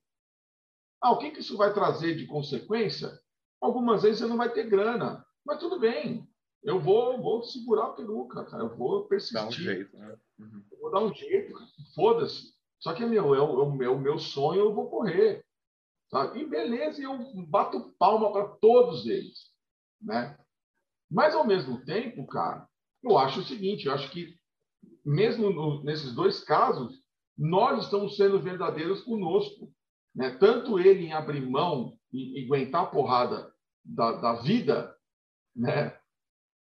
Ah, 1.02 1.12
o 1.12 1.18
que, 1.18 1.32
que 1.32 1.40
isso 1.40 1.58
vai 1.58 1.74
trazer 1.74 2.16
de 2.16 2.26
consequência? 2.26 3.20
Algumas 3.62 4.04
vezes 4.04 4.20
você 4.20 4.28
não 4.28 4.38
vai 4.38 4.52
ter 4.52 4.70
grana, 4.70 5.26
mas 5.46 5.60
tudo 5.60 5.80
bem. 5.80 6.28
Eu 6.64 6.80
vou, 6.80 7.22
vou 7.22 7.44
segurar 7.44 7.88
a 7.88 7.94
peruca, 7.94 8.44
cara. 8.46 8.64
Eu 8.64 8.76
vou 8.76 9.06
persistir. 9.06 9.40
Dá 9.40 9.48
um 9.48 9.52
jeito, 9.52 9.98
né? 9.98 10.18
Uhum. 10.40 10.64
Eu 10.72 10.80
vou 10.80 10.92
dar 10.92 11.00
um 11.00 11.14
jeito, 11.14 11.54
foda-se. 11.96 12.54
Só 12.80 12.94
que, 12.94 13.06
meu, 13.06 13.36
é 13.36 13.42
o, 13.42 13.84
é 13.84 13.90
o 13.90 14.00
meu 14.00 14.18
sonho, 14.18 14.62
eu 14.62 14.74
vou 14.74 14.90
correr. 14.90 15.46
Sabe? 16.10 16.40
E 16.40 16.46
beleza, 16.46 17.02
eu 17.02 17.18
bato 17.48 17.94
palma 18.00 18.32
para 18.32 18.48
todos 18.48 19.06
eles. 19.06 19.52
Né? 20.02 20.38
Mas, 21.10 21.36
ao 21.36 21.46
mesmo 21.46 21.84
tempo, 21.86 22.26
cara, 22.28 22.68
eu 23.04 23.18
acho 23.18 23.42
o 23.42 23.46
seguinte: 23.46 23.86
eu 23.86 23.94
acho 23.94 24.10
que, 24.12 24.36
mesmo 25.06 25.50
no, 25.50 25.84
nesses 25.84 26.14
dois 26.14 26.44
casos, 26.44 27.02
nós 27.38 27.86
estamos 27.86 28.16
sendo 28.16 28.42
verdadeiros 28.42 29.02
conosco. 29.02 29.72
Né? 30.16 30.32
Tanto 30.38 30.80
ele 30.80 31.06
em 31.06 31.14
abrir 31.14 31.42
mão 31.42 31.99
e, 32.12 32.42
e 32.42 32.46
aguentar 32.46 32.84
a 32.84 32.88
porrada 32.88 33.54
da, 33.84 34.14
da 34.14 34.34
vida, 34.42 34.96
né? 35.56 35.98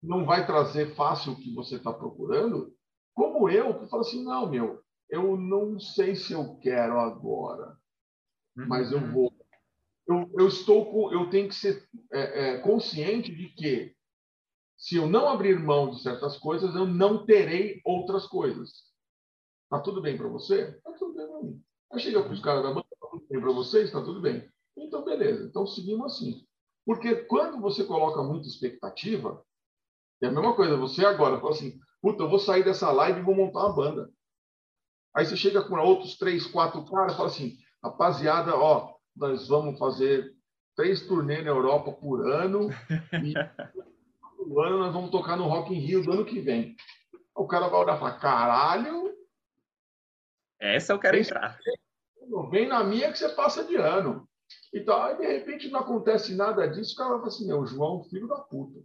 não 0.06 0.26
vai 0.26 0.46
trazer 0.46 0.96
fácil 0.96 1.34
o 1.34 1.36
que 1.36 1.54
você 1.54 1.76
está 1.76 1.92
procurando, 1.92 2.74
como 3.14 3.50
eu, 3.50 3.80
que 3.80 3.90
falo 3.90 4.02
assim, 4.02 4.24
não, 4.24 4.50
meu, 4.50 4.82
eu 5.10 5.38
não 5.38 5.80
sei 5.80 6.16
se 6.16 6.34
eu 6.34 6.58
quero 6.58 7.00
agora, 7.00 7.78
uhum. 8.58 8.68
mas 8.68 8.92
eu 8.92 9.00
vou. 9.12 9.34
Eu, 10.08 10.30
eu 10.38 10.48
estou 10.48 10.92
com, 10.92 11.12
eu 11.12 11.30
tenho 11.32 11.48
que 11.48 11.56
ser 11.56 11.88
é, 12.14 12.50
é, 12.50 12.58
consciente 12.60 13.34
de 13.34 13.50
que 13.50 13.96
se 14.78 14.98
eu 14.98 15.08
não 15.08 15.28
abrir 15.28 15.60
mão 15.60 15.90
de 15.90 16.02
certas 16.02 16.38
coisas, 16.38 16.76
eu 16.76 16.86
não 16.86 17.26
terei 17.26 17.82
outras 17.84 18.28
coisas. 18.28 18.72
Tá 19.68 19.80
tudo 19.80 20.02
bem 20.02 20.16
para 20.16 20.28
você? 20.28 20.74
Tá 20.84 20.92
tudo 20.94 21.16
bem 21.16 21.28
para 21.28 21.42
mim. 21.42 21.64
Aí 21.92 22.00
chega 22.00 22.22
para 22.22 22.34
os 22.34 22.40
caras 22.40 22.62
da 22.62 22.70
banda, 22.70 22.86
tá 23.00 23.08
tudo 23.10 23.26
bem 23.28 23.42
para 23.42 23.52
vocês? 23.52 23.92
Tá 23.92 24.04
tudo 24.04 24.22
bem. 24.22 24.48
Então, 24.78 25.04
beleza. 25.04 25.46
Então, 25.46 25.66
seguimos 25.66 26.14
assim. 26.14 26.46
Porque 26.86 27.16
quando 27.26 27.60
você 27.60 27.84
coloca 27.84 28.22
muita 28.22 28.48
expectativa, 28.48 29.44
é 30.22 30.28
a 30.28 30.32
mesma 30.32 30.56
coisa. 30.56 30.78
Você 30.78 31.06
agora 31.06 31.40
fala 31.40 31.52
assim, 31.52 31.80
puta, 32.02 32.24
eu 32.24 32.30
vou 32.30 32.40
sair 32.40 32.64
dessa 32.64 32.92
live 32.92 33.20
e 33.20 33.24
vou 33.24 33.36
montar 33.36 33.66
uma 33.66 33.76
banda. 33.76 34.10
Aí 35.16 35.26
você 35.26 35.36
chega 35.36 35.64
com 35.64 35.76
outros 35.76 36.18
três, 36.18 36.46
quatro 36.46 36.86
caras 36.86 37.14
e 37.14 37.18
fala 37.18 37.30
assim, 37.30 37.58
rapaziada, 37.84 38.56
ó, 38.56 38.96
nós 39.16 39.48
vamos 39.48 39.80
fazer 39.80 40.36
três 40.76 41.08
turnês 41.08 41.44
na 41.44 41.52
Europa 41.52 41.92
por 41.94 42.28
ano 42.28 42.70
e 43.24 43.34
no 44.46 44.60
ano 44.60 44.78
nós 44.80 44.94
vamos 44.94 45.10
tocar 45.10 45.38
no 45.38 45.48
Rock 45.48 45.74
in 45.74 45.80
Rio 45.80 46.04
do 46.04 46.12
ano 46.12 46.26
que 46.26 46.40
vem. 46.40 46.76
O 47.34 47.48
cara 47.48 47.68
vai 47.68 47.82
olhar 47.82 47.96
e 47.96 48.00
falar, 48.00 48.20
caralho... 48.20 49.16
Essa 50.60 50.94
eu 50.94 51.00
quero 51.00 51.18
entrar. 51.18 51.58
Vem 52.50 52.68
na 52.68 52.84
minha 52.84 53.12
que 53.12 53.18
você 53.18 53.30
passa 53.30 53.64
de 53.64 53.76
ano. 53.76 54.28
Então, 54.74 55.02
aí, 55.02 55.18
de 55.18 55.26
repente, 55.26 55.70
não 55.70 55.80
acontece 55.80 56.36
nada 56.36 56.68
disso, 56.68 56.94
o 56.94 56.98
cara 56.98 57.10
vai 57.12 57.20
falar 57.20 57.30
assim, 57.30 57.48
meu, 57.48 57.66
João, 57.66 58.04
filho 58.04 58.28
da 58.28 58.38
puta. 58.38 58.84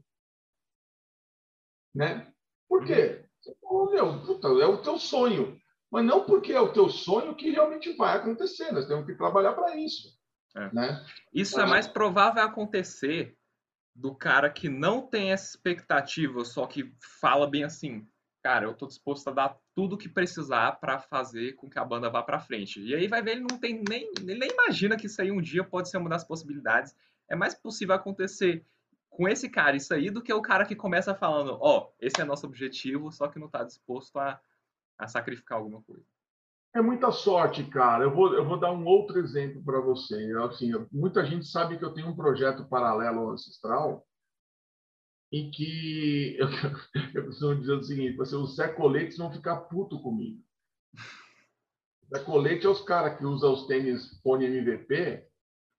Né? 1.94 2.32
Por 2.68 2.84
quê? 2.84 3.24
Uhum. 3.62 3.90
meu, 3.90 4.20
puta, 4.24 4.48
é 4.48 4.66
o 4.66 4.80
teu 4.80 4.98
sonho. 4.98 5.60
Mas 5.90 6.04
não 6.04 6.24
porque 6.24 6.52
é 6.52 6.60
o 6.60 6.72
teu 6.72 6.88
sonho 6.88 7.34
que 7.34 7.50
realmente 7.50 7.92
vai 7.96 8.16
acontecer. 8.16 8.70
Nós 8.70 8.86
temos 8.86 9.04
que 9.06 9.16
trabalhar 9.16 9.54
para 9.54 9.76
isso. 9.76 10.16
É. 10.56 10.72
Né? 10.72 11.06
Isso 11.32 11.56
Mas, 11.56 11.66
é 11.66 11.68
mais 11.68 11.86
provável 11.88 12.42
acontecer 12.42 13.36
do 13.94 14.14
cara 14.14 14.48
que 14.50 14.68
não 14.68 15.06
tem 15.06 15.32
essa 15.32 15.50
expectativa, 15.50 16.44
só 16.44 16.66
que 16.66 16.94
fala 17.20 17.46
bem 17.48 17.64
assim, 17.64 18.08
cara, 18.42 18.66
eu 18.66 18.74
tô 18.74 18.86
disposto 18.86 19.28
a 19.28 19.32
dar 19.32 19.58
tudo 19.80 19.96
que 19.96 20.10
precisar 20.10 20.72
para 20.72 20.98
fazer 20.98 21.54
com 21.54 21.70
que 21.70 21.78
a 21.78 21.84
banda 21.84 22.10
vá 22.10 22.22
para 22.22 22.38
frente. 22.38 22.82
E 22.82 22.94
aí 22.94 23.08
vai 23.08 23.22
ver, 23.22 23.30
ele 23.30 23.46
não 23.50 23.58
tem 23.58 23.82
nem, 23.88 24.10
ele 24.20 24.38
nem 24.38 24.50
imagina 24.50 24.94
que 24.94 25.06
isso 25.06 25.22
aí 25.22 25.32
um 25.32 25.40
dia 25.40 25.64
pode 25.64 25.88
ser 25.88 25.96
uma 25.96 26.10
das 26.10 26.22
possibilidades. 26.22 26.94
É 27.26 27.34
mais 27.34 27.54
possível 27.54 27.94
acontecer 27.94 28.62
com 29.08 29.26
esse 29.26 29.48
cara 29.48 29.78
isso 29.78 29.94
aí 29.94 30.10
do 30.10 30.20
que 30.20 30.30
o 30.34 30.42
cara 30.42 30.66
que 30.66 30.76
começa 30.76 31.14
falando, 31.14 31.56
ó, 31.62 31.78
oh, 31.78 31.92
esse 31.98 32.20
é 32.20 32.24
nosso 32.24 32.46
objetivo, 32.46 33.10
só 33.10 33.26
que 33.26 33.38
não 33.38 33.48
tá 33.48 33.64
disposto 33.64 34.18
a, 34.18 34.38
a 34.98 35.08
sacrificar 35.08 35.56
alguma 35.56 35.80
coisa. 35.80 36.04
É 36.74 36.82
muita 36.82 37.10
sorte, 37.10 37.64
cara. 37.64 38.04
Eu 38.04 38.14
vou, 38.14 38.34
eu 38.34 38.44
vou 38.44 38.60
dar 38.60 38.72
um 38.72 38.84
outro 38.84 39.18
exemplo 39.18 39.64
para 39.64 39.80
você. 39.80 40.30
Assim, 40.44 40.72
muita 40.92 41.24
gente 41.24 41.46
sabe 41.46 41.78
que 41.78 41.84
eu 41.86 41.94
tenho 41.94 42.08
um 42.08 42.14
projeto 42.14 42.68
paralelo 42.68 43.30
ancestral, 43.30 44.06
em 45.32 45.50
que 45.50 46.36
eu, 46.38 46.48
eu 47.14 47.26
costumo 47.26 47.60
dizer 47.60 47.72
o 47.72 47.82
seguinte: 47.82 48.20
assim, 48.20 48.36
os 48.36 48.56
Zé 48.56 48.68
Coletes 48.68 49.16
vão 49.16 49.32
ficar 49.32 49.56
puto 49.56 50.00
comigo. 50.00 50.42
Zé 52.12 52.24
Colete 52.24 52.66
é 52.66 52.68
os 52.68 52.82
caras 52.82 53.16
que 53.16 53.24
usam 53.24 53.52
os 53.52 53.66
tênis 53.66 54.20
Pony 54.22 54.46
MVP, 54.46 55.24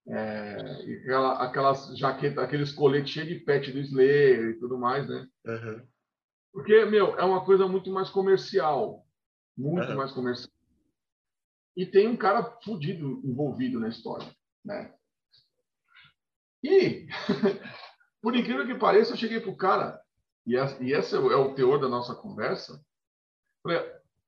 é, 0.08 0.86
e 0.86 0.96
aquela, 1.04 1.44
aquelas 1.44 1.98
jaquetas, 1.98 2.44
aqueles 2.44 2.72
coletes 2.72 3.12
cheios 3.12 3.30
de 3.30 3.40
pet 3.40 3.72
do 3.72 3.80
Slayer 3.80 4.50
e 4.50 4.60
tudo 4.60 4.78
mais, 4.78 5.08
né? 5.08 5.28
Uhum. 5.46 5.88
Porque, 6.54 6.86
meu, 6.86 7.18
é 7.18 7.24
uma 7.24 7.46
coisa 7.46 7.68
muito 7.68 7.92
mais 7.92 8.10
comercial. 8.10 9.06
Muito 9.58 9.90
uhum. 9.90 9.98
mais 9.98 10.12
comercial. 10.12 10.52
E 11.76 11.86
tem 11.86 12.08
um 12.08 12.18
cara 12.18 12.44
fudido 12.64 13.22
envolvido 13.24 13.80
na 13.80 13.90
história, 13.90 14.28
né? 14.66 14.94
E 16.64 17.08
Por 18.22 18.36
incrível 18.36 18.66
que 18.66 18.76
pareça, 18.76 19.14
eu 19.14 19.18
cheguei 19.18 19.40
para 19.40 19.50
o 19.50 19.58
cara, 19.58 20.02
e, 20.46 20.56
esse 20.56 21.16
é 21.16 21.20
o 21.20 21.54
teor 21.56 21.80
da 21.80 21.88
nossa 21.88 22.16
conversa. 22.16 22.84
Falei, 23.64 23.80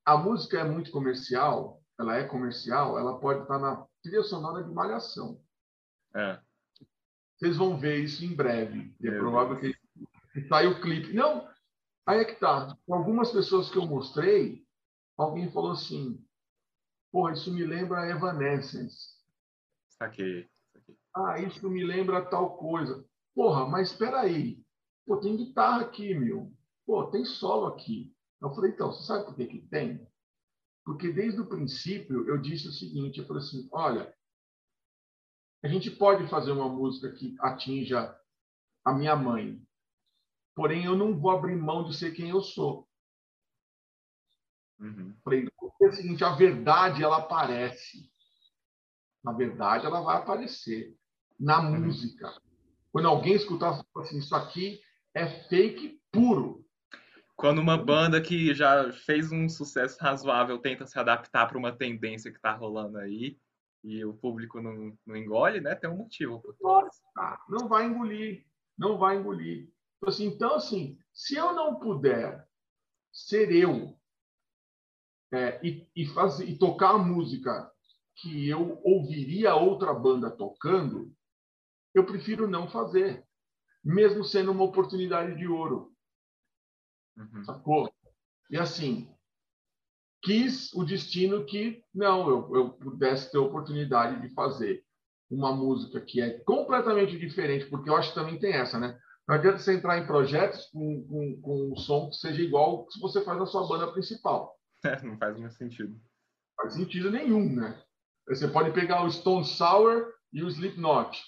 a 0.04 0.16
música 0.16 0.58
é 0.58 0.64
muito 0.64 0.90
comercial, 0.90 1.82
ela 1.98 2.16
é 2.16 2.24
comercial, 2.24 2.98
ela 2.98 3.18
pode 3.18 3.42
estar 3.42 3.58
na 3.58 3.86
trilha 4.02 4.22
sonora 4.22 4.62
de 4.62 4.72
Malhação. 4.72 5.40
É. 6.14 6.40
Vocês 7.36 7.56
vão 7.56 7.76
ver 7.76 7.98
isso 7.98 8.24
em 8.24 8.34
breve. 8.34 8.94
É 9.02 9.10
provável 9.10 9.58
que, 9.58 9.74
que 10.32 10.48
saia 10.48 10.70
o 10.70 10.80
clipe. 10.80 11.12
Não, 11.12 11.48
aí 12.06 12.20
é 12.20 12.24
que 12.24 12.36
tá. 12.36 12.76
Algumas 12.88 13.32
pessoas 13.32 13.70
que 13.70 13.76
eu 13.76 13.86
mostrei, 13.86 14.64
alguém 15.16 15.50
falou 15.50 15.72
assim: 15.72 16.24
pô, 17.10 17.28
isso 17.30 17.52
me 17.52 17.64
lembra 17.64 18.08
Evanescence. 18.08 19.14
Saquei. 19.88 20.48
Ah, 21.14 21.38
isso 21.38 21.68
me 21.68 21.84
lembra 21.84 22.24
tal 22.24 22.56
coisa. 22.56 23.04
Porra, 23.34 23.66
mas 23.68 23.90
espera 23.90 24.20
aí. 24.20 24.62
Pô, 25.06 25.16
tem 25.18 25.36
guitarra 25.36 25.82
aqui, 25.82 26.14
meu. 26.14 26.52
Pô, 26.86 27.06
tem 27.10 27.24
solo 27.24 27.66
aqui. 27.66 28.14
Eu 28.40 28.54
falei, 28.54 28.70
então, 28.70 28.92
você 28.92 29.04
sabe 29.04 29.24
por 29.24 29.34
que, 29.34 29.46
que 29.46 29.66
tem? 29.68 30.06
Porque 30.84 31.12
desde 31.12 31.40
o 31.40 31.46
princípio 31.46 32.28
eu 32.28 32.38
disse 32.40 32.68
o 32.68 32.72
seguinte, 32.72 33.18
eu 33.18 33.26
falei 33.26 33.42
assim, 33.42 33.68
olha, 33.72 34.14
a 35.62 35.68
gente 35.68 35.90
pode 35.90 36.28
fazer 36.28 36.52
uma 36.52 36.68
música 36.68 37.10
que 37.10 37.34
atinja 37.40 38.14
a 38.84 38.92
minha 38.92 39.16
mãe. 39.16 39.60
Porém, 40.54 40.84
eu 40.84 40.94
não 40.94 41.18
vou 41.18 41.30
abrir 41.30 41.56
mão 41.56 41.84
de 41.84 41.96
ser 41.96 42.12
quem 42.12 42.28
eu 42.28 42.42
sou. 42.42 42.86
Uhum. 44.78 45.16
Porque 45.24 45.48
é 45.82 45.86
o 45.86 45.92
seguinte, 45.92 46.22
a 46.22 46.34
verdade 46.34 47.02
ela 47.02 47.18
aparece. 47.18 48.10
Na 49.22 49.32
verdade, 49.32 49.86
ela 49.86 50.02
vai 50.02 50.18
aparecer 50.18 50.94
na 51.40 51.60
uhum. 51.60 51.90
Quando 52.94 53.08
alguém 53.08 53.34
escutar 53.34 53.84
assim, 53.96 54.18
isso 54.18 54.36
aqui 54.36 54.80
é 55.12 55.26
fake 55.48 56.00
puro. 56.12 56.64
Quando 57.34 57.58
uma 57.58 57.76
banda 57.76 58.22
que 58.22 58.54
já 58.54 58.92
fez 58.92 59.32
um 59.32 59.48
sucesso 59.48 59.98
razoável 60.00 60.60
tenta 60.60 60.86
se 60.86 60.96
adaptar 60.96 61.48
para 61.48 61.58
uma 61.58 61.76
tendência 61.76 62.30
que 62.30 62.36
está 62.36 62.52
rolando 62.52 62.98
aí 62.98 63.36
e 63.82 64.04
o 64.04 64.14
público 64.14 64.62
não, 64.62 64.96
não 65.04 65.16
engole, 65.16 65.60
né? 65.60 65.74
Tem 65.74 65.90
um 65.90 65.96
motivo. 65.96 66.40
Nossa, 66.60 67.02
não 67.48 67.66
vai 67.66 67.84
engolir, 67.86 68.46
não 68.78 68.96
vai 68.96 69.16
engolir. 69.16 69.72
Então 69.96 70.08
assim, 70.08 70.26
então, 70.26 70.54
assim 70.54 70.96
se 71.12 71.34
eu 71.34 71.52
não 71.52 71.80
puder 71.80 72.46
ser 73.12 73.50
eu 73.50 73.98
é, 75.32 75.58
e, 75.66 75.84
e, 75.96 76.06
fazer, 76.06 76.48
e 76.48 76.56
tocar 76.56 76.90
a 76.90 76.98
música 76.98 77.68
que 78.14 78.48
eu 78.48 78.80
ouviria 78.84 79.56
outra 79.56 79.92
banda 79.92 80.30
tocando, 80.30 81.12
eu 81.94 82.04
prefiro 82.04 82.48
não 82.48 82.68
fazer, 82.68 83.24
mesmo 83.84 84.24
sendo 84.24 84.50
uma 84.50 84.64
oportunidade 84.64 85.36
de 85.36 85.46
ouro. 85.46 85.92
Uhum. 87.16 87.44
Sacou? 87.44 87.92
E 88.50 88.58
assim, 88.58 89.14
quis 90.22 90.72
o 90.74 90.84
destino 90.84 91.44
que 91.44 91.84
não, 91.94 92.28
eu, 92.28 92.56
eu 92.56 92.70
pudesse 92.70 93.30
ter 93.30 93.38
a 93.38 93.42
oportunidade 93.42 94.20
de 94.20 94.34
fazer 94.34 94.84
uma 95.30 95.54
música 95.54 96.00
que 96.00 96.20
é 96.20 96.38
completamente 96.40 97.18
diferente, 97.18 97.66
porque 97.66 97.88
eu 97.88 97.96
acho 97.96 98.10
que 98.10 98.14
também 98.14 98.38
tem 98.38 98.52
essa, 98.52 98.78
né? 98.78 98.98
Não 99.26 99.36
adianta 99.36 99.58
você 99.58 99.74
entrar 99.74 99.98
em 99.98 100.06
projetos 100.06 100.66
com, 100.66 101.06
com, 101.06 101.40
com 101.40 101.72
um 101.72 101.76
som 101.76 102.10
que 102.10 102.16
seja 102.16 102.42
igual 102.42 102.86
se 102.90 103.00
você 103.00 103.22
faz 103.24 103.38
na 103.38 103.46
sua 103.46 103.66
banda 103.66 103.90
principal. 103.90 104.54
É, 104.84 105.02
não 105.02 105.16
faz 105.16 105.34
nenhum 105.34 105.50
sentido. 105.50 105.92
Não 105.92 106.56
faz 106.56 106.74
sentido 106.74 107.10
nenhum, 107.10 107.54
né? 107.54 107.82
Você 108.28 108.46
pode 108.48 108.72
pegar 108.72 109.02
o 109.02 109.10
Stone 109.10 109.44
Sour 109.44 110.12
e 110.32 110.42
o 110.42 110.48
Slipknot. 110.48 111.18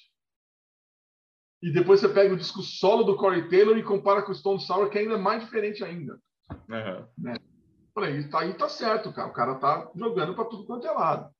E 1.62 1.72
depois 1.72 2.00
você 2.00 2.08
pega 2.08 2.34
o 2.34 2.36
disco 2.36 2.62
solo 2.62 3.02
do 3.02 3.16
Corey 3.16 3.48
Taylor 3.48 3.76
e 3.76 3.82
compara 3.82 4.22
com 4.22 4.32
o 4.32 4.34
Stone 4.34 4.60
Sour, 4.60 4.90
que 4.90 4.98
ainda 4.98 5.14
é 5.14 5.18
mais 5.18 5.42
diferente 5.42 5.82
ainda. 5.82 6.20
Uhum. 6.50 7.06
Né? 7.18 7.34
Falei, 7.94 8.28
tá 8.28 8.40
aí 8.40 8.54
tá 8.54 8.68
certo, 8.68 9.12
cara. 9.12 9.28
O 9.28 9.32
cara 9.32 9.54
tá 9.54 9.90
jogando 9.96 10.34
para 10.34 10.44
tudo 10.44 10.66
quanto 10.66 10.86
é 10.86 10.90
lado. 10.90 11.34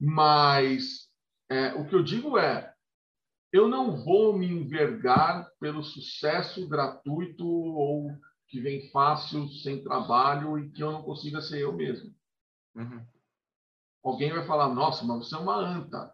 Mas 0.00 1.10
é, 1.50 1.74
o 1.74 1.86
que 1.86 1.94
eu 1.94 2.02
digo 2.02 2.38
é, 2.38 2.74
eu 3.52 3.68
não 3.68 4.02
vou 4.02 4.36
me 4.36 4.48
envergar 4.48 5.48
pelo 5.60 5.82
sucesso 5.82 6.66
gratuito 6.68 7.46
ou 7.46 8.10
que 8.48 8.60
vem 8.60 8.90
fácil, 8.90 9.48
sem 9.48 9.82
trabalho 9.82 10.58
e 10.58 10.70
que 10.70 10.82
eu 10.82 10.90
não 10.90 11.02
consiga 11.02 11.40
ser 11.40 11.60
eu 11.60 11.72
mesmo. 11.72 12.14
Uhum. 12.74 13.04
Alguém 14.02 14.32
vai 14.32 14.46
falar, 14.46 14.68
nossa, 14.68 15.04
mas 15.04 15.18
você 15.18 15.34
é 15.34 15.38
uma 15.38 15.56
anta. 15.56 16.12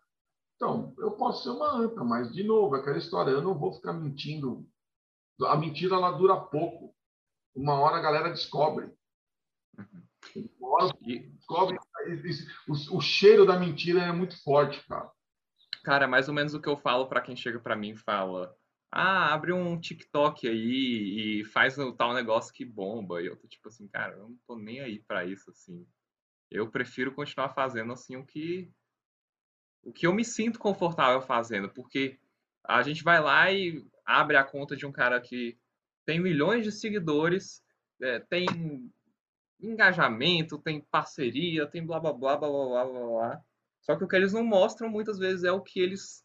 Então, 0.60 0.94
eu 0.98 1.12
posso 1.12 1.44
ser 1.44 1.48
uma 1.48 1.72
anta, 1.72 2.04
mas, 2.04 2.30
de 2.30 2.44
novo, 2.44 2.74
aquela 2.74 2.98
história, 2.98 3.30
eu 3.30 3.40
não 3.40 3.58
vou 3.58 3.72
ficar 3.72 3.94
mentindo. 3.94 4.68
A 5.40 5.56
mentira, 5.56 5.94
ela 5.94 6.12
dura 6.12 6.38
pouco. 6.38 6.94
Uma 7.54 7.80
hora 7.80 7.96
a 7.96 8.02
galera 8.02 8.28
descobre. 8.28 8.92
Uma 10.60 10.68
hora 10.68 10.92
descobre. 11.00 11.78
O, 12.68 12.98
o 12.98 13.00
cheiro 13.00 13.46
da 13.46 13.58
mentira 13.58 14.02
é 14.02 14.12
muito 14.12 14.38
forte, 14.44 14.86
cara. 14.86 15.10
Cara, 15.82 16.04
é 16.04 16.06
mais 16.06 16.28
ou 16.28 16.34
menos 16.34 16.52
o 16.52 16.60
que 16.60 16.68
eu 16.68 16.76
falo 16.76 17.08
para 17.08 17.22
quem 17.22 17.34
chega 17.34 17.58
para 17.58 17.74
mim 17.74 17.92
e 17.92 17.96
fala: 17.96 18.54
Ah, 18.92 19.32
abre 19.32 19.54
um 19.54 19.80
TikTok 19.80 20.46
aí 20.46 21.40
e 21.40 21.44
faz 21.46 21.78
o 21.78 21.94
tal 21.94 22.12
negócio 22.12 22.52
que 22.52 22.66
bomba. 22.66 23.22
E 23.22 23.26
eu 23.28 23.36
tô 23.38 23.48
tipo 23.48 23.66
assim, 23.68 23.88
cara, 23.88 24.12
eu 24.12 24.28
não 24.28 24.38
tô 24.46 24.56
nem 24.56 24.80
aí 24.80 25.02
para 25.02 25.24
isso, 25.24 25.48
assim. 25.50 25.86
Eu 26.50 26.70
prefiro 26.70 27.14
continuar 27.14 27.48
fazendo 27.48 27.94
assim 27.94 28.16
o 28.16 28.26
que 28.26 28.70
o 29.82 29.92
que 29.92 30.06
eu 30.06 30.12
me 30.12 30.24
sinto 30.24 30.58
confortável 30.58 31.20
fazendo, 31.20 31.68
porque 31.70 32.18
a 32.64 32.82
gente 32.82 33.02
vai 33.02 33.20
lá 33.20 33.50
e 33.50 33.84
abre 34.04 34.36
a 34.36 34.44
conta 34.44 34.76
de 34.76 34.86
um 34.86 34.92
cara 34.92 35.20
que 35.20 35.58
tem 36.04 36.20
milhões 36.20 36.64
de 36.64 36.72
seguidores, 36.72 37.62
é, 38.00 38.18
tem 38.18 38.46
engajamento, 39.60 40.58
tem 40.58 40.80
parceria, 40.80 41.66
tem 41.66 41.84
blá 41.84 42.00
blá 42.00 42.12
blá 42.12 42.36
blá 42.36 42.48
blá 42.48 42.84
blá 42.84 43.06
blá. 43.06 43.44
Só 43.82 43.96
que 43.96 44.04
o 44.04 44.08
que 44.08 44.16
eles 44.16 44.32
não 44.32 44.44
mostram 44.44 44.88
muitas 44.88 45.18
vezes 45.18 45.44
é 45.44 45.52
o 45.52 45.62
que 45.62 45.80
eles 45.80 46.24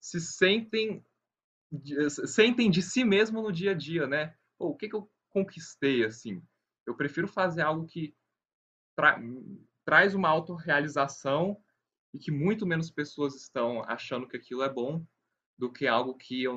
se 0.00 0.20
sentem 0.20 1.04
sentem 2.26 2.70
de 2.70 2.82
si 2.82 3.04
mesmo 3.04 3.42
no 3.42 3.52
dia 3.52 3.72
a 3.72 3.74
dia, 3.74 4.06
né? 4.06 4.36
Pô, 4.56 4.68
o 4.68 4.76
que, 4.76 4.88
que 4.88 4.94
eu 4.94 5.10
conquistei 5.30 6.04
assim? 6.04 6.42
Eu 6.86 6.94
prefiro 6.94 7.26
fazer 7.26 7.62
algo 7.62 7.86
que 7.86 8.14
tra 8.94 9.18
traz 9.84 10.14
uma 10.14 10.28
autorrealização 10.28 11.60
e 12.14 12.18
que 12.18 12.30
muito 12.30 12.64
menos 12.64 12.90
pessoas 12.90 13.34
estão 13.34 13.82
achando 13.82 14.28
que 14.28 14.36
aquilo 14.36 14.62
é 14.62 14.72
bom 14.72 15.04
do 15.58 15.70
que 15.70 15.86
algo 15.86 16.14
que 16.14 16.44
eu, 16.44 16.56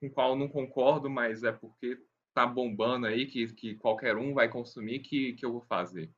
com 0.00 0.10
qual 0.10 0.30
eu 0.30 0.36
não 0.36 0.48
concordo, 0.48 1.10
mas 1.10 1.42
é 1.42 1.50
porque 1.50 1.98
tá 2.32 2.46
bombando 2.46 3.06
aí, 3.06 3.26
que, 3.26 3.52
que 3.52 3.74
qualquer 3.74 4.16
um 4.16 4.32
vai 4.32 4.48
consumir, 4.48 5.00
que, 5.00 5.34
que 5.34 5.44
eu 5.44 5.52
vou 5.52 5.62
fazer. 5.62 6.10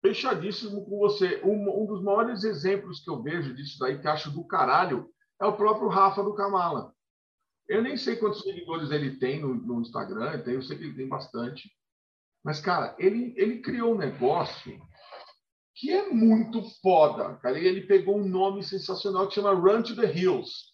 Fechadíssimo 0.00 0.84
com 0.84 0.98
você. 0.98 1.40
Um, 1.44 1.82
um 1.82 1.86
dos 1.86 2.02
maiores 2.02 2.44
exemplos 2.44 3.00
que 3.00 3.10
eu 3.10 3.22
vejo 3.22 3.54
disso 3.54 3.78
daí, 3.78 4.00
que 4.00 4.06
acho 4.06 4.30
do 4.30 4.44
caralho, 4.46 5.10
é 5.40 5.46
o 5.46 5.56
próprio 5.56 5.88
Rafa 5.88 6.22
do 6.22 6.34
Kamala. 6.34 6.94
Eu 7.68 7.82
nem 7.82 7.96
sei 7.96 8.16
quantos 8.16 8.42
seguidores 8.42 8.90
ele 8.90 9.16
tem 9.16 9.40
no, 9.40 9.54
no 9.54 9.80
Instagram, 9.80 10.42
eu 10.46 10.62
sei 10.62 10.78
que 10.78 10.84
ele 10.84 10.96
tem 10.96 11.08
bastante. 11.08 11.70
Mas, 12.44 12.60
cara, 12.60 12.94
ele, 12.98 13.34
ele 13.36 13.60
criou 13.60 13.94
um 13.94 13.98
negócio 13.98 14.78
que 15.74 15.90
é 15.90 16.08
muito 16.10 16.62
foda, 16.80 17.34
cara. 17.36 17.58
E 17.58 17.66
ele 17.66 17.86
pegou 17.86 18.18
um 18.18 18.28
nome 18.28 18.62
sensacional 18.62 19.26
que 19.26 19.34
chama 19.34 19.52
Run 19.52 19.82
to 19.82 19.96
the 19.96 20.06
Hills. 20.06 20.72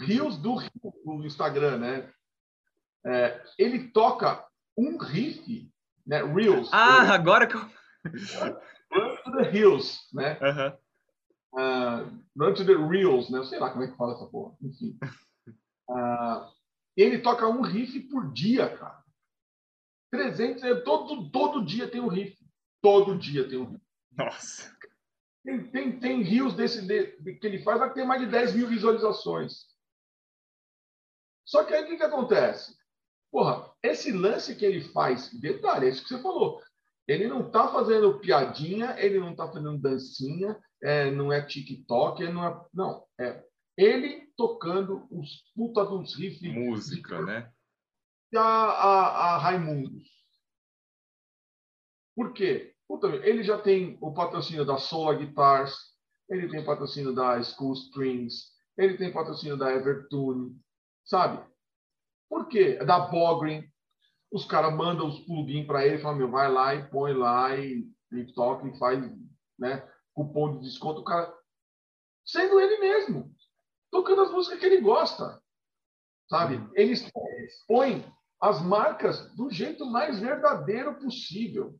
Hills 0.00 0.38
do, 0.40 0.56
do 1.04 1.26
Instagram, 1.26 1.78
né? 1.78 2.12
É, 3.04 3.42
ele 3.58 3.88
toca 3.88 4.46
um 4.76 4.96
riff, 4.96 5.70
né? 6.06 6.22
Reels. 6.22 6.70
Ah, 6.72 7.12
agora 7.12 7.46
que 7.46 7.56
eu... 7.56 7.60
Run 8.92 9.16
to 9.24 9.32
the 9.32 9.50
Hills, 9.52 10.00
né? 10.12 10.38
Uhum. 10.40 10.82
Uh, 11.54 12.22
Run 12.38 12.54
to 12.54 12.64
the 12.64 12.74
Reels, 12.74 13.30
né? 13.30 13.42
Sei 13.44 13.58
lá 13.58 13.70
como 13.70 13.84
é 13.84 13.88
que 13.88 13.96
fala 13.96 14.14
essa 14.14 14.26
porra. 14.26 14.54
Enfim. 14.62 14.96
Uh, 15.88 16.46
ele 16.96 17.18
toca 17.18 17.46
um 17.48 17.62
riff 17.62 17.98
por 18.08 18.32
dia, 18.32 18.76
cara. 18.76 19.02
300, 20.10 20.84
todo, 20.84 21.30
todo 21.30 21.64
dia 21.64 21.88
tem 21.88 22.00
um 22.00 22.08
riff. 22.08 22.41
Todo 22.82 23.16
dia 23.16 23.48
tem 23.48 23.58
um 23.58 23.70
rio. 23.70 23.80
Nossa. 24.10 24.76
Tem, 25.44 25.70
tem, 25.70 25.98
tem 25.98 26.22
rios 26.22 26.54
desse 26.54 26.82
de, 26.86 27.34
que 27.36 27.46
ele 27.46 27.62
faz, 27.62 27.78
vai 27.78 27.92
ter 27.92 28.04
mais 28.04 28.20
de 28.20 28.26
10 28.26 28.54
mil 28.54 28.68
visualizações. 28.68 29.66
Só 31.44 31.64
que 31.64 31.72
aí 31.72 31.84
o 31.84 31.86
que, 31.86 31.96
que 31.96 32.02
acontece? 32.02 32.76
Porra, 33.30 33.72
esse 33.82 34.12
lance 34.12 34.54
que 34.54 34.64
ele 34.64 34.82
faz, 34.82 35.32
detalhe, 35.40 35.86
é 35.86 35.88
isso 35.88 36.02
que 36.02 36.10
você 36.10 36.22
falou. 36.22 36.62
Ele 37.08 37.26
não 37.26 37.46
está 37.46 37.68
fazendo 37.68 38.20
piadinha, 38.20 38.94
ele 38.98 39.18
não 39.18 39.32
está 39.32 39.46
fazendo 39.48 39.78
dancinha, 39.78 40.58
é, 40.82 41.10
não 41.10 41.32
é 41.32 41.44
TikTok, 41.44 42.22
não 42.28 42.46
é. 42.46 42.66
Não, 42.72 43.06
é 43.18 43.44
ele 43.76 44.30
tocando 44.36 45.06
os 45.10 45.50
puta 45.54 45.84
dos 45.84 46.14
riffs. 46.14 46.52
Música, 46.52 47.18
de, 47.18 47.24
né? 47.24 47.52
A, 48.36 48.40
a, 48.40 49.34
a 49.34 49.38
Raimundos. 49.38 50.08
Por 52.14 52.32
quê? 52.32 52.71
Ele 53.22 53.42
já 53.42 53.58
tem 53.58 53.96
o 54.00 54.12
patrocínio 54.12 54.64
da 54.64 54.76
Solar 54.76 55.18
Guitars, 55.18 55.74
ele 56.28 56.48
tem 56.48 56.64
patrocínio 56.64 57.14
da 57.14 57.42
School 57.42 57.72
Strings, 57.74 58.52
ele 58.76 58.96
tem 58.96 59.12
patrocínio 59.12 59.56
da 59.56 59.72
Evertune, 59.72 60.56
sabe? 61.04 61.44
Por 62.28 62.48
quê? 62.48 62.76
Da 62.84 63.00
Bogrin. 63.00 63.64
Os 64.30 64.46
caras 64.46 64.74
mandam 64.74 65.08
os 65.08 65.20
plugins 65.20 65.66
para 65.66 65.86
ele, 65.86 65.98
falam, 65.98 66.16
meu, 66.16 66.30
vai 66.30 66.50
lá 66.50 66.74
e 66.74 66.88
põe 66.88 67.12
lá 67.12 67.54
e, 67.56 67.86
e 68.12 68.32
toca 68.32 68.66
e 68.66 68.78
faz, 68.78 68.98
né? 69.58 69.86
Cupom 70.14 70.58
de 70.58 70.64
desconto, 70.64 71.00
o 71.00 71.04
cara 71.04 71.32
sendo 72.24 72.60
ele 72.60 72.78
mesmo, 72.78 73.34
tocando 73.90 74.22
as 74.22 74.30
músicas 74.30 74.58
que 74.58 74.66
ele 74.66 74.80
gosta, 74.80 75.42
sabe? 76.30 76.66
Ele 76.74 76.92
expõe 76.92 78.04
as 78.40 78.62
marcas 78.62 79.34
do 79.34 79.50
jeito 79.50 79.84
mais 79.84 80.18
verdadeiro 80.18 80.98
possível 80.98 81.78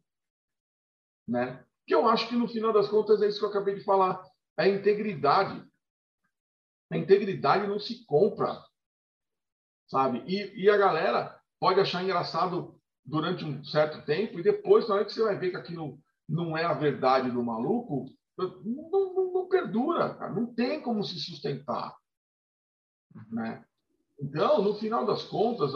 né? 1.26 1.64
Que 1.86 1.94
eu 1.94 2.08
acho 2.08 2.28
que 2.28 2.36
no 2.36 2.48
final 2.48 2.72
das 2.72 2.88
contas 2.88 3.22
é 3.22 3.28
isso 3.28 3.38
que 3.38 3.44
eu 3.44 3.50
acabei 3.50 3.74
de 3.74 3.84
falar, 3.84 4.22
a 4.56 4.68
integridade. 4.68 5.64
A 6.90 6.96
integridade 6.96 7.66
não 7.66 7.78
se 7.78 8.04
compra, 8.04 8.62
sabe? 9.88 10.22
E, 10.26 10.64
e 10.64 10.70
a 10.70 10.76
galera 10.76 11.40
pode 11.58 11.80
achar 11.80 12.02
engraçado 12.02 12.78
durante 13.04 13.44
um 13.44 13.64
certo 13.64 14.04
tempo 14.04 14.38
e 14.38 14.42
depois, 14.42 14.88
na 14.88 14.96
hora 14.96 15.04
que 15.04 15.12
você 15.12 15.22
vai 15.22 15.38
ver 15.38 15.50
que 15.50 15.56
aquilo 15.56 15.98
não 16.28 16.56
é 16.56 16.64
a 16.64 16.74
verdade 16.74 17.30
do 17.30 17.42
maluco, 17.42 18.06
não, 18.36 18.62
não, 18.62 19.32
não 19.32 19.48
perdura, 19.48 20.14
cara. 20.14 20.32
não 20.32 20.46
tem 20.54 20.80
como 20.80 21.02
se 21.04 21.18
sustentar. 21.18 21.94
Uhum. 23.14 23.24
Né? 23.30 23.64
Então, 24.20 24.62
no 24.62 24.74
final 24.74 25.04
das 25.04 25.24
contas, 25.24 25.72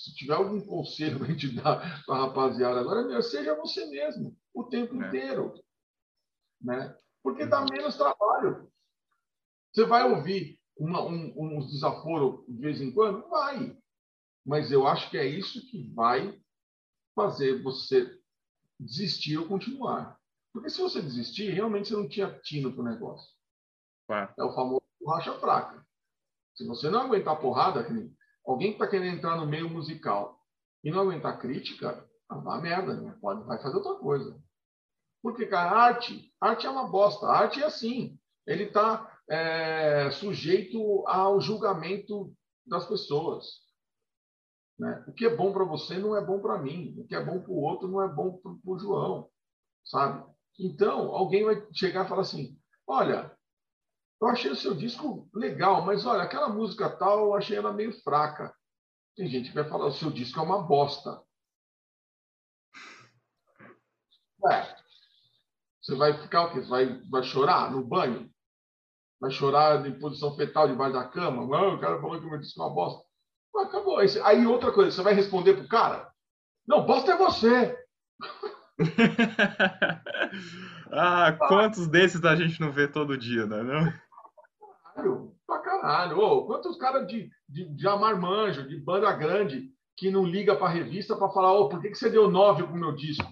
se 0.00 0.14
tiver 0.14 0.34
algum 0.34 0.60
conselho 0.60 1.18
para 1.18 1.28
a 1.28 1.30
gente 1.30 1.54
dar 1.54 2.04
para 2.04 2.14
a 2.14 2.26
rapaziada 2.26 2.80
agora, 2.80 3.22
seja 3.22 3.54
você 3.54 3.86
mesmo, 3.86 4.36
o 4.54 4.64
tempo 4.64 4.94
é. 5.02 5.06
inteiro. 5.06 5.54
Né? 6.60 6.96
Porque 7.22 7.46
dá 7.46 7.60
uhum. 7.60 7.66
menos 7.70 7.96
trabalho. 7.96 8.70
Você 9.72 9.84
vai 9.84 10.10
ouvir 10.10 10.58
uma, 10.76 11.02
um, 11.02 11.34
um 11.36 11.66
desaforo 11.66 12.44
de 12.48 12.60
vez 12.60 12.80
em 12.80 12.92
quando? 12.92 13.28
Vai. 13.28 13.76
Mas 14.44 14.70
eu 14.70 14.86
acho 14.86 15.10
que 15.10 15.18
é 15.18 15.26
isso 15.26 15.60
que 15.70 15.92
vai 15.92 16.40
fazer 17.14 17.62
você 17.62 18.18
desistir 18.78 19.38
ou 19.38 19.48
continuar. 19.48 20.18
Porque 20.52 20.70
se 20.70 20.80
você 20.80 21.02
desistir, 21.02 21.50
realmente 21.50 21.88
você 21.88 21.96
não 21.96 22.08
tinha 22.08 22.38
tino 22.40 22.72
para 22.72 22.80
o 22.80 22.84
negócio. 22.84 23.28
Claro. 24.06 24.32
É 24.38 24.44
o 24.44 24.54
famoso 24.54 24.82
racha 25.06 25.38
fraca. 25.38 25.85
Se 26.56 26.66
você 26.66 26.88
não 26.88 27.02
aguentar 27.02 27.38
porrada, 27.38 27.86
alguém 28.44 28.68
que 28.68 28.76
está 28.76 28.88
querendo 28.88 29.16
entrar 29.16 29.36
no 29.36 29.46
meio 29.46 29.68
musical 29.68 30.40
e 30.82 30.90
não 30.90 31.00
aguentar 31.00 31.38
crítica, 31.38 32.04
vai 32.28 32.60
merda, 32.62 32.94
né? 33.00 33.14
Pode, 33.20 33.44
vai 33.44 33.60
fazer 33.62 33.76
outra 33.76 33.94
coisa. 33.96 34.40
Porque, 35.22 35.46
cara, 35.46 35.70
arte, 35.70 36.32
arte 36.40 36.66
é 36.66 36.70
uma 36.70 36.88
bosta. 36.88 37.26
A 37.26 37.38
arte 37.38 37.62
é 37.62 37.66
assim. 37.66 38.18
Ele 38.46 38.64
está 38.64 39.20
é, 39.28 40.10
sujeito 40.12 41.06
ao 41.06 41.40
julgamento 41.40 42.32
das 42.66 42.86
pessoas. 42.86 43.44
Né? 44.78 45.04
O 45.06 45.12
que 45.12 45.26
é 45.26 45.34
bom 45.34 45.52
para 45.52 45.64
você 45.64 45.98
não 45.98 46.16
é 46.16 46.24
bom 46.24 46.40
para 46.40 46.58
mim. 46.58 46.94
O 46.98 47.06
que 47.06 47.14
é 47.14 47.24
bom 47.24 47.40
para 47.40 47.50
o 47.50 47.60
outro 47.60 47.88
não 47.88 48.02
é 48.02 48.08
bom 48.08 48.38
para 48.38 48.52
o 48.64 48.78
João, 48.78 49.28
sabe? 49.84 50.24
Então, 50.58 51.14
alguém 51.14 51.44
vai 51.44 51.66
chegar 51.72 52.06
e 52.06 52.08
falar 52.08 52.22
assim: 52.22 52.58
olha, 52.86 53.35
eu 54.20 54.28
achei 54.28 54.50
o 54.50 54.56
seu 54.56 54.74
disco 54.74 55.28
legal, 55.34 55.84
mas 55.84 56.06
olha, 56.06 56.22
aquela 56.22 56.48
música 56.48 56.88
tal, 56.88 57.26
eu 57.26 57.34
achei 57.34 57.56
ela 57.56 57.72
meio 57.72 57.92
fraca. 58.02 58.54
Tem 59.16 59.28
gente 59.28 59.50
que 59.50 59.54
vai 59.54 59.68
falar: 59.68 59.86
o 59.86 59.92
seu 59.92 60.10
disco 60.10 60.38
é 60.38 60.42
uma 60.42 60.62
bosta. 60.62 61.22
É. 64.50 64.76
Você 65.82 65.94
vai 65.94 66.20
ficar 66.20 66.44
o 66.44 66.52
quê? 66.52 66.60
Vai, 66.60 67.00
vai 67.10 67.22
chorar 67.22 67.70
no 67.70 67.84
banho? 67.84 68.30
Vai 69.20 69.30
chorar 69.30 69.86
em 69.86 69.98
posição 69.98 70.34
fetal 70.36 70.68
debaixo 70.68 70.94
da 70.94 71.08
cama? 71.08 71.46
Não, 71.46 71.74
o 71.74 71.80
cara 71.80 72.00
falou 72.00 72.18
que 72.18 72.26
o 72.26 72.30
meu 72.30 72.38
disco 72.38 72.60
é 72.60 72.64
uma 72.64 72.74
bosta. 72.74 73.06
Acabou. 73.56 73.98
Aí 73.98 74.46
outra 74.46 74.72
coisa, 74.72 74.90
você 74.90 75.02
vai 75.02 75.14
responder 75.14 75.54
pro 75.54 75.68
cara? 75.68 76.10
Não, 76.66 76.84
bosta 76.84 77.12
é 77.12 77.16
você. 77.16 77.78
ah, 80.92 81.32
quantos 81.48 81.88
desses 81.88 82.22
a 82.24 82.36
gente 82.36 82.60
não 82.60 82.70
vê 82.70 82.86
todo 82.86 83.16
dia, 83.16 83.46
né? 83.46 83.62
Não? 83.62 84.05
Caralho, 84.96 85.36
pra 85.46 85.58
caralho. 85.58 86.18
Ô, 86.18 86.46
quantos 86.46 86.76
caras 86.78 87.06
de, 87.06 87.30
de, 87.46 87.68
de 87.74 87.86
amar 87.86 88.18
manjo, 88.18 88.66
de 88.66 88.80
banda 88.80 89.12
grande, 89.12 89.70
que 89.94 90.10
não 90.10 90.24
liga 90.24 90.56
pra 90.56 90.68
revista 90.68 91.14
para 91.14 91.28
falar, 91.28 91.52
ô, 91.52 91.68
por 91.68 91.80
que, 91.80 91.90
que 91.90 91.96
você 91.96 92.08
deu 92.08 92.30
nove 92.30 92.64
pro 92.64 92.74
meu 92.74 92.92
disco? 92.92 93.26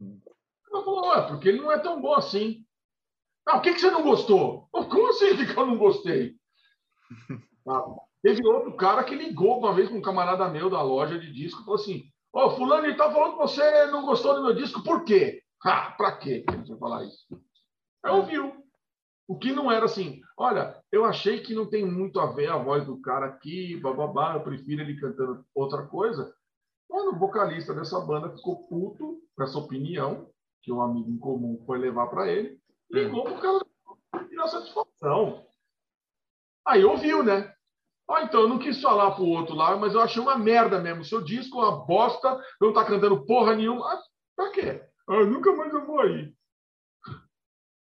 Ela 0.00 0.84
falou, 0.84 1.14
é, 1.14 1.26
porque 1.28 1.48
ele 1.48 1.60
não 1.60 1.72
é 1.72 1.78
tão 1.78 2.00
bom 2.00 2.14
assim. 2.14 2.64
Ah, 3.46 3.58
o 3.58 3.60
que, 3.60 3.74
que 3.74 3.80
você 3.80 3.90
não 3.90 4.02
gostou? 4.02 4.68
Como 4.70 5.08
assim 5.08 5.36
que 5.44 5.58
eu 5.58 5.66
não 5.66 5.76
gostei? 5.76 6.36
Ah, 7.66 7.82
Teve 8.24 8.46
outro 8.46 8.74
cara 8.74 9.04
que 9.04 9.14
ligou 9.14 9.58
uma 9.58 9.74
vez 9.74 9.88
com 9.88 9.96
um 9.96 10.02
camarada 10.02 10.48
meu 10.48 10.70
da 10.70 10.80
loja 10.80 11.18
de 11.18 11.30
disco 11.30 11.60
e 11.60 11.64
falou 11.64 11.78
assim: 11.78 12.04
Ô, 12.32 12.40
oh, 12.40 12.50
Fulano, 12.50 12.86
ele 12.86 12.96
tá 12.96 13.10
falando 13.10 13.32
que 13.32 13.38
você 13.38 13.86
não 13.86 14.04
gostou 14.04 14.34
do 14.34 14.42
meu 14.42 14.54
disco, 14.54 14.82
por 14.82 15.04
quê? 15.04 15.42
Ah, 15.62 15.90
pra 15.90 16.16
quê 16.16 16.42
você 16.48 16.76
falar 16.78 17.04
isso? 17.04 17.26
Aí 18.02 18.12
ouviu. 18.12 18.63
O 19.26 19.38
que 19.38 19.52
não 19.52 19.72
era 19.72 19.86
assim, 19.86 20.20
olha, 20.36 20.78
eu 20.92 21.04
achei 21.04 21.40
que 21.40 21.54
não 21.54 21.68
tem 21.68 21.84
muito 21.84 22.20
a 22.20 22.26
ver 22.26 22.50
a 22.50 22.58
voz 22.58 22.84
do 22.84 23.00
cara 23.00 23.26
aqui, 23.26 23.80
bababá, 23.80 24.34
eu 24.34 24.42
prefiro 24.42 24.82
ele 24.82 25.00
cantando 25.00 25.44
outra 25.54 25.86
coisa. 25.86 26.34
Quando 26.86 27.16
o 27.16 27.18
vocalista 27.18 27.74
dessa 27.74 27.98
banda 28.00 28.36
ficou 28.36 28.68
puto 28.68 29.22
com 29.34 29.42
essa 29.42 29.58
opinião, 29.58 30.30
que 30.62 30.70
um 30.70 30.82
amigo 30.82 31.10
em 31.10 31.18
comum 31.18 31.62
foi 31.66 31.78
levar 31.78 32.08
para 32.08 32.30
ele, 32.30 32.60
ligou 32.90 33.24
pro 33.24 33.40
cara 33.40 33.64
tirar 34.28 34.46
satisfação. 34.48 35.46
Aí 36.66 36.84
ouviu, 36.84 37.22
né? 37.22 37.54
Ah, 38.08 38.22
então, 38.22 38.42
eu 38.42 38.48
não 38.48 38.58
quis 38.58 38.80
falar 38.82 39.12
pro 39.12 39.24
outro 39.24 39.54
lá, 39.54 39.76
mas 39.76 39.94
eu 39.94 40.00
achei 40.00 40.20
uma 40.20 40.36
merda 40.36 40.78
mesmo. 40.78 41.04
Seu 41.04 41.22
disco 41.22 41.58
é 41.60 41.68
uma 41.68 41.86
bosta, 41.86 42.38
não 42.60 42.72
tá 42.72 42.84
cantando 42.84 43.24
porra 43.24 43.54
nenhuma. 43.54 43.86
Ah, 43.86 44.02
pra 44.36 44.50
quê? 44.50 44.86
Ah, 45.08 45.24
nunca 45.24 45.54
mais 45.54 45.72
eu 45.72 45.86
vou 45.86 46.00
aí. 46.00 46.34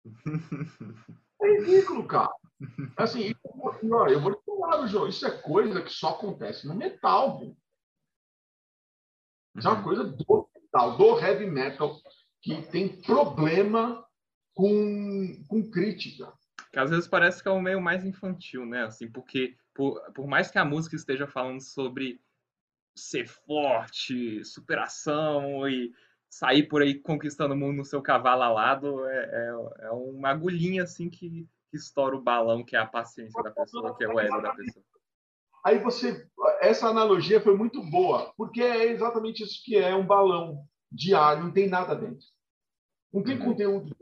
É 1.42 1.60
ridículo, 1.60 2.08
cara. 2.08 2.32
Assim, 2.96 3.34
eu 4.10 4.22
vou 4.22 4.36
te 4.36 4.46
falar, 4.46 4.86
João, 4.88 5.08
isso 5.08 5.26
é 5.26 5.32
coisa 5.32 5.82
que 5.82 5.92
só 5.92 6.10
acontece 6.10 6.68
no 6.68 6.76
metal. 6.76 7.40
Viu? 7.40 7.58
Isso 9.56 9.68
é 9.68 9.72
uma 9.72 9.78
uhum. 9.78 9.84
coisa 9.84 10.04
do 10.04 10.50
metal, 10.56 10.98
do 10.98 11.20
heavy 11.20 11.46
metal, 11.48 11.98
que 12.42 12.62
tem 12.68 13.02
problema 13.02 14.06
com, 14.54 15.44
com 15.48 15.70
crítica. 15.70 16.32
Que 16.72 16.80
às 16.80 16.90
vezes 16.90 17.08
parece 17.08 17.42
que 17.42 17.50
é 17.50 17.52
um 17.52 17.62
meio 17.62 17.82
mais 17.82 18.06
infantil, 18.06 18.66
né? 18.66 18.84
Assim, 18.84 19.12
porque 19.12 19.58
por, 19.74 20.00
por 20.14 20.28
mais 20.28 20.50
que 20.50 20.58
a 20.58 20.66
música 20.66 20.96
esteja 20.96 21.28
falando 21.28 21.62
sobre 21.62 22.22
ser 22.96 23.28
forte, 23.28 24.44
superação 24.46 25.68
e 25.68 25.94
sair 26.32 26.64
por 26.64 26.82
aí 26.82 26.96
conquistando 26.96 27.54
o 27.54 27.58
mundo 27.58 27.76
no 27.76 27.86
seu 27.86 28.02
cavalo 28.02 28.42
alado, 28.42 29.06
é, 29.06 29.18
é, 29.18 29.86
é 29.88 29.92
uma 29.92 30.30
agulhinha 30.30 30.84
assim 30.84 31.10
que, 31.10 31.46
que 31.70 31.76
estoura 31.78 32.16
o 32.16 32.22
balão, 32.22 32.64
que 32.64 32.74
é 32.74 32.80
a 32.80 32.88
paciência 32.88 33.44
da 33.44 33.52
pessoa, 33.52 33.96
que 33.98 34.06
é 34.06 34.08
o 34.08 34.18
ego 34.18 34.42
da 34.42 34.56
pessoa. 34.56 34.86
Aí 35.64 35.78
você, 35.78 36.26
essa 36.62 36.88
analogia 36.88 37.42
foi 37.42 37.56
muito 37.56 37.84
boa, 37.84 38.34
porque 38.38 38.64
é 38.64 38.86
exatamente 38.86 39.44
isso 39.44 39.62
que 39.64 39.76
é 39.76 39.94
um 39.94 40.08
balão 40.08 40.66
de 40.90 41.14
ar, 41.14 41.44
não 41.44 41.52
tem 41.52 41.68
nada 41.68 41.94
dentro. 41.94 42.26
Não 43.14 43.22
tem 43.22 43.38
uhum. 43.38 43.46
conteúdo. 43.46 43.96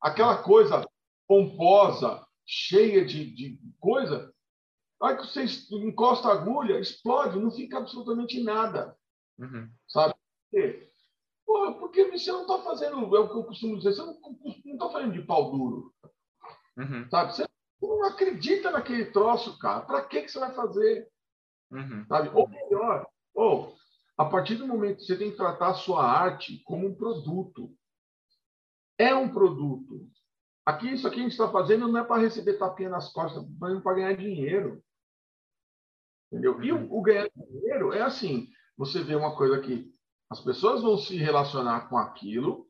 Aquela 0.00 0.42
coisa 0.42 0.88
pomposa, 1.28 2.26
cheia 2.46 3.04
de, 3.04 3.32
de 3.34 3.60
coisa, 3.78 4.32
aí 5.00 5.16
que 5.16 5.26
você 5.26 5.44
encosta 5.72 6.28
a 6.28 6.32
agulha, 6.32 6.80
explode, 6.80 7.38
não 7.38 7.50
fica 7.50 7.78
absolutamente 7.78 8.42
nada. 8.42 8.96
Uhum. 9.38 9.70
Sabe? 9.86 10.14
Você 12.24 12.32
não 12.32 12.42
está 12.42 12.58
fazendo, 12.62 13.16
é 13.16 13.20
o 13.20 13.28
que 13.28 13.36
eu 13.36 13.44
costumo 13.44 13.76
dizer, 13.76 13.92
você 13.92 14.02
não 14.02 14.18
está 14.64 14.88
fazendo 14.88 15.12
de 15.12 15.22
pau 15.22 15.50
duro. 15.50 15.92
Uhum. 16.76 17.08
Sabe? 17.10 17.34
Você 17.34 17.46
não 17.82 18.04
acredita 18.04 18.70
naquele 18.70 19.06
troço, 19.06 19.58
cara. 19.58 19.82
Para 19.82 20.02
que, 20.04 20.22
que 20.22 20.28
você 20.28 20.38
vai 20.38 20.54
fazer? 20.54 21.08
Uhum. 21.70 22.06
Sabe? 22.06 22.30
Ou 22.34 22.48
melhor, 22.48 23.06
ou, 23.34 23.76
a 24.16 24.24
partir 24.24 24.56
do 24.56 24.66
momento 24.66 24.98
que 24.98 25.04
você 25.04 25.16
tem 25.16 25.30
que 25.30 25.36
tratar 25.36 25.68
a 25.68 25.74
sua 25.74 26.04
arte 26.04 26.62
como 26.64 26.86
um 26.86 26.94
produto. 26.94 27.76
É 28.98 29.14
um 29.14 29.28
produto. 29.28 30.08
Aqui, 30.64 30.92
isso 30.92 31.06
aqui 31.06 31.18
a 31.18 31.22
gente 31.22 31.32
está 31.32 31.50
fazendo 31.50 31.88
não 31.88 32.00
é 32.00 32.04
para 32.04 32.22
receber 32.22 32.54
tapinha 32.54 32.88
nas 32.88 33.12
costas, 33.12 33.44
mas 33.58 33.82
para 33.82 33.96
ganhar 33.96 34.16
dinheiro. 34.16 34.82
Entendeu? 36.32 36.62
E 36.62 36.72
o, 36.72 36.92
o, 36.92 37.02
ganhar 37.02 37.28
dinheiro 37.36 37.92
é 37.92 38.00
assim: 38.00 38.48
você 38.76 39.02
vê 39.02 39.14
uma 39.14 39.36
coisa 39.36 39.60
que 39.60 39.93
as 40.34 40.40
pessoas 40.40 40.82
vão 40.82 40.98
se 40.98 41.16
relacionar 41.16 41.88
com 41.88 41.96
aquilo, 41.96 42.66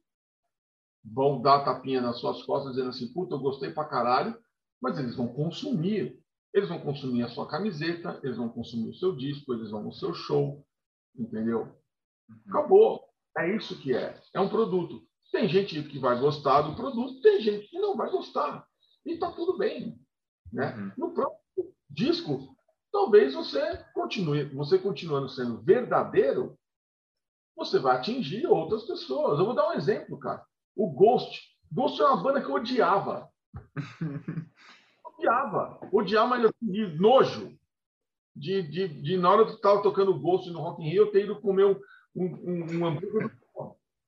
vão 1.03 1.41
dar 1.41 1.65
tapinha 1.65 1.99
nas 1.99 2.19
suas 2.19 2.43
costas, 2.43 2.73
dizendo 2.73 2.91
assim: 2.91 3.11
puta, 3.11 3.35
eu 3.35 3.39
gostei 3.39 3.71
pra 3.71 3.87
caralho, 3.87 4.37
mas 4.83 4.99
eles 4.99 5.17
vão 5.17 5.29
consumir. 5.29 6.23
Eles 6.53 6.69
vão 6.69 6.79
consumir 6.79 7.23
a 7.23 7.29
sua 7.29 7.49
camiseta, 7.49 8.21
eles 8.23 8.37
vão 8.37 8.51
consumir 8.51 8.91
o 8.91 8.95
seu 8.95 9.17
disco, 9.17 9.55
eles 9.55 9.71
vão 9.71 9.83
no 9.83 9.93
seu 9.95 10.13
show, 10.13 10.65
entendeu? 11.19 11.75
Uhum. 12.29 12.37
Acabou. 12.49 13.03
É 13.37 13.57
isso 13.57 13.81
que 13.81 13.97
é. 13.97 14.23
É 14.35 14.41
um 14.41 14.49
produto. 14.49 15.03
Tem 15.33 15.49
gente 15.49 15.83
que 15.85 15.99
vai 15.99 16.21
gostar 16.21 16.63
do 16.63 16.77
produto, 16.77 17.21
tem 17.23 17.41
gente 17.41 17.67
que 17.69 17.79
não 17.79 17.97
vai 17.97 18.11
gostar. 18.11 18.65
E 19.07 19.15
está 19.15 19.33
tudo 19.33 19.57
bem. 19.57 19.99
Né? 20.53 20.77
Uhum. 20.77 20.93
No 20.99 21.15
próprio 21.15 21.75
disco, 21.91 22.55
talvez 22.93 23.35
você 23.35 23.85
continue, 23.95 24.45
você 24.55 24.79
continuando 24.79 25.31
sendo 25.31 25.63
verdadeiro, 25.63 26.57
você 27.57 27.79
vai 27.79 27.97
atingir 27.97 28.47
outras 28.47 28.85
pessoas. 28.85 29.39
Eu 29.39 29.47
vou 29.47 29.55
dar 29.55 29.69
um 29.69 29.75
exemplo, 29.75 30.19
cara. 30.19 30.43
O 30.77 30.91
Ghost. 30.91 31.41
Ghost 31.71 32.01
é 32.01 32.07
uma 32.07 32.23
banda 32.23 32.41
que 32.41 32.49
eu 32.49 32.55
odiava. 32.55 33.29
odiava. 35.05 35.79
Odiava, 35.93 36.29
mas 36.29 36.51
de 36.61 36.87
nojo. 36.99 37.57
De, 38.37 38.63
de, 38.63 38.89
de, 38.89 39.17
na 39.17 39.31
hora 39.31 39.47
que 39.47 39.53
estava 39.53 39.83
tocando 39.83 40.19
Ghost 40.19 40.51
no 40.51 40.61
Rock 40.61 40.83
in 40.83 40.91
Rio, 40.91 41.05
eu 41.05 41.13
ter 41.13 41.25
ido 41.25 41.41
comer 41.41 41.65
um, 41.65 41.81
um, 42.17 42.79
um 42.79 42.87
hambúrguer 42.87 43.31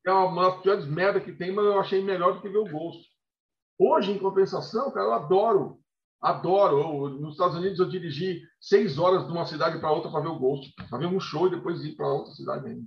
é 0.06 0.12
uma 0.12 0.50
das 0.50 0.60
piores 0.60 0.86
merda 0.86 1.20
que 1.20 1.32
tem, 1.32 1.52
mas 1.52 1.64
eu 1.64 1.80
achei 1.80 2.02
melhor 2.02 2.34
do 2.34 2.40
que 2.40 2.48
ver 2.48 2.58
o 2.58 2.68
Ghost. 2.70 3.10
Hoje, 3.78 4.12
em 4.12 4.18
compensação, 4.18 4.90
cara, 4.90 5.06
eu 5.06 5.12
adoro. 5.12 5.80
Adoro. 6.20 6.78
Eu, 6.78 7.10
nos 7.10 7.32
Estados 7.32 7.56
Unidos, 7.56 7.78
eu 7.78 7.88
dirigi 7.88 8.42
seis 8.60 8.98
horas 8.98 9.26
de 9.26 9.32
uma 9.32 9.44
cidade 9.44 9.78
para 9.80 9.90
outra 9.90 10.10
para 10.10 10.20
ver 10.20 10.28
o 10.28 10.38
Ghost, 10.38 10.72
para 10.88 10.98
ver 10.98 11.06
um 11.06 11.20
show 11.20 11.46
e 11.46 11.50
depois 11.50 11.84
ir 11.84 11.96
para 11.96 12.06
outra 12.06 12.32
cidade 12.32 12.66
ainda. 12.66 12.86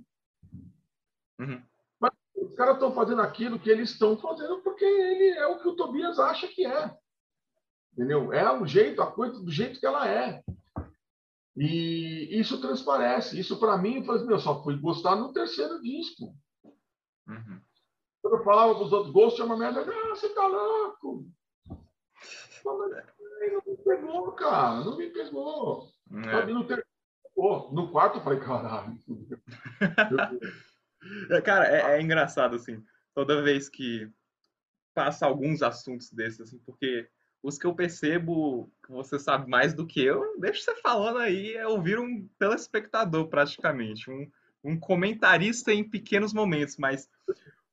Uhum. 1.40 1.62
Mas 1.98 2.12
Os 2.36 2.54
caras 2.54 2.74
estão 2.74 2.92
fazendo 2.92 3.22
aquilo 3.22 3.58
que 3.58 3.70
eles 3.70 3.90
estão 3.90 4.16
fazendo 4.18 4.60
porque 4.60 4.84
ele 4.84 5.30
é 5.38 5.46
o 5.46 5.58
que 5.58 5.68
o 5.68 5.74
Tobias 5.74 6.18
acha 6.18 6.46
que 6.46 6.66
é. 6.66 6.94
Entendeu? 7.92 8.32
É 8.32 8.52
o 8.52 8.66
jeito, 8.66 9.00
a 9.00 9.10
coisa 9.10 9.40
do 9.40 9.50
jeito 9.50 9.80
que 9.80 9.86
ela 9.86 10.06
é. 10.06 10.42
E 11.56 12.28
isso 12.38 12.60
transparece. 12.60 13.38
Isso, 13.38 13.58
para 13.58 13.76
mim, 13.76 14.04
eu, 14.06 14.26
meu, 14.26 14.38
só 14.38 14.62
fui 14.62 14.78
gostar 14.78 15.16
no 15.16 15.32
terceiro 15.32 15.80
disco. 15.80 16.34
Uhum. 17.26 17.60
Quando 18.22 18.36
eu 18.36 18.44
falava 18.44 18.74
com 18.74 18.84
os 18.84 18.92
outros, 18.92 19.12
Ghost 19.12 19.40
é 19.40 19.44
uma 19.44 19.56
merda. 19.56 19.80
Ah, 19.80 20.08
você 20.10 20.28
tá 20.28 20.46
louco. 20.46 21.26
Não 22.64 23.62
me 23.66 23.76
pegou, 23.82 24.32
cara. 24.32 24.84
Não 24.84 24.96
me 24.96 25.08
pegou. 25.08 25.88
É. 26.12 26.46
No, 26.46 26.66
ter... 26.66 26.86
Pô, 27.34 27.70
no 27.72 27.90
quarto 27.90 28.18
eu 28.18 28.22
falei, 28.22 28.40
caralho. 28.40 28.98
cara, 31.44 31.66
é, 31.66 31.98
é 31.98 32.02
engraçado, 32.02 32.56
assim. 32.56 32.82
Toda 33.14 33.42
vez 33.42 33.68
que 33.68 34.10
passa 34.94 35.26
alguns 35.26 35.62
assuntos 35.62 36.10
desses, 36.10 36.40
assim, 36.40 36.58
porque 36.58 37.08
os 37.42 37.56
que 37.58 37.66
eu 37.66 37.74
percebo 37.74 38.70
que 38.84 38.92
você 38.92 39.18
sabe 39.18 39.48
mais 39.48 39.72
do 39.72 39.86
que 39.86 40.02
eu, 40.02 40.38
deixa 40.38 40.62
você 40.62 40.76
falando 40.80 41.18
aí, 41.18 41.54
é 41.54 41.66
ouvir 41.66 41.98
um 41.98 42.28
telespectador 42.38 43.28
praticamente, 43.28 44.10
um, 44.10 44.30
um 44.62 44.78
comentarista 44.78 45.72
em 45.72 45.88
pequenos 45.88 46.32
momentos, 46.32 46.76
mas 46.76 47.08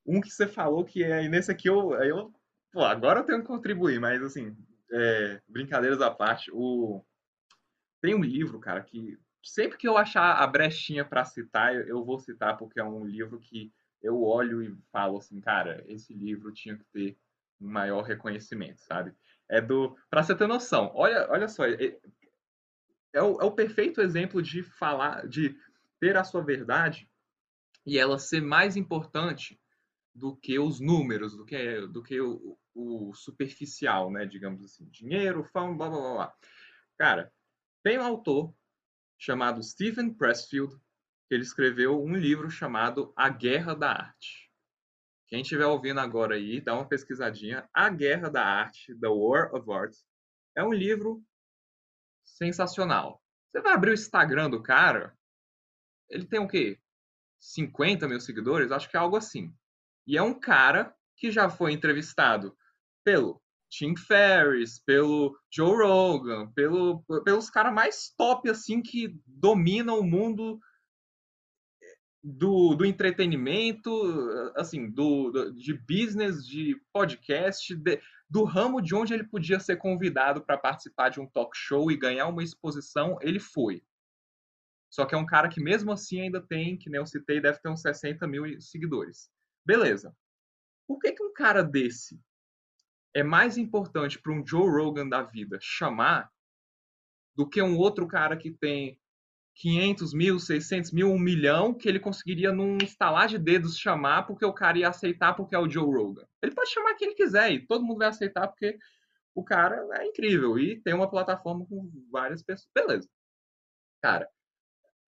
um 0.05 0.21
que 0.21 0.29
você 0.29 0.47
falou 0.47 0.85
que 0.85 1.03
é 1.03 1.27
nesse 1.27 1.51
aqui 1.51 1.67
eu, 1.67 1.93
eu 1.95 2.33
pô, 2.71 2.83
agora 2.83 3.19
eu 3.19 3.25
tenho 3.25 3.41
que 3.41 3.47
contribuir, 3.47 3.99
mas 3.99 4.23
assim, 4.23 4.55
é, 4.91 5.41
brincadeiras 5.47 6.01
à 6.01 6.09
parte, 6.09 6.49
o 6.53 7.03
tem 7.99 8.15
um 8.15 8.23
livro, 8.23 8.59
cara, 8.59 8.81
que 8.81 9.17
sempre 9.47 9.77
que 9.77 9.87
eu 9.87 9.97
achar 9.97 10.35
a 10.35 10.47
brechinha 10.47 11.05
para 11.05 11.25
citar, 11.25 11.73
eu, 11.75 12.03
vou 12.03 12.19
citar 12.19 12.57
porque 12.57 12.79
é 12.79 12.83
um 12.83 13.05
livro 13.05 13.39
que 13.39 13.71
eu 14.01 14.21
olho 14.21 14.61
e 14.61 14.75
falo 14.91 15.17
assim, 15.17 15.39
cara, 15.39 15.83
esse 15.87 16.13
livro 16.13 16.51
tinha 16.51 16.77
que 16.77 16.83
ter 16.85 17.17
um 17.59 17.67
maior 17.67 18.03
reconhecimento, 18.03 18.81
sabe? 18.81 19.13
É 19.49 19.61
do. 19.61 19.97
Para 20.09 20.23
você 20.23 20.35
ter 20.35 20.47
noção, 20.47 20.91
olha, 20.93 21.27
olha 21.29 21.47
só, 21.47 21.65
é, 21.65 21.97
é, 23.13 23.21
o, 23.21 23.41
é 23.41 23.45
o 23.45 23.51
perfeito 23.51 24.01
exemplo 24.01 24.41
de 24.41 24.61
falar, 24.61 25.27
de 25.27 25.57
ter 25.99 26.17
a 26.17 26.23
sua 26.23 26.43
verdade 26.43 27.09
e 27.85 27.97
ela 27.97 28.19
ser 28.19 28.41
mais 28.41 28.75
importante 28.75 29.59
do 30.13 30.35
que 30.35 30.59
os 30.59 30.79
números, 30.79 31.35
do 31.35 31.45
que, 31.45 31.87
do 31.87 32.03
que 32.03 32.19
o, 32.19 32.57
o 32.75 33.13
superficial, 33.13 34.11
né? 34.11 34.25
Digamos 34.25 34.63
assim, 34.63 34.85
dinheiro, 34.89 35.43
fama, 35.43 35.75
blá 35.75 35.89
blá 35.89 36.13
blá. 36.13 36.33
Cara, 36.97 37.31
tem 37.83 37.97
um 37.97 38.03
autor 38.03 38.53
chamado 39.18 39.61
Stephen 39.64 40.14
Pressfield 40.14 40.76
que 41.27 41.35
ele 41.35 41.44
escreveu 41.44 42.02
um 42.02 42.15
livro 42.15 42.49
chamado 42.49 43.14
A 43.15 43.30
Guerra 43.30 43.76
da 43.76 43.91
Arte. 43.91 44.49
Quem 45.27 45.41
estiver 45.41 45.65
ouvindo 45.65 45.99
agora 45.99 46.35
aí, 46.35 46.61
dá 46.61 46.73
uma 46.73 46.88
pesquisadinha. 46.88 47.69
A 47.73 47.89
Guerra 47.89 48.30
da 48.30 48.45
Arte, 48.45 48.98
The 48.98 49.10
War 49.10 49.53
of 49.53 49.69
Arts, 49.69 50.06
é 50.56 50.64
um 50.64 50.72
livro 50.72 51.22
sensacional. 52.23 53.22
Você 53.52 53.61
vai 53.61 53.73
abrir 53.73 53.91
o 53.91 53.94
Instagram 53.94 54.49
do 54.49 54.64
cara, 54.64 55.18
ele 56.10 56.26
tem 56.26 56.39
o 56.39 56.48
quê? 56.48 56.80
50 57.39 58.07
mil 58.07 58.22
seguidores? 58.22 58.72
Acho 58.72 58.89
que 58.89 58.95
é 58.95 58.99
algo 58.99 59.18
assim. 59.18 59.53
E 60.06 60.18
é 60.18 60.22
um 60.22 60.39
cara 60.39 60.95
que 61.18 61.30
já 61.30 61.49
foi 61.49 61.73
entrevistado 61.73 62.57
pelo 63.03 63.41
Tim 63.69 63.95
Ferriss, 63.95 64.80
pelo 64.80 65.38
Joe 65.52 65.76
Rogan, 65.76 66.52
pelo, 66.53 67.03
pelos 67.23 67.49
caras 67.49 67.73
mais 67.73 68.14
top 68.18 68.49
assim 68.49 68.81
que 68.81 69.19
dominam 69.26 69.99
o 69.99 70.03
mundo 70.03 70.60
do, 72.23 72.76
do 72.76 72.85
entretenimento, 72.85 73.89
assim, 74.56 74.89
do, 74.89 75.31
do, 75.31 75.53
de 75.53 75.73
business, 75.73 76.45
de 76.45 76.76
podcast, 76.91 77.76
de, 77.76 78.02
do 78.30 78.44
ramo 78.44 78.81
de 78.81 78.94
onde 78.95 79.14
ele 79.14 79.23
podia 79.23 79.60
ser 79.60 79.77
convidado 79.77 80.44
para 80.44 80.57
participar 80.57 81.10
de 81.10 81.19
um 81.19 81.27
talk 81.27 81.56
show 81.56 81.89
e 81.91 81.98
ganhar 81.98 82.27
uma 82.27 82.44
exposição, 82.44 83.18
ele 83.22 83.39
foi. 83.39 83.84
Só 84.89 85.06
que 85.06 85.15
é 85.15 85.18
um 85.18 85.26
cara 85.26 85.49
que 85.49 85.61
mesmo 85.61 85.91
assim 85.91 86.22
ainda 86.22 86.41
tem, 86.41 86.77
que 86.77 86.89
nem 86.89 86.99
eu 86.99 87.06
citei, 87.06 87.39
deve 87.39 87.60
ter 87.60 87.69
uns 87.69 87.81
60 87.81 88.26
mil 88.27 88.60
seguidores. 88.60 89.30
Beleza. 89.65 90.15
Por 90.88 90.99
que, 90.99 91.11
que 91.11 91.23
um 91.23 91.34
cara 91.34 91.61
desse 91.61 92.19
é 93.13 93.23
mais 93.23 93.57
importante 93.57 94.19
para 94.19 94.31
um 94.31 94.45
Joe 94.45 94.69
Rogan 94.69 95.07
da 95.07 95.23
vida 95.23 95.57
chamar 95.61 96.29
do 97.35 97.47
que 97.47 97.61
um 97.61 97.77
outro 97.77 98.07
cara 98.07 98.35
que 98.35 98.51
tem 98.51 98.99
500 99.55 100.13
mil, 100.13 100.39
600 100.39 100.91
mil, 100.91 101.11
um 101.11 101.17
milhão, 101.17 101.73
que 101.73 101.89
ele 101.89 101.99
conseguiria 101.99 102.51
num 102.51 102.77
estalar 102.77 103.27
de 103.27 103.39
dedos 103.39 103.77
chamar, 103.77 104.23
porque 104.23 104.45
o 104.45 104.53
cara 104.53 104.77
ia 104.77 104.89
aceitar 104.89 105.34
porque 105.34 105.55
é 105.55 105.59
o 105.59 105.69
Joe 105.69 105.84
Rogan. 105.84 106.27
Ele 106.41 106.53
pode 106.53 106.69
chamar 106.69 106.95
quem 106.95 107.07
ele 107.07 107.15
quiser 107.15 107.51
e 107.51 107.65
todo 107.65 107.84
mundo 107.84 107.99
vai 107.99 108.07
aceitar 108.07 108.47
porque 108.47 108.77
o 109.34 109.43
cara 109.43 109.88
é 109.99 110.05
incrível 110.05 110.57
e 110.59 110.79
tem 110.81 110.93
uma 110.93 111.09
plataforma 111.09 111.65
com 111.65 111.91
várias 112.11 112.43
pessoas. 112.43 112.69
Beleza. 112.73 113.09
Cara, 114.01 114.29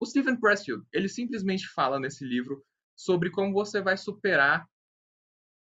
o 0.00 0.06
Stephen 0.06 0.38
Pressfield, 0.38 0.84
ele 0.92 1.08
simplesmente 1.08 1.68
fala 1.68 2.00
nesse 2.00 2.24
livro 2.24 2.64
sobre 2.96 3.30
como 3.30 3.52
você 3.52 3.80
vai 3.80 3.96
superar 3.96 4.66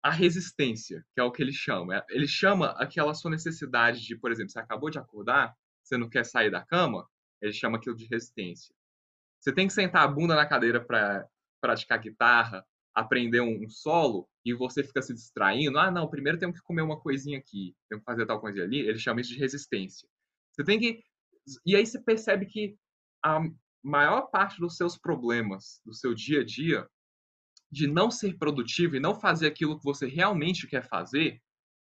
a 0.07 0.11
resistência, 0.11 1.05
que 1.13 1.19
é 1.19 1.23
o 1.23 1.31
que 1.31 1.41
ele 1.43 1.51
chama. 1.51 2.01
Ele 2.09 2.27
chama 2.27 2.67
aquela 2.77 3.13
sua 3.13 3.29
necessidade 3.29 3.99
de, 4.05 4.15
por 4.15 4.31
exemplo, 4.31 4.49
você 4.49 4.59
acabou 4.59 4.89
de 4.89 4.97
acordar, 4.97 5.53
você 5.83 5.97
não 5.97 6.09
quer 6.09 6.25
sair 6.25 6.49
da 6.49 6.63
cama, 6.63 7.05
ele 7.41 7.51
chama 7.51 7.77
aquilo 7.77 7.93
de 7.93 8.05
resistência. 8.05 8.73
Você 9.37 9.53
tem 9.53 9.67
que 9.67 9.73
sentar 9.73 10.03
a 10.03 10.07
bunda 10.07 10.33
na 10.33 10.45
cadeira 10.45 10.79
para 10.79 11.27
praticar 11.59 11.99
guitarra, 11.99 12.65
aprender 12.95 13.41
um, 13.41 13.69
solo, 13.69 14.29
e 14.45 14.53
você 14.53 14.81
fica 14.81 15.01
se 15.01 15.13
distraindo. 15.13 15.77
Ah, 15.77 15.91
não, 15.91 16.09
primeiro 16.09 16.39
tenho 16.39 16.53
que 16.53 16.61
comer 16.61 16.83
uma 16.83 17.01
coisinha 17.01 17.37
aqui, 17.37 17.75
tenho 17.89 17.99
que 17.99 18.05
fazer 18.05 18.25
tal 18.25 18.39
coisa 18.39 18.63
ali. 18.63 18.79
Ele 18.79 18.97
chama 18.97 19.19
isso 19.19 19.33
de 19.33 19.39
resistência. 19.39 20.07
Você 20.53 20.63
tem 20.63 20.79
que. 20.79 21.03
E 21.65 21.75
aí 21.75 21.85
você 21.85 22.01
percebe 22.01 22.45
que 22.45 22.77
a 23.21 23.41
maior 23.83 24.21
parte 24.31 24.57
dos 24.57 24.77
seus 24.77 24.97
problemas 24.97 25.81
do 25.85 25.93
seu 25.93 26.13
dia 26.13 26.41
a 26.41 26.45
dia, 26.45 26.87
de 27.71 27.87
não 27.87 28.09
ser 28.09 28.37
produtivo 28.37 28.95
e 28.95 28.99
não 28.99 29.15
fazer 29.15 29.47
aquilo 29.47 29.77
que 29.77 29.83
você 29.83 30.07
realmente 30.07 30.67
quer 30.67 30.87
fazer, 30.87 31.41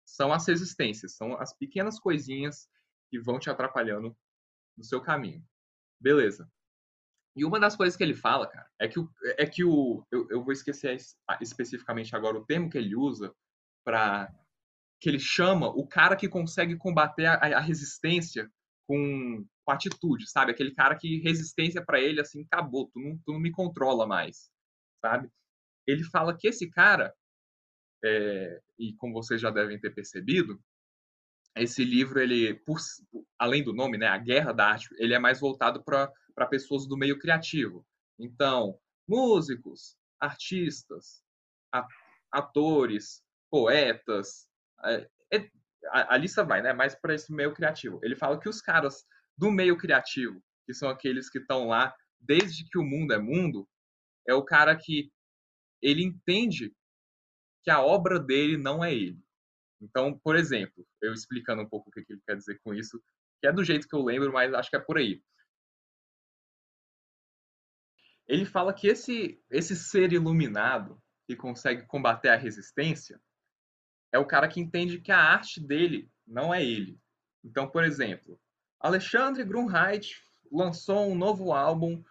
são 0.06 0.32
as 0.32 0.46
resistências, 0.46 1.16
são 1.16 1.36
as 1.40 1.56
pequenas 1.56 1.98
coisinhas 1.98 2.68
que 3.10 3.18
vão 3.18 3.38
te 3.38 3.48
atrapalhando 3.48 4.16
no 4.76 4.84
seu 4.84 5.00
caminho. 5.00 5.44
Beleza. 6.00 6.50
E 7.36 7.44
uma 7.44 7.60
das 7.60 7.76
coisas 7.76 7.96
que 7.96 8.02
ele 8.02 8.14
fala, 8.14 8.48
cara, 8.48 8.68
é 8.78 8.88
que 8.88 8.98
o. 8.98 9.08
É 9.38 9.46
que 9.46 9.64
o 9.64 10.04
eu, 10.10 10.26
eu 10.30 10.42
vou 10.42 10.52
esquecer 10.52 10.96
especificamente 11.40 12.14
agora 12.16 12.36
o 12.36 12.44
termo 12.44 12.68
que 12.68 12.78
ele 12.78 12.96
usa 12.96 13.34
para 13.84 14.32
que 15.00 15.08
ele 15.08 15.18
chama 15.18 15.68
o 15.68 15.86
cara 15.86 16.16
que 16.16 16.28
consegue 16.28 16.76
combater 16.76 17.26
a, 17.26 17.34
a 17.34 17.60
resistência 17.60 18.50
com, 18.86 19.46
com, 19.64 19.72
atitude, 19.72 20.28
sabe? 20.28 20.50
Aquele 20.50 20.74
cara 20.74 20.96
que 20.96 21.20
resistência 21.22 21.82
para 21.82 22.00
ele 22.00 22.20
assim, 22.20 22.42
acabou, 22.42 22.90
tu 22.92 23.00
não, 23.00 23.16
tu 23.24 23.32
não 23.32 23.40
me 23.40 23.50
controla 23.50 24.06
mais, 24.06 24.50
sabe? 25.00 25.30
Ele 25.90 26.04
fala 26.04 26.36
que 26.36 26.48
esse 26.48 26.68
cara, 26.70 27.14
é, 28.04 28.60
e 28.78 28.94
como 28.94 29.12
vocês 29.12 29.40
já 29.40 29.50
devem 29.50 29.78
ter 29.78 29.90
percebido, 29.90 30.60
esse 31.56 31.84
livro, 31.84 32.20
ele, 32.20 32.54
por, 32.54 32.78
além 33.38 33.62
do 33.62 33.72
nome, 33.72 33.98
né, 33.98 34.06
A 34.06 34.18
Guerra 34.18 34.52
da 34.52 34.68
Arte, 34.68 34.88
ele 34.98 35.14
é 35.14 35.18
mais 35.18 35.40
voltado 35.40 35.82
para 35.84 36.46
pessoas 36.48 36.86
do 36.86 36.96
meio 36.96 37.18
criativo. 37.18 37.84
Então, 38.18 38.78
músicos, 39.08 39.96
artistas, 40.20 41.22
atores, 42.30 43.22
poetas, 43.50 44.48
é, 44.84 45.08
é, 45.32 45.50
a, 45.88 46.14
a, 46.14 46.16
lista 46.16 46.44
vai, 46.44 46.62
né, 46.62 46.72
mais 46.72 46.94
para 46.94 47.14
esse 47.14 47.32
meio 47.32 47.52
criativo. 47.52 47.98
Ele 48.02 48.14
fala 48.14 48.38
que 48.38 48.48
os 48.48 48.60
caras 48.60 49.04
do 49.36 49.50
meio 49.50 49.76
criativo, 49.76 50.42
que 50.64 50.74
são 50.74 50.88
aqueles 50.88 51.28
que 51.28 51.38
estão 51.38 51.68
lá 51.68 51.94
desde 52.20 52.64
que 52.68 52.78
o 52.78 52.84
mundo 52.84 53.12
é 53.12 53.18
mundo, 53.18 53.68
é 54.28 54.34
o 54.34 54.44
cara 54.44 54.76
que 54.76 55.10
ele 55.82 56.02
entende 56.02 56.74
que 57.62 57.70
a 57.70 57.80
obra 57.80 58.18
dele 58.18 58.56
não 58.56 58.82
é 58.82 58.94
ele. 58.94 59.22
Então, 59.80 60.18
por 60.18 60.36
exemplo, 60.36 60.86
eu 61.00 61.12
explicando 61.12 61.62
um 61.62 61.68
pouco 61.68 61.88
o 61.88 61.92
que 61.92 62.04
ele 62.08 62.22
quer 62.26 62.36
dizer 62.36 62.60
com 62.62 62.74
isso, 62.74 63.02
que 63.40 63.46
é 63.46 63.52
do 63.52 63.64
jeito 63.64 63.88
que 63.88 63.94
eu 63.94 64.02
lembro, 64.02 64.32
mas 64.32 64.52
acho 64.52 64.70
que 64.70 64.76
é 64.76 64.80
por 64.80 64.98
aí. 64.98 65.22
Ele 68.26 68.44
fala 68.44 68.72
que 68.72 68.86
esse, 68.86 69.42
esse 69.50 69.74
ser 69.74 70.12
iluminado 70.12 71.02
que 71.26 71.34
consegue 71.34 71.86
combater 71.86 72.28
a 72.28 72.36
resistência 72.36 73.20
é 74.12 74.18
o 74.18 74.26
cara 74.26 74.48
que 74.48 74.60
entende 74.60 75.00
que 75.00 75.12
a 75.12 75.18
arte 75.18 75.60
dele 75.60 76.10
não 76.26 76.52
é 76.52 76.64
ele. 76.64 77.00
Então, 77.42 77.68
por 77.68 77.84
exemplo, 77.84 78.38
Alexandre 78.78 79.44
Grunheit 79.44 80.22
lançou 80.50 81.08
um 81.08 81.14
novo 81.14 81.52
álbum 81.52 82.02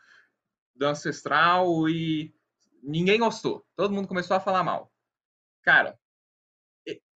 do 0.76 0.86
Ancestral 0.86 1.88
e 1.90 2.34
ninguém 2.84 3.20
gostou. 3.20 3.66
Todo 3.76 3.94
mundo 3.94 4.08
começou 4.08 4.36
a 4.36 4.40
falar 4.40 4.64
mal. 4.64 4.92
Cara, 5.64 5.98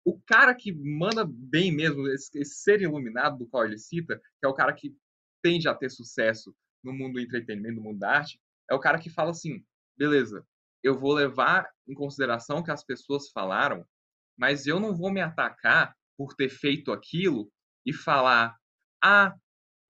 o 0.06 0.20
cara 0.22 0.54
que 0.54 0.72
manda 0.72 1.26
bem 1.26 1.72
mesmo, 1.72 2.08
esse, 2.10 2.38
esse, 2.38 2.56
ser 2.56 2.82
iluminado 2.82 3.38
do 3.38 3.48
qual 3.48 3.66
ele 3.66 3.78
cita, 3.78 4.18
que 4.18 4.46
é 4.46 4.48
o 4.48 4.54
cara 4.54 4.74
que 4.74 4.96
tende 5.42 5.68
a 5.68 5.74
ter 5.74 5.90
sucesso 5.90 6.56
no 6.84 6.94
mundo 6.94 7.14
do 7.14 7.20
entretenimento, 7.20 7.76
no 7.76 7.82
mundo 7.82 8.00
da 8.00 8.18
arte, 8.18 8.40
é 8.70 8.76
o 8.76 8.80
cara 8.80 9.00
que 9.00 9.10
fala 9.10 9.32
assim: 9.32 9.66
beleza, 9.98 10.46
eu 10.82 10.98
vou 10.98 11.14
levar 11.14 11.70
em 11.88 11.94
consideração 11.94 12.58
o 12.58 12.64
que 12.64 12.72
as 12.72 12.84
pessoas 12.84 13.30
falaram, 13.30 13.86
mas 14.38 14.68
eu 14.68 14.80
não 14.80 14.96
vou 14.96 15.12
me 15.12 15.22
atacar 15.22 15.96
por 16.18 16.36
ter 16.36 16.50
feito 16.50 16.92
aquilo 16.92 17.52
e 17.86 17.94
falar: 17.94 18.58
ah, 19.02 19.34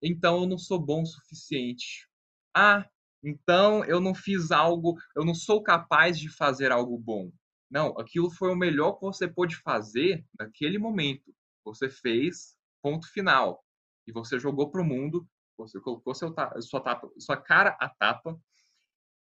então 0.00 0.42
eu 0.42 0.48
não 0.48 0.58
sou 0.58 0.78
bom 0.78 1.02
o 1.02 1.06
suficiente. 1.06 2.08
Ah, 2.54 2.88
então 3.24 3.84
eu 3.86 4.00
não 4.00 4.14
fiz 4.14 4.50
algo, 4.50 4.96
eu 5.16 5.24
não 5.24 5.34
sou 5.34 5.62
capaz 5.62 6.18
de 6.18 6.28
fazer 6.28 6.70
algo 6.70 6.98
bom. 6.98 7.32
Não, 7.70 7.98
aquilo 7.98 8.30
foi 8.30 8.52
o 8.52 8.56
melhor 8.56 8.92
que 8.92 9.00
você 9.00 9.26
pôde 9.26 9.56
fazer 9.56 10.24
naquele 10.38 10.78
momento. 10.78 11.34
Você 11.64 11.88
fez, 11.88 12.56
ponto 12.82 13.10
final. 13.10 13.64
E 14.06 14.12
você 14.12 14.38
jogou 14.38 14.70
para 14.70 14.82
o 14.82 14.84
mundo, 14.84 15.26
você 15.56 15.80
colocou 15.80 16.14
seu, 16.14 16.32
sua, 16.60 16.80
tapa, 16.80 17.10
sua 17.18 17.36
cara 17.36 17.76
a 17.80 17.88
tapa. 17.88 18.38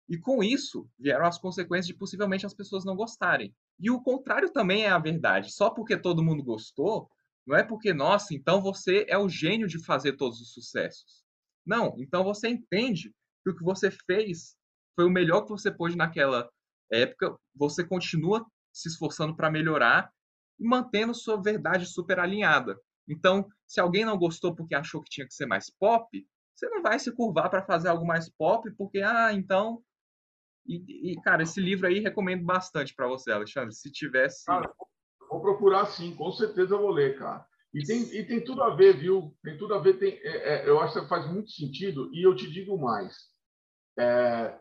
E 0.09 0.19
com 0.19 0.43
isso 0.43 0.91
vieram 0.99 1.25
as 1.25 1.39
consequências 1.39 1.87
de 1.87 1.95
possivelmente 1.95 2.45
as 2.45 2.53
pessoas 2.53 2.85
não 2.85 2.97
gostarem. 2.97 3.55
E 3.79 3.91
o 3.91 4.03
contrário 4.03 4.53
também 4.53 4.85
é 4.85 4.91
a 4.91 4.99
verdade. 4.99 5.53
Só 5.53 5.71
porque 5.71 5.97
todo 5.97 6.23
mundo 6.23 6.43
gostou, 6.43 7.09
não 7.47 7.57
é 7.57 7.63
porque, 7.63 7.93
nossa, 7.93 8.35
então 8.35 8.61
você 8.61 9.07
é 9.09 9.17
o 9.17 9.29
gênio 9.29 9.69
de 9.69 9.83
fazer 9.85 10.17
todos 10.17 10.41
os 10.41 10.53
sucessos. 10.53 11.25
Não, 11.65 11.95
então 11.99 12.25
você 12.25 12.49
entende 12.49 13.15
que 13.45 13.51
o 13.51 13.57
que 13.57 13.63
você 13.63 13.91
fez 13.91 14.57
foi 14.97 15.05
o 15.05 15.11
melhor 15.11 15.43
que 15.43 15.51
você 15.51 15.71
pôde 15.71 15.97
naquela 15.97 16.51
época, 16.91 17.37
você 17.55 17.85
continua 17.87 18.45
se 18.73 18.89
esforçando 18.89 19.37
para 19.37 19.51
melhorar 19.51 20.11
e 20.59 20.67
mantendo 20.67 21.15
sua 21.15 21.41
verdade 21.41 21.87
super 21.87 22.19
alinhada. 22.19 22.77
Então, 23.09 23.47
se 23.67 23.81
alguém 23.81 24.05
não 24.05 24.19
gostou 24.19 24.55
porque 24.55 24.75
achou 24.75 25.03
que 25.03 25.11
tinha 25.11 25.27
que 25.27 25.35
ser 25.35 25.47
mais 25.47 25.71
pop, 25.71 26.27
você 26.55 26.69
não 26.69 26.83
vai 26.83 26.99
se 26.99 27.13
curvar 27.13 27.51
para 27.51 27.65
fazer 27.65 27.89
algo 27.89 28.07
mais 28.07 28.29
pop, 28.29 28.69
porque, 28.77 29.01
ah, 29.01 29.33
então. 29.33 29.83
E, 30.67 31.13
e 31.13 31.21
cara, 31.21 31.43
esse 31.43 31.61
livro 31.61 31.87
aí 31.87 32.01
recomendo 32.01 32.45
bastante 32.45 32.95
para 32.95 33.07
você, 33.07 33.31
Alexandre. 33.31 33.75
Se 33.75 33.91
tivesse. 33.91 34.47
Cara, 34.47 34.73
Vou 35.35 35.41
procurar 35.41 35.87
sim, 35.87 36.15
com 36.15 36.31
certeza 36.31 36.77
vou 36.77 36.91
ler, 36.91 37.19
cara. 37.19 37.45
E 37.75 37.83
tem, 37.85 38.03
e 38.15 38.25
tem 38.25 38.45
tudo 38.45 38.63
a 38.63 38.75
ver, 38.75 38.97
viu? 38.97 39.37
Tem 39.43 39.59
tudo 39.59 39.75
a 39.75 39.81
ver. 39.81 39.99
Tem, 39.99 40.13
é, 40.23 40.63
é, 40.65 40.69
eu 40.69 40.79
acho 40.81 41.01
que 41.01 41.09
faz 41.09 41.27
muito 41.27 41.51
sentido. 41.51 42.09
E 42.15 42.25
eu 42.25 42.37
te 42.37 42.49
digo 42.49 42.79
mais. 42.79 43.34
É, 43.99 44.59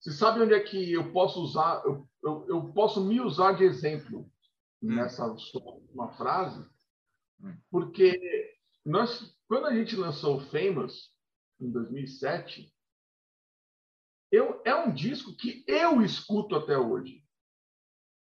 você 0.00 0.12
sabe 0.12 0.40
onde 0.40 0.54
é 0.54 0.60
que 0.60 0.92
eu 0.92 1.12
posso 1.12 1.40
usar? 1.40 1.82
Eu, 1.84 2.08
eu, 2.22 2.46
eu 2.48 2.72
posso 2.72 3.04
me 3.04 3.20
usar 3.20 3.52
de 3.52 3.64
exemplo 3.64 4.30
hum. 4.82 4.94
nessa 4.96 5.24
uma 5.90 6.12
frase, 6.12 6.64
hum. 7.40 7.56
porque 7.70 8.52
nós, 8.84 9.36
quando 9.46 9.66
a 9.66 9.74
gente 9.74 9.94
lançou 9.96 10.36
o 10.36 10.40
Famous 10.40 11.12
em 11.60 11.70
2007, 11.70 12.72
eu, 14.30 14.60
é 14.64 14.74
um 14.74 14.92
disco 14.92 15.36
que 15.36 15.64
eu 15.68 16.02
escuto 16.02 16.56
até 16.56 16.76
hoje. 16.76 17.22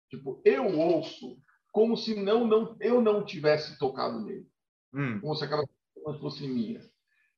Tipo, 0.09 0.41
eu 0.45 0.79
ouço 0.79 1.41
como 1.71 1.97
se 1.97 2.15
não, 2.15 2.47
não 2.47 2.77
eu 2.79 3.01
não 3.01 3.25
tivesse 3.25 3.77
tocado 3.77 4.21
nele. 4.21 4.49
Hum. 4.93 5.19
Como 5.19 5.35
se 5.35 5.43
aquela 5.43 5.65
fosse 6.19 6.47
minha. 6.47 6.81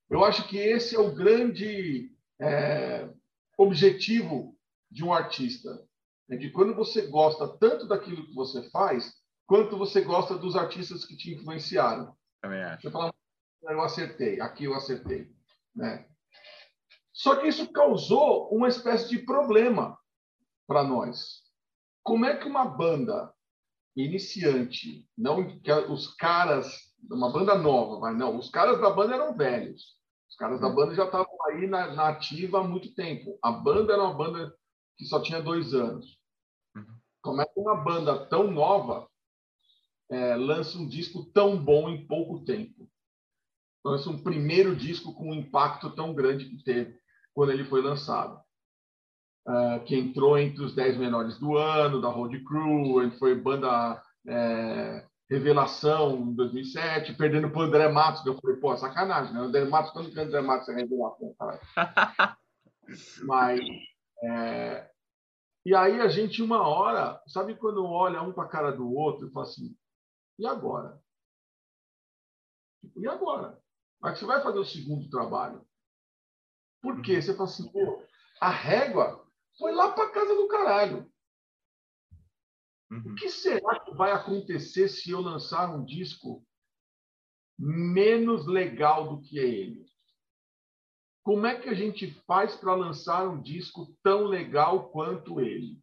Eu 0.09 0.23
acho 0.23 0.47
que 0.47 0.57
esse 0.57 0.95
é 0.95 0.99
o 0.99 1.13
grande 1.13 2.15
é, 2.41 3.09
objetivo 3.57 4.55
de 4.89 5.03
um 5.03 5.13
artista. 5.13 5.83
É 6.29 6.37
que 6.37 6.49
quando 6.51 6.75
você 6.75 7.07
gosta 7.07 7.47
tanto 7.57 7.87
daquilo 7.87 8.25
que 8.25 8.33
você 8.33 8.69
faz, 8.69 9.13
quanto 9.45 9.77
você 9.77 10.01
gosta 10.01 10.37
dos 10.37 10.55
artistas 10.55 11.03
que 11.03 11.17
te 11.17 11.33
influenciaram. 11.33 12.15
Também 12.41 12.61
acho. 12.61 12.83
Você 12.83 12.91
fala, 12.91 13.13
eu 13.63 13.81
acertei, 13.81 14.39
aqui 14.39 14.65
eu 14.65 14.75
acertei. 14.75 15.31
Né? 15.75 16.07
Só 17.11 17.35
que 17.35 17.47
isso 17.47 17.71
causou 17.71 18.49
uma 18.53 18.67
espécie 18.67 19.09
de 19.09 19.19
problema 19.19 19.97
para 20.67 20.83
nós. 20.83 21.43
Como 22.03 22.25
é 22.25 22.37
que 22.37 22.47
uma 22.47 22.65
banda 22.65 23.33
iniciante, 23.95 25.07
não 25.17 25.59
que 25.59 25.71
os 25.71 26.15
caras, 26.15 26.93
uma 27.11 27.31
banda 27.31 27.57
nova, 27.57 27.99
mas 27.99 28.17
não, 28.17 28.37
os 28.37 28.49
caras 28.49 28.79
da 28.79 28.89
banda 28.89 29.15
eram 29.15 29.35
velhos. 29.35 29.98
Os 30.29 30.35
caras 30.35 30.59
da 30.59 30.67
uhum. 30.67 30.75
banda 30.75 30.95
já 30.95 31.05
estavam 31.05 31.37
aí 31.47 31.67
na, 31.67 31.93
na 31.93 32.09
ativa 32.09 32.59
há 32.59 32.63
muito 32.63 32.93
tempo. 32.93 33.37
A 33.43 33.51
banda 33.51 33.93
era 33.93 34.03
uma 34.03 34.13
banda 34.13 34.55
que 34.97 35.05
só 35.05 35.21
tinha 35.21 35.41
dois 35.41 35.73
anos. 35.73 36.17
Como 37.21 37.41
é 37.41 37.45
que 37.45 37.59
uma 37.59 37.75
banda 37.75 38.25
tão 38.27 38.49
nova 38.49 39.09
é, 40.09 40.35
lança 40.35 40.77
um 40.77 40.87
disco 40.87 41.25
tão 41.33 41.57
bom 41.57 41.89
em 41.89 42.05
pouco 42.07 42.43
tempo? 42.45 42.89
Lança 43.83 44.09
um 44.09 44.21
primeiro 44.21 44.75
disco 44.75 45.13
com 45.13 45.31
um 45.31 45.33
impacto 45.33 45.89
tão 45.95 46.13
grande 46.13 46.45
que 46.45 46.63
teve 46.63 46.97
quando 47.33 47.51
ele 47.51 47.65
foi 47.65 47.81
lançado 47.81 48.41
uh, 49.49 49.83
que 49.85 49.95
entrou 49.95 50.37
entre 50.37 50.63
os 50.63 50.73
10 50.73 50.97
menores 50.97 51.37
do 51.39 51.57
ano, 51.57 52.01
da 52.01 52.09
Road 52.09 52.43
Crew, 52.43 53.01
ele 53.01 53.11
foi 53.17 53.35
banda 53.35 54.01
é, 54.27 55.05
Revelação 55.29 56.17
em 56.17 56.33
2007, 56.33 57.13
perdendo 57.13 57.51
para 57.51 57.59
o 57.59 57.63
André 57.63 57.87
Matos, 57.89 58.21
que 58.21 58.29
eu 58.29 58.39
falei, 58.39 58.57
pô, 58.57 58.75
sacanagem, 58.75 59.33
né? 59.33 59.41
O 59.41 59.43
André 59.43 59.65
Matos, 59.65 59.91
quando 59.91 60.11
que 60.11 60.17
o 60.17 60.21
André 60.21 60.41
Matos 60.41 60.67
é 60.69 60.75
revelação, 60.75 61.35
cara? 61.37 61.59
Mas, 63.23 63.59
é... 64.23 64.89
e 65.63 65.75
aí 65.75 66.01
a 66.01 66.07
gente, 66.07 66.41
uma 66.41 66.67
hora, 66.67 67.21
sabe 67.27 67.55
quando 67.55 67.85
olha 67.85 68.23
um 68.23 68.33
para 68.33 68.45
a 68.45 68.49
cara 68.49 68.71
do 68.71 68.91
outro 68.91 69.27
e 69.27 69.31
fala 69.31 69.45
assim, 69.45 69.77
e 70.39 70.47
agora? 70.47 70.99
E 72.95 73.07
agora? 73.07 73.59
Mas 74.01 74.17
você 74.17 74.25
vai 74.25 74.41
fazer 74.41 74.59
o 74.59 74.65
segundo 74.65 75.09
trabalho. 75.09 75.63
Por 76.81 77.01
quê? 77.01 77.21
Você 77.21 77.33
fala 77.33 77.49
assim, 77.49 77.69
pô, 77.71 78.03
a 78.41 78.49
régua 78.49 79.25
foi 79.57 79.73
lá 79.73 79.91
para 79.91 80.09
casa 80.09 80.33
do 80.33 80.47
caralho. 80.47 81.11
Uhum. 82.91 83.11
O 83.11 83.15
que 83.15 83.29
será 83.29 83.79
que 83.79 83.93
vai 83.93 84.11
acontecer 84.11 84.87
se 84.87 85.11
eu 85.11 85.21
lançar 85.21 85.73
um 85.75 85.85
disco 85.85 86.45
menos 87.57 88.47
legal 88.47 89.09
do 89.09 89.21
que 89.21 89.37
ele? 89.37 89.85
Como 91.23 91.45
é 91.45 91.59
que 91.59 91.69
a 91.69 91.73
gente 91.73 92.09
faz 92.25 92.55
para 92.55 92.73
lançar 92.73 93.27
um 93.27 93.41
disco 93.41 93.95
tão 94.01 94.25
legal 94.25 94.89
quanto 94.89 95.39
ele? 95.39 95.79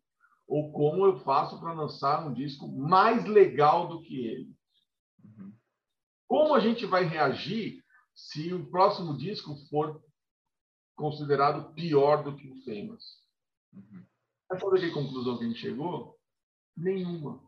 Ou 0.48 0.72
como 0.72 1.04
eu 1.04 1.18
faço 1.20 1.60
para 1.60 1.72
lançar 1.72 2.26
um 2.26 2.32
disco 2.32 2.66
mais 2.68 3.24
legal 3.26 3.86
do 3.88 4.02
que 4.02 4.26
ele? 4.26 4.56
Uhum. 5.22 5.52
Como 6.26 6.54
a 6.54 6.60
gente 6.60 6.86
vai 6.86 7.04
reagir 7.04 7.84
se 8.14 8.52
o 8.52 8.68
próximo 8.70 9.16
disco 9.16 9.54
for 9.68 10.02
considerado 10.96 11.74
pior 11.74 12.24
do 12.24 12.34
que 12.34 12.48
o 12.50 12.64
Famous? 12.64 13.22
Uhum. 13.72 14.04
Sabe 14.48 14.80
que 14.80 14.90
conclusão 14.90 15.36
que 15.38 15.44
a 15.44 15.48
gente 15.48 15.60
chegou? 15.60 16.15
Nenhuma. 16.76 17.42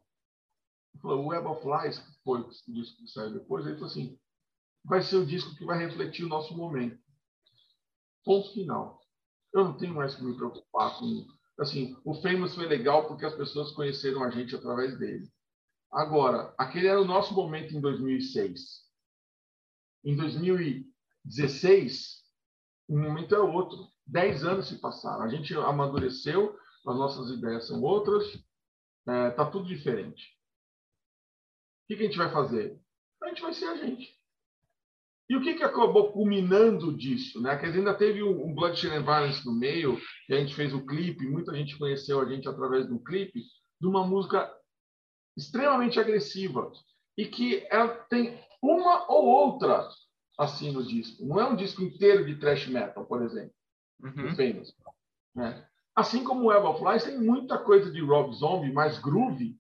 Falou, 1.01 1.25
o 1.25 1.29
Web 1.29 1.47
of 1.47 1.65
Lies, 1.65 1.99
que 1.99 2.23
foi 2.25 2.41
o 2.41 2.49
disco 2.49 2.97
que 2.97 3.09
saiu 3.09 3.33
depois, 3.33 3.65
ele 3.65 3.75
falou 3.75 3.91
assim, 3.91 4.19
vai 4.85 5.03
ser 5.03 5.17
o 5.17 5.27
disco 5.27 5.55
que 5.55 5.65
vai 5.65 5.79
refletir 5.79 6.25
o 6.25 6.29
nosso 6.29 6.57
momento. 6.57 6.99
Ponto 8.25 8.53
final. 8.53 9.01
Eu 9.53 9.65
não 9.65 9.77
tenho 9.77 9.95
mais 9.95 10.15
que 10.15 10.25
me 10.25 10.35
preocupar 10.35 10.99
com... 10.99 11.27
Assim, 11.59 11.97
o 12.05 12.15
Famous 12.15 12.55
foi 12.55 12.67
legal 12.67 13.07
porque 13.07 13.25
as 13.25 13.35
pessoas 13.35 13.73
conheceram 13.73 14.23
a 14.23 14.31
gente 14.31 14.55
através 14.55 14.99
dele. 14.99 15.31
Agora, 15.91 16.55
aquele 16.59 16.87
era 16.87 17.01
o 17.01 17.05
nosso 17.05 17.35
momento 17.35 17.75
em 17.75 17.81
2006. 17.81 18.87
Em 20.05 20.17
2016, 20.17 22.23
o 22.89 22.99
momento 22.99 23.35
é 23.35 23.41
outro. 23.41 23.89
Dez 24.07 24.45
anos 24.45 24.69
se 24.69 24.79
passaram. 24.79 25.23
A 25.23 25.29
gente 25.29 25.55
amadureceu, 25.55 26.57
as 26.87 26.97
nossas 26.97 27.31
ideias 27.31 27.67
são 27.67 27.83
outras, 27.83 28.25
está 29.09 29.15
é, 29.15 29.31
tá 29.31 29.47
tudo 29.51 29.67
diferente. 29.67 30.37
O 31.85 31.89
que, 31.89 31.97
que, 31.97 32.03
a 32.03 32.07
gente 32.07 32.19
vai 32.19 32.31
fazer? 32.31 32.79
A 33.23 33.29
gente 33.29 33.41
vai 33.41 33.55
ser 33.55 33.65
a 33.67 33.77
gente. 33.77 34.15
E 35.31 35.37
o 35.37 35.43
que, 35.43 35.55
que 35.55 35.63
acabou 35.63 36.13
culminando 36.13 36.95
disso? 36.97 37.41
Né? 37.41 37.57
Que 37.57 37.67
ainda 37.67 37.95
teve 37.95 38.23
um, 38.23 38.47
um 38.47 38.55
Bloodshed 38.55 38.95
and 38.95 39.05
Violence 39.05 39.45
no 39.45 39.53
meio, 39.53 39.99
que 40.27 40.35
a 40.35 40.39
gente 40.39 40.55
fez 40.55 40.73
o 40.75 40.85
clipe, 40.87 41.27
muita 41.27 41.55
gente 41.55 41.79
conheceu 41.79 42.21
a 42.21 42.29
gente 42.29 42.49
através 42.49 42.87
do 42.87 43.03
clipe, 43.03 43.43
de 43.81 43.87
uma 43.87 44.07
música 44.07 44.51
extremamente 45.37 45.99
agressiva 45.99 46.71
e 47.17 47.27
que 47.27 47.67
ela 47.71 47.89
tem 47.89 48.39
uma 48.63 49.11
ou 49.11 49.25
outra 49.25 49.89
assim 50.39 50.73
no 50.73 50.85
disco. 50.85 51.25
Não 51.27 51.41
é 51.41 51.49
um 51.49 51.57
disco 51.57 51.83
inteiro 51.83 52.25
de 52.25 52.39
thrash 52.39 52.67
metal, 52.69 53.07
por 53.07 53.23
exemplo 53.23 53.55
uhum. 54.03 54.35
Famous. 54.35 54.75
Né? 55.35 55.69
Assim 55.99 56.23
como 56.23 56.45
o 56.45 56.47
Web 56.47 56.65
of 56.65 56.85
Lies 56.85 57.03
tem 57.03 57.19
muita 57.19 57.59
coisa 57.59 57.91
de 57.91 58.01
Rob 58.01 58.33
Zombie, 58.33 58.73
mais 58.73 59.01
groove, 59.01 59.59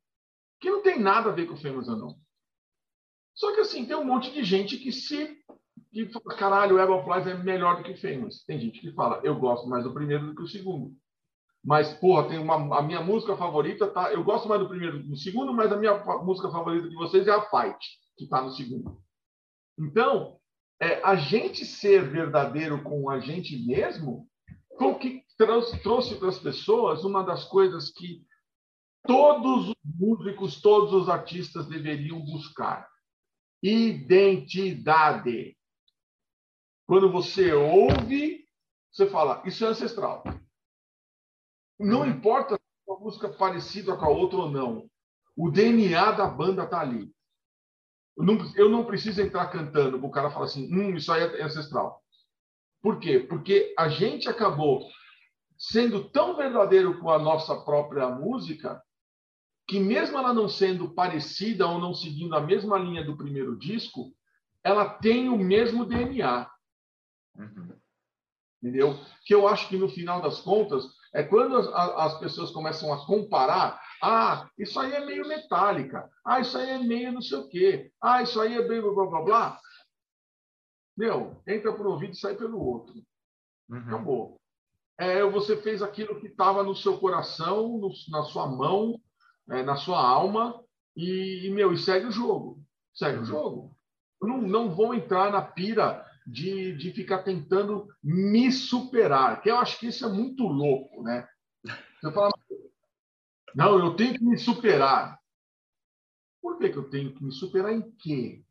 que 0.60 0.70
não 0.70 0.84
tem 0.84 0.96
nada 0.96 1.30
a 1.30 1.32
ver 1.32 1.46
com 1.46 1.56
Famous 1.56 1.88
ou 1.88 1.96
não. 1.96 2.16
Só 3.34 3.52
que 3.52 3.60
assim, 3.60 3.84
tem 3.84 3.96
um 3.96 4.04
monte 4.04 4.30
de 4.30 4.44
gente 4.44 4.76
que 4.76 4.92
se 4.92 5.36
que 5.90 6.06
fala, 6.06 6.36
caralho, 6.36 6.76
o 6.76 6.78
Web 6.78 6.92
of 6.92 7.10
Lies 7.10 7.26
é 7.26 7.42
melhor 7.42 7.78
do 7.78 7.82
que 7.82 7.96
Famous. 7.96 8.44
Tem 8.44 8.60
gente 8.60 8.78
que 8.78 8.92
fala, 8.92 9.20
eu 9.24 9.36
gosto 9.36 9.68
mais 9.68 9.82
do 9.82 9.92
primeiro 9.92 10.26
do 10.26 10.34
que 10.36 10.42
o 10.42 10.46
segundo. 10.46 10.94
Mas, 11.64 11.92
porra, 11.94 12.28
tem 12.28 12.38
uma, 12.38 12.78
a 12.78 12.82
minha 12.82 13.00
música 13.00 13.36
favorita, 13.36 13.88
tá? 13.88 14.12
Eu 14.12 14.22
gosto 14.22 14.48
mais 14.48 14.60
do 14.60 14.68
primeiro 14.68 14.98
do 14.98 15.02
que 15.02 15.10
do 15.10 15.16
segundo, 15.16 15.52
mas 15.52 15.72
a 15.72 15.76
minha 15.76 16.04
música 16.22 16.48
favorita 16.52 16.88
de 16.88 16.94
vocês 16.94 17.26
é 17.26 17.32
a 17.32 17.42
Fight, 17.50 17.84
que 18.16 18.22
está 18.22 18.40
no 18.40 18.52
segundo. 18.52 18.96
Então, 19.76 20.38
é, 20.80 21.02
a 21.02 21.16
gente 21.16 21.64
ser 21.64 22.08
verdadeiro 22.08 22.80
com 22.84 23.10
a 23.10 23.18
gente 23.18 23.66
mesmo 23.66 24.28
foi 24.78 24.86
o 24.86 24.98
que 25.00 25.26
trouxe, 25.38 25.78
trouxe 25.78 26.16
para 26.16 26.28
as 26.28 26.38
pessoas 26.38 27.04
uma 27.04 27.22
das 27.22 27.44
coisas 27.44 27.90
que 27.90 28.26
todos 29.06 29.68
os 29.68 29.76
músicos, 29.84 30.60
todos 30.60 30.92
os 30.92 31.08
artistas 31.08 31.66
deveriam 31.66 32.20
buscar: 32.20 32.86
identidade. 33.62 35.56
Quando 36.86 37.10
você 37.10 37.52
ouve, 37.52 38.44
você 38.92 39.08
fala, 39.08 39.42
isso 39.46 39.64
é 39.64 39.68
ancestral. 39.68 40.24
Não 41.78 42.00
uhum. 42.00 42.08
importa 42.08 42.56
se 42.56 42.62
é 42.88 42.92
uma 42.92 43.00
música 43.00 43.28
parecida 43.28 43.96
com 43.96 44.04
a 44.04 44.08
outra 44.08 44.38
ou 44.38 44.50
não. 44.50 44.90
O 45.36 45.50
DNA 45.50 46.12
da 46.12 46.26
banda 46.26 46.64
está 46.64 46.80
ali. 46.80 47.12
Eu 48.16 48.24
não, 48.24 48.56
eu 48.56 48.68
não, 48.68 48.84
preciso 48.84 49.22
entrar 49.22 49.46
cantando, 49.48 50.04
o 50.04 50.10
cara 50.10 50.30
fala 50.30 50.46
assim, 50.46 50.74
hum, 50.74 50.96
isso 50.96 51.12
aí 51.12 51.22
é 51.22 51.44
ancestral. 51.44 52.02
Por 52.82 52.98
quê? 52.98 53.20
Porque 53.20 53.72
a 53.78 53.88
gente 53.88 54.28
acabou 54.28 54.88
sendo 55.58 56.08
tão 56.10 56.36
verdadeiro 56.36 57.00
com 57.00 57.10
a 57.10 57.18
nossa 57.18 57.56
própria 57.64 58.08
música 58.08 58.80
que 59.66 59.80
mesmo 59.80 60.16
ela 60.16 60.32
não 60.32 60.48
sendo 60.48 60.94
parecida 60.94 61.66
ou 61.66 61.78
não 61.78 61.92
seguindo 61.92 62.34
a 62.34 62.40
mesma 62.40 62.78
linha 62.78 63.04
do 63.04 63.16
primeiro 63.16 63.54
disco, 63.58 64.14
ela 64.64 64.88
tem 64.88 65.28
o 65.28 65.36
mesmo 65.36 65.84
DNA. 65.84 66.50
Uhum. 67.36 67.78
Entendeu? 68.62 68.98
Que 69.24 69.34
eu 69.34 69.46
acho 69.46 69.68
que 69.68 69.76
no 69.76 69.88
final 69.88 70.22
das 70.22 70.40
contas 70.40 70.84
é 71.14 71.22
quando 71.22 71.56
as, 71.56 71.66
as, 71.68 72.18
pessoas 72.18 72.50
começam 72.50 72.92
a 72.92 73.04
comparar. 73.04 73.80
Ah, 74.02 74.48
isso 74.58 74.80
aí 74.80 74.92
é 74.92 75.04
meio 75.04 75.26
metálica. 75.28 76.08
Ah, 76.24 76.40
isso 76.40 76.56
aí 76.56 76.70
é 76.70 76.78
meio 76.78 77.12
não 77.12 77.20
sei 77.20 77.38
o 77.38 77.48
quê. 77.48 77.92
Ah, 78.00 78.22
isso 78.22 78.40
aí 78.40 78.54
é 78.54 78.66
bem 78.66 78.80
blá 78.80 79.06
blá 79.06 79.22
blá. 79.22 79.60
Meu, 80.96 81.40
entra 81.46 81.72
por 81.72 81.86
um 81.86 81.90
ouvido 81.90 82.12
e 82.12 82.16
sai 82.16 82.34
pelo 82.34 82.58
outro. 82.58 82.94
Uhum. 83.68 83.78
Acabou. 83.78 84.37
É, 84.98 85.22
você 85.24 85.56
fez 85.62 85.80
aquilo 85.80 86.20
que 86.20 86.26
estava 86.26 86.62
no 86.62 86.74
seu 86.74 86.98
coração, 86.98 87.78
no, 87.78 87.90
na 88.08 88.24
sua 88.24 88.48
mão, 88.48 89.00
é, 89.50 89.62
na 89.62 89.76
sua 89.76 90.00
alma, 90.00 90.60
e, 90.96 91.46
e, 91.46 91.50
meu, 91.50 91.72
e 91.72 91.78
segue 91.78 92.06
o 92.06 92.12
jogo. 92.12 92.60
Segue 92.92 93.18
uhum. 93.18 93.22
o 93.22 93.26
jogo. 93.26 93.76
Não, 94.20 94.42
não 94.42 94.74
vou 94.74 94.94
entrar 94.94 95.30
na 95.30 95.40
pira 95.40 96.04
de, 96.26 96.76
de 96.76 96.92
ficar 96.92 97.22
tentando 97.22 97.88
me 98.02 98.50
superar, 98.50 99.40
que 99.40 99.50
eu 99.50 99.56
acho 99.56 99.78
que 99.78 99.86
isso 99.86 100.04
é 100.04 100.08
muito 100.08 100.42
louco, 100.42 101.02
né? 101.02 101.26
Você 102.00 102.12
fala, 102.12 102.30
não, 103.54 103.78
eu 103.78 103.94
tenho 103.96 104.14
que 104.14 104.24
me 104.24 104.36
superar. 104.36 105.18
Por 106.42 106.58
que, 106.58 106.70
que 106.70 106.76
eu 106.76 106.90
tenho 106.90 107.14
que 107.14 107.24
me 107.24 107.32
superar 107.32 107.72
em 107.72 107.90
quê? 107.96 108.44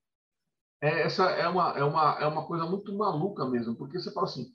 É, 0.81 1.03
essa 1.03 1.29
é 1.31 1.47
uma, 1.47 1.77
é, 1.77 1.83
uma, 1.83 2.19
é 2.19 2.27
uma 2.27 2.45
coisa 2.45 2.65
muito 2.65 2.95
maluca 2.95 3.45
mesmo, 3.45 3.75
porque 3.75 3.99
você 3.99 4.11
fala 4.13 4.27
assim: 4.27 4.53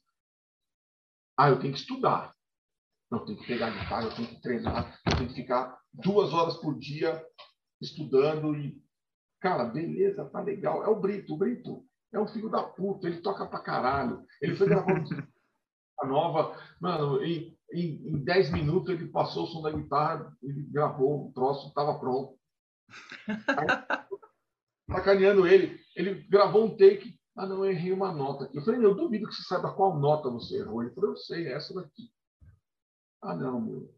ah, 1.37 1.49
eu 1.49 1.59
tenho 1.59 1.73
que 1.73 1.81
estudar, 1.81 2.35
eu 3.11 3.21
tenho 3.21 3.39
que 3.39 3.47
pegar 3.47 3.71
guitarra, 3.71 4.05
eu 4.05 4.15
tenho 4.15 4.29
que 4.29 4.41
treinar, 4.41 5.01
eu 5.07 5.17
tenho 5.17 5.29
que 5.29 5.35
ficar 5.35 5.79
duas 5.93 6.33
horas 6.33 6.57
por 6.57 6.79
dia 6.79 7.25
estudando 7.81 8.57
e. 8.57 8.81
Cara, 9.41 9.65
beleza, 9.65 10.25
tá 10.31 10.41
legal. 10.41 10.85
É 10.85 10.89
o 10.89 11.01
Brito, 11.01 11.35
o 11.35 11.37
Brito 11.37 11.85
é 12.13 12.21
um 12.21 12.29
filho 12.29 12.49
da 12.49 12.63
puta, 12.63 13.09
ele 13.09 13.21
toca 13.21 13.45
pra 13.47 13.61
caralho. 13.61 14.25
Ele 14.41 14.55
foi 14.55 14.69
gravar 14.69 15.03
a 16.01 16.07
nova, 16.07 16.57
mano, 16.81 17.25
em, 17.25 17.57
em, 17.73 18.09
em 18.09 18.25
10 18.25 18.53
minutos 18.53 18.91
ele 18.91 19.09
passou 19.09 19.45
o 19.45 19.47
som 19.47 19.63
da 19.63 19.73
guitarra, 19.73 20.37
ele 20.43 20.63
gravou 20.71 21.29
o 21.29 21.33
troço, 21.33 21.69
estava 21.69 21.99
pronto. 21.99 22.39
Aí, 23.29 23.67
sacaneando 24.91 25.47
ele. 25.47 25.81
Ele 25.97 26.23
gravou 26.29 26.67
um 26.67 26.77
take. 26.77 27.19
Ah, 27.37 27.47
não, 27.47 27.65
eu 27.65 27.71
errei 27.71 27.93
uma 27.93 28.13
nota 28.13 28.45
aqui. 28.45 28.59
Eu 28.59 28.63
falei, 28.63 28.85
eu 28.85 28.95
duvido 28.95 29.27
que 29.27 29.35
você 29.35 29.43
saiba 29.43 29.73
qual 29.73 29.99
nota 29.99 30.31
você 30.31 30.59
errou. 30.59 30.83
Ele 30.83 30.95
falou, 30.95 31.11
eu 31.11 31.17
sei, 31.17 31.47
é 31.47 31.55
essa 31.55 31.75
daqui. 31.75 32.11
Ah, 33.23 33.35
não, 33.35 33.61
meu. 33.61 33.95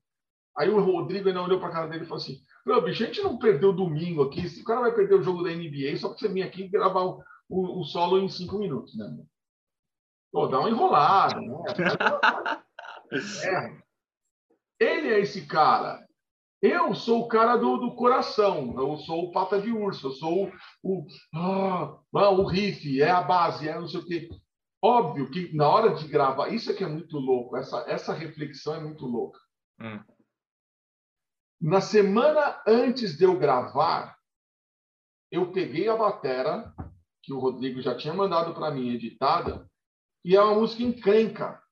Aí 0.57 0.71
o 0.71 0.81
Rodrigo 0.81 1.29
ainda 1.29 1.43
olhou 1.43 1.59
para 1.59 1.69
a 1.69 1.73
cara 1.73 1.87
dele 1.89 2.05
e 2.05 2.07
falou 2.07 2.23
assim: 2.23 2.41
Meu, 2.65 2.81
bicho, 2.83 3.03
a 3.03 3.07
gente 3.07 3.23
não 3.23 3.39
perdeu 3.39 3.73
domingo 3.73 4.23
aqui. 4.23 4.49
Se 4.49 4.63
o 4.63 4.65
cara 4.65 4.83
vai 4.83 4.95
perder 4.95 5.15
o 5.17 5.23
jogo 5.23 5.43
da 5.43 5.51
NBA 5.51 5.97
só 5.97 6.09
para 6.09 6.19
você 6.19 6.29
vir 6.29 6.43
aqui 6.43 6.63
e 6.63 6.69
gravar 6.69 7.03
o, 7.03 7.23
o, 7.49 7.81
o, 7.81 7.85
solo 7.85 8.19
em 8.19 8.29
cinco 8.29 8.59
minutos, 8.59 8.97
né? 8.97 9.05
Pô, 10.31 10.47
dá 10.47 10.61
uma 10.61 10.71
enrolada, 10.71 11.41
né? 11.41 11.57
É. 13.13 13.85
Ele 14.81 15.09
é 15.09 15.21
esse 15.21 15.47
cara. 15.47 16.04
Eu 16.67 16.95
sou 16.95 17.21
o 17.21 17.29
cara 17.29 17.59
do, 17.59 17.77
do 17.77 17.95
coração, 17.95 18.75
eu 18.79 18.97
sou 18.97 19.25
o 19.25 19.31
pata 19.31 19.61
de 19.61 19.71
urso, 19.71 20.07
eu 20.07 20.13
sou 20.13 20.51
o, 20.83 21.01
o, 21.01 21.07
ah, 21.35 22.31
o 22.31 22.47
riff, 22.47 23.03
é 23.03 23.11
a 23.11 23.21
base, 23.21 23.69
é 23.69 23.79
não 23.79 23.87
sei 23.87 24.01
o 24.01 24.07
quê. 24.07 24.31
Óbvio 24.83 25.31
que 25.31 25.55
na 25.55 25.69
hora 25.69 25.95
de 25.95 26.09
gravar, 26.09 26.49
isso 26.49 26.71
é 26.71 26.75
que 26.75 26.83
é 26.83 26.87
muito 26.89 27.19
louco, 27.19 27.55
essa, 27.55 27.85
essa 27.87 28.15
reflexão 28.15 28.77
é 28.77 28.81
muito 28.81 29.05
louca. 29.05 29.39
Hum. 29.79 30.03
Na 31.61 31.83
semana 31.83 32.63
antes 32.67 33.15
de 33.19 33.25
eu 33.25 33.39
gravar, 33.39 34.17
eu 35.31 35.53
peguei 35.53 35.87
a 35.87 35.97
batera, 35.97 36.75
que 37.23 37.35
o 37.35 37.41
Rodrigo 37.41 37.83
já 37.83 37.95
tinha 37.95 38.15
mandado 38.15 38.55
para 38.55 38.71
mim 38.71 38.89
editada, 38.89 39.71
e 40.25 40.35
é 40.35 40.41
uma 40.41 40.55
música 40.55 40.83
encrenca, 40.83 41.63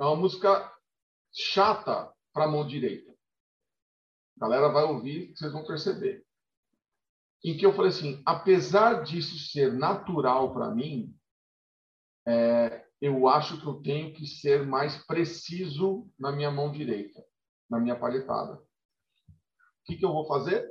é 0.00 0.04
uma 0.04 0.14
música 0.14 0.72
chata 1.32 2.14
para 2.32 2.44
a 2.44 2.48
mão 2.48 2.64
direita. 2.64 3.05
A 4.36 4.40
galera 4.40 4.68
vai 4.68 4.84
ouvir, 4.84 5.34
vocês 5.34 5.52
vão 5.52 5.64
perceber. 5.64 6.24
Em 7.42 7.56
que 7.56 7.64
eu 7.64 7.72
falei 7.72 7.90
assim, 7.90 8.22
apesar 8.26 9.02
disso 9.02 9.38
ser 9.38 9.72
natural 9.72 10.52
para 10.52 10.70
mim, 10.70 11.14
é, 12.26 12.84
eu 13.00 13.28
acho 13.28 13.60
que 13.60 13.66
eu 13.66 13.74
tenho 13.74 14.12
que 14.12 14.26
ser 14.26 14.66
mais 14.66 14.96
preciso 15.06 16.06
na 16.18 16.32
minha 16.32 16.50
mão 16.50 16.70
direita, 16.70 17.24
na 17.70 17.78
minha 17.78 17.98
palhetada. 17.98 18.54
O 18.54 18.62
que, 19.84 19.96
que 19.96 20.04
eu 20.04 20.12
vou 20.12 20.26
fazer? 20.26 20.68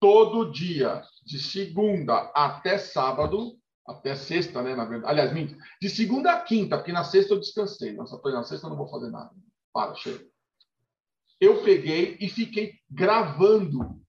Todo 0.00 0.50
dia, 0.50 1.02
de 1.24 1.38
segunda 1.38 2.30
até 2.34 2.76
sábado, 2.76 3.58
até 3.86 4.14
sexta, 4.14 4.62
né, 4.62 4.74
na 4.74 4.84
verdade. 4.84 5.10
Aliás, 5.10 5.58
de 5.80 5.88
segunda 5.88 6.32
a 6.32 6.40
quinta, 6.42 6.76
porque 6.76 6.92
na 6.92 7.04
sexta 7.04 7.34
eu 7.34 7.40
descansei. 7.40 7.94
Na 7.94 8.06
sexta 8.44 8.66
eu 8.66 8.70
não 8.70 8.76
vou 8.76 8.88
fazer 8.88 9.10
nada. 9.10 9.34
Para, 9.72 9.94
chega 9.94 10.26
eu 11.40 11.62
peguei 11.62 12.16
e 12.20 12.28
fiquei 12.28 12.74
gravando 12.90 14.00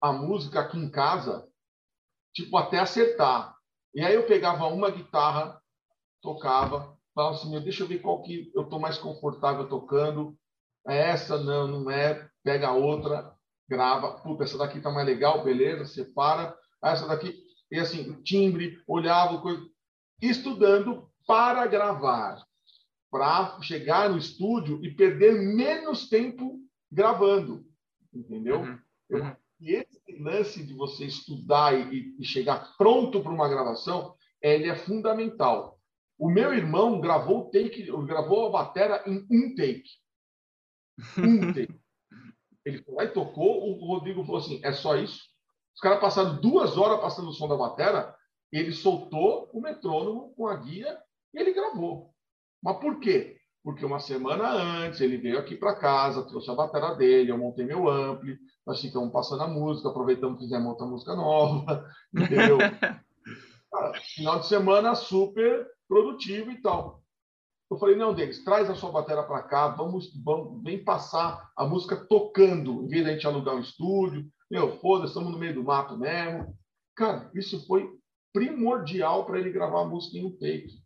a 0.00 0.12
música 0.12 0.60
aqui 0.60 0.78
em 0.78 0.90
casa, 0.90 1.46
tipo, 2.32 2.56
até 2.56 2.78
acertar. 2.78 3.54
E 3.94 4.02
aí 4.02 4.14
eu 4.14 4.26
pegava 4.26 4.66
uma 4.66 4.90
guitarra, 4.90 5.60
tocava, 6.22 6.96
falava 7.14 7.36
assim, 7.36 7.50
meu, 7.50 7.60
deixa 7.60 7.82
eu 7.82 7.86
ver 7.86 8.00
qual 8.00 8.22
que 8.22 8.50
eu 8.54 8.62
estou 8.62 8.78
mais 8.78 8.96
confortável 8.96 9.68
tocando. 9.68 10.36
É 10.86 11.10
essa, 11.10 11.38
não, 11.38 11.66
não 11.66 11.90
é. 11.90 12.28
Pega 12.42 12.68
a 12.68 12.72
outra, 12.72 13.34
grava. 13.68 14.18
Puta, 14.20 14.44
essa 14.44 14.56
daqui 14.56 14.80
tá 14.80 14.90
mais 14.90 15.06
legal, 15.06 15.44
beleza, 15.44 15.84
separa. 15.84 16.56
Essa 16.82 17.06
daqui, 17.06 17.36
e 17.70 17.78
assim, 17.78 18.22
timbre, 18.22 18.82
olhava, 18.86 19.40
coisa... 19.42 19.62
estudando 20.22 21.10
para 21.26 21.66
gravar, 21.66 22.42
para 23.10 23.60
chegar 23.60 24.08
no 24.08 24.16
estúdio 24.16 24.82
e 24.82 24.90
perder 24.94 25.34
menos 25.34 26.08
tempo 26.08 26.58
gravando, 26.90 27.64
entendeu? 28.12 28.60
Uhum. 28.60 28.78
Uhum. 29.10 29.36
E 29.60 29.74
esse 29.74 30.18
lance 30.18 30.64
de 30.64 30.74
você 30.74 31.04
estudar 31.04 31.74
e, 31.74 32.16
e 32.18 32.24
chegar 32.24 32.76
pronto 32.76 33.22
para 33.22 33.32
uma 33.32 33.48
gravação, 33.48 34.14
ele 34.40 34.68
é 34.68 34.74
fundamental. 34.74 35.78
O 36.18 36.30
meu 36.30 36.52
irmão 36.52 37.00
gravou 37.00 37.40
o 37.40 37.50
take, 37.50 37.90
gravou 38.06 38.46
a 38.46 38.50
batera 38.50 39.02
em 39.06 39.26
um 39.30 39.54
take. 39.54 39.88
Um 41.18 41.52
take. 41.52 41.80
Ele 42.64 42.82
foi 42.82 42.94
lá 42.94 43.04
e 43.04 43.12
tocou, 43.12 43.70
o 43.70 43.86
Rodrigo 43.86 44.24
falou 44.24 44.40
assim, 44.40 44.60
é 44.62 44.72
só 44.72 44.96
isso? 44.96 45.30
Os 45.74 45.80
caras 45.80 46.00
passaram 46.00 46.40
duas 46.40 46.76
horas 46.76 47.00
passando 47.00 47.30
o 47.30 47.32
som 47.32 47.48
da 47.48 47.56
batera, 47.56 48.14
ele 48.52 48.72
soltou 48.72 49.48
o 49.52 49.60
metrônomo 49.60 50.34
com 50.34 50.46
a 50.46 50.56
guia 50.56 50.98
e 51.32 51.38
ele 51.38 51.54
gravou. 51.54 52.14
Mas 52.62 52.78
por 52.78 53.00
quê? 53.00 53.39
Porque 53.70 53.86
uma 53.86 54.00
semana 54.00 54.50
antes 54.50 55.00
ele 55.00 55.16
veio 55.16 55.38
aqui 55.38 55.54
para 55.54 55.76
casa, 55.76 56.26
trouxe 56.26 56.50
a 56.50 56.54
bateria 56.54 56.92
dele, 56.94 57.30
eu 57.30 57.38
montei 57.38 57.64
meu 57.64 57.88
ampli, 57.88 58.36
nós 58.66 58.80
ficamos 58.80 59.12
passando 59.12 59.44
a 59.44 59.48
música, 59.48 59.88
aproveitamos 59.88 60.40
fizemos 60.40 60.66
outra 60.66 60.86
música 60.86 61.14
nova, 61.14 61.88
entendeu? 62.12 62.58
Cara, 63.70 64.00
final 64.16 64.40
de 64.40 64.48
semana 64.48 64.96
super 64.96 65.68
produtivo 65.88 66.50
e 66.50 66.60
tal. 66.60 67.00
Eu 67.70 67.78
falei, 67.78 67.94
não, 67.94 68.12
Denis, 68.12 68.42
traz 68.42 68.68
a 68.68 68.74
sua 68.74 68.90
bateria 68.90 69.22
para 69.22 69.44
cá, 69.44 69.68
vamos, 69.68 70.12
vamos, 70.24 70.60
vem 70.64 70.82
passar 70.82 71.48
a 71.56 71.64
música 71.64 71.94
tocando, 71.94 72.82
em 72.82 72.88
vez 72.88 73.04
de 73.04 73.10
a 73.10 73.12
gente 73.12 73.26
alugar 73.28 73.54
um 73.54 73.60
estúdio. 73.60 74.28
Meu, 74.50 74.80
foda-se, 74.80 75.12
estamos 75.12 75.30
no 75.30 75.38
meio 75.38 75.54
do 75.54 75.62
mato 75.62 75.96
mesmo. 75.96 76.52
Cara, 76.96 77.30
isso 77.32 77.64
foi 77.68 77.88
primordial 78.32 79.24
para 79.24 79.38
ele 79.38 79.52
gravar 79.52 79.82
a 79.82 79.86
música 79.86 80.18
em 80.18 80.24
um 80.24 80.32
take. 80.32 80.82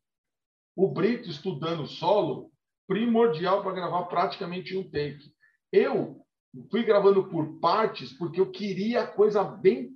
O 0.77 0.93
Brito 0.93 1.31
estudando 1.31 1.87
solo, 1.87 2.53
primordial 2.87 3.63
para 3.63 3.73
gravar 3.73 4.05
praticamente 4.05 4.77
um 4.77 4.89
take. 4.91 5.33
Eu 5.73 6.25
fui 6.71 6.85
gravando 6.85 7.29
por 7.29 7.59
partes 7.61 8.13
porque 8.13 8.41
eu 8.41 8.51
queria 8.51 9.03
a 9.03 9.07
coisa 9.07 9.43
bem 9.43 9.91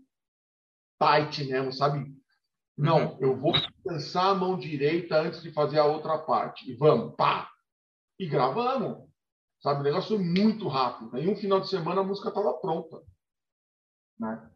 tight 0.99 1.45
mesmo, 1.45 1.73
sabe? 1.73 2.13
Não, 2.77 3.13
uhum. 3.13 3.19
eu 3.21 3.37
vou 3.37 3.53
descansar 3.53 4.27
a 4.27 4.35
mão 4.35 4.59
direita 4.59 5.21
antes 5.21 5.43
de 5.43 5.53
fazer 5.53 5.79
a 5.79 5.85
outra 5.85 6.19
parte. 6.19 6.71
E 6.71 6.75
vamos, 6.75 7.15
pá! 7.17 7.51
E 8.19 8.29
gravamos. 8.29 9.09
Sabe, 9.61 9.81
o 9.81 9.83
negócio 9.83 10.17
foi 10.17 10.25
muito 10.25 10.69
rápido. 10.69 11.17
Em 11.19 11.29
um 11.29 11.37
final 11.37 11.61
de 11.61 11.69
semana 11.69 12.01
a 12.01 12.05
música 12.05 12.29
estava 12.29 12.55
pronta. 12.55 13.03
Né? 14.19 14.51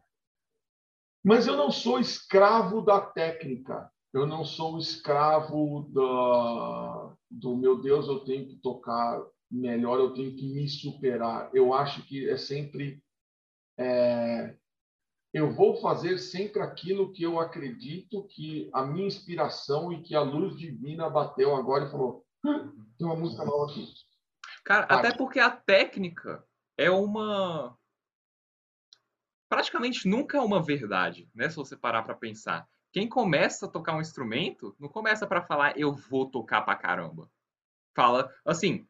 Mas 1.23 1.47
eu 1.47 1.57
não 1.57 1.69
sou 1.69 1.99
escravo 1.99 2.81
da 2.81 3.01
técnica. 3.01 3.91
Eu 4.13 4.27
não 4.27 4.45
sou 4.45 4.77
escravo 4.77 5.89
da, 5.91 7.15
do 7.31 7.55
meu 7.55 7.81
Deus, 7.81 8.07
eu 8.07 8.19
tenho 8.19 8.47
que 8.47 8.57
tocar 8.57 9.25
melhor, 9.49 9.99
eu 9.99 10.13
tenho 10.13 10.35
que 10.35 10.47
me 10.53 10.69
superar. 10.69 11.49
Eu 11.53 11.73
acho 11.73 12.05
que 12.05 12.29
é 12.29 12.37
sempre. 12.37 13.01
É, 13.77 14.55
eu 15.33 15.51
vou 15.51 15.81
fazer 15.81 16.19
sempre 16.19 16.61
aquilo 16.61 17.11
que 17.11 17.23
eu 17.23 17.39
acredito 17.39 18.27
que 18.27 18.69
a 18.71 18.85
minha 18.85 19.07
inspiração 19.07 19.91
e 19.91 20.03
que 20.03 20.15
a 20.15 20.21
luz 20.21 20.55
divina 20.55 21.09
bateu 21.09 21.55
agora 21.55 21.85
e 21.85 21.91
falou: 21.91 22.23
tem 22.43 23.07
uma 23.07 23.15
música 23.15 23.43
nova 23.43 23.71
aqui. 23.71 23.87
Cara, 24.63 24.85
Vai. 24.85 24.97
até 24.97 25.17
porque 25.17 25.39
a 25.39 25.49
técnica 25.49 26.45
é 26.77 26.89
uma. 26.91 27.77
Praticamente 29.49 30.07
nunca 30.07 30.37
é 30.37 30.41
uma 30.41 30.61
verdade, 30.61 31.29
né? 31.33 31.49
Se 31.49 31.55
você 31.55 31.75
parar 31.75 32.03
para 32.03 32.15
pensar. 32.15 32.67
Quem 32.93 33.09
começa 33.09 33.65
a 33.65 33.69
tocar 33.69 33.95
um 33.95 34.01
instrumento 34.01 34.75
não 34.79 34.87
começa 34.87 35.25
para 35.25 35.41
falar 35.41 35.75
eu 35.75 35.91
vou 35.91 36.29
tocar 36.29 36.61
pra 36.61 36.75
caramba. 36.75 37.27
Fala 37.95 38.31
assim, 38.45 38.87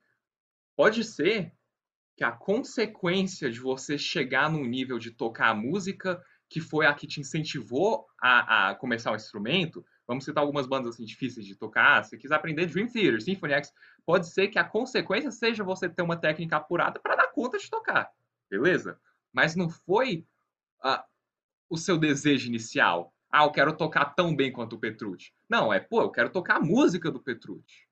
pode 0.75 1.05
ser 1.05 1.53
que 2.17 2.23
a 2.23 2.31
consequência 2.31 3.49
de 3.49 3.61
você 3.61 3.97
chegar 3.97 4.51
num 4.51 4.65
nível 4.65 4.99
de 4.99 5.09
tocar 5.09 5.49
a 5.49 5.55
música 5.55 6.21
que 6.49 6.59
foi 6.59 6.85
a 6.85 6.93
que 6.93 7.07
te 7.07 7.21
incentivou 7.21 8.05
a, 8.21 8.71
a 8.71 8.75
começar 8.75 9.09
o 9.09 9.13
um 9.13 9.15
instrumento, 9.15 9.85
vamos 10.05 10.25
citar 10.25 10.41
algumas 10.41 10.67
bandas 10.67 10.95
assim 10.95 11.05
difíceis 11.05 11.45
de 11.45 11.55
tocar, 11.55 12.03
se 12.03 12.17
quiser 12.17 12.35
aprender 12.35 12.65
Dream 12.65 12.87
Theater, 12.87 13.21
Symphony 13.21 13.53
X, 13.53 13.71
pode 14.05 14.27
ser 14.27 14.49
que 14.49 14.59
a 14.59 14.65
consequência 14.65 15.31
seja 15.31 15.63
você 15.63 15.87
ter 15.87 16.01
uma 16.01 16.17
técnica 16.17 16.57
apurada 16.57 16.99
para 16.99 17.15
dar 17.15 17.31
conta 17.31 17.57
de 17.57 17.69
tocar, 17.69 18.11
beleza? 18.49 18.99
Mas 19.31 19.55
não 19.55 19.69
foi 19.69 20.27
uh, 20.83 21.01
o 21.69 21.77
seu 21.77 21.97
desejo 21.97 22.47
inicial. 22.47 23.12
Ah, 23.33 23.45
eu 23.45 23.51
quero 23.51 23.75
tocar 23.75 24.13
tão 24.13 24.35
bem 24.35 24.51
quanto 24.51 24.75
o 24.75 24.79
Petrucci. 24.79 25.33
Não, 25.49 25.73
é, 25.73 25.79
pô, 25.79 26.01
eu 26.01 26.11
quero 26.11 26.29
tocar 26.29 26.57
a 26.57 26.61
música 26.61 27.09
do 27.09 27.19
Petrucci. 27.19 27.87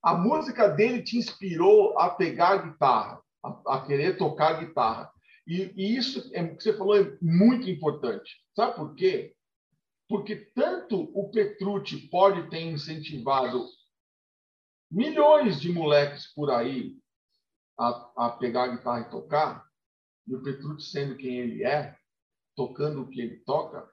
A 0.00 0.14
música 0.14 0.68
dele 0.68 1.02
te 1.02 1.16
inspirou 1.18 1.98
a 1.98 2.10
pegar 2.10 2.50
a 2.50 2.56
guitarra, 2.58 3.20
a, 3.42 3.74
a 3.74 3.84
querer 3.84 4.16
tocar 4.16 4.60
guitarra. 4.60 5.10
E, 5.44 5.72
e 5.74 5.96
isso 5.96 6.30
é, 6.32 6.46
que 6.46 6.62
você 6.62 6.72
falou 6.76 6.96
é 6.96 7.18
muito 7.20 7.68
importante. 7.68 8.44
Sabe 8.54 8.76
por 8.76 8.94
quê? 8.94 9.34
Porque 10.08 10.36
tanto 10.54 11.10
o 11.12 11.32
Petrucci 11.32 12.08
pode 12.08 12.48
ter 12.48 12.60
incentivado 12.60 13.66
milhões 14.88 15.60
de 15.60 15.72
moleques 15.72 16.32
por 16.32 16.52
aí 16.52 16.96
a, 17.76 18.26
a 18.26 18.30
pegar 18.30 18.64
a 18.64 18.76
guitarra 18.76 19.00
e 19.00 19.10
tocar, 19.10 19.66
e 20.28 20.36
o 20.36 20.42
Petrucci 20.44 20.92
sendo 20.92 21.16
quem 21.16 21.38
ele 21.38 21.64
é, 21.64 21.96
tocando 22.54 23.02
o 23.02 23.08
que 23.08 23.20
ele 23.20 23.38
toca, 23.38 23.92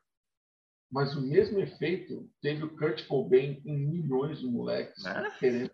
mas 0.92 1.16
o 1.16 1.22
mesmo 1.22 1.60
efeito 1.60 2.30
teve 2.42 2.64
o 2.64 2.76
Kurt 2.76 3.08
Cobain 3.08 3.62
em 3.66 3.78
milhões 3.78 4.40
de 4.40 4.48
moleques 4.48 5.06
é? 5.06 5.32
querendo 5.40 5.72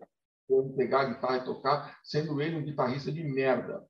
pegar 0.76 1.02
a 1.02 1.14
guitarra 1.14 1.38
e 1.38 1.46
tocar, 1.46 2.00
sendo 2.04 2.42
ele 2.42 2.56
um 2.56 2.64
guitarrista 2.64 3.12
de 3.12 3.24
merda. 3.24 3.86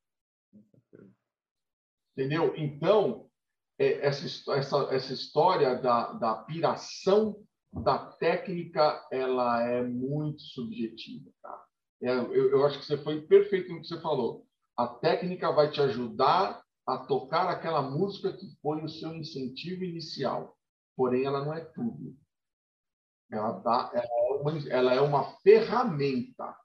Entendeu? 2.13 2.53
Então, 2.57 3.29
é, 3.77 4.07
essa, 4.07 4.25
essa, 4.53 4.77
essa 4.91 5.13
história 5.13 5.75
da, 5.75 6.13
da 6.13 6.35
piração 6.35 7.39
da 7.71 7.97
técnica, 7.97 9.05
ela 9.11 9.63
é 9.63 9.83
muito 9.83 10.41
subjetiva. 10.41 11.29
Tá? 11.43 11.65
É, 12.01 12.09
eu, 12.09 12.49
eu 12.51 12.65
acho 12.65 12.79
que 12.79 12.85
você 12.85 12.97
foi 12.97 13.21
perfeito 13.21 13.71
no 13.71 13.81
que 13.81 13.87
você 13.87 14.01
falou. 14.01 14.47
A 14.75 14.87
técnica 14.87 15.51
vai 15.51 15.69
te 15.69 15.79
ajudar 15.81 16.63
a 16.87 16.97
tocar 16.97 17.49
aquela 17.49 17.81
música 17.81 18.33
que 18.33 18.47
foi 18.61 18.83
o 18.83 18.89
seu 18.89 19.13
incentivo 19.13 19.83
inicial. 19.83 20.56
Porém, 20.97 21.25
ela 21.25 21.45
não 21.45 21.53
é 21.53 21.63
tudo. 21.63 22.17
Ela, 23.31 23.51
dá, 23.59 23.91
ela, 23.93 24.05
é, 24.05 24.41
uma, 24.41 24.69
ela 24.69 24.93
é 24.95 25.01
uma 25.01 25.23
ferramenta. 25.41 26.57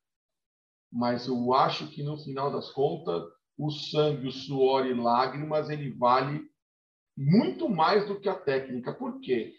Mas 0.90 1.28
eu 1.28 1.52
acho 1.52 1.88
que, 1.90 2.02
no 2.02 2.16
final 2.16 2.50
das 2.50 2.70
contas, 2.70 3.22
o 3.58 3.70
sangue, 3.70 4.28
o 4.28 4.32
suor 4.32 4.86
e 4.86 4.94
lágrimas, 4.94 5.68
ele 5.68 5.92
vale 5.92 6.50
muito 7.16 7.68
mais 7.68 8.08
do 8.08 8.18
que 8.18 8.28
a 8.28 8.38
técnica. 8.38 8.94
Por 8.94 9.20
quê? 9.20 9.54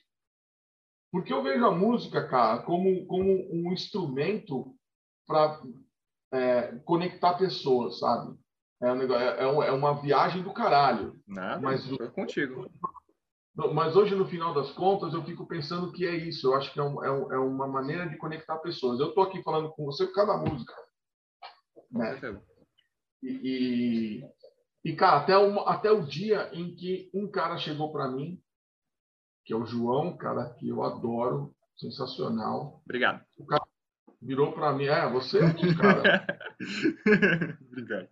Porque 1.11 1.31
eu 1.31 1.43
vejo 1.43 1.63
a 1.65 1.71
música, 1.71 2.27
cara, 2.27 2.63
como, 2.63 3.05
como 3.05 3.31
um 3.51 3.71
instrumento 3.71 4.75
para 5.27 5.61
é, 6.31 6.79
conectar 6.79 7.35
pessoas, 7.35 7.99
sabe? 7.99 8.35
É, 8.81 8.91
um 8.91 8.95
negócio, 8.95 9.23
é, 9.23 9.39
é, 9.39 9.67
é 9.67 9.71
uma 9.71 10.01
viagem 10.01 10.41
do 10.41 10.51
caralho. 10.51 11.21
Nada, 11.27 11.61
mas 11.61 11.89
o, 11.91 12.11
contigo. 12.11 12.69
Mas 13.55 13.95
hoje, 13.95 14.15
no 14.15 14.25
final 14.25 14.51
das 14.53 14.71
contas, 14.71 15.13
eu 15.13 15.23
fico 15.23 15.45
pensando 15.45 15.91
que 15.91 16.07
é 16.07 16.15
isso. 16.15 16.47
Eu 16.47 16.55
acho 16.55 16.73
que 16.73 16.79
é, 16.79 16.83
um, 16.83 17.03
é, 17.03 17.11
um, 17.11 17.33
é 17.33 17.37
uma 17.37 17.67
maneira 17.67 18.09
de 18.09 18.17
conectar 18.17 18.57
pessoas. 18.57 18.99
Eu 18.99 19.09
estou 19.09 19.23
aqui 19.23 19.43
falando 19.43 19.71
com 19.71 19.85
você 19.85 20.07
por 20.07 20.13
causa 20.15 20.33
da 20.33 20.39
música. 20.39 20.73
Né? 21.91 22.41
E, 23.21 23.29
e, 24.83 24.89
e, 24.91 24.95
cara, 24.95 25.21
até, 25.21 25.37
uma, 25.37 25.69
até 25.69 25.91
o 25.91 26.01
dia 26.01 26.49
em 26.51 26.75
que 26.75 27.11
um 27.13 27.29
cara 27.29 27.57
chegou 27.57 27.91
para 27.91 28.09
mim, 28.09 28.41
que 29.45 29.53
é 29.53 29.55
o 29.55 29.65
João, 29.65 30.17
cara 30.17 30.49
que 30.55 30.67
eu 30.67 30.83
adoro, 30.83 31.53
sensacional. 31.77 32.81
Obrigado. 32.85 33.23
O 33.37 33.45
cara 33.45 33.63
virou 34.19 34.51
para 34.51 34.73
mim, 34.73 34.85
é, 34.85 35.07
você 35.09 35.39
é 35.39 35.75
cara. 35.75 36.25
Obrigado. 37.67 38.09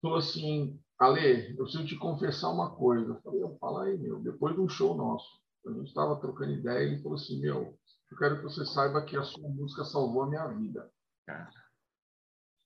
Falou 0.00 0.18
assim, 0.18 0.80
Ale, 0.98 1.50
eu 1.50 1.64
preciso 1.64 1.86
te 1.86 1.96
confessar 1.96 2.50
uma 2.50 2.74
coisa. 2.74 3.12
Eu 3.12 3.20
falei, 3.20 3.58
fala 3.58 3.84
aí, 3.84 3.98
meu, 3.98 4.20
depois 4.20 4.54
de 4.54 4.60
um 4.60 4.68
show 4.68 4.96
nosso, 4.96 5.40
a 5.66 5.72
gente 5.72 5.88
estava 5.88 6.18
trocando 6.20 6.52
ideia 6.52 6.84
e 6.84 6.92
ele 6.92 7.02
falou 7.02 7.16
assim, 7.16 7.40
meu, 7.40 7.78
eu 8.10 8.16
quero 8.16 8.36
que 8.36 8.44
você 8.44 8.64
saiba 8.64 9.04
que 9.04 9.16
a 9.16 9.22
sua 9.22 9.48
música 9.48 9.84
salvou 9.84 10.22
a 10.22 10.28
minha 10.28 10.46
vida. 10.48 10.90
Cara. 11.26 11.50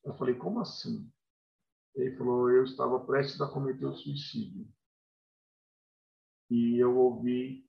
Eu 0.05 0.15
falei, 0.15 0.35
como 0.35 0.61
assim? 0.61 1.11
Ele 1.94 2.16
falou, 2.16 2.51
eu 2.51 2.65
estava 2.65 3.01
prestes 3.05 3.40
a 3.40 3.48
cometer 3.48 3.86
o 3.86 3.94
suicídio. 3.94 4.69
E 6.51 6.77
eu 6.78 6.97
ouvi, 6.97 7.66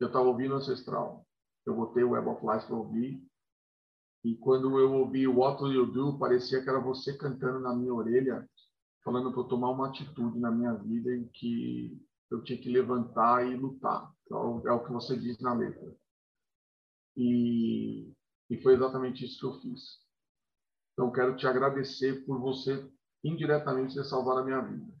eu 0.00 0.08
estava 0.08 0.26
ouvindo 0.26 0.54
Ancestral. 0.54 1.26
Eu 1.64 1.74
botei 1.74 2.02
o 2.02 2.10
Web 2.10 2.28
of 2.28 2.46
Lies 2.46 2.64
para 2.64 2.76
ouvir. 2.76 3.22
E 4.24 4.36
quando 4.36 4.78
eu 4.78 4.92
ouvi 4.94 5.26
What 5.28 5.62
Will 5.62 5.72
You 5.72 5.92
Do, 5.92 6.18
parecia 6.18 6.62
que 6.62 6.68
era 6.68 6.80
você 6.80 7.16
cantando 7.16 7.60
na 7.60 7.74
minha 7.74 7.94
orelha, 7.94 8.48
falando 9.04 9.32
para 9.32 9.40
eu 9.40 9.48
tomar 9.48 9.70
uma 9.70 9.88
atitude 9.88 10.38
na 10.38 10.50
minha 10.50 10.74
vida 10.74 11.14
em 11.14 11.26
que 11.28 12.00
eu 12.30 12.42
tinha 12.42 12.58
que 12.58 12.68
levantar 12.68 13.46
e 13.46 13.56
lutar. 13.56 14.12
Então, 14.24 14.62
é 14.66 14.72
o 14.72 14.84
que 14.84 14.92
você 14.92 15.16
diz 15.16 15.38
na 15.40 15.54
letra. 15.54 15.96
E, 17.16 18.12
e 18.50 18.62
foi 18.62 18.74
exatamente 18.74 19.24
isso 19.24 19.40
que 19.40 19.46
eu 19.46 19.60
fiz. 19.60 20.00
Então, 20.92 21.12
quero 21.12 21.36
te 21.36 21.46
agradecer 21.46 22.24
por 22.24 22.38
você 22.38 22.90
indiretamente 23.24 23.94
ter 23.94 24.04
salvado 24.04 24.40
a 24.40 24.44
minha 24.44 24.60
vida. 24.60 24.92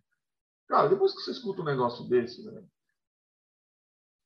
Cara, 0.68 0.88
depois 0.88 1.14
que 1.14 1.20
você 1.20 1.32
escuta 1.32 1.62
um 1.62 1.64
negócio 1.64 2.08
desse, 2.08 2.44
né? 2.44 2.64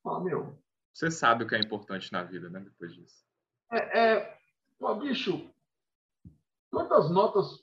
Fala, 0.03 0.23
meu. 0.23 0.59
Você 0.93 1.11
sabe 1.11 1.44
o 1.44 1.47
que 1.47 1.55
é 1.55 1.61
importante 1.61 2.12
na 2.12 2.23
vida, 2.23 2.51
né? 2.51 2.61
Depois 2.61 2.94
disso. 2.94 3.24
É, 3.70 3.99
é 3.99 4.39
pô, 4.78 4.94
bicho, 4.97 5.49
quantas 6.70 7.11
notas, 7.11 7.62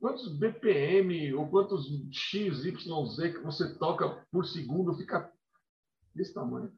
quantos 0.00 0.28
BPM 0.36 1.34
ou 1.34 1.48
quantos 1.48 1.86
X, 2.12 2.64
Y, 2.64 3.06
Z 3.06 3.32
que 3.32 3.40
você 3.40 3.78
toca 3.78 4.26
por 4.30 4.44
segundo 4.44 4.94
fica 4.94 5.32
desse 6.14 6.34
tamanho? 6.34 6.72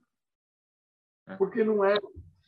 É. 1.29 1.37
Porque 1.37 1.65
não 1.65 1.85
é 1.85 1.97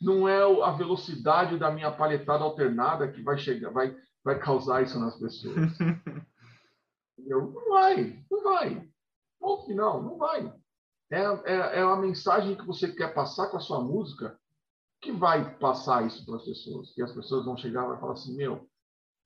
não 0.01 0.27
é 0.27 0.41
a 0.63 0.71
velocidade 0.71 1.57
da 1.57 1.71
minha 1.71 1.89
palhetada 1.91 2.43
alternada 2.43 3.11
que 3.11 3.21
vai 3.21 3.37
chegar, 3.37 3.71
vai 3.71 3.95
vai 4.23 4.39
causar 4.39 4.83
isso 4.83 4.99
nas 4.99 5.17
pessoas. 5.19 5.55
Não 7.25 7.53
vai, 7.69 8.25
não 8.29 8.43
vai. 8.43 8.89
Ponto 9.39 9.65
final, 9.65 10.03
não 10.03 10.17
vai. 10.17 10.53
É, 11.09 11.21
é, 11.21 11.79
é 11.79 11.81
a 11.81 11.95
mensagem 11.95 12.55
que 12.55 12.65
você 12.65 12.91
quer 12.91 13.13
passar 13.13 13.47
com 13.47 13.57
a 13.57 13.61
sua 13.61 13.81
música 13.81 14.37
que 14.99 15.11
vai 15.11 15.57
passar 15.57 16.05
isso 16.05 16.25
para 16.25 16.35
as 16.35 16.43
pessoas. 16.43 16.93
Que 16.93 17.01
as 17.01 17.13
pessoas 17.13 17.45
vão 17.45 17.55
chegar 17.55 17.83
e 17.83 17.87
vão 17.87 17.99
falar 17.99 18.13
assim: 18.13 18.35
meu, 18.35 18.67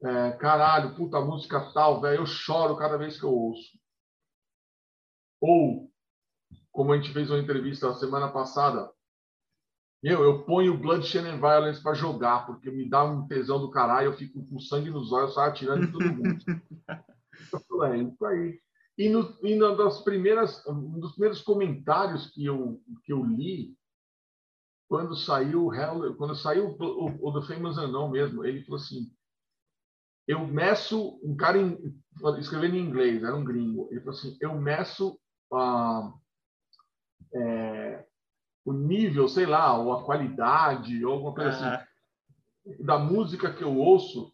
é, 0.03 0.31
caralho, 0.33 0.95
puta 0.95 1.19
música 1.19 1.71
tal, 1.73 2.01
velho, 2.01 2.21
eu 2.21 2.25
choro 2.25 2.75
cada 2.75 2.97
vez 2.97 3.19
que 3.19 3.25
eu 3.25 3.33
ouço. 3.33 3.77
Ou, 5.41 5.91
como 6.71 6.93
a 6.93 6.97
gente 6.97 7.13
fez 7.13 7.29
uma 7.29 7.39
entrevista 7.39 7.93
semana 7.95 8.31
passada, 8.31 8.91
meu, 10.03 10.23
eu 10.23 10.43
ponho 10.45 10.77
Bloodshed 10.77 11.27
and 11.27 11.39
Violence 11.39 11.81
para 11.81 11.95
jogar, 11.95 12.45
porque 12.45 12.69
me 12.69 12.87
dá 12.87 13.03
um 13.03 13.27
tesão 13.27 13.59
do 13.59 13.71
caralho, 13.71 14.07
eu 14.07 14.17
fico 14.17 14.45
com 14.45 14.59
sangue 14.59 14.91
nos 14.91 15.11
olhos, 15.11 15.33
saio 15.33 15.49
atirando 15.49 15.85
em 15.85 15.91
todo 15.91 16.05
mundo. 16.05 16.37
é 17.85 17.97
isso 17.97 18.25
aí. 18.25 18.61
E, 18.97 19.09
no, 19.09 19.37
e 19.43 19.55
no, 19.55 19.75
das 19.75 20.01
primeiras, 20.03 20.65
um 20.67 20.99
dos 20.99 21.11
primeiros 21.13 21.41
comentários 21.41 22.29
que 22.31 22.45
eu, 22.45 22.81
que 23.03 23.11
eu 23.11 23.23
li, 23.23 23.75
quando 24.87 25.15
saiu 25.15 25.73
Hell, 25.73 26.15
quando 26.15 26.35
saiu 26.35 26.75
o, 26.79 27.27
o, 27.27 27.39
The 27.39 27.45
Famous 27.45 27.77
Unknown 27.77 28.09
mesmo, 28.09 28.45
ele 28.45 28.63
falou 28.63 28.79
assim: 28.79 29.11
eu 30.27 30.45
meço 30.45 31.19
um 31.23 31.35
cara 31.35 31.57
em, 31.57 31.77
escrevendo 32.39 32.75
em 32.75 32.85
inglês, 32.85 33.23
era 33.23 33.35
um 33.35 33.45
gringo. 33.45 33.87
Ele 33.89 34.01
falou 34.01 34.17
assim: 34.17 34.37
eu 34.41 34.53
meço 34.59 35.17
ah, 35.53 36.11
é, 37.33 38.05
o 38.65 38.73
nível, 38.73 39.27
sei 39.29 39.45
lá, 39.45 39.77
ou 39.77 39.93
a 39.93 40.03
qualidade, 40.03 41.03
ou 41.05 41.13
alguma 41.13 41.33
coisa 41.33 41.49
assim, 41.49 42.83
da 42.83 42.97
música 42.97 43.53
que 43.53 43.63
eu 43.63 43.75
ouço 43.77 44.33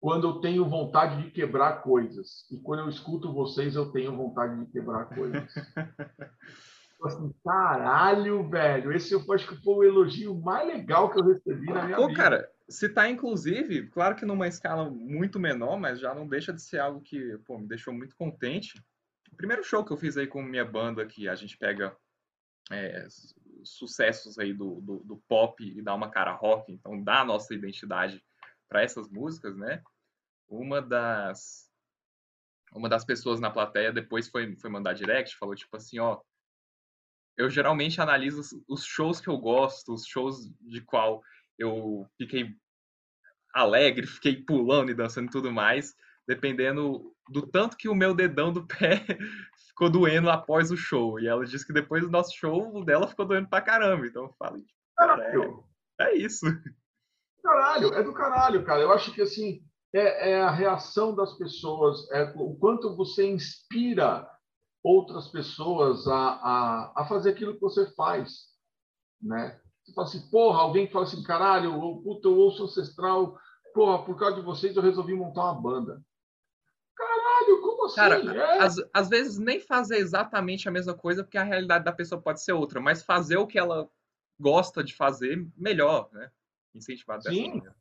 quando 0.00 0.28
eu 0.28 0.34
tenho 0.40 0.68
vontade 0.68 1.22
de 1.22 1.30
quebrar 1.30 1.82
coisas. 1.82 2.48
E 2.50 2.58
quando 2.58 2.80
eu 2.80 2.88
escuto 2.88 3.32
vocês, 3.32 3.74
eu 3.74 3.90
tenho 3.90 4.16
vontade 4.16 4.64
de 4.64 4.70
quebrar 4.70 5.06
coisas. 5.06 5.52
assim, 7.06 7.34
caralho, 7.44 8.48
velho, 8.48 8.92
esse 8.92 9.12
eu 9.12 9.24
acho 9.32 9.48
que 9.48 9.62
foi 9.62 9.74
o 9.74 9.84
elogio 9.84 10.34
mais 10.34 10.66
legal 10.66 11.10
que 11.10 11.20
eu 11.20 11.24
recebi 11.24 11.66
na 11.66 11.84
minha 11.84 11.96
Pô, 11.96 12.08
vida. 12.08 12.20
cara, 12.20 12.52
se 12.68 12.88
tá 12.88 13.08
inclusive, 13.08 13.88
claro 13.88 14.16
que 14.16 14.24
numa 14.24 14.48
escala 14.48 14.90
muito 14.90 15.38
menor, 15.38 15.78
mas 15.78 16.00
já 16.00 16.14
não 16.14 16.26
deixa 16.26 16.52
de 16.52 16.62
ser 16.62 16.78
algo 16.78 17.00
que, 17.00 17.38
pô, 17.46 17.58
me 17.58 17.66
deixou 17.66 17.92
muito 17.92 18.16
contente. 18.16 18.82
O 19.30 19.36
primeiro 19.36 19.62
show 19.64 19.84
que 19.84 19.92
eu 19.92 19.96
fiz 19.96 20.16
aí 20.16 20.26
com 20.26 20.42
minha 20.42 20.64
banda, 20.64 21.04
que 21.06 21.28
a 21.28 21.34
gente 21.34 21.58
pega 21.58 21.96
é, 22.70 23.06
sucessos 23.62 24.38
aí 24.38 24.52
do, 24.52 24.80
do, 24.80 24.98
do, 25.00 25.16
pop 25.28 25.62
e 25.62 25.82
dá 25.82 25.94
uma 25.94 26.10
cara 26.10 26.32
rock, 26.32 26.72
então 26.72 27.02
dá 27.02 27.20
a 27.20 27.24
nossa 27.24 27.54
identidade 27.54 28.24
para 28.68 28.82
essas 28.82 29.08
músicas, 29.08 29.56
né? 29.56 29.82
Uma 30.48 30.80
das 30.80 31.70
uma 32.74 32.88
das 32.88 33.04
pessoas 33.04 33.38
na 33.38 33.50
plateia 33.50 33.92
depois 33.92 34.28
foi, 34.28 34.56
foi 34.56 34.68
mandar 34.68 34.94
direct, 34.94 35.36
falou 35.36 35.54
tipo 35.54 35.76
assim, 35.76 35.98
ó, 36.00 36.20
eu 37.36 37.50
geralmente 37.50 38.00
analiso 38.00 38.42
os 38.68 38.84
shows 38.84 39.20
que 39.20 39.28
eu 39.28 39.36
gosto, 39.38 39.92
os 39.92 40.06
shows 40.06 40.50
de 40.60 40.80
qual 40.80 41.22
eu 41.58 42.06
fiquei 42.16 42.54
alegre, 43.52 44.06
fiquei 44.06 44.36
pulando 44.36 44.90
e 44.90 44.94
dançando 44.94 45.28
e 45.28 45.30
tudo 45.30 45.52
mais, 45.52 45.94
dependendo 46.26 47.14
do 47.28 47.46
tanto 47.46 47.76
que 47.76 47.88
o 47.88 47.94
meu 47.94 48.14
dedão 48.14 48.52
do 48.52 48.66
pé 48.66 49.04
ficou 49.68 49.90
doendo 49.90 50.30
após 50.30 50.70
o 50.70 50.76
show. 50.76 51.18
E 51.20 51.26
ela 51.26 51.44
disse 51.44 51.66
que 51.66 51.72
depois 51.72 52.02
do 52.02 52.10
nosso 52.10 52.36
show, 52.36 52.76
o 52.76 52.84
dela 52.84 53.08
ficou 53.08 53.26
doendo 53.26 53.48
pra 53.48 53.60
caramba. 53.60 54.06
Então 54.06 54.24
eu 54.24 54.34
falei, 54.38 54.64
cara, 54.96 55.22
é, 55.24 56.08
é 56.08 56.16
isso. 56.16 56.46
Caralho, 57.42 57.94
é 57.94 58.02
do 58.02 58.12
caralho, 58.12 58.64
cara. 58.64 58.80
Eu 58.80 58.92
acho 58.92 59.12
que 59.12 59.22
assim, 59.22 59.62
é, 59.92 60.32
é, 60.32 60.42
a 60.42 60.50
reação 60.50 61.14
das 61.14 61.36
pessoas, 61.36 62.10
é 62.10 62.32
o 62.36 62.54
quanto 62.56 62.96
você 62.96 63.26
inspira 63.26 64.28
outras 64.84 65.28
pessoas 65.28 66.06
a, 66.06 66.14
a, 66.14 66.92
a 66.96 67.06
fazer 67.06 67.30
aquilo 67.30 67.54
que 67.54 67.60
você 67.60 67.90
faz, 67.94 68.50
né? 69.20 69.58
Você 69.82 69.94
fala 69.94 70.06
assim, 70.06 70.30
porra, 70.30 70.60
alguém 70.60 70.86
que 70.86 70.92
fala 70.92 71.06
assim, 71.06 71.22
caralho, 71.22 71.72
eu, 71.72 72.02
puta, 72.02 72.28
eu 72.28 72.36
ouço 72.36 72.64
ancestral, 72.64 73.38
porra, 73.72 74.04
por 74.04 74.18
causa 74.18 74.36
de 74.36 74.42
vocês 74.42 74.76
eu 74.76 74.82
resolvi 74.82 75.14
montar 75.14 75.44
uma 75.44 75.60
banda. 75.60 76.02
Caralho, 76.94 77.60
como 77.62 77.86
assim? 77.86 77.96
Cara, 77.96 78.36
é? 78.36 78.58
às, 78.58 78.76
às 78.92 79.08
vezes 79.08 79.38
nem 79.38 79.58
fazer 79.58 79.96
exatamente 79.96 80.68
a 80.68 80.72
mesma 80.72 80.94
coisa, 80.94 81.24
porque 81.24 81.38
a 81.38 81.42
realidade 81.42 81.84
da 81.84 81.92
pessoa 81.92 82.20
pode 82.20 82.42
ser 82.42 82.52
outra, 82.52 82.78
mas 82.80 83.02
fazer 83.02 83.38
o 83.38 83.46
que 83.46 83.58
ela 83.58 83.90
gosta 84.38 84.84
de 84.84 84.94
fazer 84.94 85.46
melhor, 85.56 86.10
né? 86.12 86.30
Incentivar 86.74 87.16
dessa 87.18 87.30
Sim. 87.30 87.48
maneira. 87.48 87.76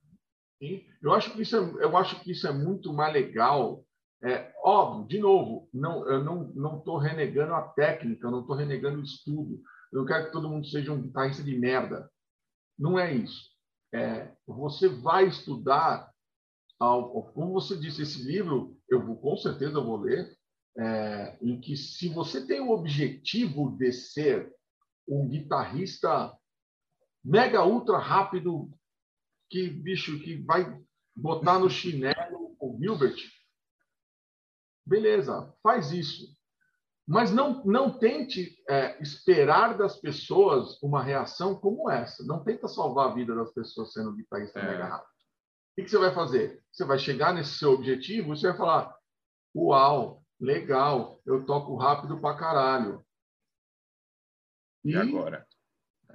Sim. 0.61 0.85
Eu 1.01 1.11
acho 1.11 1.33
que 1.33 1.41
isso 1.41 1.57
é, 1.57 1.83
eu 1.83 1.97
acho 1.97 2.19
que 2.21 2.31
isso 2.31 2.47
é 2.47 2.53
muito 2.53 2.93
mais 2.93 3.13
legal 3.13 3.85
é, 4.23 4.53
óbvio, 4.63 5.07
de 5.07 5.19
novo, 5.19 5.69
não, 5.73 6.07
eu 6.09 6.23
não 6.23 6.77
estou 6.77 6.97
renegando 6.97 7.53
a 7.53 7.61
técnica, 7.61 8.25
eu 8.25 8.31
não 8.31 8.39
estou 8.39 8.55
renegando 8.55 8.99
o 8.99 9.03
estudo. 9.03 9.61
Eu 9.91 9.99
não 9.99 10.05
quero 10.05 10.25
que 10.25 10.31
todo 10.31 10.49
mundo 10.49 10.65
seja 10.65 10.93
um 10.93 11.01
guitarrista 11.01 11.43
de 11.43 11.57
merda. 11.57 12.09
Não 12.79 12.97
é 12.97 13.13
isso. 13.13 13.51
É, 13.93 14.31
você 14.47 14.87
vai 14.87 15.27
estudar, 15.27 16.09
ao, 16.79 17.31
como 17.33 17.51
você 17.51 17.77
disse, 17.77 18.01
esse 18.01 18.23
livro, 18.23 18.79
eu 18.89 19.05
vou, 19.05 19.17
com 19.17 19.35
certeza 19.35 19.81
vou 19.81 19.97
ler, 19.97 20.35
é, 20.77 21.37
em 21.41 21.59
que 21.59 21.75
se 21.75 22.07
você 22.07 22.47
tem 22.47 22.61
o 22.61 22.71
objetivo 22.71 23.77
de 23.77 23.91
ser 23.91 24.51
um 25.07 25.27
guitarrista 25.27 26.35
mega 27.23 27.65
ultra 27.65 27.97
rápido, 27.97 28.71
que 29.49 29.69
bicho 29.69 30.17
que 30.21 30.37
vai 30.43 30.81
botar 31.15 31.59
no 31.59 31.69
chinelo 31.69 32.55
o 32.59 32.77
Gilbert, 32.79 33.17
Beleza, 34.85 35.53
faz 35.61 35.91
isso. 35.91 36.33
Mas 37.05 37.31
não, 37.31 37.63
não 37.65 37.97
tente 37.97 38.55
é, 38.69 39.01
esperar 39.01 39.77
das 39.77 39.99
pessoas 39.99 40.81
uma 40.81 41.03
reação 41.03 41.55
como 41.55 41.89
essa. 41.89 42.23
Não 42.25 42.43
tenta 42.43 42.67
salvar 42.67 43.09
a 43.11 43.13
vida 43.13 43.35
das 43.35 43.51
pessoas 43.51 43.91
sendo 43.91 44.13
guitarrista 44.13 44.59
é. 44.59 44.65
mega 44.65 44.85
rápido. 44.85 45.09
O 45.09 45.75
que, 45.75 45.83
que 45.83 45.89
você 45.89 45.97
vai 45.97 46.13
fazer? 46.13 46.63
Você 46.71 46.85
vai 46.85 46.97
chegar 46.97 47.33
nesse 47.33 47.57
seu 47.57 47.71
objetivo 47.71 48.33
e 48.33 48.37
você 48.37 48.47
vai 48.47 48.57
falar: 48.57 48.95
Uau, 49.55 50.23
legal, 50.39 51.19
eu 51.25 51.45
toco 51.45 51.75
rápido 51.75 52.19
pra 52.21 52.37
caralho. 52.37 53.03
E, 54.85 54.91
e 54.91 54.97
agora? 54.97 55.45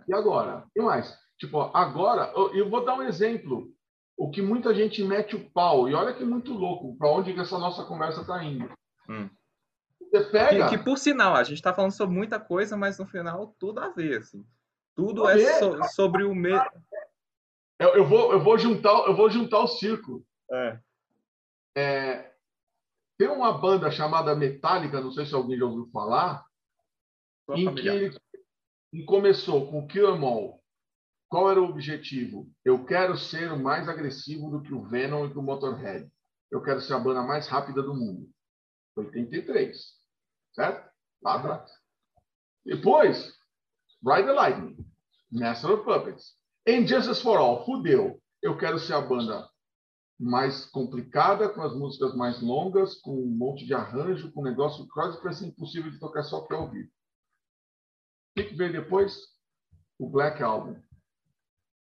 E 0.07 0.15
agora? 0.15 0.66
E 0.74 0.81
mais? 0.81 1.19
Tipo, 1.39 1.61
agora, 1.77 2.32
eu 2.55 2.69
vou 2.70 2.85
dar 2.85 2.95
um 2.95 3.03
exemplo 3.03 3.73
o 4.19 4.28
que 4.28 4.43
muita 4.43 4.74
gente 4.74 5.03
mete 5.05 5.36
o 5.36 5.51
pau. 5.51 5.89
E 5.89 5.95
olha 5.95 6.12
que 6.12 6.24
muito 6.24 6.53
louco, 6.53 6.97
para 6.97 7.09
onde 7.09 7.32
que 7.32 7.40
essa 7.40 7.57
nossa 7.57 7.85
conversa 7.85 8.23
está 8.23 8.43
indo. 8.43 8.69
Hum. 9.09 9.31
Você 10.01 10.24
pega. 10.24 10.69
Que, 10.69 10.77
que, 10.77 10.85
por 10.85 10.99
sinal, 10.99 11.36
a 11.36 11.45
gente 11.45 11.59
está 11.59 11.73
falando 11.73 11.93
sobre 11.93 12.16
muita 12.16 12.40
coisa, 12.40 12.77
mas 12.77 12.99
no 12.99 13.07
final 13.07 13.55
tudo 13.59 13.78
a 13.78 13.90
ver, 13.90 14.19
assim. 14.19 14.45
Tudo 14.97 15.28
é 15.28 15.39
so, 15.61 15.78
sobre 15.95 16.24
o 16.24 16.35
mesmo. 16.35 16.66
Eu, 17.78 17.95
eu, 17.95 18.05
vou, 18.05 18.32
eu 18.32 18.43
vou 18.43 18.59
juntar, 18.59 19.07
eu 19.07 19.15
vou 19.15 19.31
juntar 19.31 19.61
o 19.61 19.69
circo. 19.69 20.27
É. 20.51 20.78
é. 21.77 22.32
Tem 23.16 23.28
uma 23.28 23.57
banda 23.57 23.89
chamada 23.93 24.35
Metallica, 24.35 25.01
não 25.01 25.12
sei 25.12 25.27
se 25.27 25.35
alguém 25.35 25.57
já 25.57 25.65
ouviu 25.65 25.89
falar, 25.93 26.45
Sua 27.47 27.57
em 27.57 27.65
familiar. 27.65 28.11
que 28.11 28.20
ele 28.93 29.05
começou 29.05 29.70
com 29.70 29.86
Kill 29.86 30.16
Em 30.16 30.24
All, 30.24 30.58
qual 31.29 31.51
era 31.51 31.61
o 31.61 31.67
objetivo? 31.69 32.51
Eu 32.65 32.87
quero 32.87 33.17
ser 33.17 33.53
o 33.53 33.63
mais 33.63 33.89
agressivo 33.89 34.51
do 34.51 34.63
que 34.63 34.73
o 34.73 34.83
Venom 34.83 35.27
e 35.27 35.31
que 35.31 35.39
o 35.39 35.43
Motorhead. 35.43 36.11
Eu 36.51 36.63
quero 36.63 36.81
ser 36.81 36.95
a 36.95 36.99
banda 36.99 37.23
mais 37.23 37.47
rápida 37.47 37.83
do 37.83 37.95
mundo. 37.95 38.29
83. 38.97 39.77
Certo? 40.55 40.91
Lá 41.23 41.35
atrás. 41.35 41.71
Depois, 42.65 43.37
Ride 44.03 44.27
the 44.27 44.33
Lightning. 44.33 44.77
Master 45.31 45.73
of 45.73 45.85
Puppets. 45.85 46.35
Injustice 46.67 47.23
for 47.23 47.39
All. 47.39 47.65
Fudeu. 47.67 48.21
Eu 48.41 48.57
quero 48.57 48.79
ser 48.79 48.95
a 48.95 49.01
banda 49.01 49.49
mais 50.19 50.65
complicada, 50.65 51.49
com 51.49 51.63
as 51.63 51.77
músicas 51.77 52.15
mais 52.17 52.41
longas, 52.41 52.95
com 53.01 53.15
um 53.15 53.29
monte 53.29 53.67
de 53.67 53.75
arranjo, 53.75 54.33
com 54.33 54.41
um 54.41 54.45
negócio 54.45 54.89
quase 54.89 55.21
para 55.21 55.33
ser 55.33 55.47
impossível 55.47 55.91
de 55.91 55.99
tocar 55.99 56.23
só 56.23 56.41
para 56.41 56.59
ouvir. 56.59 56.91
O 58.37 58.43
que 58.43 58.55
veio 58.55 58.73
depois? 58.73 59.17
O 59.99 60.09
Black 60.09 60.43
Album 60.43 60.81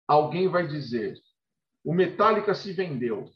alguém 0.06 0.48
vai 0.48 0.66
dizer: 0.66 1.16
o 1.84 1.94
Metallica 1.94 2.54
se 2.54 2.72
vendeu. 2.72 3.30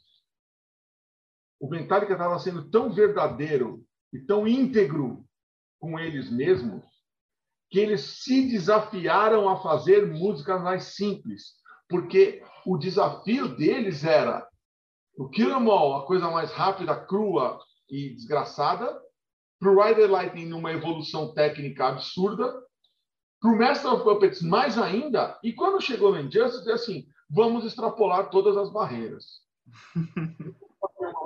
O 1.60 1.68
Metallica 1.68 2.12
estava 2.12 2.38
sendo 2.38 2.70
tão 2.70 2.92
verdadeiro 2.92 3.84
e 4.12 4.20
tão 4.20 4.46
íntegro 4.46 5.24
com 5.78 5.98
eles 5.98 6.30
mesmos 6.30 6.84
que 7.70 7.78
eles 7.78 8.22
se 8.22 8.48
desafiaram 8.48 9.48
a 9.48 9.60
fazer 9.60 10.06
músicas 10.06 10.62
mais 10.62 10.94
simples, 10.94 11.54
porque 11.88 12.42
o 12.64 12.78
desafio 12.78 13.56
deles 13.56 14.04
era 14.04 14.48
o 15.16 15.28
Kill 15.28 15.50
'Em 15.50 15.68
All, 15.68 15.96
a 15.96 16.06
coisa 16.06 16.30
mais 16.30 16.50
rápida, 16.52 16.94
crua 17.06 17.58
e 17.90 18.14
desgraçada, 18.14 19.02
para 19.58 19.70
o 19.70 19.82
Rider 19.82 20.10
Lightning 20.10 20.46
numa 20.46 20.72
evolução 20.72 21.34
técnica 21.34 21.88
absurda, 21.88 22.62
para 23.40 23.50
o 23.50 23.58
Master 23.58 23.92
of 23.92 24.04
Puppets 24.04 24.42
mais 24.42 24.76
ainda, 24.76 25.38
e 25.42 25.52
quando 25.52 25.80
chegou 25.80 26.12
no 26.12 26.20
Injustice, 26.20 26.68
é 26.68 26.72
assim, 26.72 27.06
vamos 27.30 27.64
extrapolar 27.64 28.30
todas 28.30 28.56
as 28.56 28.72
barreiras. 28.72 29.24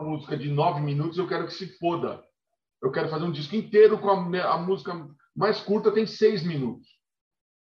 uma 0.03 0.11
música 0.11 0.37
de 0.37 0.51
nove 0.51 0.81
minutos, 0.81 1.17
eu 1.17 1.29
quero 1.29 1.47
que 1.47 1.55
se 1.55 1.79
foda. 1.79 2.23
Eu 2.83 2.91
quero 2.91 3.09
fazer 3.09 3.25
um 3.25 3.33
disco 3.33 3.55
inteiro 3.55 3.99
com 3.99 4.11
a, 4.11 4.55
a 4.55 4.59
música 4.59 4.93
mais 5.35 5.61
curta, 5.61 5.93
tem 5.93 6.07
seis 6.07 6.43
minutos. 6.43 6.89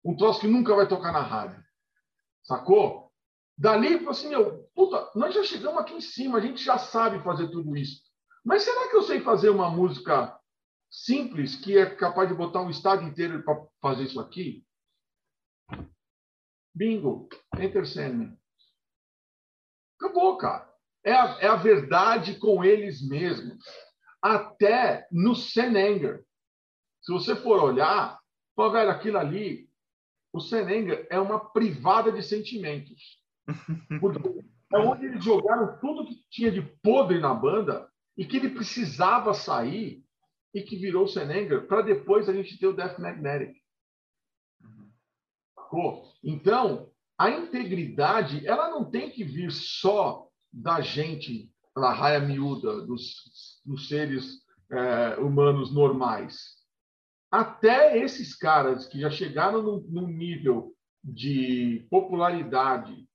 Um 0.03 0.15
troço 0.15 0.41
que 0.41 0.47
nunca 0.47 0.75
vai 0.75 0.87
tocar 0.87 1.11
na 1.11 1.21
rádio. 1.21 1.63
Sacou? 2.43 3.11
Dali, 3.57 4.05
assim, 4.07 4.29
meu, 4.29 4.69
puta, 4.75 5.09
nós 5.15 5.33
já 5.33 5.43
chegamos 5.43 5.79
aqui 5.79 5.93
em 5.93 6.01
cima, 6.01 6.37
a 6.37 6.41
gente 6.41 6.63
já 6.63 6.77
sabe 6.77 7.23
fazer 7.23 7.47
tudo 7.47 7.75
isso. 7.75 8.01
Mas 8.43 8.63
será 8.63 8.89
que 8.89 8.95
eu 8.95 9.01
sei 9.01 9.21
fazer 9.21 9.49
uma 9.49 9.69
música 9.69 10.37
simples 11.03 11.55
que 11.55 11.77
é 11.77 11.85
capaz 11.95 12.29
de 12.29 12.35
botar 12.35 12.61
um 12.61 12.69
estado 12.69 13.03
inteiro 13.03 13.43
para 13.43 13.65
fazer 13.81 14.03
isso 14.03 14.19
aqui? 14.19 14.65
Bingo, 16.73 17.27
Enter 17.57 17.85
Sandman. 17.85 18.37
Acabou, 19.99 20.37
cara. 20.37 20.73
É 21.03 21.13
a, 21.13 21.25
é 21.41 21.47
a 21.47 21.55
verdade 21.55 22.37
com 22.37 22.63
eles 22.63 23.07
mesmos. 23.07 23.63
Até 24.21 25.07
no 25.11 25.35
Sen 25.35 25.77
Anger. 25.77 26.25
Se 27.01 27.11
você 27.11 27.35
for 27.35 27.63
olhar, 27.63 28.19
pô, 28.55 28.71
velho, 28.71 28.89
aquilo 28.89 29.17
ali, 29.17 29.69
o 30.33 30.39
Senenga 30.39 31.05
é 31.09 31.19
uma 31.19 31.39
privada 31.39 32.11
de 32.11 32.23
sentimentos. 32.23 33.21
Porque 34.01 34.43
é 34.73 34.77
onde 34.77 35.05
eles 35.05 35.23
jogaram 35.23 35.77
tudo 35.79 36.05
que 36.05 36.25
tinha 36.29 36.51
de 36.51 36.61
podre 36.61 37.19
na 37.19 37.33
banda 37.33 37.89
e 38.17 38.25
que 38.25 38.37
ele 38.37 38.49
precisava 38.49 39.33
sair 39.33 40.04
e 40.55 40.63
que 40.63 40.77
virou 40.77 41.03
o 41.03 41.07
Senenga 41.07 41.59
para 41.59 41.81
depois 41.81 42.29
a 42.29 42.33
gente 42.33 42.57
ter 42.57 42.65
o 42.65 42.73
Death 42.73 42.97
Magnetic. 42.97 43.57
Então, 46.23 46.89
a 47.17 47.29
integridade 47.29 48.47
ela 48.47 48.69
não 48.69 48.89
tem 48.89 49.11
que 49.11 49.25
vir 49.25 49.51
só 49.51 50.29
da 50.51 50.79
gente, 50.79 51.51
da 51.75 51.91
raia 51.91 52.21
miúda, 52.21 52.85
dos, 52.85 53.61
dos 53.65 53.89
seres 53.89 54.45
é, 54.71 55.17
humanos 55.17 55.73
normais. 55.73 56.55
Até 57.29 57.97
esses 57.97 58.33
caras 58.33 58.85
que 58.85 59.01
já 59.01 59.09
chegaram 59.09 59.61
num, 59.61 59.81
num 59.89 60.07
nível 60.07 60.73
de 61.03 61.85
popularidade, 61.89 63.05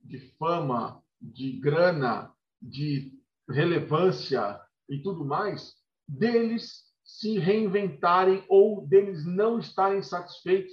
de 0.00 0.18
fama, 0.38 1.02
de 1.20 1.58
grana, 1.58 2.32
de 2.62 3.12
relevância 3.48 4.60
e 4.88 5.02
tudo 5.02 5.24
mais, 5.24 5.74
deles 6.06 6.84
se 7.04 7.38
reinventarem 7.38 8.44
ou 8.48 8.86
deles 8.86 9.24
não 9.26 9.58
estarem 9.58 10.02
satisfeitos 10.02 10.72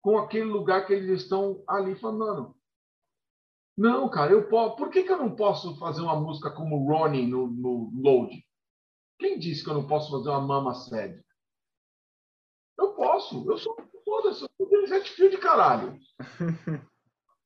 com 0.00 0.18
aquele 0.18 0.44
lugar 0.44 0.86
que 0.86 0.92
eles 0.92 1.22
estão 1.22 1.62
ali 1.68 1.94
falando. 1.94 2.56
Não, 3.76 4.08
cara, 4.08 4.32
eu 4.32 4.48
posso. 4.48 4.76
Por 4.76 4.90
que, 4.90 5.02
que 5.02 5.12
eu 5.12 5.16
não 5.16 5.34
posso 5.34 5.78
fazer 5.78 6.02
uma 6.02 6.20
música 6.20 6.50
como 6.50 6.86
Ronnie 6.86 7.26
no, 7.26 7.46
no 7.46 7.90
Load? 7.94 8.44
Quem 9.18 9.38
disse 9.38 9.64
que 9.64 9.70
eu 9.70 9.74
não 9.74 9.86
posso 9.86 10.10
fazer 10.10 10.28
uma 10.28 10.40
mama 10.40 10.74
sede? 10.74 11.24
Eu 12.78 12.94
posso. 12.94 13.50
Eu 13.50 13.56
sou 13.56 13.74
foda-se, 14.04 14.42
eu 14.42 14.48
sou 14.58 14.68
Denizete 14.68 15.10
Fio 15.12 15.30
de 15.30 15.38
caralho. 15.38 15.98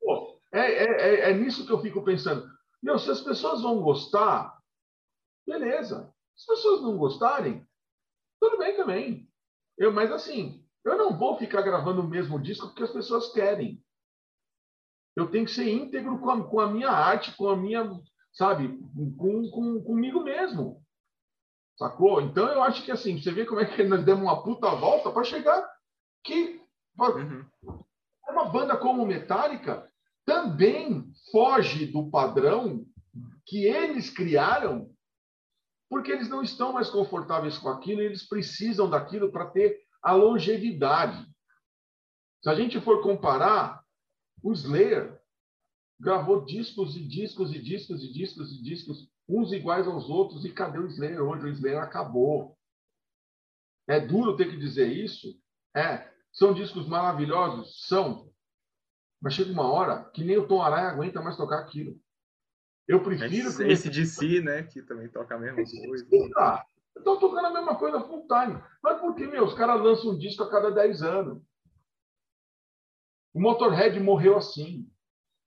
Pô, 0.01 0.41
é, 0.53 0.61
é, 0.61 0.85
é, 0.85 1.31
é 1.31 1.35
nisso 1.35 1.67
que 1.67 1.73
eu 1.73 1.81
fico 1.81 2.03
pensando. 2.03 2.49
Meu, 2.83 2.99
se 2.99 3.11
as 3.11 3.21
pessoas 3.21 3.63
vão 3.63 3.81
gostar, 3.81 4.57
beleza. 5.47 6.13
Se 6.37 6.51
as 6.53 6.59
pessoas 6.59 6.83
não 6.83 6.97
gostarem, 6.97 7.67
tudo 8.41 8.59
bem 8.59 8.77
também. 8.77 9.29
Eu, 9.79 9.93
mas 9.93 10.11
assim, 10.13 10.65
eu 10.85 10.97
não 10.97 11.17
vou 11.17 11.37
ficar 11.37 11.63
gravando 11.63 12.03
o 12.03 12.09
mesmo 12.09 12.41
disco 12.41 12.69
porque 12.69 12.83
as 12.83 12.93
pessoas 12.93 13.33
querem. 13.33 13.83
Eu 15.17 15.31
tenho 15.31 15.47
que 15.47 15.51
ser 15.51 15.69
íntegro 15.69 16.19
com 16.19 16.31
a, 16.31 16.49
com 16.49 16.61
a 16.61 16.71
minha 16.71 16.91
arte, 16.91 17.35
com 17.37 17.49
a 17.49 17.57
minha, 17.57 17.91
sabe, 18.33 18.79
com, 19.17 19.51
com, 19.51 19.83
comigo 19.83 20.23
mesmo. 20.23 20.85
Sacou? 21.79 22.21
Então 22.21 22.47
eu 22.49 22.63
acho 22.63 22.85
que 22.85 22.91
assim, 22.91 23.21
você 23.21 23.31
vê 23.31 23.45
como 23.45 23.61
é 23.61 23.65
que 23.65 23.83
nós 23.85 24.05
demos 24.05 24.23
uma 24.23 24.43
puta 24.43 24.69
volta 24.75 25.11
para 25.11 25.25
chegar 25.25 25.67
que 26.25 26.61
uhum. 26.99 27.45
uma 28.29 28.47
banda 28.47 28.77
como 28.77 29.07
Metallica 29.07 29.89
também 30.25 31.13
foge 31.31 31.87
do 31.87 32.11
padrão 32.11 32.85
que 33.47 33.65
eles 33.65 34.11
criaram, 34.11 34.91
porque 35.89 36.11
eles 36.11 36.29
não 36.29 36.43
estão 36.43 36.73
mais 36.73 36.91
confortáveis 36.91 37.59
com 37.59 37.69
aquilo, 37.69 38.03
e 38.03 38.07
eles 38.07 38.27
precisam 38.27 38.89
daquilo 38.89 39.31
para 39.31 39.51
ter 39.51 39.81
a 40.03 40.13
longevidade. 40.13 41.27
Se 42.43 42.51
a 42.51 42.55
gente 42.55 42.81
for 42.81 43.03
comparar, 43.03 43.85
o 44.43 44.53
Slayer 44.53 45.21
gravou 45.99 46.45
discos 46.45 46.97
e 46.97 47.01
discos 47.01 47.55
e 47.55 47.61
discos 47.61 48.03
e 48.03 48.13
discos 48.13 48.53
e 48.53 48.63
discos 48.63 49.11
uns 49.29 49.53
iguais 49.53 49.87
aos 49.87 50.09
outros. 50.09 50.45
E 50.45 50.53
cadê 50.53 50.79
o 50.79 50.87
Slayer 50.87 51.23
hoje? 51.23 51.47
O 51.47 51.49
Slayer 51.49 51.83
acabou. 51.83 52.57
É 53.89 54.01
duro 54.01 54.37
ter 54.37 54.51
que 54.51 54.57
dizer 54.57 54.89
isso? 54.89 55.41
É. 55.75 56.13
São 56.33 56.53
discos 56.53 56.87
maravilhosos? 56.87 57.87
São. 57.87 58.31
Mas 59.21 59.35
chega 59.35 59.51
uma 59.51 59.71
hora 59.71 60.05
que 60.11 60.23
nem 60.23 60.37
o 60.37 60.47
Tom 60.47 60.63
Araya 60.63 60.91
aguenta 60.91 61.23
mais 61.23 61.37
tocar 61.37 61.61
aquilo. 61.61 61.99
Eu 62.89 63.03
prefiro. 63.03 63.49
Esse, 63.49 63.65
esse 63.65 63.91
de 63.91 64.07
si, 64.07 64.41
né? 64.41 64.63
Que 64.63 64.83
também 64.83 65.09
toca 65.09 65.35
a 65.35 65.39
mesma 65.39 65.61
esse 65.61 65.87
coisa. 65.87 66.07
Estão 66.97 67.19
tocando 67.19 67.47
a 67.47 67.53
mesma 67.53 67.77
coisa 67.77 68.01
full 68.01 68.27
time. 68.27 68.63
Mas 68.83 69.01
por 69.01 69.15
que, 69.15 69.27
meu? 69.27 69.45
Os 69.45 69.55
caras 69.55 69.83
lançam 69.83 70.13
um 70.13 70.19
disco 70.19 70.43
a 70.43 70.51
cada 70.51 70.71
10 70.71 71.03
anos. 71.03 71.43
O 73.35 73.41
Motorhead 73.41 73.99
morreu 74.01 74.37
assim. 74.37 74.89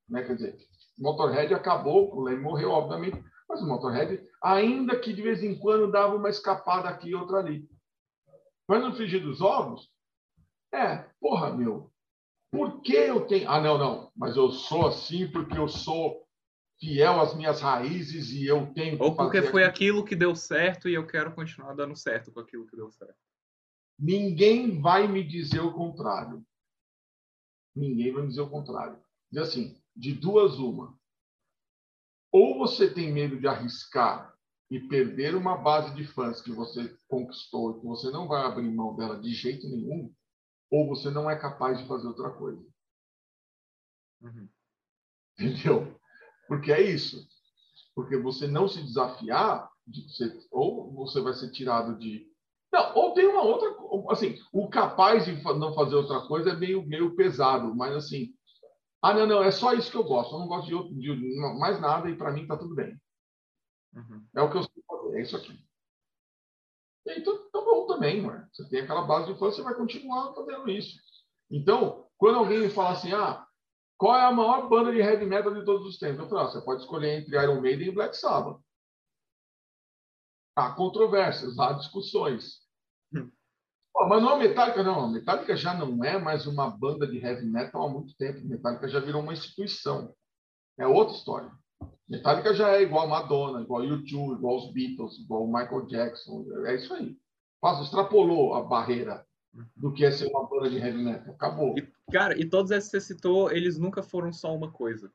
Né? 0.07 0.23
Quer 0.23 0.35
dizer, 0.35 0.57
o 0.97 1.03
Motorhead 1.03 1.53
acabou, 1.53 2.13
o 2.15 2.21
Leme 2.21 2.41
morreu, 2.41 2.69
obviamente, 2.69 3.23
mas 3.47 3.61
o 3.61 3.67
Motorhead, 3.67 4.21
ainda 4.43 4.99
que 4.99 5.11
de 5.13 5.21
vez 5.21 5.41
em 5.41 5.57
quando 5.57 5.91
dava 5.91 6.15
uma 6.15 6.29
escapada 6.29 6.87
aqui 6.87 7.09
e 7.09 7.15
outra 7.15 7.37
ali. 7.39 7.67
Mas 8.67 8.83
no 8.83 8.93
frigir 8.93 9.23
dos 9.23 9.41
ovos, 9.41 9.89
é, 10.71 10.97
porra, 11.19 11.55
meu, 11.55 11.91
por 12.51 12.81
que 12.81 12.93
eu 12.93 13.25
tenho. 13.25 13.49
Ah, 13.49 13.59
não, 13.59 13.77
não, 13.77 14.11
mas 14.15 14.35
eu 14.35 14.51
sou 14.51 14.87
assim 14.87 15.27
porque 15.31 15.57
eu 15.57 15.67
sou 15.67 16.27
fiel 16.79 17.19
às 17.19 17.35
minhas 17.35 17.61
raízes 17.61 18.31
e 18.31 18.45
eu 18.45 18.73
tenho. 18.73 19.01
Ou 19.01 19.15
porque 19.15 19.41
foi 19.41 19.63
aquilo 19.63 20.05
que 20.05 20.15
deu 20.15 20.35
certo 20.35 20.87
e 20.87 20.93
eu 20.93 21.05
quero 21.05 21.33
continuar 21.33 21.73
dando 21.73 21.95
certo 21.95 22.31
com 22.31 22.39
aquilo 22.39 22.65
que 22.65 22.75
deu 22.75 22.89
certo. 22.91 23.17
Ninguém 23.97 24.79
vai 24.79 25.07
me 25.07 25.23
dizer 25.23 25.59
o 25.59 25.73
contrário. 25.73 26.45
Ninguém 27.75 28.13
vai 28.13 28.23
me 28.23 28.29
dizer 28.29 28.41
o 28.41 28.49
contrário. 28.49 28.99
Diz 29.31 29.43
assim, 29.43 29.81
de 29.95 30.13
duas 30.13 30.57
uma 30.57 30.97
ou 32.31 32.57
você 32.57 32.91
tem 32.93 33.11
medo 33.11 33.39
de 33.39 33.47
arriscar 33.47 34.35
e 34.69 34.79
perder 34.79 35.35
uma 35.35 35.57
base 35.57 35.95
de 35.95 36.05
fãs 36.05 36.41
que 36.41 36.51
você 36.51 36.95
conquistou 37.07 37.71
e 37.71 37.79
que 37.79 37.85
você 37.85 38.11
não 38.11 38.27
vai 38.27 38.45
abrir 38.45 38.69
mão 38.69 38.95
dela 38.95 39.19
de 39.19 39.33
jeito 39.33 39.67
nenhum, 39.67 40.13
ou 40.69 40.87
você 40.87 41.09
não 41.09 41.29
é 41.29 41.35
capaz 41.35 41.79
de 41.79 41.87
fazer 41.87 42.07
outra 42.07 42.29
coisa. 42.29 42.63
Uhum. 44.21 44.47
Entendeu? 45.39 45.98
Porque 46.49 46.73
é 46.73 46.81
isso. 46.81 47.25
Porque 47.95 48.17
você 48.17 48.47
não 48.47 48.67
se 48.67 48.81
desafiar, 48.81 49.69
você, 49.87 50.35
ou 50.51 50.91
você 50.93 51.21
vai 51.21 51.33
ser 51.33 51.51
tirado 51.51 51.97
de. 51.99 52.27
Não, 52.73 52.95
ou 52.95 53.13
tem 53.13 53.27
uma 53.27 53.43
outra. 53.43 53.69
Assim, 54.11 54.35
o 54.51 54.67
capaz 54.67 55.25
de 55.25 55.41
não 55.43 55.73
fazer 55.73 55.95
outra 55.95 56.21
coisa 56.27 56.49
é 56.49 56.55
meio, 56.55 56.85
meio 56.85 57.15
pesado, 57.15 57.73
mas 57.75 57.95
assim, 57.95 58.33
ah, 59.01 59.13
não, 59.13 59.27
não, 59.27 59.43
é 59.43 59.51
só 59.51 59.73
isso 59.73 59.91
que 59.91 59.97
eu 59.97 60.03
gosto. 60.03 60.33
Eu 60.33 60.39
não 60.39 60.47
gosto 60.47 60.67
de, 60.67 60.75
outro, 60.75 60.93
de 60.95 61.39
mais 61.59 61.79
nada 61.79 62.09
e 62.09 62.17
para 62.17 62.31
mim 62.31 62.41
está 62.41 62.57
tudo 62.57 62.73
bem. 62.75 62.99
Uhum. 63.93 64.25
É 64.35 64.41
o 64.41 64.49
que 64.49 64.57
eu 64.57 64.63
sei 64.63 64.83
fazer, 64.87 65.17
é 65.17 65.21
isso 65.21 65.37
aqui. 65.37 65.59
Então, 67.07 67.49
tá 67.49 67.61
bom 67.61 67.85
também, 67.87 68.21
mano. 68.21 68.47
Você 68.51 68.67
tem 68.69 68.81
aquela 68.81 69.03
base 69.03 69.27
de 69.27 69.33
infância, 69.33 69.57
você 69.57 69.63
vai 69.63 69.75
continuar 69.75 70.33
fazendo 70.33 70.69
isso. 70.69 70.99
Então, 71.49 72.07
quando 72.17 72.39
alguém 72.39 72.59
me 72.59 72.69
fala 72.69 72.91
assim, 72.91 73.13
ah, 73.13 73.47
qual 73.99 74.15
é 74.15 74.21
a 74.21 74.31
maior 74.31 74.69
banda 74.69 74.93
de 74.93 74.99
heavy 74.99 75.25
metal 75.25 75.53
de 75.53 75.65
todos 75.65 75.85
os 75.85 75.99
tempos? 75.99 76.19
Eu 76.19 76.29
falo, 76.29 76.41
ah, 76.41 76.47
você 76.47 76.61
pode 76.61 76.81
escolher 76.81 77.19
entre 77.19 77.35
Iron 77.35 77.59
Maiden 77.59 77.89
e 77.89 77.91
Black 77.91 78.15
Sabbath. 78.15 78.57
Há 80.55 80.71
controvérsias, 80.71 81.59
há 81.59 81.73
discussões. 81.73 82.61
Hum. 83.13 83.29
Pô, 83.93 84.07
mas 84.07 84.23
não 84.23 84.37
é 84.37 84.47
Metallica, 84.47 84.81
não. 84.83 85.01
A 85.01 85.09
Metallica 85.09 85.53
já 85.53 85.73
não 85.73 86.01
é 86.01 86.17
mais 86.17 86.47
uma 86.47 86.69
banda 86.69 87.05
de 87.05 87.17
heavy 87.17 87.45
metal 87.45 87.83
há 87.83 87.89
muito 87.89 88.15
tempo. 88.15 88.39
A 88.39 88.43
Metallica 88.43 88.87
já 88.87 89.01
virou 89.01 89.21
uma 89.21 89.33
instituição. 89.33 90.15
É 90.77 90.87
outra 90.87 91.15
história. 91.15 91.51
Metallica 92.07 92.53
já 92.53 92.69
é 92.69 92.81
igual 92.81 93.03
a 93.03 93.09
Madonna, 93.09 93.61
igual 93.61 93.81
a 93.81 93.85
U2, 93.85 94.37
igual 94.37 94.55
os 94.55 94.71
Beatles, 94.71 95.19
igual 95.19 95.45
Michael 95.45 95.87
Jackson. 95.87 96.45
É 96.65 96.75
isso 96.75 96.93
aí. 96.93 97.17
Faz, 97.59 97.81
extrapolou 97.81 98.53
a 98.55 98.63
barreira 98.63 99.25
do 99.75 99.91
que 99.91 100.05
é 100.05 100.11
ser 100.11 100.27
uma 100.27 100.47
banda 100.47 100.69
de 100.69 100.77
heavy 100.77 101.03
metal. 101.03 101.33
Acabou. 101.33 101.77
E, 101.77 101.81
cara, 102.09 102.39
e 102.39 102.47
todos 102.47 102.71
esses 102.71 102.89
que 102.89 102.99
você 102.99 103.13
citou, 103.13 103.51
eles 103.51 103.77
nunca 103.77 104.01
foram 104.03 104.31
só 104.31 104.55
uma 104.55 104.71
coisa. 104.71 105.11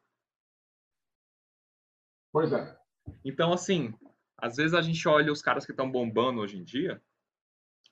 Pois 2.32 2.52
é. 2.52 2.78
Então, 3.24 3.52
assim, 3.52 3.94
às 4.36 4.56
vezes 4.56 4.74
a 4.74 4.82
gente 4.82 5.06
olha 5.06 5.32
os 5.32 5.42
caras 5.42 5.64
que 5.64 5.72
estão 5.72 5.90
bombando 5.90 6.40
hoje 6.40 6.58
em 6.58 6.64
dia, 6.64 7.00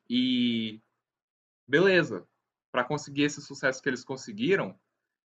e 0.09 0.81
beleza, 1.66 2.27
para 2.70 2.85
conseguir 2.85 3.23
esse 3.23 3.41
sucesso 3.41 3.83
que 3.83 3.89
eles 3.89 4.05
conseguiram, 4.05 4.79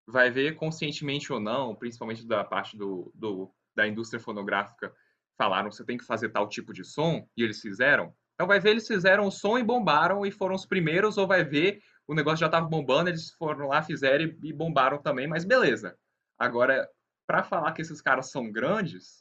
vai 0.06 0.30
ver 0.30 0.56
conscientemente 0.56 1.34
ou 1.34 1.40
não, 1.40 1.76
principalmente 1.76 2.26
da 2.26 2.44
parte 2.44 2.78
do, 2.78 3.12
do, 3.14 3.52
da 3.76 3.88
indústria 3.88 4.20
fonográfica, 4.20 4.94
falaram 5.38 5.72
você 5.72 5.84
tem 5.84 5.98
que 5.98 6.06
fazer 6.06 6.30
tal 6.30 6.48
tipo 6.48 6.74
de 6.74 6.84
som, 6.84 7.28
e 7.36 7.44
eles 7.44 7.60
fizeram. 7.60 8.14
Então 8.36 8.48
vai 8.48 8.60
ver, 8.60 8.72
eles 8.72 8.88
fizeram 8.88 9.26
o 9.26 9.32
som 9.32 9.58
e 9.58 9.64
bombaram 9.64 10.26
e 10.26 10.32
foram 10.32 10.56
os 10.56 10.66
primeiros, 10.66 11.18
ou 11.18 11.28
vai 11.28 11.44
ver, 11.44 11.82
o 12.08 12.14
negócio 12.14 12.40
já 12.40 12.46
estava 12.46 12.68
bombando, 12.68 13.10
eles 13.10 13.32
foram 13.32 13.68
lá, 13.68 13.84
fizeram 13.84 14.26
e, 14.26 14.40
e 14.44 14.54
bombaram 14.54 15.02
também, 15.02 15.28
mas 15.28 15.44
beleza. 15.44 15.98
Agora, 16.38 16.90
para 17.28 17.44
falar 17.44 17.74
que 17.74 17.82
esses 17.82 18.02
caras 18.02 18.32
são 18.32 18.52
grandes, 18.52 19.18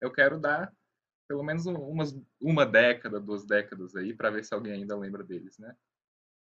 eu 0.00 0.12
quero 0.12 0.38
dar 0.38 0.72
pelo 1.30 1.44
menos 1.44 1.64
umas, 1.64 2.12
uma 2.42 2.66
década, 2.66 3.20
duas 3.20 3.46
décadas 3.46 3.94
aí, 3.94 4.12
para 4.12 4.30
ver 4.30 4.44
se 4.44 4.52
alguém 4.52 4.72
ainda 4.72 4.96
lembra 4.96 5.22
deles, 5.22 5.56
né? 5.60 5.76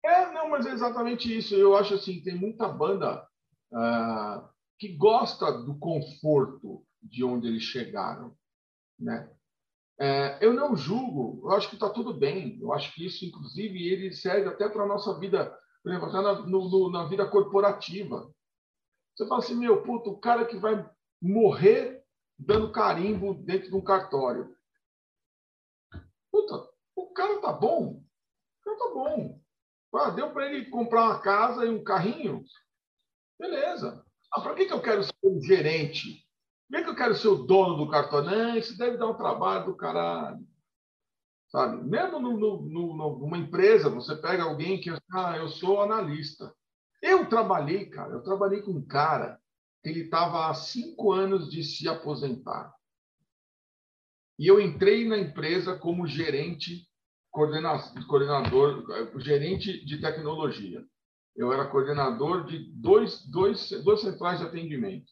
É, 0.05 0.31
não, 0.31 0.47
mas 0.47 0.67
é 0.67 0.71
exatamente 0.71 1.35
isso. 1.35 1.55
Eu 1.55 1.75
acho 1.75 1.95
assim, 1.95 2.21
tem 2.21 2.35
muita 2.35 2.67
banda 2.67 3.27
uh, 3.73 4.47
que 4.77 4.95
gosta 4.95 5.51
do 5.63 5.75
conforto 5.79 6.85
de 7.01 7.23
onde 7.23 7.47
eles 7.47 7.63
chegaram, 7.63 8.37
né? 8.99 9.27
É, 9.99 10.37
eu 10.45 10.53
não 10.53 10.75
julgo, 10.75 11.41
eu 11.49 11.55
acho 11.55 11.67
que 11.67 11.75
está 11.75 11.89
tudo 11.89 12.13
bem. 12.13 12.59
Eu 12.61 12.71
acho 12.71 12.93
que 12.93 13.03
isso, 13.07 13.25
inclusive, 13.25 13.91
ele 13.91 14.11
serve 14.11 14.49
até 14.49 14.69
para 14.69 14.83
a 14.83 14.87
nossa 14.87 15.17
vida 15.19 15.57
por 15.85 15.91
exemplo, 15.91 16.09
até 16.09 16.19
na, 16.19 16.33
no, 16.47 16.91
na 16.91 17.05
vida 17.05 17.27
corporativa. 17.27 18.27
Você 19.15 19.27
fala 19.27 19.39
assim, 19.39 19.53
meu, 19.53 19.83
puto, 19.83 20.09
o 20.09 20.19
cara 20.19 20.43
que 20.43 20.57
vai 20.57 20.83
morrer 21.21 22.03
dando 22.39 22.71
carimbo 22.71 23.35
dentro 23.35 23.69
de 23.69 23.75
um 23.75 23.83
cartório. 23.83 24.51
Puta, 26.31 26.67
o 26.95 27.13
cara 27.13 27.39
tá 27.39 27.53
bom. 27.53 28.01
O 28.01 28.63
cara 28.63 28.77
tá 28.79 28.93
bom. 28.95 29.39
Ah, 29.93 30.09
deu 30.09 30.33
para 30.33 30.47
ele 30.51 30.71
comprar 30.71 31.03
uma 31.03 31.19
casa 31.21 31.67
e 31.67 31.69
um 31.69 31.83
carrinho? 31.83 32.43
Beleza. 33.39 34.03
Ah, 34.33 34.41
para 34.41 34.55
que, 34.55 34.65
que 34.65 34.73
eu 34.73 34.81
quero 34.81 35.03
ser 35.03 35.13
um 35.23 35.39
gerente? 35.39 36.27
Por 36.67 36.77
que, 36.77 36.83
que 36.83 36.89
eu 36.89 36.95
quero 36.95 37.15
ser 37.15 37.27
o 37.27 37.45
dono 37.45 37.77
do 37.77 37.91
cartório? 37.91 38.31
Não, 38.31 38.57
isso 38.57 38.75
deve 38.75 38.97
dar 38.97 39.05
um 39.05 39.17
trabalho 39.17 39.67
do 39.67 39.77
caralho. 39.77 40.39
Sabe? 41.56 41.86
Mesmo 41.86 42.19
no, 42.19 42.38
no, 42.38 42.61
no, 42.65 43.19
numa 43.19 43.38
empresa, 43.38 43.90
você 43.90 44.14
pega 44.14 44.44
alguém 44.44 44.77
que 44.77 44.90
ah, 45.14 45.38
eu 45.38 45.48
sou 45.48 45.82
analista. 45.82 46.53
Eu 47.02 47.30
trabalhei, 47.30 47.86
cara, 47.86 48.11
eu 48.11 48.22
trabalhei 48.22 48.61
com 48.61 48.72
um 48.72 48.86
cara 48.86 49.40
que 49.82 49.88
ele 49.88 50.02
estava 50.02 50.49
há 50.49 50.53
cinco 50.53 51.14
anos 51.14 51.49
de 51.49 51.64
se 51.64 51.88
aposentar. 51.88 52.76
E 54.38 54.48
eu 54.48 54.60
entrei 54.60 55.07
na 55.07 55.18
empresa 55.18 55.80
como 55.80 56.06
gerente, 56.06 56.86
coordenador, 57.32 58.84
gerente 59.22 59.86
de 59.86 60.02
tecnologia. 60.02 60.86
Eu 61.38 61.53
era 61.53 61.69
coordenador 61.69 62.48
de 62.48 62.69
dois, 62.73 63.26
dois, 63.30 63.69
duas 63.82 64.02
centrais 64.02 64.40
de 64.40 64.45
atendimento. 64.45 65.10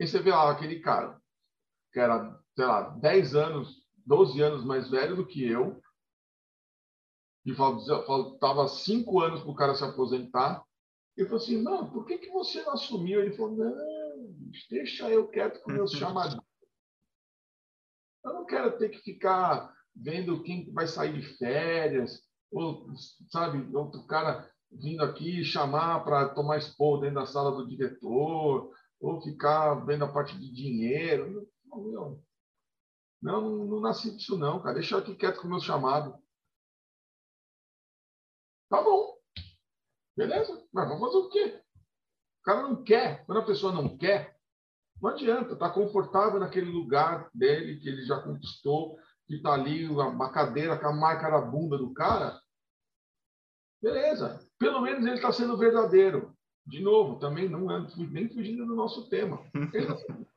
E 0.00 0.06
você 0.08 0.18
vê 0.18 0.30
lá 0.30 0.50
aquele 0.50 0.80
cara, 0.80 1.16
que 1.92 2.00
era, 2.00 2.36
sei 2.56 2.66
lá, 2.66 2.90
10 2.90 3.36
anos, 3.36 3.85
12 4.06 4.40
anos 4.40 4.64
mais 4.64 4.88
velho 4.88 5.16
do 5.16 5.26
que 5.26 5.44
eu, 5.46 5.80
e 7.44 7.54
faltava 7.54 8.66
cinco 8.68 9.20
anos 9.20 9.40
para 9.40 9.50
o 9.50 9.54
cara 9.54 9.74
se 9.74 9.84
aposentar. 9.84 10.64
Eu 11.16 11.26
falei 11.26 11.42
assim, 11.42 11.62
não, 11.62 11.88
por 11.88 12.04
que, 12.04 12.18
que 12.18 12.30
você 12.30 12.62
não 12.64 12.72
assumiu? 12.72 13.20
Ele 13.20 13.36
falou, 13.36 13.56
não, 13.56 14.34
deixa 14.68 15.08
eu 15.08 15.28
quieto 15.28 15.62
com 15.62 15.72
meus 15.72 15.92
chamadinhos. 15.92 16.44
Eu 18.24 18.32
não 18.32 18.44
quero 18.44 18.76
ter 18.76 18.88
que 18.88 18.98
ficar 18.98 19.72
vendo 19.94 20.42
quem 20.42 20.72
vai 20.72 20.88
sair 20.88 21.12
de 21.12 21.22
férias, 21.38 22.20
ou, 22.50 22.88
sabe, 23.30 23.74
outro 23.74 24.04
cara 24.06 24.50
vindo 24.70 25.02
aqui 25.02 25.44
chamar 25.44 26.00
para 26.04 26.28
tomar 26.30 26.58
expor 26.58 27.00
dentro 27.00 27.16
da 27.16 27.26
sala 27.26 27.52
do 27.52 27.68
diretor, 27.68 28.72
ou 29.00 29.22
ficar 29.22 29.74
vendo 29.86 30.04
a 30.04 30.12
parte 30.12 30.36
de 30.36 30.52
dinheiro. 30.52 31.48
Não, 31.66 31.80
não, 31.84 32.22
não, 33.20 33.66
não 33.66 33.80
nasci 33.80 34.16
disso 34.16 34.36
não, 34.36 34.60
cara. 34.60 34.74
Deixa 34.74 34.94
eu 34.94 34.98
aqui 34.98 35.14
quieto 35.14 35.40
com 35.40 35.46
o 35.46 35.50
meu 35.50 35.60
chamado. 35.60 36.16
Tá 38.68 38.82
bom. 38.82 39.16
Beleza? 40.16 40.66
Mas 40.72 40.88
vamos 40.88 41.00
fazer 41.00 41.16
o 41.18 41.28
quê? 41.28 41.62
O 42.40 42.44
cara 42.44 42.62
não 42.62 42.82
quer. 42.82 43.24
Quando 43.26 43.38
a 43.38 43.46
pessoa 43.46 43.72
não 43.72 43.96
quer, 43.96 44.38
não 45.00 45.10
adianta. 45.10 45.52
Está 45.54 45.70
confortável 45.70 46.40
naquele 46.40 46.70
lugar 46.70 47.30
dele 47.34 47.78
que 47.80 47.88
ele 47.88 48.04
já 48.04 48.20
conquistou, 48.20 48.98
que 49.26 49.36
está 49.36 49.52
ali 49.52 49.88
uma 49.88 50.32
cadeira 50.32 50.78
com 50.78 50.86
a 50.86 50.92
marca 50.92 51.30
da 51.30 51.40
bunda 51.40 51.76
do 51.76 51.92
cara. 51.92 52.40
Beleza. 53.82 54.46
Pelo 54.58 54.80
menos 54.80 55.04
ele 55.04 55.16
está 55.16 55.32
sendo 55.32 55.56
verdadeiro. 55.56 56.36
De 56.66 56.80
novo, 56.82 57.18
também 57.18 57.48
não 57.48 57.70
é 57.70 57.86
nem 58.10 58.28
fugindo 58.28 58.66
do 58.66 58.74
nosso 58.74 59.08
tema. 59.08 59.38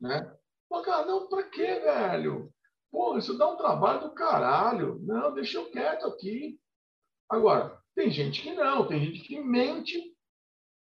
né? 0.00 0.36
Pô, 0.72 0.80
cara, 0.80 1.04
não, 1.04 1.28
para 1.28 1.42
quê, 1.42 1.80
velho? 1.80 2.50
Pô, 2.90 3.18
isso 3.18 3.36
dá 3.36 3.46
um 3.46 3.58
trabalho 3.58 4.08
do 4.08 4.14
caralho. 4.14 4.98
Não, 5.02 5.34
deixa 5.34 5.58
eu 5.58 5.70
quieto 5.70 6.06
aqui. 6.06 6.58
Agora, 7.28 7.78
tem 7.94 8.10
gente 8.10 8.40
que 8.40 8.54
não, 8.54 8.88
tem 8.88 8.98
gente 9.04 9.20
que 9.20 9.38
mente, 9.38 10.16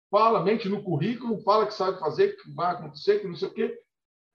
fala, 0.10 0.44
mente 0.44 0.68
no 0.68 0.84
currículo, 0.84 1.44
fala 1.44 1.68
que 1.68 1.74
sabe 1.76 2.00
fazer, 2.00 2.36
que 2.36 2.52
vai 2.56 2.74
acontecer, 2.74 3.20
que 3.20 3.28
não 3.28 3.36
sei 3.36 3.48
o 3.48 3.54
quê. 3.54 3.80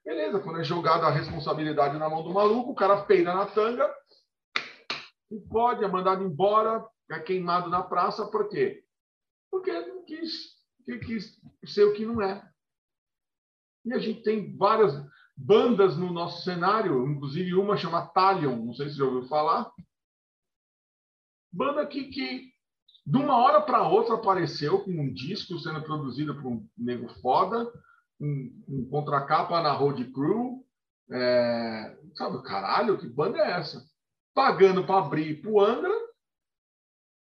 Beleza, 0.04 0.38
quando 0.38 0.60
é 0.60 0.64
jogada 0.64 1.06
a 1.06 1.10
responsabilidade 1.10 1.98
na 1.98 2.08
mão 2.08 2.22
do 2.22 2.32
maluco, 2.32 2.70
o 2.70 2.76
cara 2.76 3.02
peida 3.02 3.34
na 3.34 3.46
tanga, 3.46 3.92
e 5.32 5.40
pode, 5.50 5.82
é 5.82 5.88
mandado 5.88 6.22
embora, 6.22 6.86
é 7.10 7.18
queimado 7.18 7.68
na 7.68 7.82
praça, 7.82 8.24
por 8.30 8.48
quê? 8.48 8.84
Porque 9.50 9.72
não 9.72 10.04
quis, 10.04 10.54
quis 11.04 11.40
ser 11.64 11.86
o 11.86 11.92
que 11.92 12.06
não 12.06 12.22
é. 12.22 12.48
E 13.84 13.92
a 13.92 13.98
gente 13.98 14.22
tem 14.22 14.56
várias 14.56 14.94
bandas 15.42 15.96
no 15.96 16.12
nosso 16.12 16.42
cenário, 16.42 17.08
inclusive 17.08 17.54
uma 17.54 17.76
chama 17.76 18.06
Talion, 18.06 18.56
não 18.56 18.74
sei 18.74 18.88
se 18.88 18.96
já 18.96 19.04
ouviu 19.04 19.26
falar, 19.28 19.72
Banda 21.52 21.84
que, 21.86 22.04
que 22.04 22.52
de 23.04 23.16
uma 23.16 23.36
hora 23.36 23.60
para 23.60 23.88
outra 23.88 24.14
apareceu 24.14 24.84
com 24.84 24.90
um 24.90 25.12
disco 25.12 25.58
sendo 25.58 25.82
produzido 25.82 26.34
por 26.40 26.46
um 26.46 26.68
nego 26.78 27.08
foda, 27.20 27.70
um, 28.20 28.64
um 28.68 28.88
contracapa 28.88 29.60
na 29.60 29.72
Road 29.72 30.04
Crew. 30.12 30.64
É, 31.10 31.98
sabe, 32.14 32.40
caralho, 32.44 32.98
que 32.98 33.08
banda 33.08 33.38
é 33.38 33.50
essa? 33.58 33.84
Pagando 34.32 34.86
para 34.86 35.04
abrir 35.04 35.42
pro 35.42 35.60
Angra. 35.60 35.92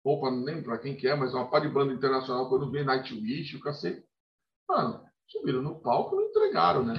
Opa, 0.03 0.31
não 0.31 0.43
lembro 0.43 0.65
para 0.65 0.79
quem 0.79 0.97
que 0.97 1.07
é, 1.07 1.15
mas 1.15 1.33
é 1.33 1.37
uma 1.37 1.51
par 1.51 1.61
de 1.61 1.69
banda 1.69 1.93
internacional 1.93 2.49
quando 2.49 2.71
vem 2.71 2.85
Nightwish, 2.85 3.57
o 3.57 3.61
cacete. 3.61 4.05
Mano, 4.69 5.05
subiram 5.29 5.63
no 5.63 5.81
palco 5.81 6.21
e 6.21 6.25
entregaram, 6.25 6.85
né? 6.85 6.95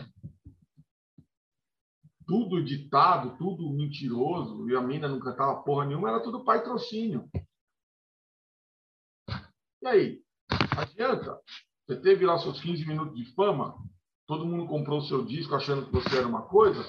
Tudo 2.27 2.61
ditado, 2.61 3.37
tudo 3.37 3.71
mentiroso, 3.71 4.69
e 4.69 4.75
a 4.75 4.81
mina 4.81 5.07
não 5.07 5.19
cantava 5.19 5.63
porra 5.63 5.85
nenhuma, 5.85 6.09
era 6.09 6.19
tudo 6.19 6.43
patrocínio. 6.43 7.27
E 9.81 9.87
aí? 9.87 10.21
Adianta? 10.77 11.39
Você 11.85 12.01
teve 12.01 12.25
lá 12.25 12.37
seus 12.37 12.59
15 12.59 12.85
minutos 12.85 13.15
de 13.15 13.33
fama, 13.33 13.77
todo 14.27 14.45
mundo 14.45 14.67
comprou 14.67 14.99
o 14.99 15.05
seu 15.05 15.23
disco 15.23 15.55
achando 15.55 15.85
que 15.85 15.91
você 15.93 16.17
era 16.17 16.27
uma 16.27 16.41
coisa. 16.41 16.83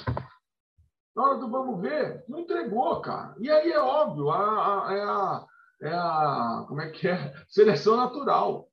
Na 1.15 1.23
hora 1.23 1.39
do 1.39 1.49
vamos 1.49 1.81
ver, 1.81 2.25
não 2.29 2.41
entregou, 2.41 3.01
cara. 3.01 3.37
E 3.39 3.49
aí 3.49 3.71
é 3.71 3.81
óbvio, 3.81 4.31
a, 4.31 4.89
é, 4.91 5.03
a, 5.03 5.47
é 5.83 5.95
a. 5.95 6.65
Como 6.67 6.81
é 6.81 6.91
que 6.91 7.07
é? 7.07 7.33
Seleção 7.49 7.97
natural. 7.97 8.69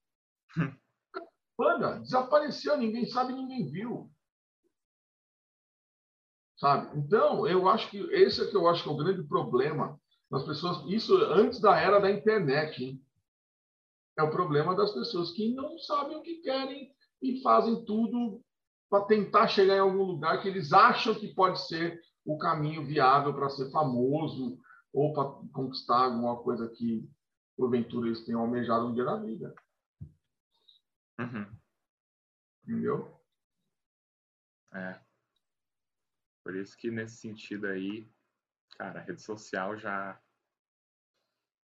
Banda, 1.58 2.00
desapareceu, 2.00 2.76
ninguém 2.76 3.06
sabe, 3.06 3.34
ninguém 3.34 3.70
viu 3.72 4.12
sabe? 6.58 6.98
Então, 6.98 7.48
eu 7.48 7.68
acho 7.68 7.90
que 7.90 7.98
esse 8.12 8.42
é 8.42 8.48
que 8.48 8.56
eu 8.56 8.68
acho 8.68 8.84
que 8.84 8.90
é 8.90 8.92
o 8.92 8.98
grande 8.98 9.24
problema 9.24 10.00
das 10.30 10.44
pessoas. 10.44 10.84
Isso 10.88 11.16
antes 11.16 11.60
da 11.60 11.80
era 11.80 12.00
da 12.00 12.12
internet, 12.12 12.84
hein? 12.84 13.02
é 14.18 14.24
o 14.24 14.32
problema 14.32 14.76
das 14.76 14.94
pessoas 14.94 15.32
que 15.32 15.54
não 15.54 15.78
sabem 15.80 16.18
o 16.18 16.22
que 16.22 16.36
querem 16.42 16.94
e 17.22 17.42
fazem 17.42 17.84
tudo 17.84 18.42
para 18.90 19.06
tentar 19.06 19.48
chegar 19.48 19.76
em 19.76 19.80
algum 19.80 20.04
lugar 20.04 20.42
que 20.42 20.48
eles 20.48 20.72
acham 20.72 21.14
que 21.14 21.34
pode 21.34 21.68
ser 21.68 22.00
o 22.26 22.38
caminho 22.38 22.86
viável 22.86 23.34
para 23.34 23.50
ser 23.50 23.70
famoso 23.72 24.58
ou 24.94 25.14
para 25.14 25.30
conquistar 25.52 26.06
alguma 26.06 26.42
coisa 26.42 26.70
que 26.70 27.08
porventura 27.58 28.08
eles 28.08 28.26
tenham 28.26 28.42
almejado 28.42 28.88
um 28.88 28.94
dia 28.94 29.04
na 29.04 29.18
vida. 29.18 29.54
Uhum. 31.20 31.58
Entendeu? 32.64 33.20
É. 34.74 35.05
Por 36.46 36.56
isso 36.56 36.78
que 36.78 36.92
nesse 36.92 37.18
sentido 37.18 37.66
aí, 37.66 38.08
cara, 38.78 39.00
a 39.00 39.04
rede 39.04 39.20
social 39.20 39.76
já 39.80 40.22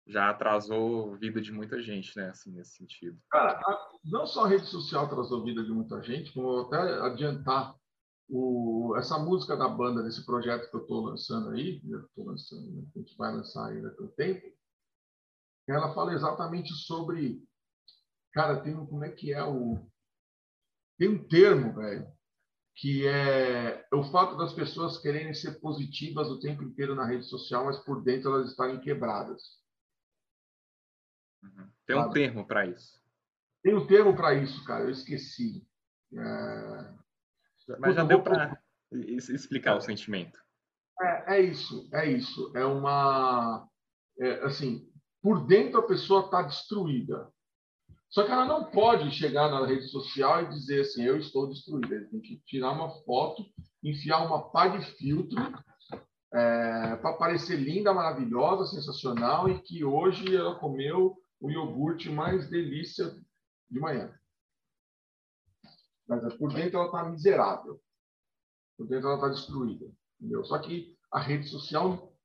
já 0.06 0.28
atrasou 0.28 1.14
a 1.14 1.16
vida 1.16 1.40
de 1.40 1.50
muita 1.50 1.80
gente, 1.80 2.14
né? 2.16 2.28
Assim, 2.28 2.50
nesse 2.50 2.76
sentido. 2.76 3.18
Cara, 3.30 3.58
não 4.04 4.26
só 4.26 4.44
a 4.44 4.48
rede 4.48 4.66
social 4.66 5.06
atrasou 5.06 5.40
a 5.40 5.44
vida 5.44 5.64
de 5.64 5.70
muita 5.70 6.02
gente, 6.02 6.32
como 6.32 6.60
até 6.60 6.76
adiantar 7.00 7.74
o, 8.28 8.94
essa 8.98 9.18
música 9.18 9.56
da 9.56 9.68
banda 9.68 10.02
nesse 10.02 10.26
projeto 10.26 10.68
que 10.68 10.76
eu 10.76 10.82
estou 10.82 11.06
lançando 11.06 11.50
aí, 11.50 11.80
lançando, 12.18 12.70
né? 12.72 12.84
a 12.94 12.98
gente 12.98 13.16
vai 13.16 13.32
lançar 13.32 13.68
ainda 13.68 13.90
com 13.92 14.04
o 14.04 14.08
tempo, 14.08 14.54
ela 15.68 15.94
fala 15.94 16.12
exatamente 16.12 16.70
sobre, 16.74 17.42
cara, 18.32 18.60
tem 18.60 18.74
como 18.74 19.04
é 19.04 19.10
que 19.10 19.32
é 19.32 19.42
o, 19.42 19.88
tem 20.98 21.08
um 21.08 21.26
termo, 21.26 21.72
velho, 21.72 22.13
que 22.76 23.06
é 23.06 23.86
o 23.92 24.02
fato 24.04 24.36
das 24.36 24.52
pessoas 24.52 24.98
quererem 24.98 25.32
ser 25.32 25.60
positivas 25.60 26.28
o 26.28 26.40
tempo 26.40 26.62
inteiro 26.62 26.94
na 26.94 27.06
rede 27.06 27.24
social, 27.24 27.66
mas 27.66 27.78
por 27.78 28.02
dentro 28.02 28.30
elas 28.30 28.50
estarem 28.50 28.80
quebradas. 28.80 29.42
Uhum. 31.42 31.70
Tem 31.86 31.96
um 31.96 32.02
Sabe? 32.02 32.14
termo 32.14 32.46
para 32.46 32.66
isso. 32.66 33.00
Tem 33.62 33.74
um 33.74 33.86
termo 33.86 34.16
para 34.16 34.34
isso, 34.34 34.64
cara. 34.64 34.84
Eu 34.84 34.90
esqueci. 34.90 35.66
É... 36.12 36.94
Mas 37.78 37.94
já 37.94 38.04
deu 38.04 38.22
para 38.22 38.60
explicar 38.92 39.76
o 39.76 39.80
sentimento. 39.80 40.38
É, 41.00 41.36
é, 41.36 41.40
isso, 41.40 41.88
é 41.92 42.06
isso. 42.10 42.52
É 42.56 42.64
uma, 42.64 43.68
é, 44.18 44.44
assim, 44.44 44.90
por 45.22 45.46
dentro 45.46 45.80
a 45.80 45.86
pessoa 45.86 46.26
está 46.26 46.42
destruída. 46.42 47.32
Só 48.14 48.24
que 48.24 48.30
ela 48.30 48.44
não 48.44 48.70
pode 48.70 49.10
chegar 49.10 49.50
na 49.50 49.66
rede 49.66 49.88
social 49.88 50.44
e 50.44 50.48
dizer 50.50 50.82
assim, 50.82 51.02
eu 51.02 51.18
estou 51.18 51.48
destruída. 51.48 51.96
Ele 51.96 52.06
tem 52.06 52.20
que 52.20 52.36
tirar 52.46 52.70
uma 52.70 52.88
foto, 53.02 53.44
enfiar 53.82 54.24
uma 54.24 54.52
pá 54.52 54.68
de 54.68 54.86
filtro 54.96 55.36
é, 56.32 56.94
para 56.94 57.16
parecer 57.16 57.56
linda, 57.56 57.92
maravilhosa, 57.92 58.70
sensacional 58.70 59.50
e 59.50 59.60
que 59.60 59.84
hoje 59.84 60.32
ela 60.32 60.60
comeu 60.60 61.16
o 61.40 61.50
iogurte 61.50 62.08
mais 62.08 62.48
delícia 62.48 63.12
de 63.68 63.80
manhã. 63.80 64.16
Mas 66.06 66.34
por 66.34 66.54
dentro 66.54 66.78
ela 66.78 66.86
está 66.86 67.10
miserável. 67.10 67.80
Por 68.78 68.86
dentro 68.86 69.08
ela 69.08 69.16
está 69.16 69.28
destruída. 69.28 69.90
Entendeu? 70.20 70.44
Só 70.44 70.56
que 70.60 70.96
a 71.10 71.18
rede 71.18 71.48
social, 71.48 72.16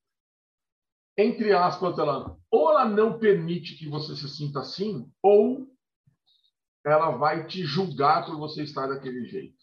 entre 1.17 1.51
aspas, 1.51 1.97
ela, 1.97 2.37
ou 2.51 2.69
ela 2.69 2.85
não 2.85 3.17
permite 3.17 3.75
que 3.75 3.89
você 3.89 4.15
se 4.15 4.29
sinta 4.29 4.59
assim, 4.59 5.11
ou 5.23 5.67
ela 6.85 7.11
vai 7.11 7.45
te 7.47 7.63
julgar 7.63 8.25
por 8.25 8.37
você 8.37 8.63
estar 8.63 8.87
daquele 8.87 9.25
jeito. 9.25 9.57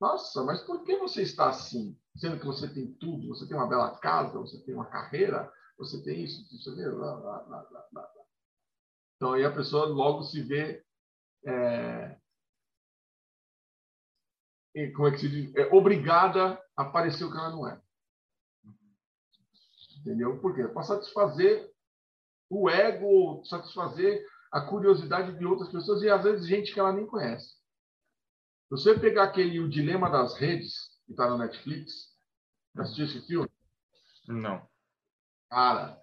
Nossa, 0.00 0.42
mas 0.44 0.62
por 0.62 0.82
que 0.84 0.96
você 0.96 1.22
está 1.22 1.48
assim? 1.48 1.98
Sendo 2.16 2.38
que 2.40 2.46
você 2.46 2.68
tem 2.72 2.92
tudo, 2.94 3.28
você 3.28 3.46
tem 3.46 3.56
uma 3.56 3.68
bela 3.68 3.98
casa, 3.98 4.38
você 4.38 4.58
tem 4.64 4.74
uma 4.74 4.86
carreira, 4.86 5.52
você 5.78 6.02
tem 6.02 6.24
isso, 6.24 6.44
você 6.50 6.86
lá, 6.86 7.14
lá, 7.14 7.42
lá, 7.42 7.88
lá, 7.92 8.10
Então 9.16 9.34
aí 9.34 9.44
a 9.44 9.54
pessoa 9.54 9.86
logo 9.86 10.22
se 10.24 10.42
vê 10.42 10.84
é, 11.46 12.20
como 14.94 15.08
é 15.08 15.10
que 15.12 15.18
se 15.18 15.28
diz? 15.28 15.54
É 15.56 15.66
obrigada 15.74 16.60
a 16.76 16.84
parecer 16.84 17.24
o 17.24 17.30
que 17.30 17.36
ela 17.36 17.50
não 17.50 17.68
é. 17.68 17.80
Entendeu? 20.00 20.40
Por 20.40 20.54
quê? 20.54 20.66
Para 20.68 20.82
satisfazer 20.82 21.70
o 22.48 22.70
ego, 22.70 23.44
satisfazer 23.44 24.24
a 24.50 24.60
curiosidade 24.60 25.38
de 25.38 25.46
outras 25.46 25.70
pessoas 25.70 26.02
e 26.02 26.08
às 26.08 26.24
vezes 26.24 26.46
gente 26.46 26.72
que 26.72 26.80
ela 26.80 26.92
nem 26.92 27.06
conhece. 27.06 27.54
Você 28.68 28.98
pegar 28.98 29.24
aquele 29.24 29.60
O 29.60 29.68
Dilema 29.68 30.10
das 30.10 30.36
Redes, 30.36 30.74
que 31.04 31.12
está 31.12 31.28
no 31.28 31.38
Netflix, 31.38 32.16
assistiu 32.76 33.04
esse 33.04 33.26
filme? 33.26 33.50
Não. 34.28 34.66
Cara, 35.48 36.00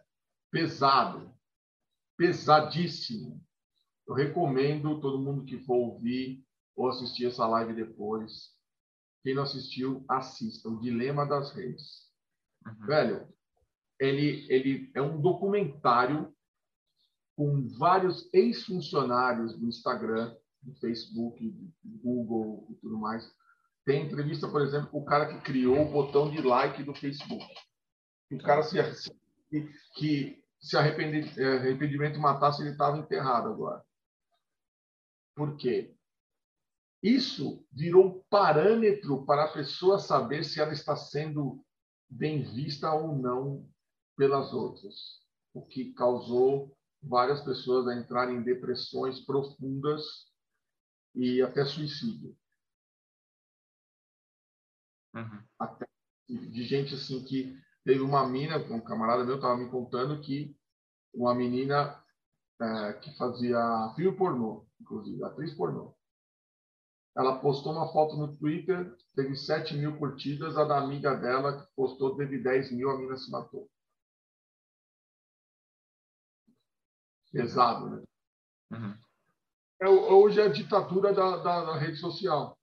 pesado. 0.52 1.34
Pesadíssimo. 2.18 3.42
Eu 4.08 4.16
recomendo 4.16 5.00
todo 5.00 5.20
mundo 5.20 5.46
que 5.46 5.60
for 5.64 5.76
ouvir 5.76 6.46
ou 6.76 6.90
assistir 6.90 7.28
essa 7.28 7.48
live 7.48 7.74
depois. 7.74 8.56
Quem 9.24 9.36
não 9.36 9.44
assistiu, 9.44 10.06
assista. 10.10 10.70
O 10.70 10.80
Dilema 10.80 11.26
das 11.26 11.52
Redes. 11.54 12.12
Uhum. 12.66 12.86
Velho, 12.86 13.34
ele, 14.00 14.46
ele 14.50 14.92
é 14.94 15.02
um 15.02 15.22
documentário 15.22 16.36
com 17.38 17.68
vários 17.78 18.28
ex-funcionários 18.34 19.56
do 19.56 19.68
Instagram, 19.68 20.36
do 20.60 20.74
Facebook, 20.80 21.48
do 21.84 21.98
Google 22.00 22.68
e 22.72 22.76
tudo 22.78 22.98
mais. 22.98 23.32
Tem 23.86 24.06
entrevista, 24.06 24.50
por 24.50 24.62
exemplo, 24.64 24.90
com 24.90 24.98
o 24.98 25.06
cara 25.06 25.28
que 25.28 25.42
criou 25.42 25.80
o 25.80 25.92
botão 25.92 26.32
de 26.32 26.42
like 26.42 26.84
do 26.84 26.96
Facebook. 26.96 27.46
O 28.32 28.38
cara 28.40 28.64
se, 28.64 28.78
que, 29.50 29.70
que 29.96 30.44
se 30.60 30.76
é, 30.76 30.80
arrependimento 30.80 32.20
matasse, 32.20 32.64
ele 32.64 32.72
estava 32.72 32.98
enterrado 32.98 33.50
agora. 33.50 33.86
Por 35.36 35.56
quê? 35.58 35.96
Isso 37.04 37.64
virou 37.72 38.26
parâmetro 38.32 39.24
para 39.26 39.46
a 39.46 39.54
pessoa 39.54 40.00
saber 40.00 40.44
se 40.44 40.60
ela 40.60 40.74
está 40.74 40.96
sendo 40.96 41.64
bem 42.10 42.42
vista 42.42 42.92
ou 42.92 43.16
não 43.16 43.70
pelas 44.18 44.52
outras, 44.52 45.22
o 45.54 45.62
que 45.62 45.94
causou 45.94 46.76
várias 47.08 47.42
pessoas 47.44 47.88
a 47.88 47.96
entrarem 47.96 48.38
em 48.38 48.44
depressões 48.44 49.20
profundas 49.26 50.04
e 51.16 51.42
até 51.42 51.66
suicídio. 51.66 52.36
Uhum. 55.16 55.44
Até 55.60 55.88
de 56.30 56.64
gente 56.64 56.94
assim 56.94 57.24
que 57.24 57.58
teve 57.84 58.02
uma 58.02 58.28
mina, 58.28 58.58
um 58.58 58.82
camarada 58.82 59.24
meu 59.24 59.36
estava 59.36 59.58
me 59.58 59.70
contando 59.70 60.22
que 60.22 60.56
uma 61.14 61.34
menina 61.34 62.04
é, 62.62 62.94
que 62.94 63.16
fazia 63.18 63.94
filme 63.96 64.16
pornô, 64.18 64.68
inclusive, 64.80 65.24
atriz 65.24 65.54
pornô. 65.54 65.96
Ela 67.16 67.40
postou 67.40 67.72
uma 67.72 67.92
foto 67.92 68.16
no 68.16 68.36
Twitter, 68.38 68.96
teve 69.16 69.36
7 69.36 69.76
mil 69.76 69.98
curtidas, 69.98 70.56
a 70.56 70.66
da 70.66 70.78
amiga 70.78 71.16
dela 71.16 71.66
que 71.66 71.76
postou 71.76 72.16
teve 72.16 72.38
10 72.38 72.72
mil, 72.74 72.92
a 72.92 72.98
mina 72.98 73.18
se 73.18 73.32
matou. 73.32 73.68
Pesado, 77.38 77.90
né? 77.92 78.04
Uhum. 78.72 78.98
É, 79.80 79.88
hoje 79.88 80.42
é 80.42 80.46
a 80.46 80.52
ditadura 80.52 81.14
da, 81.14 81.38
da, 81.38 81.66
da 81.66 81.78
rede 81.78 81.98
social. 81.98 82.58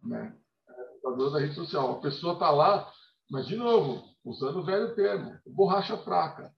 Né? 0.00 0.38
É 0.68 0.72
a 0.72 0.94
ditadura 0.94 1.30
da 1.32 1.40
rede 1.40 1.56
social. 1.56 1.98
A 1.98 2.00
pessoa 2.00 2.34
está 2.34 2.48
lá, 2.50 2.88
mas, 3.28 3.48
de 3.48 3.56
novo, 3.56 4.04
usando 4.24 4.60
o 4.60 4.64
velho 4.64 4.94
termo, 4.94 5.36
borracha 5.44 5.96
fraca. 5.98 6.54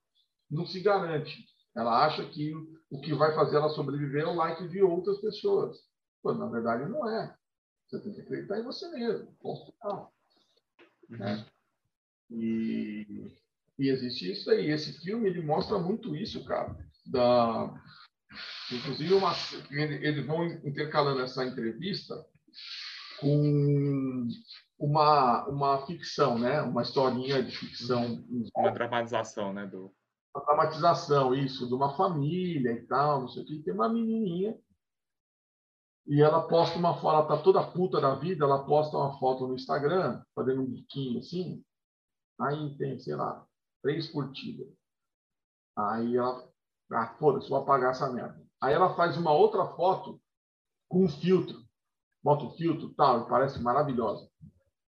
Não 0.50 0.66
se 0.66 0.80
garante. 0.80 1.46
Ela 1.74 2.04
acha 2.04 2.28
que 2.28 2.52
o 2.90 3.00
que 3.00 3.14
vai 3.14 3.34
fazer 3.34 3.56
ela 3.56 3.70
sobreviver 3.70 4.24
é 4.24 4.26
o 4.26 4.34
like 4.34 4.68
de 4.68 4.82
outras 4.82 5.18
pessoas. 5.18 5.78
Quando, 6.22 6.40
na 6.40 6.50
verdade, 6.50 6.90
não 6.90 7.08
é. 7.08 7.34
Você 7.88 8.02
tem 8.02 8.12
que 8.12 8.20
acreditar 8.20 8.60
em 8.60 8.64
você 8.64 8.86
mesmo. 8.90 9.34
Uhum. 9.42 10.08
Né? 11.08 11.46
E, 12.30 13.34
e 13.78 13.88
existe 13.88 14.30
isso 14.30 14.50
aí. 14.50 14.68
Esse 14.70 14.92
filme 15.00 15.26
ele 15.26 15.40
mostra 15.40 15.78
muito 15.78 16.14
isso, 16.14 16.44
cara 16.44 16.76
da 17.06 17.74
inclusive 18.72 19.14
uma, 19.14 19.32
eles 19.70 20.26
vão 20.26 20.44
intercalando 20.44 21.20
essa 21.20 21.44
entrevista 21.44 22.14
com 23.20 24.26
uma 24.78 25.46
uma 25.48 25.86
ficção, 25.86 26.38
né? 26.38 26.60
Uma 26.62 26.82
historinha 26.82 27.42
de 27.42 27.56
ficção, 27.56 28.24
uma 28.56 28.70
dramatização, 28.70 29.52
né? 29.52 29.66
Do 29.66 29.92
uma 30.34 30.44
dramatização 30.44 31.34
isso 31.34 31.68
de 31.68 31.74
uma 31.74 31.96
família 31.96 32.72
e 32.72 32.86
tal, 32.86 33.20
não 33.20 33.28
sei 33.28 33.42
o 33.42 33.46
que. 33.46 33.62
Tem 33.62 33.72
uma 33.72 33.88
menininha 33.88 34.58
e 36.06 36.20
ela 36.20 36.46
posta 36.46 36.78
uma 36.78 37.00
foto, 37.00 37.16
ela 37.16 37.26
tá 37.26 37.42
toda 37.42 37.70
puta 37.70 38.00
da 38.00 38.14
vida, 38.14 38.44
ela 38.44 38.64
posta 38.66 38.96
uma 38.96 39.18
foto 39.18 39.46
no 39.46 39.54
Instagram, 39.54 40.22
fazendo 40.34 40.62
um 40.62 40.70
biquinho 40.70 41.20
assim. 41.20 41.64
Aí 42.38 42.76
tem, 42.76 42.98
sei 42.98 43.14
lá, 43.14 43.46
três 43.82 44.10
curtidas. 44.10 44.68
Aí 45.76 46.16
ela 46.16 46.52
ah, 46.92 47.14
foda-se, 47.18 47.48
vou 47.48 47.58
apagar 47.58 47.90
essa 47.90 48.10
merda. 48.12 48.42
Aí 48.60 48.74
ela 48.74 48.94
faz 48.94 49.16
uma 49.16 49.32
outra 49.32 49.66
foto 49.66 50.20
com 50.88 51.04
um 51.04 51.08
filtro. 51.08 51.62
Bota 52.22 52.44
o 52.44 52.50
filtro 52.52 52.94
tal, 52.94 53.22
e 53.22 53.28
parece 53.28 53.60
maravilhosa. 53.60 54.28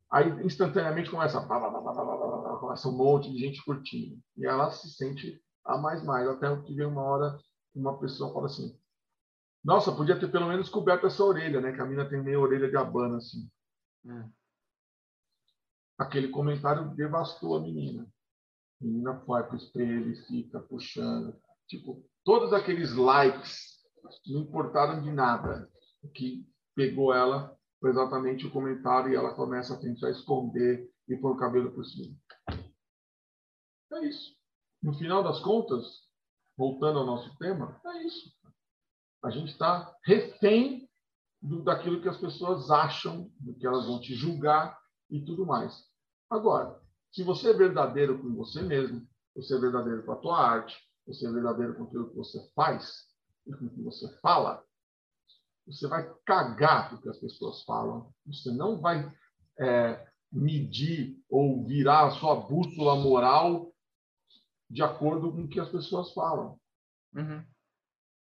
Aí 0.10 0.30
instantaneamente 0.46 1.12
começa, 1.12 1.46
começa 2.60 2.88
um 2.88 2.94
monte 2.94 3.32
de 3.32 3.40
gente 3.40 3.64
curtindo. 3.64 4.18
E 4.38 4.46
ela 4.46 4.72
se 4.72 4.90
sente 4.90 5.42
a 5.66 5.78
mais 5.78 6.04
mais. 6.04 6.28
Até 6.28 6.56
que 6.62 6.74
vem 6.74 6.86
uma 6.86 7.04
hora 7.04 7.38
uma 7.76 8.00
pessoa 8.00 8.34
fala 8.34 8.46
assim: 8.46 8.80
Nossa, 9.64 9.92
podia 9.92 10.20
ter 10.20 10.32
pelo 10.32 10.48
menos 10.48 10.70
coberto 10.70 11.06
essa 11.08 11.24
orelha, 11.24 11.60
né? 11.60 11.74
Que 11.74 11.82
a 11.82 11.86
mina 11.86 12.08
tem 12.08 12.24
meio 12.24 12.42
orelha 12.42 12.70
de 12.70 12.78
abana 12.78 13.18
assim. 13.18 13.50
Hum. 14.06 14.32
Aquele 15.98 16.30
comentário 16.30 16.96
devastou 16.96 17.58
a 17.58 17.60
menina. 17.60 18.08
A 18.82 18.86
menina 18.86 19.14
vai 19.28 19.44
para 19.44 19.56
o 19.56 19.58
espelho 19.58 20.12
e 20.12 20.16
fica 20.28 20.60
puxando. 20.60 21.36
Tipo, 21.68 22.04
todos 22.24 22.54
aqueles 22.54 22.96
likes 22.96 23.78
não 24.28 24.42
importaram 24.42 25.02
de 25.02 25.12
nada. 25.12 25.70
O 26.02 26.10
que 26.10 26.48
pegou 26.76 27.14
ela 27.14 27.56
foi 27.80 27.90
exatamente 27.90 28.46
o 28.46 28.52
comentário 28.52 29.12
e 29.12 29.16
ela 29.16 29.34
começa 29.36 29.74
a 29.74 29.80
tentar 29.80 30.10
esconder 30.10 30.90
e 31.08 31.16
pôr 31.16 31.32
o 31.32 31.38
cabelo 31.38 31.72
por 31.72 31.86
cima. 31.86 32.16
É 33.94 34.06
isso. 34.06 34.36
No 34.82 34.94
final 34.94 35.24
das 35.24 35.40
contas, 35.40 35.86
voltando 36.58 37.00
ao 37.00 37.06
nosso 37.06 37.36
tema, 37.38 37.80
é 37.86 38.04
isso. 38.04 38.32
A 39.24 39.30
gente 39.30 39.52
está 39.52 39.94
refém 40.04 40.88
do, 41.42 41.64
daquilo 41.64 42.02
que 42.02 42.10
as 42.10 42.18
pessoas 42.18 42.70
acham, 42.70 43.32
do 43.40 43.56
que 43.56 43.66
elas 43.66 43.86
vão 43.86 44.00
te 44.00 44.14
julgar 44.14 44.78
e 45.10 45.24
tudo 45.24 45.46
mais. 45.46 45.86
Agora, 46.30 46.80
se 47.12 47.24
você 47.24 47.52
é 47.52 47.54
verdadeiro 47.54 48.22
com 48.22 48.36
você 48.36 48.62
mesmo, 48.62 49.08
você 49.36 49.56
é 49.56 49.60
verdadeiro 49.60 50.06
com 50.06 50.12
a 50.12 50.18
tua 50.18 50.40
arte, 50.40 50.78
você 51.08 51.26
é 51.26 51.32
verdadeiro 51.32 51.76
com 51.76 51.84
aquilo 51.84 52.10
que 52.10 52.16
você 52.16 52.40
faz 52.54 53.06
e 53.46 53.54
com 53.54 53.66
o 53.66 53.70
que 53.70 53.82
você 53.82 54.08
fala, 54.20 54.64
você 55.66 55.88
vai 55.88 56.14
cagar 56.26 56.94
o 56.94 57.02
que 57.02 57.10
as 57.10 57.18
pessoas 57.18 57.64
falam. 57.64 58.14
Você 58.26 58.52
não 58.52 58.80
vai 58.80 59.12
é, 59.60 60.08
medir 60.32 61.18
ou 61.30 61.66
virar 61.66 62.08
a 62.08 62.12
sua 62.12 62.36
bússola 62.36 62.96
moral 62.96 63.74
de 64.70 64.84
acordo 64.84 65.32
com 65.32 65.44
o 65.44 65.48
que 65.48 65.60
as 65.60 65.70
pessoas 65.70 66.14
falam. 66.14 66.60
Uhum. 67.16 67.44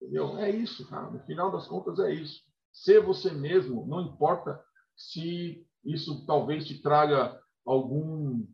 Entendeu? 0.01 0.39
É 0.39 0.51
isso, 0.51 0.89
cara. 0.89 1.11
No 1.11 1.21
final 1.21 1.51
das 1.53 1.67
contas, 1.69 1.99
é 2.01 2.13
isso. 2.13 2.43
Ser 2.73 3.01
você 3.01 3.31
mesmo, 3.31 3.87
não 3.87 4.01
importa 4.01 4.63
se 4.97 5.67
isso 5.85 6.27
talvez 6.27 6.67
te 6.67 6.81
traga 6.81 7.41
algum 7.65 8.47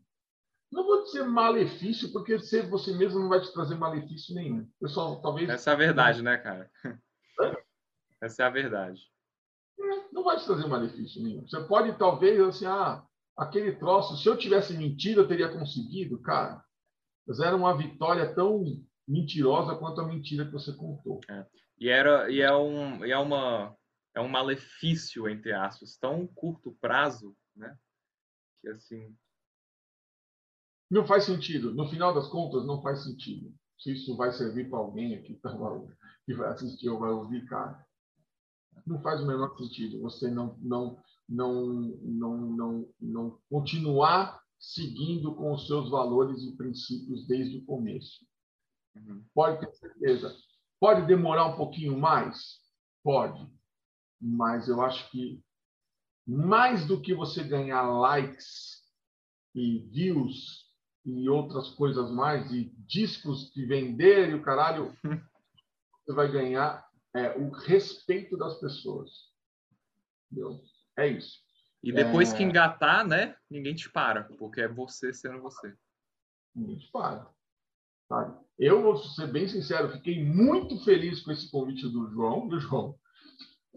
não 0.70 0.85
vou 0.85 1.05
dizer 1.05 1.24
malefício, 1.24 2.12
porque 2.12 2.39
ser 2.39 2.69
você 2.69 2.95
mesmo 2.95 3.20
não 3.20 3.28
vai 3.28 3.40
te 3.40 3.53
trazer 3.53 3.74
malefício 3.74 4.35
nenhum. 4.35 4.69
Pessoal, 4.81 5.20
talvez. 5.20 5.49
Essa 5.49 5.70
é 5.70 5.73
a 5.73 5.77
verdade, 5.77 6.23
né, 6.23 6.36
cara? 6.36 6.70
É? 6.85 7.62
Essa 8.20 8.43
é 8.43 8.47
a 8.47 8.51
verdade. 8.51 9.01
É, 9.81 10.12
não 10.12 10.24
vai 10.24 10.36
te 10.36 10.45
trazer 10.45 10.66
malefício 10.66 11.23
nenhum. 11.23 11.47
Você 11.49 11.61
pode, 11.65 11.97
talvez, 11.97 12.40
assim, 12.40 12.66
ah, 12.66 13.05
aquele 13.36 13.77
troço, 13.77 14.16
se 14.16 14.28
eu 14.28 14.36
tivesse 14.36 14.77
mentido, 14.77 15.23
eu 15.23 15.28
teria 15.28 15.49
conseguido, 15.49 16.20
cara. 16.20 16.62
Mas 17.27 17.40
era 17.40 17.55
uma 17.55 17.77
vitória 17.77 18.35
tão 18.35 18.65
mentirosa 19.07 19.77
quanto 19.77 20.01
a 20.01 20.07
mentira 20.07 20.45
que 20.45 20.53
você 20.53 20.73
contou. 20.73 21.20
É. 21.31 21.47
E 21.78 21.89
era 21.89 22.31
e 22.31 22.40
é 22.40 22.53
um 22.55 23.05
e 23.07 23.12
é 23.12 23.19
uma 23.19 23.74
é 24.15 24.20
um 24.20 24.28
malefício 24.28 25.28
entre 25.28 25.53
aspas 25.53 25.97
tão 25.97 26.27
curto 26.27 26.77
prazo, 26.81 27.36
né? 27.55 27.77
Que 28.61 28.69
assim 28.70 29.16
não 30.90 31.06
faz 31.06 31.24
sentido. 31.24 31.74
No 31.74 31.89
final 31.89 32.15
das 32.15 32.28
contas, 32.28 32.66
não 32.66 32.82
faz 32.82 33.05
sentido. 33.05 33.52
Se 33.78 33.93
isso 33.93 34.16
vai 34.16 34.32
servir 34.32 34.69
para 34.69 34.78
alguém 34.78 35.15
aqui 35.15 35.35
tá 35.35 35.51
que 36.24 36.35
vai 36.35 36.51
assistir 36.51 36.89
ou 36.89 36.98
vai 36.98 37.10
ouvir, 37.10 37.47
cara, 37.47 37.85
não 38.86 39.01
faz 39.02 39.20
o 39.23 39.27
menor 39.27 39.56
sentido. 39.56 40.01
Você 40.01 40.31
não 40.31 40.56
não 40.59 41.02
não 41.28 41.73
não 42.02 42.36
não, 42.51 42.94
não 43.01 43.39
continuar 43.51 44.40
seguindo 44.59 45.35
com 45.36 45.52
os 45.52 45.66
seus 45.66 45.90
valores 45.90 46.43
e 46.43 46.56
princípios 46.56 47.27
desde 47.27 47.59
o 47.59 47.65
começo. 47.65 48.27
Uhum. 48.97 49.24
Pode 49.35 49.60
ter 49.60 49.73
certeza. 49.74 50.35
Pode 50.81 51.06
demorar 51.06 51.47
um 51.47 51.56
pouquinho 51.56 51.98
mais? 51.98 52.60
Pode. 53.05 53.48
Mas 54.20 54.69
eu 54.69 54.82
acho 54.82 55.09
que 55.10 55.40
mais 56.27 56.86
do 56.86 57.01
que 57.01 57.15
você 57.15 57.44
ganhar 57.44 57.82
likes 57.82 58.82
e 59.55 59.78
views 59.90 60.57
e 61.09 61.26
outras 61.28 61.70
coisas 61.70 62.10
mais, 62.10 62.52
e 62.52 62.70
discos 62.86 63.51
de 63.52 63.64
vender 63.64 64.28
e 64.28 64.35
o 64.35 64.43
caralho, 64.43 64.94
você 66.05 66.12
vai 66.12 66.30
ganhar 66.30 66.86
é, 67.14 67.30
o 67.39 67.51
respeito 67.51 68.36
das 68.36 68.60
pessoas. 68.60 69.10
Entendeu? 70.30 70.60
É 70.98 71.06
isso. 71.06 71.39
E 71.82 71.93
depois 71.93 72.32
é... 72.32 72.36
que 72.36 72.43
engatar, 72.43 73.06
né? 73.06 73.36
Ninguém 73.48 73.74
te 73.74 73.89
para, 73.90 74.24
porque 74.39 74.60
é 74.60 74.68
você 74.68 75.12
sendo 75.12 75.40
você. 75.40 75.74
Ninguém 76.55 76.76
te 76.76 76.90
para. 76.90 77.26
Sabe? 78.06 78.39
Eu 78.59 78.82
vou 78.82 78.98
ser 78.98 79.28
bem 79.28 79.48
sincero, 79.48 79.93
fiquei 79.93 80.22
muito 80.22 80.82
feliz 80.85 81.22
com 81.22 81.30
esse 81.30 81.51
convite 81.51 81.89
do 81.89 82.10
João, 82.10 82.48
do 82.48 82.59
João, 82.59 82.98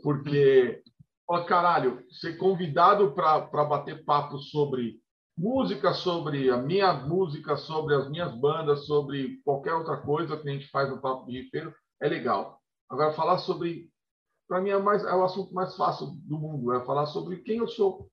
porque, 0.01 0.83
ó, 1.29 1.43
caralho, 1.43 2.03
ser 2.09 2.37
convidado 2.37 3.13
para 3.13 3.65
bater 3.65 4.03
papo 4.03 4.39
sobre 4.39 5.00
música, 5.41 5.91
sobre 5.91 6.51
a 6.51 6.57
minha 6.57 6.93
música, 6.93 7.57
sobre 7.57 7.95
as 7.95 8.07
minhas 8.07 8.33
bandas, 8.35 8.85
sobre 8.85 9.41
qualquer 9.43 9.73
outra 9.73 9.97
coisa 9.97 10.37
que 10.37 10.47
a 10.47 10.51
gente 10.51 10.69
faz 10.69 10.87
no 10.87 11.01
Papo 11.01 11.25
de 11.25 11.41
Ripeiro, 11.41 11.73
é 11.99 12.07
legal. 12.07 12.61
Agora, 12.87 13.11
falar 13.13 13.39
sobre 13.39 13.89
para 14.47 14.61
mim 14.61 14.69
é, 14.69 14.77
mais, 14.77 15.03
é 15.03 15.15
o 15.15 15.23
assunto 15.23 15.53
mais 15.53 15.75
fácil 15.75 16.07
do 16.07 16.37
mundo, 16.37 16.73
é 16.73 16.85
falar 16.85 17.05
sobre 17.07 17.37
quem 17.37 17.57
eu 17.57 17.67
sou. 17.67 18.11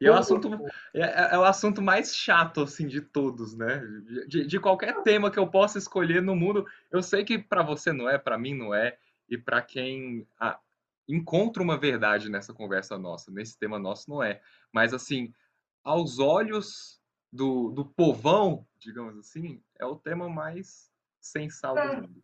E 0.00 0.06
é 0.06 0.10
o 0.10 0.14
assunto, 0.14 0.48
é, 0.94 1.00
é, 1.00 1.34
é, 1.34 1.38
o 1.38 1.44
assunto 1.44 1.82
mais 1.82 2.14
chato 2.14 2.62
assim 2.62 2.86
de 2.86 3.00
todos, 3.00 3.56
né? 3.56 3.82
De, 4.28 4.46
de 4.46 4.60
qualquer 4.60 5.02
tema 5.02 5.28
que 5.28 5.40
eu 5.40 5.48
possa 5.48 5.76
escolher 5.76 6.22
no 6.22 6.36
mundo, 6.36 6.64
eu 6.90 7.02
sei 7.02 7.24
que 7.24 7.36
para 7.36 7.64
você 7.64 7.92
não 7.92 8.08
é, 8.08 8.16
para 8.16 8.38
mim 8.38 8.54
não 8.54 8.72
é, 8.72 8.96
e 9.28 9.36
para 9.36 9.60
quem 9.60 10.24
ah, 10.38 10.56
encontra 11.08 11.62
uma 11.62 11.76
verdade 11.76 12.30
nessa 12.30 12.54
conversa 12.54 12.96
nossa, 12.96 13.30
nesse 13.32 13.58
tema 13.58 13.76
nosso 13.76 14.08
não 14.08 14.22
é. 14.22 14.40
Mas 14.72 14.94
assim, 14.94 15.34
aos 15.84 16.18
olhos 16.18 17.00
do, 17.32 17.70
do 17.70 17.84
povão, 17.84 18.66
digamos 18.78 19.16
assim, 19.18 19.62
é 19.78 19.84
o 19.84 19.96
tema 19.96 20.28
mais 20.28 20.90
sensal 21.20 21.74
do 21.74 21.80
é. 21.80 22.00
mundo. 22.00 22.22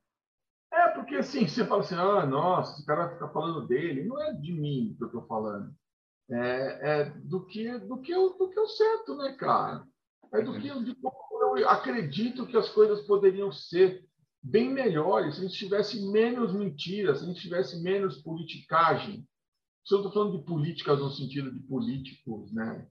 É, 0.73 0.89
porque 0.89 1.17
assim, 1.17 1.47
você 1.47 1.65
fala 1.65 1.81
assim, 1.81 1.95
ah, 1.95 2.27
nossa, 2.27 2.75
esse 2.75 2.87
cara 2.87 3.13
fica 3.13 3.29
falando 3.29 3.67
dele. 3.67 4.05
Não 4.05 4.21
é 4.21 4.33
de 4.35 4.53
mim 4.53 4.95
que 4.97 5.05
eu 5.05 5.07
estou 5.07 5.27
falando. 5.27 5.75
É, 6.29 7.01
é, 7.01 7.05
do 7.05 7.47
que 7.47 7.79
do 7.79 8.01
que 8.01 8.11
eu, 8.11 8.37
do 8.37 8.51
que 8.51 8.59
eu 8.59 8.67
certo, 8.67 9.17
né, 9.17 9.37
cara? 9.39 9.87
É 10.33 10.43
do 10.43 10.55
que 10.55 10.85
de 10.85 10.95
como 10.97 11.57
eu 11.57 11.69
acredito 11.69 12.47
que 12.47 12.57
as 12.57 12.69
coisas 12.69 13.07
poderiam 13.07 13.53
ser 13.53 14.05
bem 14.43 14.71
melhores 14.71 15.37
se 15.37 15.41
a 15.41 15.45
gente 15.45 15.57
tivesse 15.57 16.11
menos 16.11 16.53
mentiras, 16.53 17.19
se 17.19 17.25
a 17.25 17.29
gente 17.29 17.41
tivesse 17.41 17.81
menos 17.81 18.23
politicagem. 18.23 19.27
Se 19.85 19.95
eu 19.95 19.99
estou 19.99 20.13
falando 20.13 20.39
de 20.39 20.45
políticas 20.45 20.99
no 20.99 21.11
sentido 21.11 21.53
de 21.53 21.61
políticos, 21.61 22.53
né? 22.53 22.87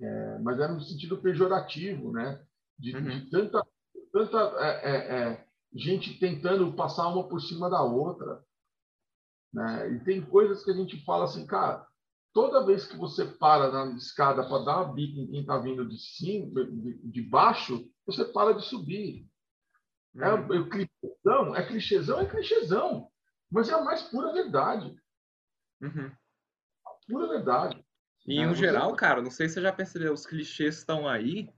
É, 0.00 0.38
mas 0.38 0.58
é 0.58 0.68
no 0.68 0.80
sentido 0.80 1.18
pejorativo, 1.18 2.12
né? 2.12 2.42
De, 2.78 2.96
uhum. 2.96 3.02
de 3.02 3.30
tanta, 3.30 3.66
tanta 4.12 4.38
é, 4.58 4.90
é, 4.90 5.18
é 5.18 5.46
gente 5.74 6.18
tentando 6.18 6.72
passar 6.74 7.08
uma 7.08 7.28
por 7.28 7.40
cima 7.40 7.68
da 7.68 7.82
outra. 7.82 8.42
Né? 9.52 9.94
E 9.94 10.04
tem 10.04 10.24
coisas 10.24 10.64
que 10.64 10.70
a 10.70 10.74
gente 10.74 11.04
fala 11.04 11.24
assim, 11.24 11.46
cara, 11.46 11.86
toda 12.32 12.64
vez 12.64 12.86
que 12.86 12.96
você 12.96 13.24
para 13.24 13.70
na 13.70 13.96
escada 13.96 14.46
para 14.46 14.64
dar 14.64 14.76
uma 14.82 14.92
bica 14.92 15.20
em 15.20 15.26
quem 15.26 15.40
está 15.40 15.58
vindo 15.58 15.88
de 15.88 15.98
cima, 15.98 16.64
de, 16.64 16.98
de, 17.10 17.22
baixo, 17.22 17.84
você 18.06 18.24
para 18.24 18.54
de 18.54 18.64
subir. 18.64 19.28
É, 20.16 20.32
uhum. 20.32 20.54
É, 20.54 20.68
clichêzão, 20.68 21.56
é 21.56 21.66
clichêzão, 21.66 22.20
é 22.20 22.26
clichêzão. 22.26 23.10
Mas 23.50 23.68
é 23.68 23.74
a 23.74 23.82
mais 23.82 24.02
pura 24.02 24.32
verdade. 24.32 24.94
Uhum. 25.80 26.12
pura 27.08 27.28
verdade. 27.28 27.79
E 28.26 28.38
em 28.38 28.54
geral, 28.54 28.94
cara, 28.94 29.22
não 29.22 29.30
sei 29.30 29.48
se 29.48 29.54
você 29.54 29.62
já 29.62 29.72
percebeu, 29.72 30.12
os 30.12 30.26
clichês 30.26 30.78
estão 30.78 31.08
aí 31.08 31.48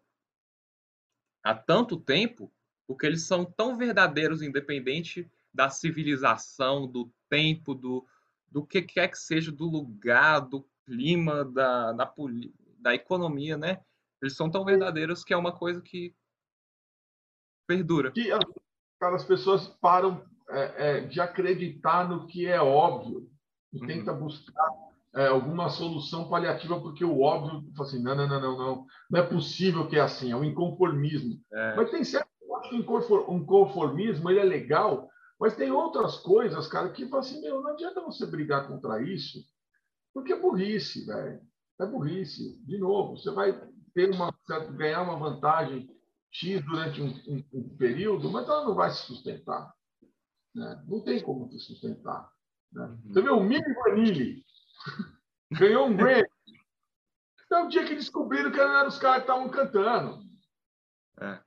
há 1.43 1.55
tanto 1.55 2.01
tempo 2.01 2.53
porque 2.87 3.07
eles 3.07 3.27
são 3.27 3.45
tão 3.45 3.77
verdadeiros, 3.77 4.43
independente 4.43 5.31
da 5.53 5.71
civilização, 5.71 6.87
do 6.87 7.13
tempo, 7.29 7.75
do, 7.75 8.07
do 8.49 8.65
que 8.65 8.83
quer 8.83 9.09
que 9.09 9.19
seja, 9.19 9.51
do 9.51 9.67
lugar, 9.67 10.41
do 10.41 10.67
clima, 10.85 11.45
da, 11.45 11.93
da, 11.93 12.15
da 12.79 12.95
economia, 12.95 13.57
né? 13.57 13.83
Eles 14.21 14.37
são 14.37 14.51
tão 14.51 14.65
verdadeiros 14.65 15.25
que 15.25 15.33
é 15.33 15.37
uma 15.37 15.53
coisa 15.53 15.81
que 15.81 16.15
perdura. 17.67 18.13
Que 18.13 18.29
cara, 19.01 19.17
as 19.17 19.25
pessoas 19.25 19.69
param 19.69 20.25
é, 20.49 20.89
é, 20.89 21.01
de 21.01 21.21
acreditar 21.21 22.09
no 22.09 22.27
que 22.27 22.47
é 22.47 22.61
óbvio 22.61 23.31
e 23.73 23.81
uhum. 23.81 23.87
tenta 23.87 24.13
buscar 24.13 24.92
é, 25.15 25.27
alguma 25.27 25.69
solução 25.69 26.29
paliativa 26.29 26.81
porque 26.81 27.05
o 27.05 27.21
óbvio 27.21 27.63
assim 27.81 28.03
não 28.03 28.15
não 28.15 28.27
não 28.27 28.41
não 28.41 28.59
não 28.59 28.87
não 29.11 29.21
é 29.21 29.23
possível 29.23 29.87
que 29.87 29.97
é 29.97 30.01
assim 30.01 30.33
é 30.33 30.37
um 30.37 30.45
inconformismo 30.45 31.39
é. 31.53 31.77
mas 31.77 31.91
tem 31.91 32.03
certo 32.03 32.33
um 33.29 33.45
conformismo 33.45 34.31
ele 34.31 34.41
é 34.41 34.45
legal, 34.45 35.09
mas 35.39 35.57
tem 35.57 35.71
outras 35.71 36.19
coisas, 36.19 36.69
cara, 36.69 36.91
que 36.91 37.09
assim, 37.15 37.41
meu, 37.41 37.61
não 37.61 37.73
adianta 37.73 38.01
você 38.01 38.27
brigar 38.27 38.69
contra 38.69 39.03
isso, 39.03 39.45
porque 40.15 40.33
é 40.33 40.41
burrice, 40.41 41.05
velho. 41.07 41.41
É 41.81 41.87
burrice. 41.87 42.59
De 42.65 42.79
novo, 42.79 43.17
você 43.17 43.31
vai 43.31 43.53
ter 43.95 44.11
uma 44.11 44.33
ganhar 44.77 45.03
uma 45.03 45.19
vantagem 45.19 45.89
X 46.31 46.65
durante 46.65 47.03
um, 47.03 47.09
um, 47.29 47.45
um 47.53 47.77
período, 47.77 48.31
mas 48.31 48.49
ela 48.49 48.65
não 48.65 48.75
vai 48.75 48.91
se 48.91 49.03
sustentar. 49.07 49.73
Né? 50.55 50.85
Não 50.87 51.01
tem 51.03 51.21
como 51.23 51.51
se 51.51 51.59
sustentar. 51.59 52.31
Né? 52.73 52.85
Uhum. 52.85 53.13
Você 53.13 53.23
vê 53.23 53.31
o 53.31 53.43
Mini 53.43 53.75
Vanille 53.75 54.45
ganhou 55.51 55.87
um 55.87 55.97
Grammy. 55.97 56.29
Então, 57.45 57.67
o 57.67 57.69
dia 57.69 57.85
que 57.85 57.95
descobriram 57.95 58.51
que 58.51 58.59
eram 58.59 58.89
os 58.89 58.99
caras 58.99 59.25
que 59.25 59.31
estavam 59.31 59.51
cantando. 59.51 60.27
É. 61.21 61.41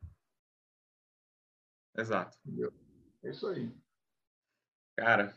Exato. 1.97 2.37
Entendeu? 2.45 2.73
É 3.23 3.29
isso 3.31 3.47
aí. 3.47 3.71
Cara, 4.95 5.35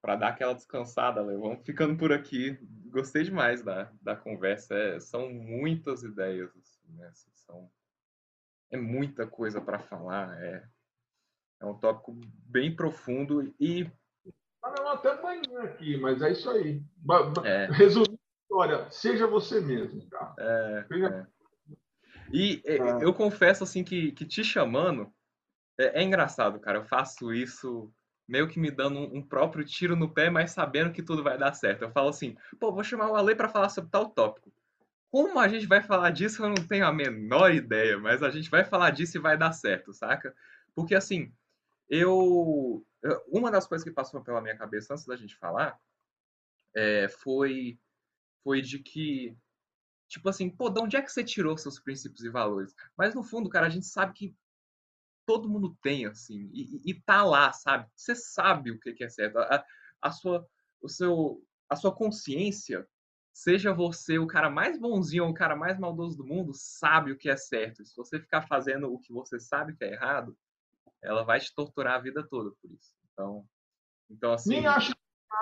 para 0.00 0.16
dar 0.16 0.28
aquela 0.28 0.54
descansada, 0.54 1.22
Léo, 1.22 1.40
vamos 1.40 1.64
ficando 1.64 1.96
por 1.96 2.12
aqui. 2.12 2.58
Gostei 2.86 3.24
demais 3.24 3.62
da, 3.62 3.92
da 4.00 4.16
conversa. 4.16 4.74
É, 4.74 5.00
são 5.00 5.30
muitas 5.30 6.02
ideias, 6.02 6.50
assim, 6.56 6.92
né? 6.94 7.08
Assim, 7.08 7.30
são, 7.34 7.70
é 8.70 8.76
muita 8.76 9.26
coisa 9.26 9.60
para 9.60 9.78
falar. 9.78 10.42
É, 10.42 10.66
é 11.60 11.66
um 11.66 11.78
tópico 11.78 12.18
bem 12.46 12.74
profundo 12.74 13.42
e. 13.60 13.90
Ah, 14.68 14.74
não, 14.76 14.88
até 14.88 15.10
amanhã 15.10 15.62
aqui, 15.62 15.96
mas 15.96 16.20
é 16.20 16.32
isso 16.32 16.50
aí. 16.50 16.82
É. 17.44 17.68
Resumindo 17.72 18.18
a 18.18 18.42
história, 18.42 18.90
seja 18.90 19.26
você 19.26 19.60
mesmo, 19.60 20.06
cara. 20.10 20.34
É, 20.38 20.86
é. 20.90 21.26
E 22.32 22.62
ah. 22.66 22.98
eu 23.00 23.14
confesso 23.14 23.64
assim 23.64 23.82
que, 23.82 24.12
que 24.12 24.26
te 24.26 24.44
chamando 24.44 25.10
é, 25.78 26.00
é, 26.00 26.02
engraçado, 26.02 26.60
cara. 26.60 26.78
Eu 26.78 26.84
faço 26.84 27.32
isso 27.32 27.90
meio 28.26 28.46
que 28.46 28.60
me 28.60 28.70
dando 28.70 28.98
um, 28.98 29.18
um, 29.18 29.22
próprio 29.22 29.64
tiro 29.64 29.96
no 29.96 30.12
pé, 30.12 30.28
mas 30.28 30.50
sabendo 30.50 30.92
que 30.92 31.02
tudo 31.02 31.22
vai 31.22 31.38
dar 31.38 31.54
certo. 31.54 31.82
Eu 31.82 31.90
falo 31.90 32.08
assim, 32.10 32.36
pô, 32.60 32.70
vou 32.70 32.84
chamar 32.84 33.10
o 33.10 33.16
Ale 33.16 33.34
para 33.34 33.48
falar 33.48 33.70
sobre 33.70 33.90
tal 33.90 34.10
tópico. 34.10 34.52
Como 35.10 35.38
a 35.38 35.48
gente 35.48 35.66
vai 35.66 35.82
falar 35.82 36.10
disso, 36.10 36.44
eu 36.44 36.50
não 36.50 36.66
tenho 36.66 36.86
a 36.86 36.92
menor 36.92 37.54
ideia, 37.54 37.98
mas 37.98 38.22
a 38.22 38.28
gente 38.28 38.50
vai 38.50 38.64
falar 38.64 38.90
disso 38.90 39.16
e 39.16 39.20
vai 39.20 39.38
dar 39.38 39.52
certo, 39.52 39.94
saca? 39.94 40.34
Porque 40.74 40.94
assim, 40.94 41.32
eu. 41.88 42.84
Uma 43.28 43.50
das 43.50 43.66
coisas 43.66 43.84
que 43.84 43.94
passou 43.94 44.22
pela 44.22 44.40
minha 44.40 44.56
cabeça 44.56 44.92
antes 44.92 45.06
da 45.06 45.16
gente 45.16 45.36
falar 45.36 45.78
é, 46.74 47.08
foi, 47.08 47.78
foi 48.42 48.60
de 48.60 48.78
que. 48.78 49.36
Tipo 50.08 50.30
assim, 50.30 50.48
pô, 50.48 50.70
de 50.70 50.80
onde 50.80 50.96
é 50.96 51.02
que 51.02 51.12
você 51.12 51.22
tirou 51.22 51.56
seus 51.58 51.78
princípios 51.78 52.24
e 52.24 52.30
valores? 52.30 52.74
Mas 52.96 53.14
no 53.14 53.22
fundo, 53.22 53.48
cara, 53.48 53.66
a 53.66 53.70
gente 53.70 53.86
sabe 53.86 54.14
que 54.14 54.36
todo 55.26 55.48
mundo 55.48 55.76
tem, 55.82 56.06
assim, 56.06 56.48
e, 56.54 56.80
e 56.90 56.94
tá 57.02 57.22
lá, 57.22 57.52
sabe? 57.52 57.86
Você 57.94 58.14
sabe 58.14 58.70
o 58.70 58.80
que, 58.80 59.04
é 59.04 59.08
certo. 59.10 59.38
A, 59.38 59.62
a, 60.00 60.10
sua, 60.10 60.48
o 60.80 60.88
seu, 60.88 61.44
a 61.68 61.76
sua 61.76 61.94
consciência 61.94 62.88
seja 63.30 63.74
você 63.74 64.18
o 64.18 64.26
cara 64.26 64.48
mais 64.48 64.80
bonzinho 64.80 65.24
ou 65.24 65.30
o 65.30 65.34
cara 65.34 65.54
mais 65.54 65.78
maldoso 65.78 66.16
do 66.16 66.26
mundo, 66.26 66.52
sabe 66.54 67.12
o 67.12 67.18
que 67.18 67.28
é 67.28 67.36
certo. 67.36 67.84
Se 67.84 67.94
você 67.94 68.18
ficar 68.18 68.48
fazendo 68.48 68.90
o 68.90 68.98
que 68.98 69.12
você 69.12 69.38
sabe 69.38 69.76
que 69.76 69.84
é 69.84 69.92
errado, 69.92 70.34
ela 71.02 71.22
vai 71.24 71.40
te 71.40 71.54
torturar 71.54 71.96
a 71.96 72.02
vida 72.02 72.26
toda 72.28 72.50
por 72.62 72.70
isso. 72.70 72.92
Então, 73.12 73.44
então 74.10 74.32
assim. 74.32 74.50
Nem 74.50 74.66
acho, 74.66 74.92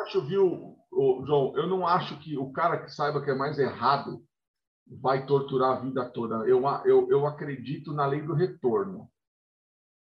acho 0.02 0.24
viu, 0.26 0.76
João? 1.24 1.56
Eu 1.56 1.66
não 1.66 1.86
acho 1.86 2.18
que 2.20 2.36
o 2.36 2.52
cara 2.52 2.82
que 2.82 2.90
saiba 2.90 3.22
que 3.22 3.30
é 3.30 3.34
mais 3.34 3.58
errado 3.58 4.24
vai 4.86 5.26
torturar 5.26 5.76
a 5.76 5.80
vida 5.80 6.08
toda. 6.10 6.36
Eu, 6.48 6.62
eu, 6.84 7.10
eu 7.10 7.26
acredito 7.26 7.92
na 7.92 8.06
lei 8.06 8.22
do 8.22 8.34
retorno. 8.34 9.10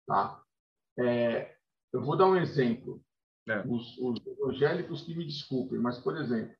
Tá? 0.06 0.42
É, 0.98 1.56
eu 1.92 2.02
vou 2.02 2.16
dar 2.16 2.26
um 2.26 2.36
exemplo. 2.36 3.02
É. 3.48 3.60
Os, 3.66 3.96
os 3.98 4.26
evangélicos 4.26 5.02
que 5.02 5.14
me 5.14 5.24
desculpem, 5.24 5.78
mas, 5.78 5.98
por 5.98 6.16
exemplo, 6.16 6.52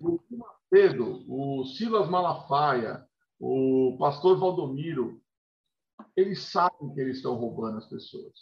o 0.00 0.20
Macedo, 0.30 1.24
o 1.26 1.64
Silas 1.64 2.08
Malafaia, 2.10 3.06
o 3.40 3.96
pastor 3.98 4.38
Valdomiro, 4.38 5.22
eles 6.16 6.40
sabem 6.44 6.94
que 6.94 7.00
eles 7.00 7.16
estão 7.16 7.34
roubando 7.34 7.78
as 7.78 7.88
pessoas. 7.88 8.32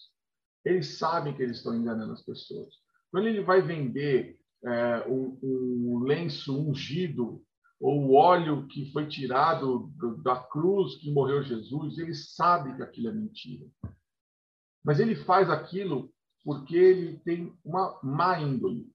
Eles 0.65 0.99
sabem 0.99 1.35
que 1.35 1.43
eles 1.43 1.59
estão 1.59 1.75
enganando 1.75 2.13
as 2.13 2.23
pessoas. 2.23 2.75
Quando 3.11 3.29
ele 3.29 3.43
vai 3.43 3.61
vender 3.61 4.39
é, 4.65 5.09
um, 5.09 5.39
um, 5.43 6.05
lenço 6.05 6.57
ungido 6.57 7.45
ou 7.81 8.01
o 8.01 8.15
óleo 8.15 8.67
que 8.69 8.93
foi 8.93 9.09
tirado 9.09 9.93
da 10.23 10.37
cruz 10.37 10.97
que 10.97 11.13
morreu 11.13 11.43
Jesus, 11.43 11.99
ele 11.99 12.15
sabe 12.15 12.77
que 12.77 12.83
aquilo 12.83 13.09
é 13.09 13.13
mentira. 13.13 13.67
Mas 14.85 15.01
ele 15.01 15.17
faz 15.17 15.51
aquilo 15.51 16.13
porque 16.45 16.77
ele 16.77 17.19
tem 17.21 17.57
uma 17.65 17.99
má 18.03 18.41
índole. 18.41 18.91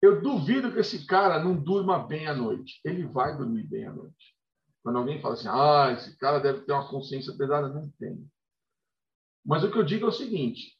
Eu 0.00 0.20
duvido 0.20 0.72
que 0.72 0.80
esse 0.80 1.06
cara 1.06 1.42
não 1.42 1.56
durma 1.56 2.06
bem 2.06 2.26
à 2.26 2.34
noite. 2.34 2.80
Ele 2.84 3.06
vai 3.06 3.36
dormir 3.36 3.64
bem 3.64 3.86
à 3.86 3.92
noite. 3.92 4.36
Quando 4.82 4.98
alguém 4.98 5.20
fala 5.20 5.34
assim, 5.34 5.48
ah, 5.48 5.92
esse 5.92 6.16
cara 6.18 6.38
deve 6.38 6.62
ter 6.62 6.72
uma 6.72 6.88
consciência 6.88 7.36
pesada, 7.36 7.68
não 7.68 7.88
tem. 7.98 8.26
Mas 9.44 9.62
o 9.62 9.70
que 9.70 9.78
eu 9.78 9.84
digo 9.84 10.06
é 10.06 10.08
o 10.08 10.12
seguinte: 10.12 10.76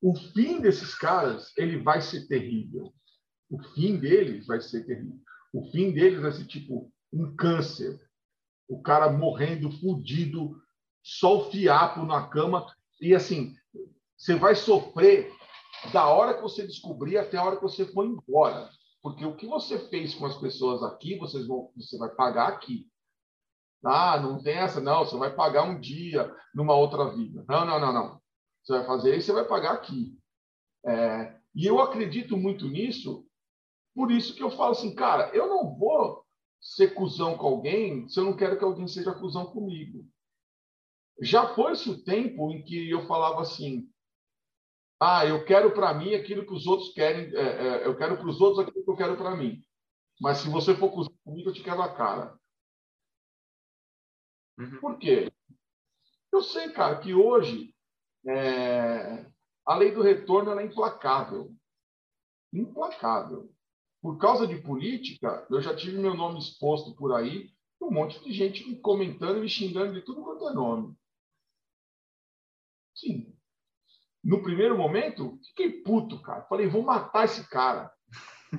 o 0.00 0.14
fim 0.14 0.60
desses 0.60 0.94
caras 0.94 1.52
ele 1.56 1.82
vai 1.82 2.00
ser 2.00 2.26
terrível. 2.26 2.92
O 3.50 3.62
fim 3.74 3.96
deles 3.98 4.46
vai 4.46 4.60
ser 4.60 4.84
terrível. 4.84 5.20
O 5.52 5.70
fim 5.70 5.92
deles 5.92 6.20
vai 6.20 6.32
ser 6.32 6.46
tipo 6.46 6.92
um 7.12 7.34
câncer. 7.34 8.00
O 8.68 8.82
cara 8.82 9.10
morrendo, 9.10 9.70
fudido, 9.70 10.60
só 11.02 11.38
o 11.38 11.50
fiapo 11.50 12.04
na 12.04 12.28
cama. 12.28 12.66
E 13.00 13.14
assim, 13.14 13.54
você 14.16 14.34
vai 14.34 14.54
sofrer 14.54 15.32
da 15.92 16.08
hora 16.08 16.34
que 16.34 16.42
você 16.42 16.66
descobrir 16.66 17.18
até 17.18 17.36
a 17.36 17.44
hora 17.44 17.56
que 17.56 17.62
você 17.62 17.86
for 17.86 18.04
embora. 18.04 18.68
Porque 19.02 19.24
o 19.24 19.36
que 19.36 19.46
você 19.46 19.78
fez 19.88 20.14
com 20.14 20.26
as 20.26 20.36
pessoas 20.36 20.82
aqui, 20.82 21.16
vocês 21.16 21.46
vão, 21.46 21.70
você 21.76 21.96
vai 21.96 22.08
pagar 22.10 22.48
aqui. 22.48 22.88
Ah, 23.84 24.18
não 24.20 24.42
tem 24.42 24.54
essa, 24.54 24.80
não. 24.80 25.04
Você 25.04 25.16
vai 25.16 25.34
pagar 25.34 25.64
um 25.64 25.80
dia 25.80 26.34
numa 26.54 26.74
outra 26.74 27.10
vida. 27.10 27.44
Não, 27.48 27.64
não, 27.64 27.80
não, 27.80 27.92
não. 27.92 28.20
Você 28.62 28.72
vai 28.72 28.86
fazer 28.86 29.16
isso, 29.16 29.26
você 29.26 29.32
vai 29.32 29.44
pagar 29.44 29.72
aqui. 29.74 30.18
É, 30.84 31.36
e 31.54 31.66
eu 31.66 31.80
acredito 31.80 32.36
muito 32.36 32.68
nisso, 32.68 33.26
por 33.94 34.10
isso 34.10 34.34
que 34.34 34.42
eu 34.42 34.50
falo 34.50 34.72
assim, 34.72 34.94
cara, 34.94 35.30
eu 35.34 35.48
não 35.48 35.76
vou 35.76 36.24
ser 36.60 36.94
cuzão 36.94 37.36
com 37.36 37.46
alguém 37.46 38.08
se 38.08 38.18
eu 38.18 38.24
não 38.24 38.36
quero 38.36 38.58
que 38.58 38.64
alguém 38.64 38.86
seja 38.86 39.14
cuzão 39.14 39.46
comigo. 39.46 40.04
Já 41.20 41.54
foi-se 41.54 41.88
o 41.88 42.02
tempo 42.04 42.50
em 42.50 42.62
que 42.62 42.90
eu 42.90 43.06
falava 43.06 43.40
assim, 43.40 43.88
ah, 45.00 45.24
eu 45.26 45.44
quero 45.44 45.72
para 45.72 45.94
mim 45.94 46.14
aquilo 46.14 46.44
que 46.44 46.52
os 46.52 46.66
outros 46.66 46.92
querem, 46.92 47.34
é, 47.34 47.40
é, 47.40 47.86
eu 47.86 47.96
quero 47.96 48.16
para 48.16 48.28
os 48.28 48.40
outros 48.40 48.66
aquilo 48.66 48.84
que 48.84 48.90
eu 48.90 48.96
quero 48.96 49.16
para 49.16 49.36
mim. 49.36 49.62
Mas 50.20 50.38
se 50.38 50.48
você 50.48 50.74
for 50.74 50.90
comigo, 50.90 51.50
eu 51.50 51.52
te 51.52 51.62
quero 51.62 51.82
a 51.82 51.94
cara. 51.94 52.38
Uhum. 54.58 54.80
Por 54.80 54.98
quê? 54.98 55.32
Eu 56.32 56.42
sei, 56.42 56.70
cara, 56.70 56.98
que 56.98 57.14
hoje 57.14 57.74
é, 58.26 59.26
a 59.64 59.74
lei 59.76 59.92
do 59.92 60.02
retorno 60.02 60.58
é 60.58 60.64
implacável. 60.64 61.54
Implacável. 62.52 63.52
Por 64.00 64.18
causa 64.18 64.46
de 64.46 64.60
política, 64.60 65.46
eu 65.50 65.60
já 65.60 65.74
tive 65.74 65.98
meu 65.98 66.14
nome 66.14 66.38
exposto 66.38 66.94
por 66.94 67.12
aí, 67.12 67.50
um 67.80 67.90
monte 67.90 68.22
de 68.22 68.32
gente 68.32 68.68
me 68.68 68.80
comentando 68.80 69.40
me 69.40 69.48
xingando 69.48 69.92
de 69.92 70.02
tudo 70.02 70.22
quanto 70.22 70.48
é 70.48 70.52
nome. 70.52 70.96
Sim, 72.94 73.36
no 74.26 74.42
primeiro 74.42 74.76
momento, 74.76 75.38
fiquei 75.46 75.82
puto, 75.82 76.20
cara. 76.20 76.42
Falei, 76.46 76.66
vou 76.66 76.82
matar 76.82 77.26
esse 77.26 77.48
cara. 77.48 77.92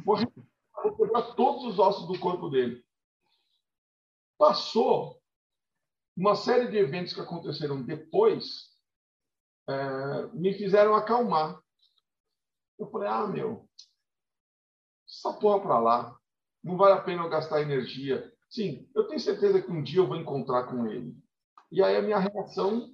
Vou, 0.06 0.16
quebrar 0.96 1.36
todos 1.36 1.66
os 1.66 1.78
ossos 1.78 2.08
do 2.08 2.18
corpo 2.18 2.50
dele. 2.50 2.82
Passou 4.38 5.17
uma 6.18 6.36
série 6.36 6.68
de 6.68 6.78
eventos 6.78 7.14
que 7.14 7.22
aconteceram 7.22 7.84
depois, 7.84 8.72
é, 9.70 10.28
me 10.34 10.52
fizeram 10.54 10.96
acalmar. 10.96 11.62
Eu 12.80 12.90
falei, 12.90 13.08
ah, 13.08 13.28
meu, 13.28 13.70
essa 15.08 15.32
porra 15.34 15.62
pra 15.62 15.80
lá. 15.80 16.18
Não 16.64 16.76
vale 16.76 16.94
a 16.94 17.02
pena 17.02 17.24
eu 17.24 17.30
gastar 17.30 17.62
energia. 17.62 18.34
Sim, 18.50 18.90
eu 18.96 19.08
tenho 19.08 19.20
certeza 19.20 19.62
que 19.62 19.72
um 19.72 19.84
dia 19.84 20.00
eu 20.00 20.08
vou 20.08 20.18
encontrar 20.18 20.64
com 20.64 20.88
ele. 20.88 21.16
E 21.72 21.84
aí 21.84 21.96
a 21.96 22.02
minha 22.02 22.18
reação, 22.18 22.94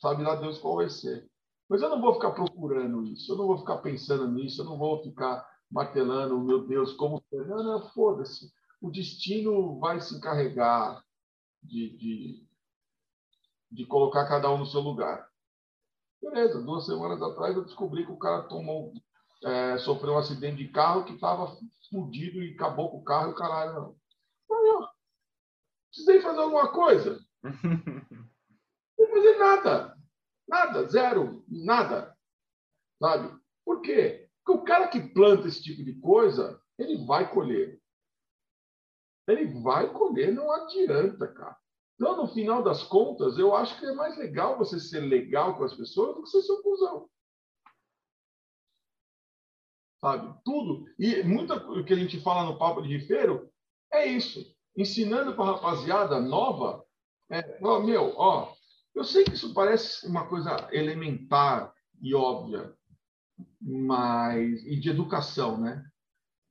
sabe 0.00 0.22
lá 0.22 0.36
Deus 0.36 0.58
qual 0.58 0.76
vai 0.76 0.90
ser. 0.90 1.28
Mas 1.68 1.80
eu 1.82 1.88
não 1.88 2.00
vou 2.00 2.14
ficar 2.14 2.32
procurando 2.32 3.04
isso, 3.04 3.32
eu 3.32 3.36
não 3.36 3.46
vou 3.46 3.58
ficar 3.58 3.78
pensando 3.78 4.28
nisso, 4.28 4.60
eu 4.60 4.64
não 4.66 4.78
vou 4.78 5.02
ficar 5.02 5.46
martelando, 5.70 6.38
meu 6.40 6.66
Deus, 6.66 6.92
como. 6.94 7.22
Não, 7.32 7.62
não, 7.62 7.88
foda-se. 7.90 8.52
O 8.80 8.90
destino 8.90 9.78
vai 9.78 10.00
se 10.00 10.16
encarregar 10.16 11.02
de, 11.62 11.96
de, 11.96 12.47
de 13.70 13.86
colocar 13.86 14.28
cada 14.28 14.50
um 14.50 14.58
no 14.58 14.66
seu 14.66 14.80
lugar. 14.80 15.28
Beleza, 16.20 16.60
duas 16.60 16.86
semanas 16.86 17.22
atrás 17.22 17.54
eu 17.54 17.64
descobri 17.64 18.04
que 18.04 18.12
o 18.12 18.18
cara 18.18 18.42
tomou, 18.42 18.92
é, 19.44 19.78
sofreu 19.78 20.14
um 20.14 20.18
acidente 20.18 20.56
de 20.56 20.68
carro 20.68 21.04
que 21.04 21.14
estava 21.14 21.56
fudido 21.90 22.42
e 22.42 22.54
acabou 22.54 22.90
com 22.90 22.98
o 22.98 23.04
carro 23.04 23.28
e 23.28 23.32
o 23.32 23.36
caralho. 23.36 23.74
Não. 23.74 23.96
Ó, 24.50 24.88
precisei 25.90 26.20
fazer 26.20 26.40
alguma 26.40 26.72
coisa. 26.72 27.20
Não 28.98 29.06
fazer 29.08 29.38
nada. 29.38 29.96
Nada, 30.48 30.88
zero, 30.88 31.44
nada. 31.46 32.16
Sabe? 32.98 33.38
Por 33.64 33.82
quê? 33.82 34.28
Porque 34.44 34.60
o 34.60 34.64
cara 34.64 34.88
que 34.88 35.00
planta 35.00 35.46
esse 35.46 35.62
tipo 35.62 35.84
de 35.84 35.94
coisa, 36.00 36.60
ele 36.78 37.04
vai 37.06 37.30
colher. 37.30 37.80
Ele 39.28 39.60
vai 39.62 39.92
colher, 39.92 40.32
não 40.32 40.50
adianta, 40.50 41.28
cara. 41.28 41.56
Então, 41.98 42.16
no 42.16 42.28
final 42.28 42.62
das 42.62 42.84
contas, 42.84 43.38
eu 43.38 43.56
acho 43.56 43.78
que 43.78 43.84
é 43.84 43.92
mais 43.92 44.16
legal 44.16 44.56
você 44.56 44.78
ser 44.78 45.00
legal 45.00 45.56
com 45.56 45.64
as 45.64 45.74
pessoas 45.74 46.14
do 46.14 46.22
que 46.22 46.30
você 46.30 46.42
ser 46.42 46.52
um 46.52 46.62
cuzão. 46.62 47.10
Sabe? 50.00 50.40
Tudo. 50.44 50.84
E 50.96 51.24
muita 51.24 51.56
o 51.56 51.84
que 51.84 51.92
a 51.92 51.96
gente 51.96 52.20
fala 52.20 52.48
no 52.48 52.56
Papo 52.56 52.82
de 52.82 52.96
Rifeiro 52.96 53.50
é 53.92 54.06
isso. 54.06 54.56
Ensinando 54.76 55.34
para 55.34 55.44
a 55.44 55.54
rapaziada 55.54 56.20
nova, 56.20 56.86
é, 57.28 57.60
meu, 57.60 58.14
ó, 58.16 58.54
eu 58.94 59.02
sei 59.02 59.24
que 59.24 59.34
isso 59.34 59.52
parece 59.52 60.06
uma 60.06 60.28
coisa 60.28 60.68
elementar 60.70 61.74
e 62.00 62.14
óbvia, 62.14 62.76
mas 63.60 64.64
e 64.64 64.78
de 64.78 64.90
educação, 64.90 65.60
né? 65.60 65.84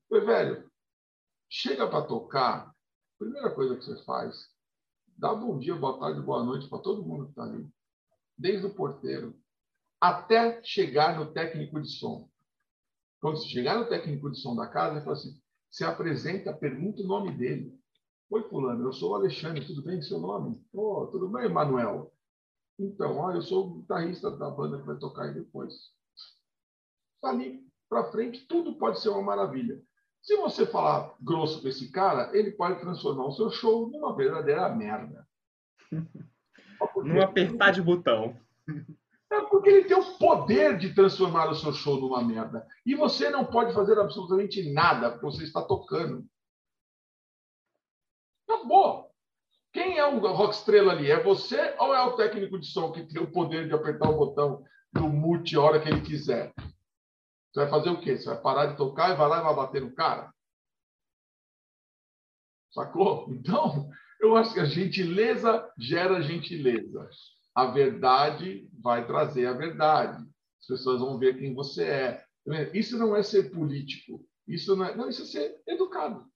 Mas, 0.10 0.26
velho, 0.26 0.70
chega 1.50 1.88
para 1.88 2.06
tocar, 2.06 2.74
primeira 3.18 3.50
coisa 3.56 3.78
que 3.78 3.86
você 3.86 4.04
faz, 4.04 4.57
dá 5.18 5.34
bom 5.34 5.58
dia, 5.58 5.76
boa 5.76 6.00
tarde, 6.00 6.22
boa 6.22 6.44
noite 6.44 6.70
para 6.70 6.80
todo 6.80 7.06
mundo 7.06 7.26
que 7.26 7.32
está 7.32 7.44
ali, 7.44 7.68
desde 8.38 8.68
o 8.68 8.76
porteiro 8.76 9.36
até 10.00 10.62
chegar 10.64 11.18
no 11.18 11.34
técnico 11.34 11.82
de 11.82 11.90
som. 11.90 12.30
Quando 13.20 13.38
você 13.38 13.48
chegar 13.48 13.80
no 13.80 13.90
técnico 13.90 14.30
de 14.30 14.40
som 14.40 14.56
da 14.56 14.68
casa, 14.68 14.96
ele 14.96 15.04
fala 15.04 15.18
assim: 15.18 15.42
se 15.72 15.84
apresenta, 15.84 16.54
pergunta 16.54 17.02
o 17.02 17.08
nome 17.08 17.36
dele. 17.36 17.76
Oi, 18.30 18.44
Fulano, 18.50 18.84
eu 18.84 18.94
sou 18.94 19.12
o 19.12 19.16
Alexandre, 19.16 19.66
tudo 19.66 19.82
bem? 19.82 20.02
Seu 20.02 20.20
nome? 20.20 20.62
Oh, 20.74 21.08
tudo 21.08 21.30
bem, 21.30 21.50
Manuel? 21.50 22.14
Então, 22.78 23.18
ó, 23.18 23.32
eu 23.32 23.42
sou 23.42 23.66
o 23.66 23.74
guitarrista 23.80 24.30
da 24.30 24.50
banda 24.52 24.80
que 24.80 24.86
vai 24.86 24.98
tocar 25.00 25.24
aí 25.24 25.34
depois. 25.34 25.74
Ali 27.24 27.66
para 27.90 28.12
frente, 28.12 28.46
tudo 28.48 28.78
pode 28.78 29.02
ser 29.02 29.10
uma 29.10 29.24
maravilha. 29.24 29.82
Se 30.28 30.36
você 30.36 30.66
falar 30.66 31.16
grosso 31.22 31.62
com 31.62 31.70
esse 31.70 31.90
cara, 31.90 32.38
ele 32.38 32.52
pode 32.52 32.82
transformar 32.82 33.28
o 33.28 33.32
seu 33.32 33.50
show 33.50 33.90
numa 33.90 34.14
verdadeira 34.14 34.68
merda. 34.68 35.26
Num 36.98 37.22
apertar 37.22 37.72
de 37.72 37.82
botão. 37.82 38.38
É 39.32 39.42
porque 39.44 39.70
ele 39.70 39.88
tem 39.88 39.98
o 39.98 40.18
poder 40.18 40.78
de 40.78 40.94
transformar 40.94 41.50
o 41.50 41.56
seu 41.56 41.72
show 41.72 42.00
numa 42.00 42.22
merda. 42.22 42.68
E 42.86 42.94
você 42.94 43.30
não 43.30 43.46
pode 43.46 43.74
fazer 43.74 43.98
absolutamente 43.98 44.70
nada, 44.74 45.12
porque 45.12 45.26
você 45.26 45.44
está 45.46 45.62
tocando. 45.62 46.26
Acabou. 48.50 49.10
Quem 49.72 49.98
é 49.98 50.06
o 50.06 50.20
rock 50.20 50.56
estrela 50.56 50.92
ali? 50.92 51.10
É 51.10 51.24
você 51.24 51.74
ou 51.80 51.96
é 51.96 52.04
o 52.04 52.18
técnico 52.18 52.60
de 52.60 52.68
som 52.68 52.92
que 52.92 53.08
tem 53.08 53.22
o 53.22 53.32
poder 53.32 53.68
de 53.68 53.74
apertar 53.74 54.10
o 54.10 54.18
botão 54.18 54.62
do 54.92 55.08
mute 55.08 55.56
a 55.56 55.62
hora 55.62 55.80
que 55.80 55.88
ele 55.88 56.02
quiser? 56.02 56.54
Você 57.58 57.62
vai 57.62 57.70
fazer 57.72 57.90
o 57.90 58.00
quê? 58.00 58.16
Você 58.16 58.26
vai 58.26 58.40
parar 58.40 58.66
de 58.68 58.78
tocar 58.78 59.12
e 59.12 59.16
vai 59.16 59.28
lá 59.28 59.40
e 59.40 59.44
vai 59.44 59.56
bater 59.56 59.82
no 59.82 59.92
cara? 59.92 60.32
Sacou? 62.72 63.28
Então, 63.34 63.90
eu 64.22 64.36
acho 64.36 64.54
que 64.54 64.60
a 64.60 64.66
gentileza 64.66 65.68
gera 65.76 66.22
gentileza. 66.22 67.10
A 67.56 67.66
verdade 67.66 68.70
vai 68.80 69.08
trazer 69.08 69.48
a 69.48 69.54
verdade. 69.54 70.24
As 70.60 70.68
pessoas 70.68 71.00
vão 71.00 71.18
ver 71.18 71.40
quem 71.40 71.56
você 71.56 71.84
é. 71.84 72.26
Isso 72.76 72.96
não 72.96 73.16
é 73.16 73.24
ser 73.24 73.50
político. 73.50 74.24
Isso 74.48 74.76
não 74.76 74.86
é, 74.86 74.96
não, 74.96 75.10
isso 75.10 75.24
é 75.24 75.26
ser 75.26 75.60
educado. 75.68 76.30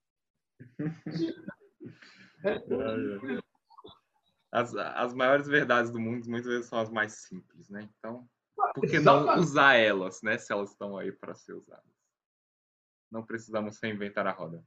É. 2.44 2.58
As, 4.54 4.74
as 4.74 5.14
maiores 5.14 5.46
verdades 5.46 5.90
do 5.90 5.98
mundo 5.98 6.28
muitas 6.28 6.46
vezes 6.46 6.66
são 6.66 6.78
as 6.78 6.90
mais 6.90 7.22
simples, 7.26 7.70
né? 7.70 7.88
Então, 7.98 8.28
por 8.74 8.88
que 8.88 9.00
não 9.00 9.38
usar 9.38 9.74
elas, 9.74 10.22
né? 10.22 10.38
Se 10.38 10.52
elas 10.52 10.70
estão 10.70 10.96
aí 10.96 11.12
para 11.12 11.34
ser 11.34 11.54
usadas. 11.54 11.84
Não 13.10 13.24
precisamos 13.24 13.78
reinventar 13.82 14.26
a 14.26 14.32
roda. 14.32 14.64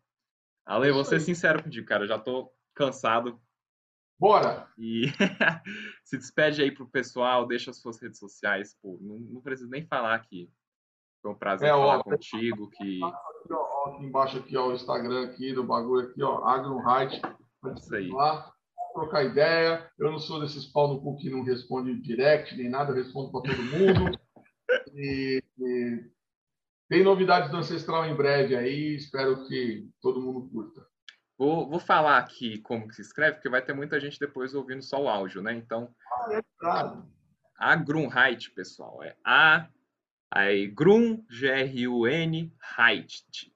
Ale, 0.65 0.91
vou 0.91 1.03
ser 1.03 1.19
sincero 1.19 1.63
contigo, 1.63 1.87
cara. 1.87 2.07
Já 2.07 2.19
tô 2.19 2.51
cansado. 2.73 3.39
Bora! 4.17 4.71
E 4.77 5.07
se 6.03 6.17
despede 6.17 6.61
aí 6.61 6.71
pro 6.71 6.87
pessoal, 6.87 7.45
deixa 7.45 7.71
as 7.71 7.77
suas 7.77 8.01
redes 8.01 8.19
sociais. 8.19 8.77
Pô, 8.81 8.97
não, 9.01 9.17
não 9.19 9.41
preciso 9.41 9.69
nem 9.69 9.85
falar 9.85 10.15
aqui. 10.15 10.51
Foi 11.21 11.31
um 11.31 11.37
prazer 11.37 11.69
é, 11.69 11.71
falar 11.71 11.99
ó, 11.99 12.03
contigo. 12.03 12.69
Que... 12.69 13.03
Aqui, 13.03 13.53
ó, 13.53 13.89
aqui 13.89 14.05
embaixo 14.05 14.37
aqui, 14.37 14.57
ó, 14.57 14.69
o 14.69 14.73
Instagram 14.73 15.25
aqui 15.25 15.53
do 15.53 15.63
bagulho 15.63 16.07
aqui, 16.07 16.23
ó, 16.23 16.43
Agron 16.45 16.81
Height. 16.87 17.21
Isso 17.75 17.95
aí. 17.95 18.09
Lá, 18.09 18.54
trocar 18.95 19.25
ideia. 19.25 19.91
Eu 19.99 20.11
não 20.11 20.17
sou 20.17 20.39
desses 20.39 20.65
pau 20.65 20.87
no 20.87 21.01
cu 21.01 21.17
que 21.17 21.29
não 21.29 21.43
responde 21.43 22.01
direct 22.01 22.55
nem 22.55 22.69
nada, 22.69 22.91
eu 22.91 22.95
respondo 22.95 23.31
para 23.31 23.53
todo 23.53 23.63
mundo. 23.63 24.19
e, 24.95 25.43
e 25.59 26.03
tem 26.89 27.03
novidades 27.03 27.51
do 27.51 27.57
Ancestral 27.57 28.05
em 28.05 28.15
breve 28.15 28.55
aí, 28.55 28.95
espero 28.95 29.45
que 29.47 29.87
todo 30.01 30.21
mundo 30.21 30.49
curta. 30.49 30.87
Vou, 31.37 31.69
vou 31.69 31.79
falar 31.79 32.17
aqui 32.17 32.59
como 32.59 32.87
que 32.87 32.95
se 32.95 33.01
escreve, 33.01 33.35
porque 33.35 33.49
vai 33.49 33.61
ter 33.61 33.73
muita 33.73 33.99
gente 33.99 34.17
depois 34.17 34.55
ouvindo 34.55 34.81
só 34.81 35.03
o 35.03 35.09
áudio, 35.09 35.41
né? 35.41 35.53
Então. 35.53 35.93
Ah, 36.09 36.33
é 36.33 36.41
claro. 36.57 37.05
A 37.57 37.75
Grunheit, 37.75 38.51
pessoal, 38.51 39.03
é 39.03 39.15
A. 39.23 39.67
Aí, 40.31 40.67
Grun, 40.67 41.23
G-R-U-N, 41.29 42.53
Heit. 42.77 43.51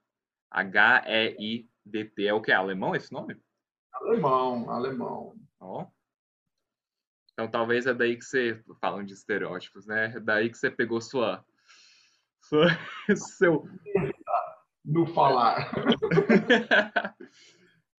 H-E-I-D-T. 0.52 2.28
É 2.28 2.34
o 2.34 2.42
que? 2.42 2.52
É 2.52 2.56
alemão 2.56 2.96
esse 2.96 3.12
nome? 3.12 3.38
Alemão, 4.02 4.70
alemão. 4.70 5.36
Ó. 5.60 5.86
Então 7.34 7.50
talvez 7.50 7.86
é 7.86 7.94
daí 7.94 8.18
que 8.18 8.26
você. 8.26 8.62
Falando 8.80 9.08
de 9.08 9.14
estereótipos, 9.14 9.86
né? 9.86 10.14
É 10.16 10.20
daí 10.20 10.50
que 10.50 10.58
você 10.58 10.72
pegou 10.72 11.02
sua 11.02 11.46
seu. 13.38 13.68
No 14.84 15.06
falar. 15.06 15.72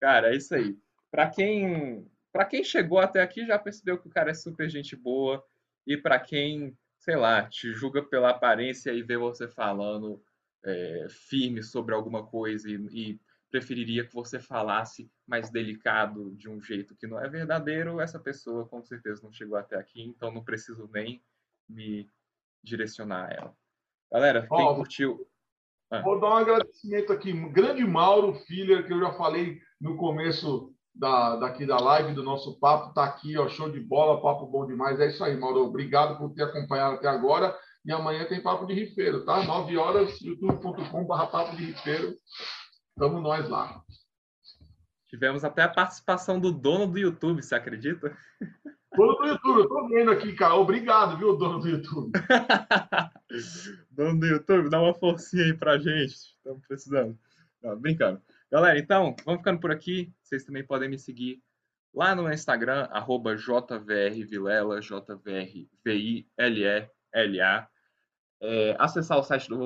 cara, 0.01 0.33
é 0.33 0.35
isso 0.35 0.53
aí. 0.55 0.77
Para 1.09 1.29
quem, 1.29 2.09
para 2.31 2.45
quem 2.45 2.63
chegou 2.63 2.99
até 2.99 3.21
aqui 3.21 3.45
já 3.45 3.57
percebeu 3.59 3.97
que 3.97 4.07
o 4.07 4.11
cara 4.11 4.31
é 4.31 4.33
super 4.33 4.69
gente 4.69 4.95
boa 4.95 5.43
e 5.85 5.95
para 5.95 6.19
quem, 6.19 6.77
sei 6.99 7.15
lá, 7.15 7.47
te 7.47 7.71
julga 7.73 8.03
pela 8.03 8.31
aparência 8.31 8.91
e 8.91 9.03
vê 9.03 9.17
você 9.17 9.47
falando 9.47 10.21
é, 10.63 11.07
firme 11.09 11.63
sobre 11.63 11.93
alguma 11.93 12.25
coisa 12.25 12.69
e, 12.69 12.75
e 12.91 13.21
preferiria 13.51 14.05
que 14.05 14.13
você 14.13 14.39
falasse 14.39 15.11
mais 15.27 15.51
delicado 15.51 16.31
de 16.35 16.49
um 16.49 16.61
jeito 16.61 16.95
que 16.95 17.05
não 17.05 17.19
é 17.19 17.27
verdadeiro, 17.29 17.99
essa 17.99 18.17
pessoa 18.17 18.65
com 18.65 18.81
certeza 18.81 19.21
não 19.21 19.31
chegou 19.31 19.57
até 19.57 19.75
aqui, 19.75 20.01
então 20.01 20.31
não 20.31 20.43
preciso 20.43 20.89
nem 20.91 21.21
me 21.69 22.09
direcionar 22.63 23.29
a 23.29 23.33
ela. 23.33 23.55
Galera, 24.11 24.47
quem 24.47 24.75
curtiu. 24.75 25.27
Ah. 25.89 26.01
Vou 26.01 26.19
dar 26.19 26.29
um 26.29 26.37
agradecimento 26.37 27.11
aqui. 27.11 27.33
Grande 27.49 27.85
Mauro 27.85 28.33
Filler, 28.45 28.85
que 28.87 28.93
eu 28.93 28.99
já 28.99 29.13
falei 29.13 29.59
no 29.79 29.97
começo 29.97 30.73
da, 30.95 31.35
daqui 31.37 31.65
da 31.65 31.77
live, 31.77 32.13
do 32.13 32.23
nosso 32.23 32.59
papo, 32.59 32.93
tá 32.93 33.03
aqui, 33.05 33.37
ó, 33.37 33.47
show 33.49 33.69
de 33.69 33.79
bola, 33.79 34.21
papo 34.21 34.45
bom 34.45 34.65
demais. 34.65 34.99
É 34.99 35.07
isso 35.07 35.23
aí, 35.23 35.35
Mauro. 35.37 35.65
Obrigado 35.65 36.17
por 36.17 36.33
ter 36.33 36.43
acompanhado 36.43 36.95
até 36.95 37.07
agora. 37.07 37.57
E 37.83 37.91
amanhã 37.91 38.25
tem 38.25 38.41
papo 38.41 38.65
de 38.65 38.73
rifeiro, 38.73 39.25
tá? 39.25 39.43
9 39.43 39.75
horas, 39.77 40.21
youtube.com.br 40.21 41.25
papo 41.31 41.55
de 41.55 41.65
rifeiro. 41.65 42.15
Tamo 42.97 43.19
nós 43.19 43.47
lá. 43.49 43.83
Tivemos 45.07 45.43
até 45.43 45.63
a 45.63 45.69
participação 45.69 46.39
do 46.39 46.51
dono 46.51 46.87
do 46.87 46.97
YouTube, 46.97 47.43
você 47.43 47.55
acredita? 47.55 48.15
Dono 48.95 49.17
do 49.17 49.25
YouTube, 49.25 49.59
eu 49.59 49.67
tô 49.67 49.87
vendo 49.87 50.11
aqui, 50.11 50.33
cara. 50.33 50.55
Obrigado, 50.55 51.17
viu, 51.17 51.37
dono 51.37 51.59
do 51.59 51.69
YouTube. 51.69 52.11
dono 53.91 54.19
do 54.19 54.25
YouTube, 54.25 54.69
dá 54.69 54.81
uma 54.81 54.93
forcinha 54.93 55.45
aí 55.45 55.53
pra 55.53 55.77
gente. 55.77 56.13
Estamos 56.13 56.65
precisando. 56.67 57.17
Não, 57.61 57.77
brincando. 57.77 58.21
Galera, 58.51 58.79
então, 58.79 59.15
vamos 59.25 59.39
ficando 59.39 59.59
por 59.59 59.71
aqui. 59.71 60.13
Vocês 60.21 60.43
também 60.43 60.65
podem 60.65 60.89
me 60.89 60.97
seguir 60.97 61.41
lá 61.93 62.15
no 62.15 62.31
Instagram, 62.31 62.87
arroba 62.91 63.35
jvrvilela, 63.37 64.81
jvrvilla. 64.81 66.25
É, 68.43 68.75
acessar 68.79 69.19
o 69.19 69.23
site 69.23 69.47
do 69.47 69.57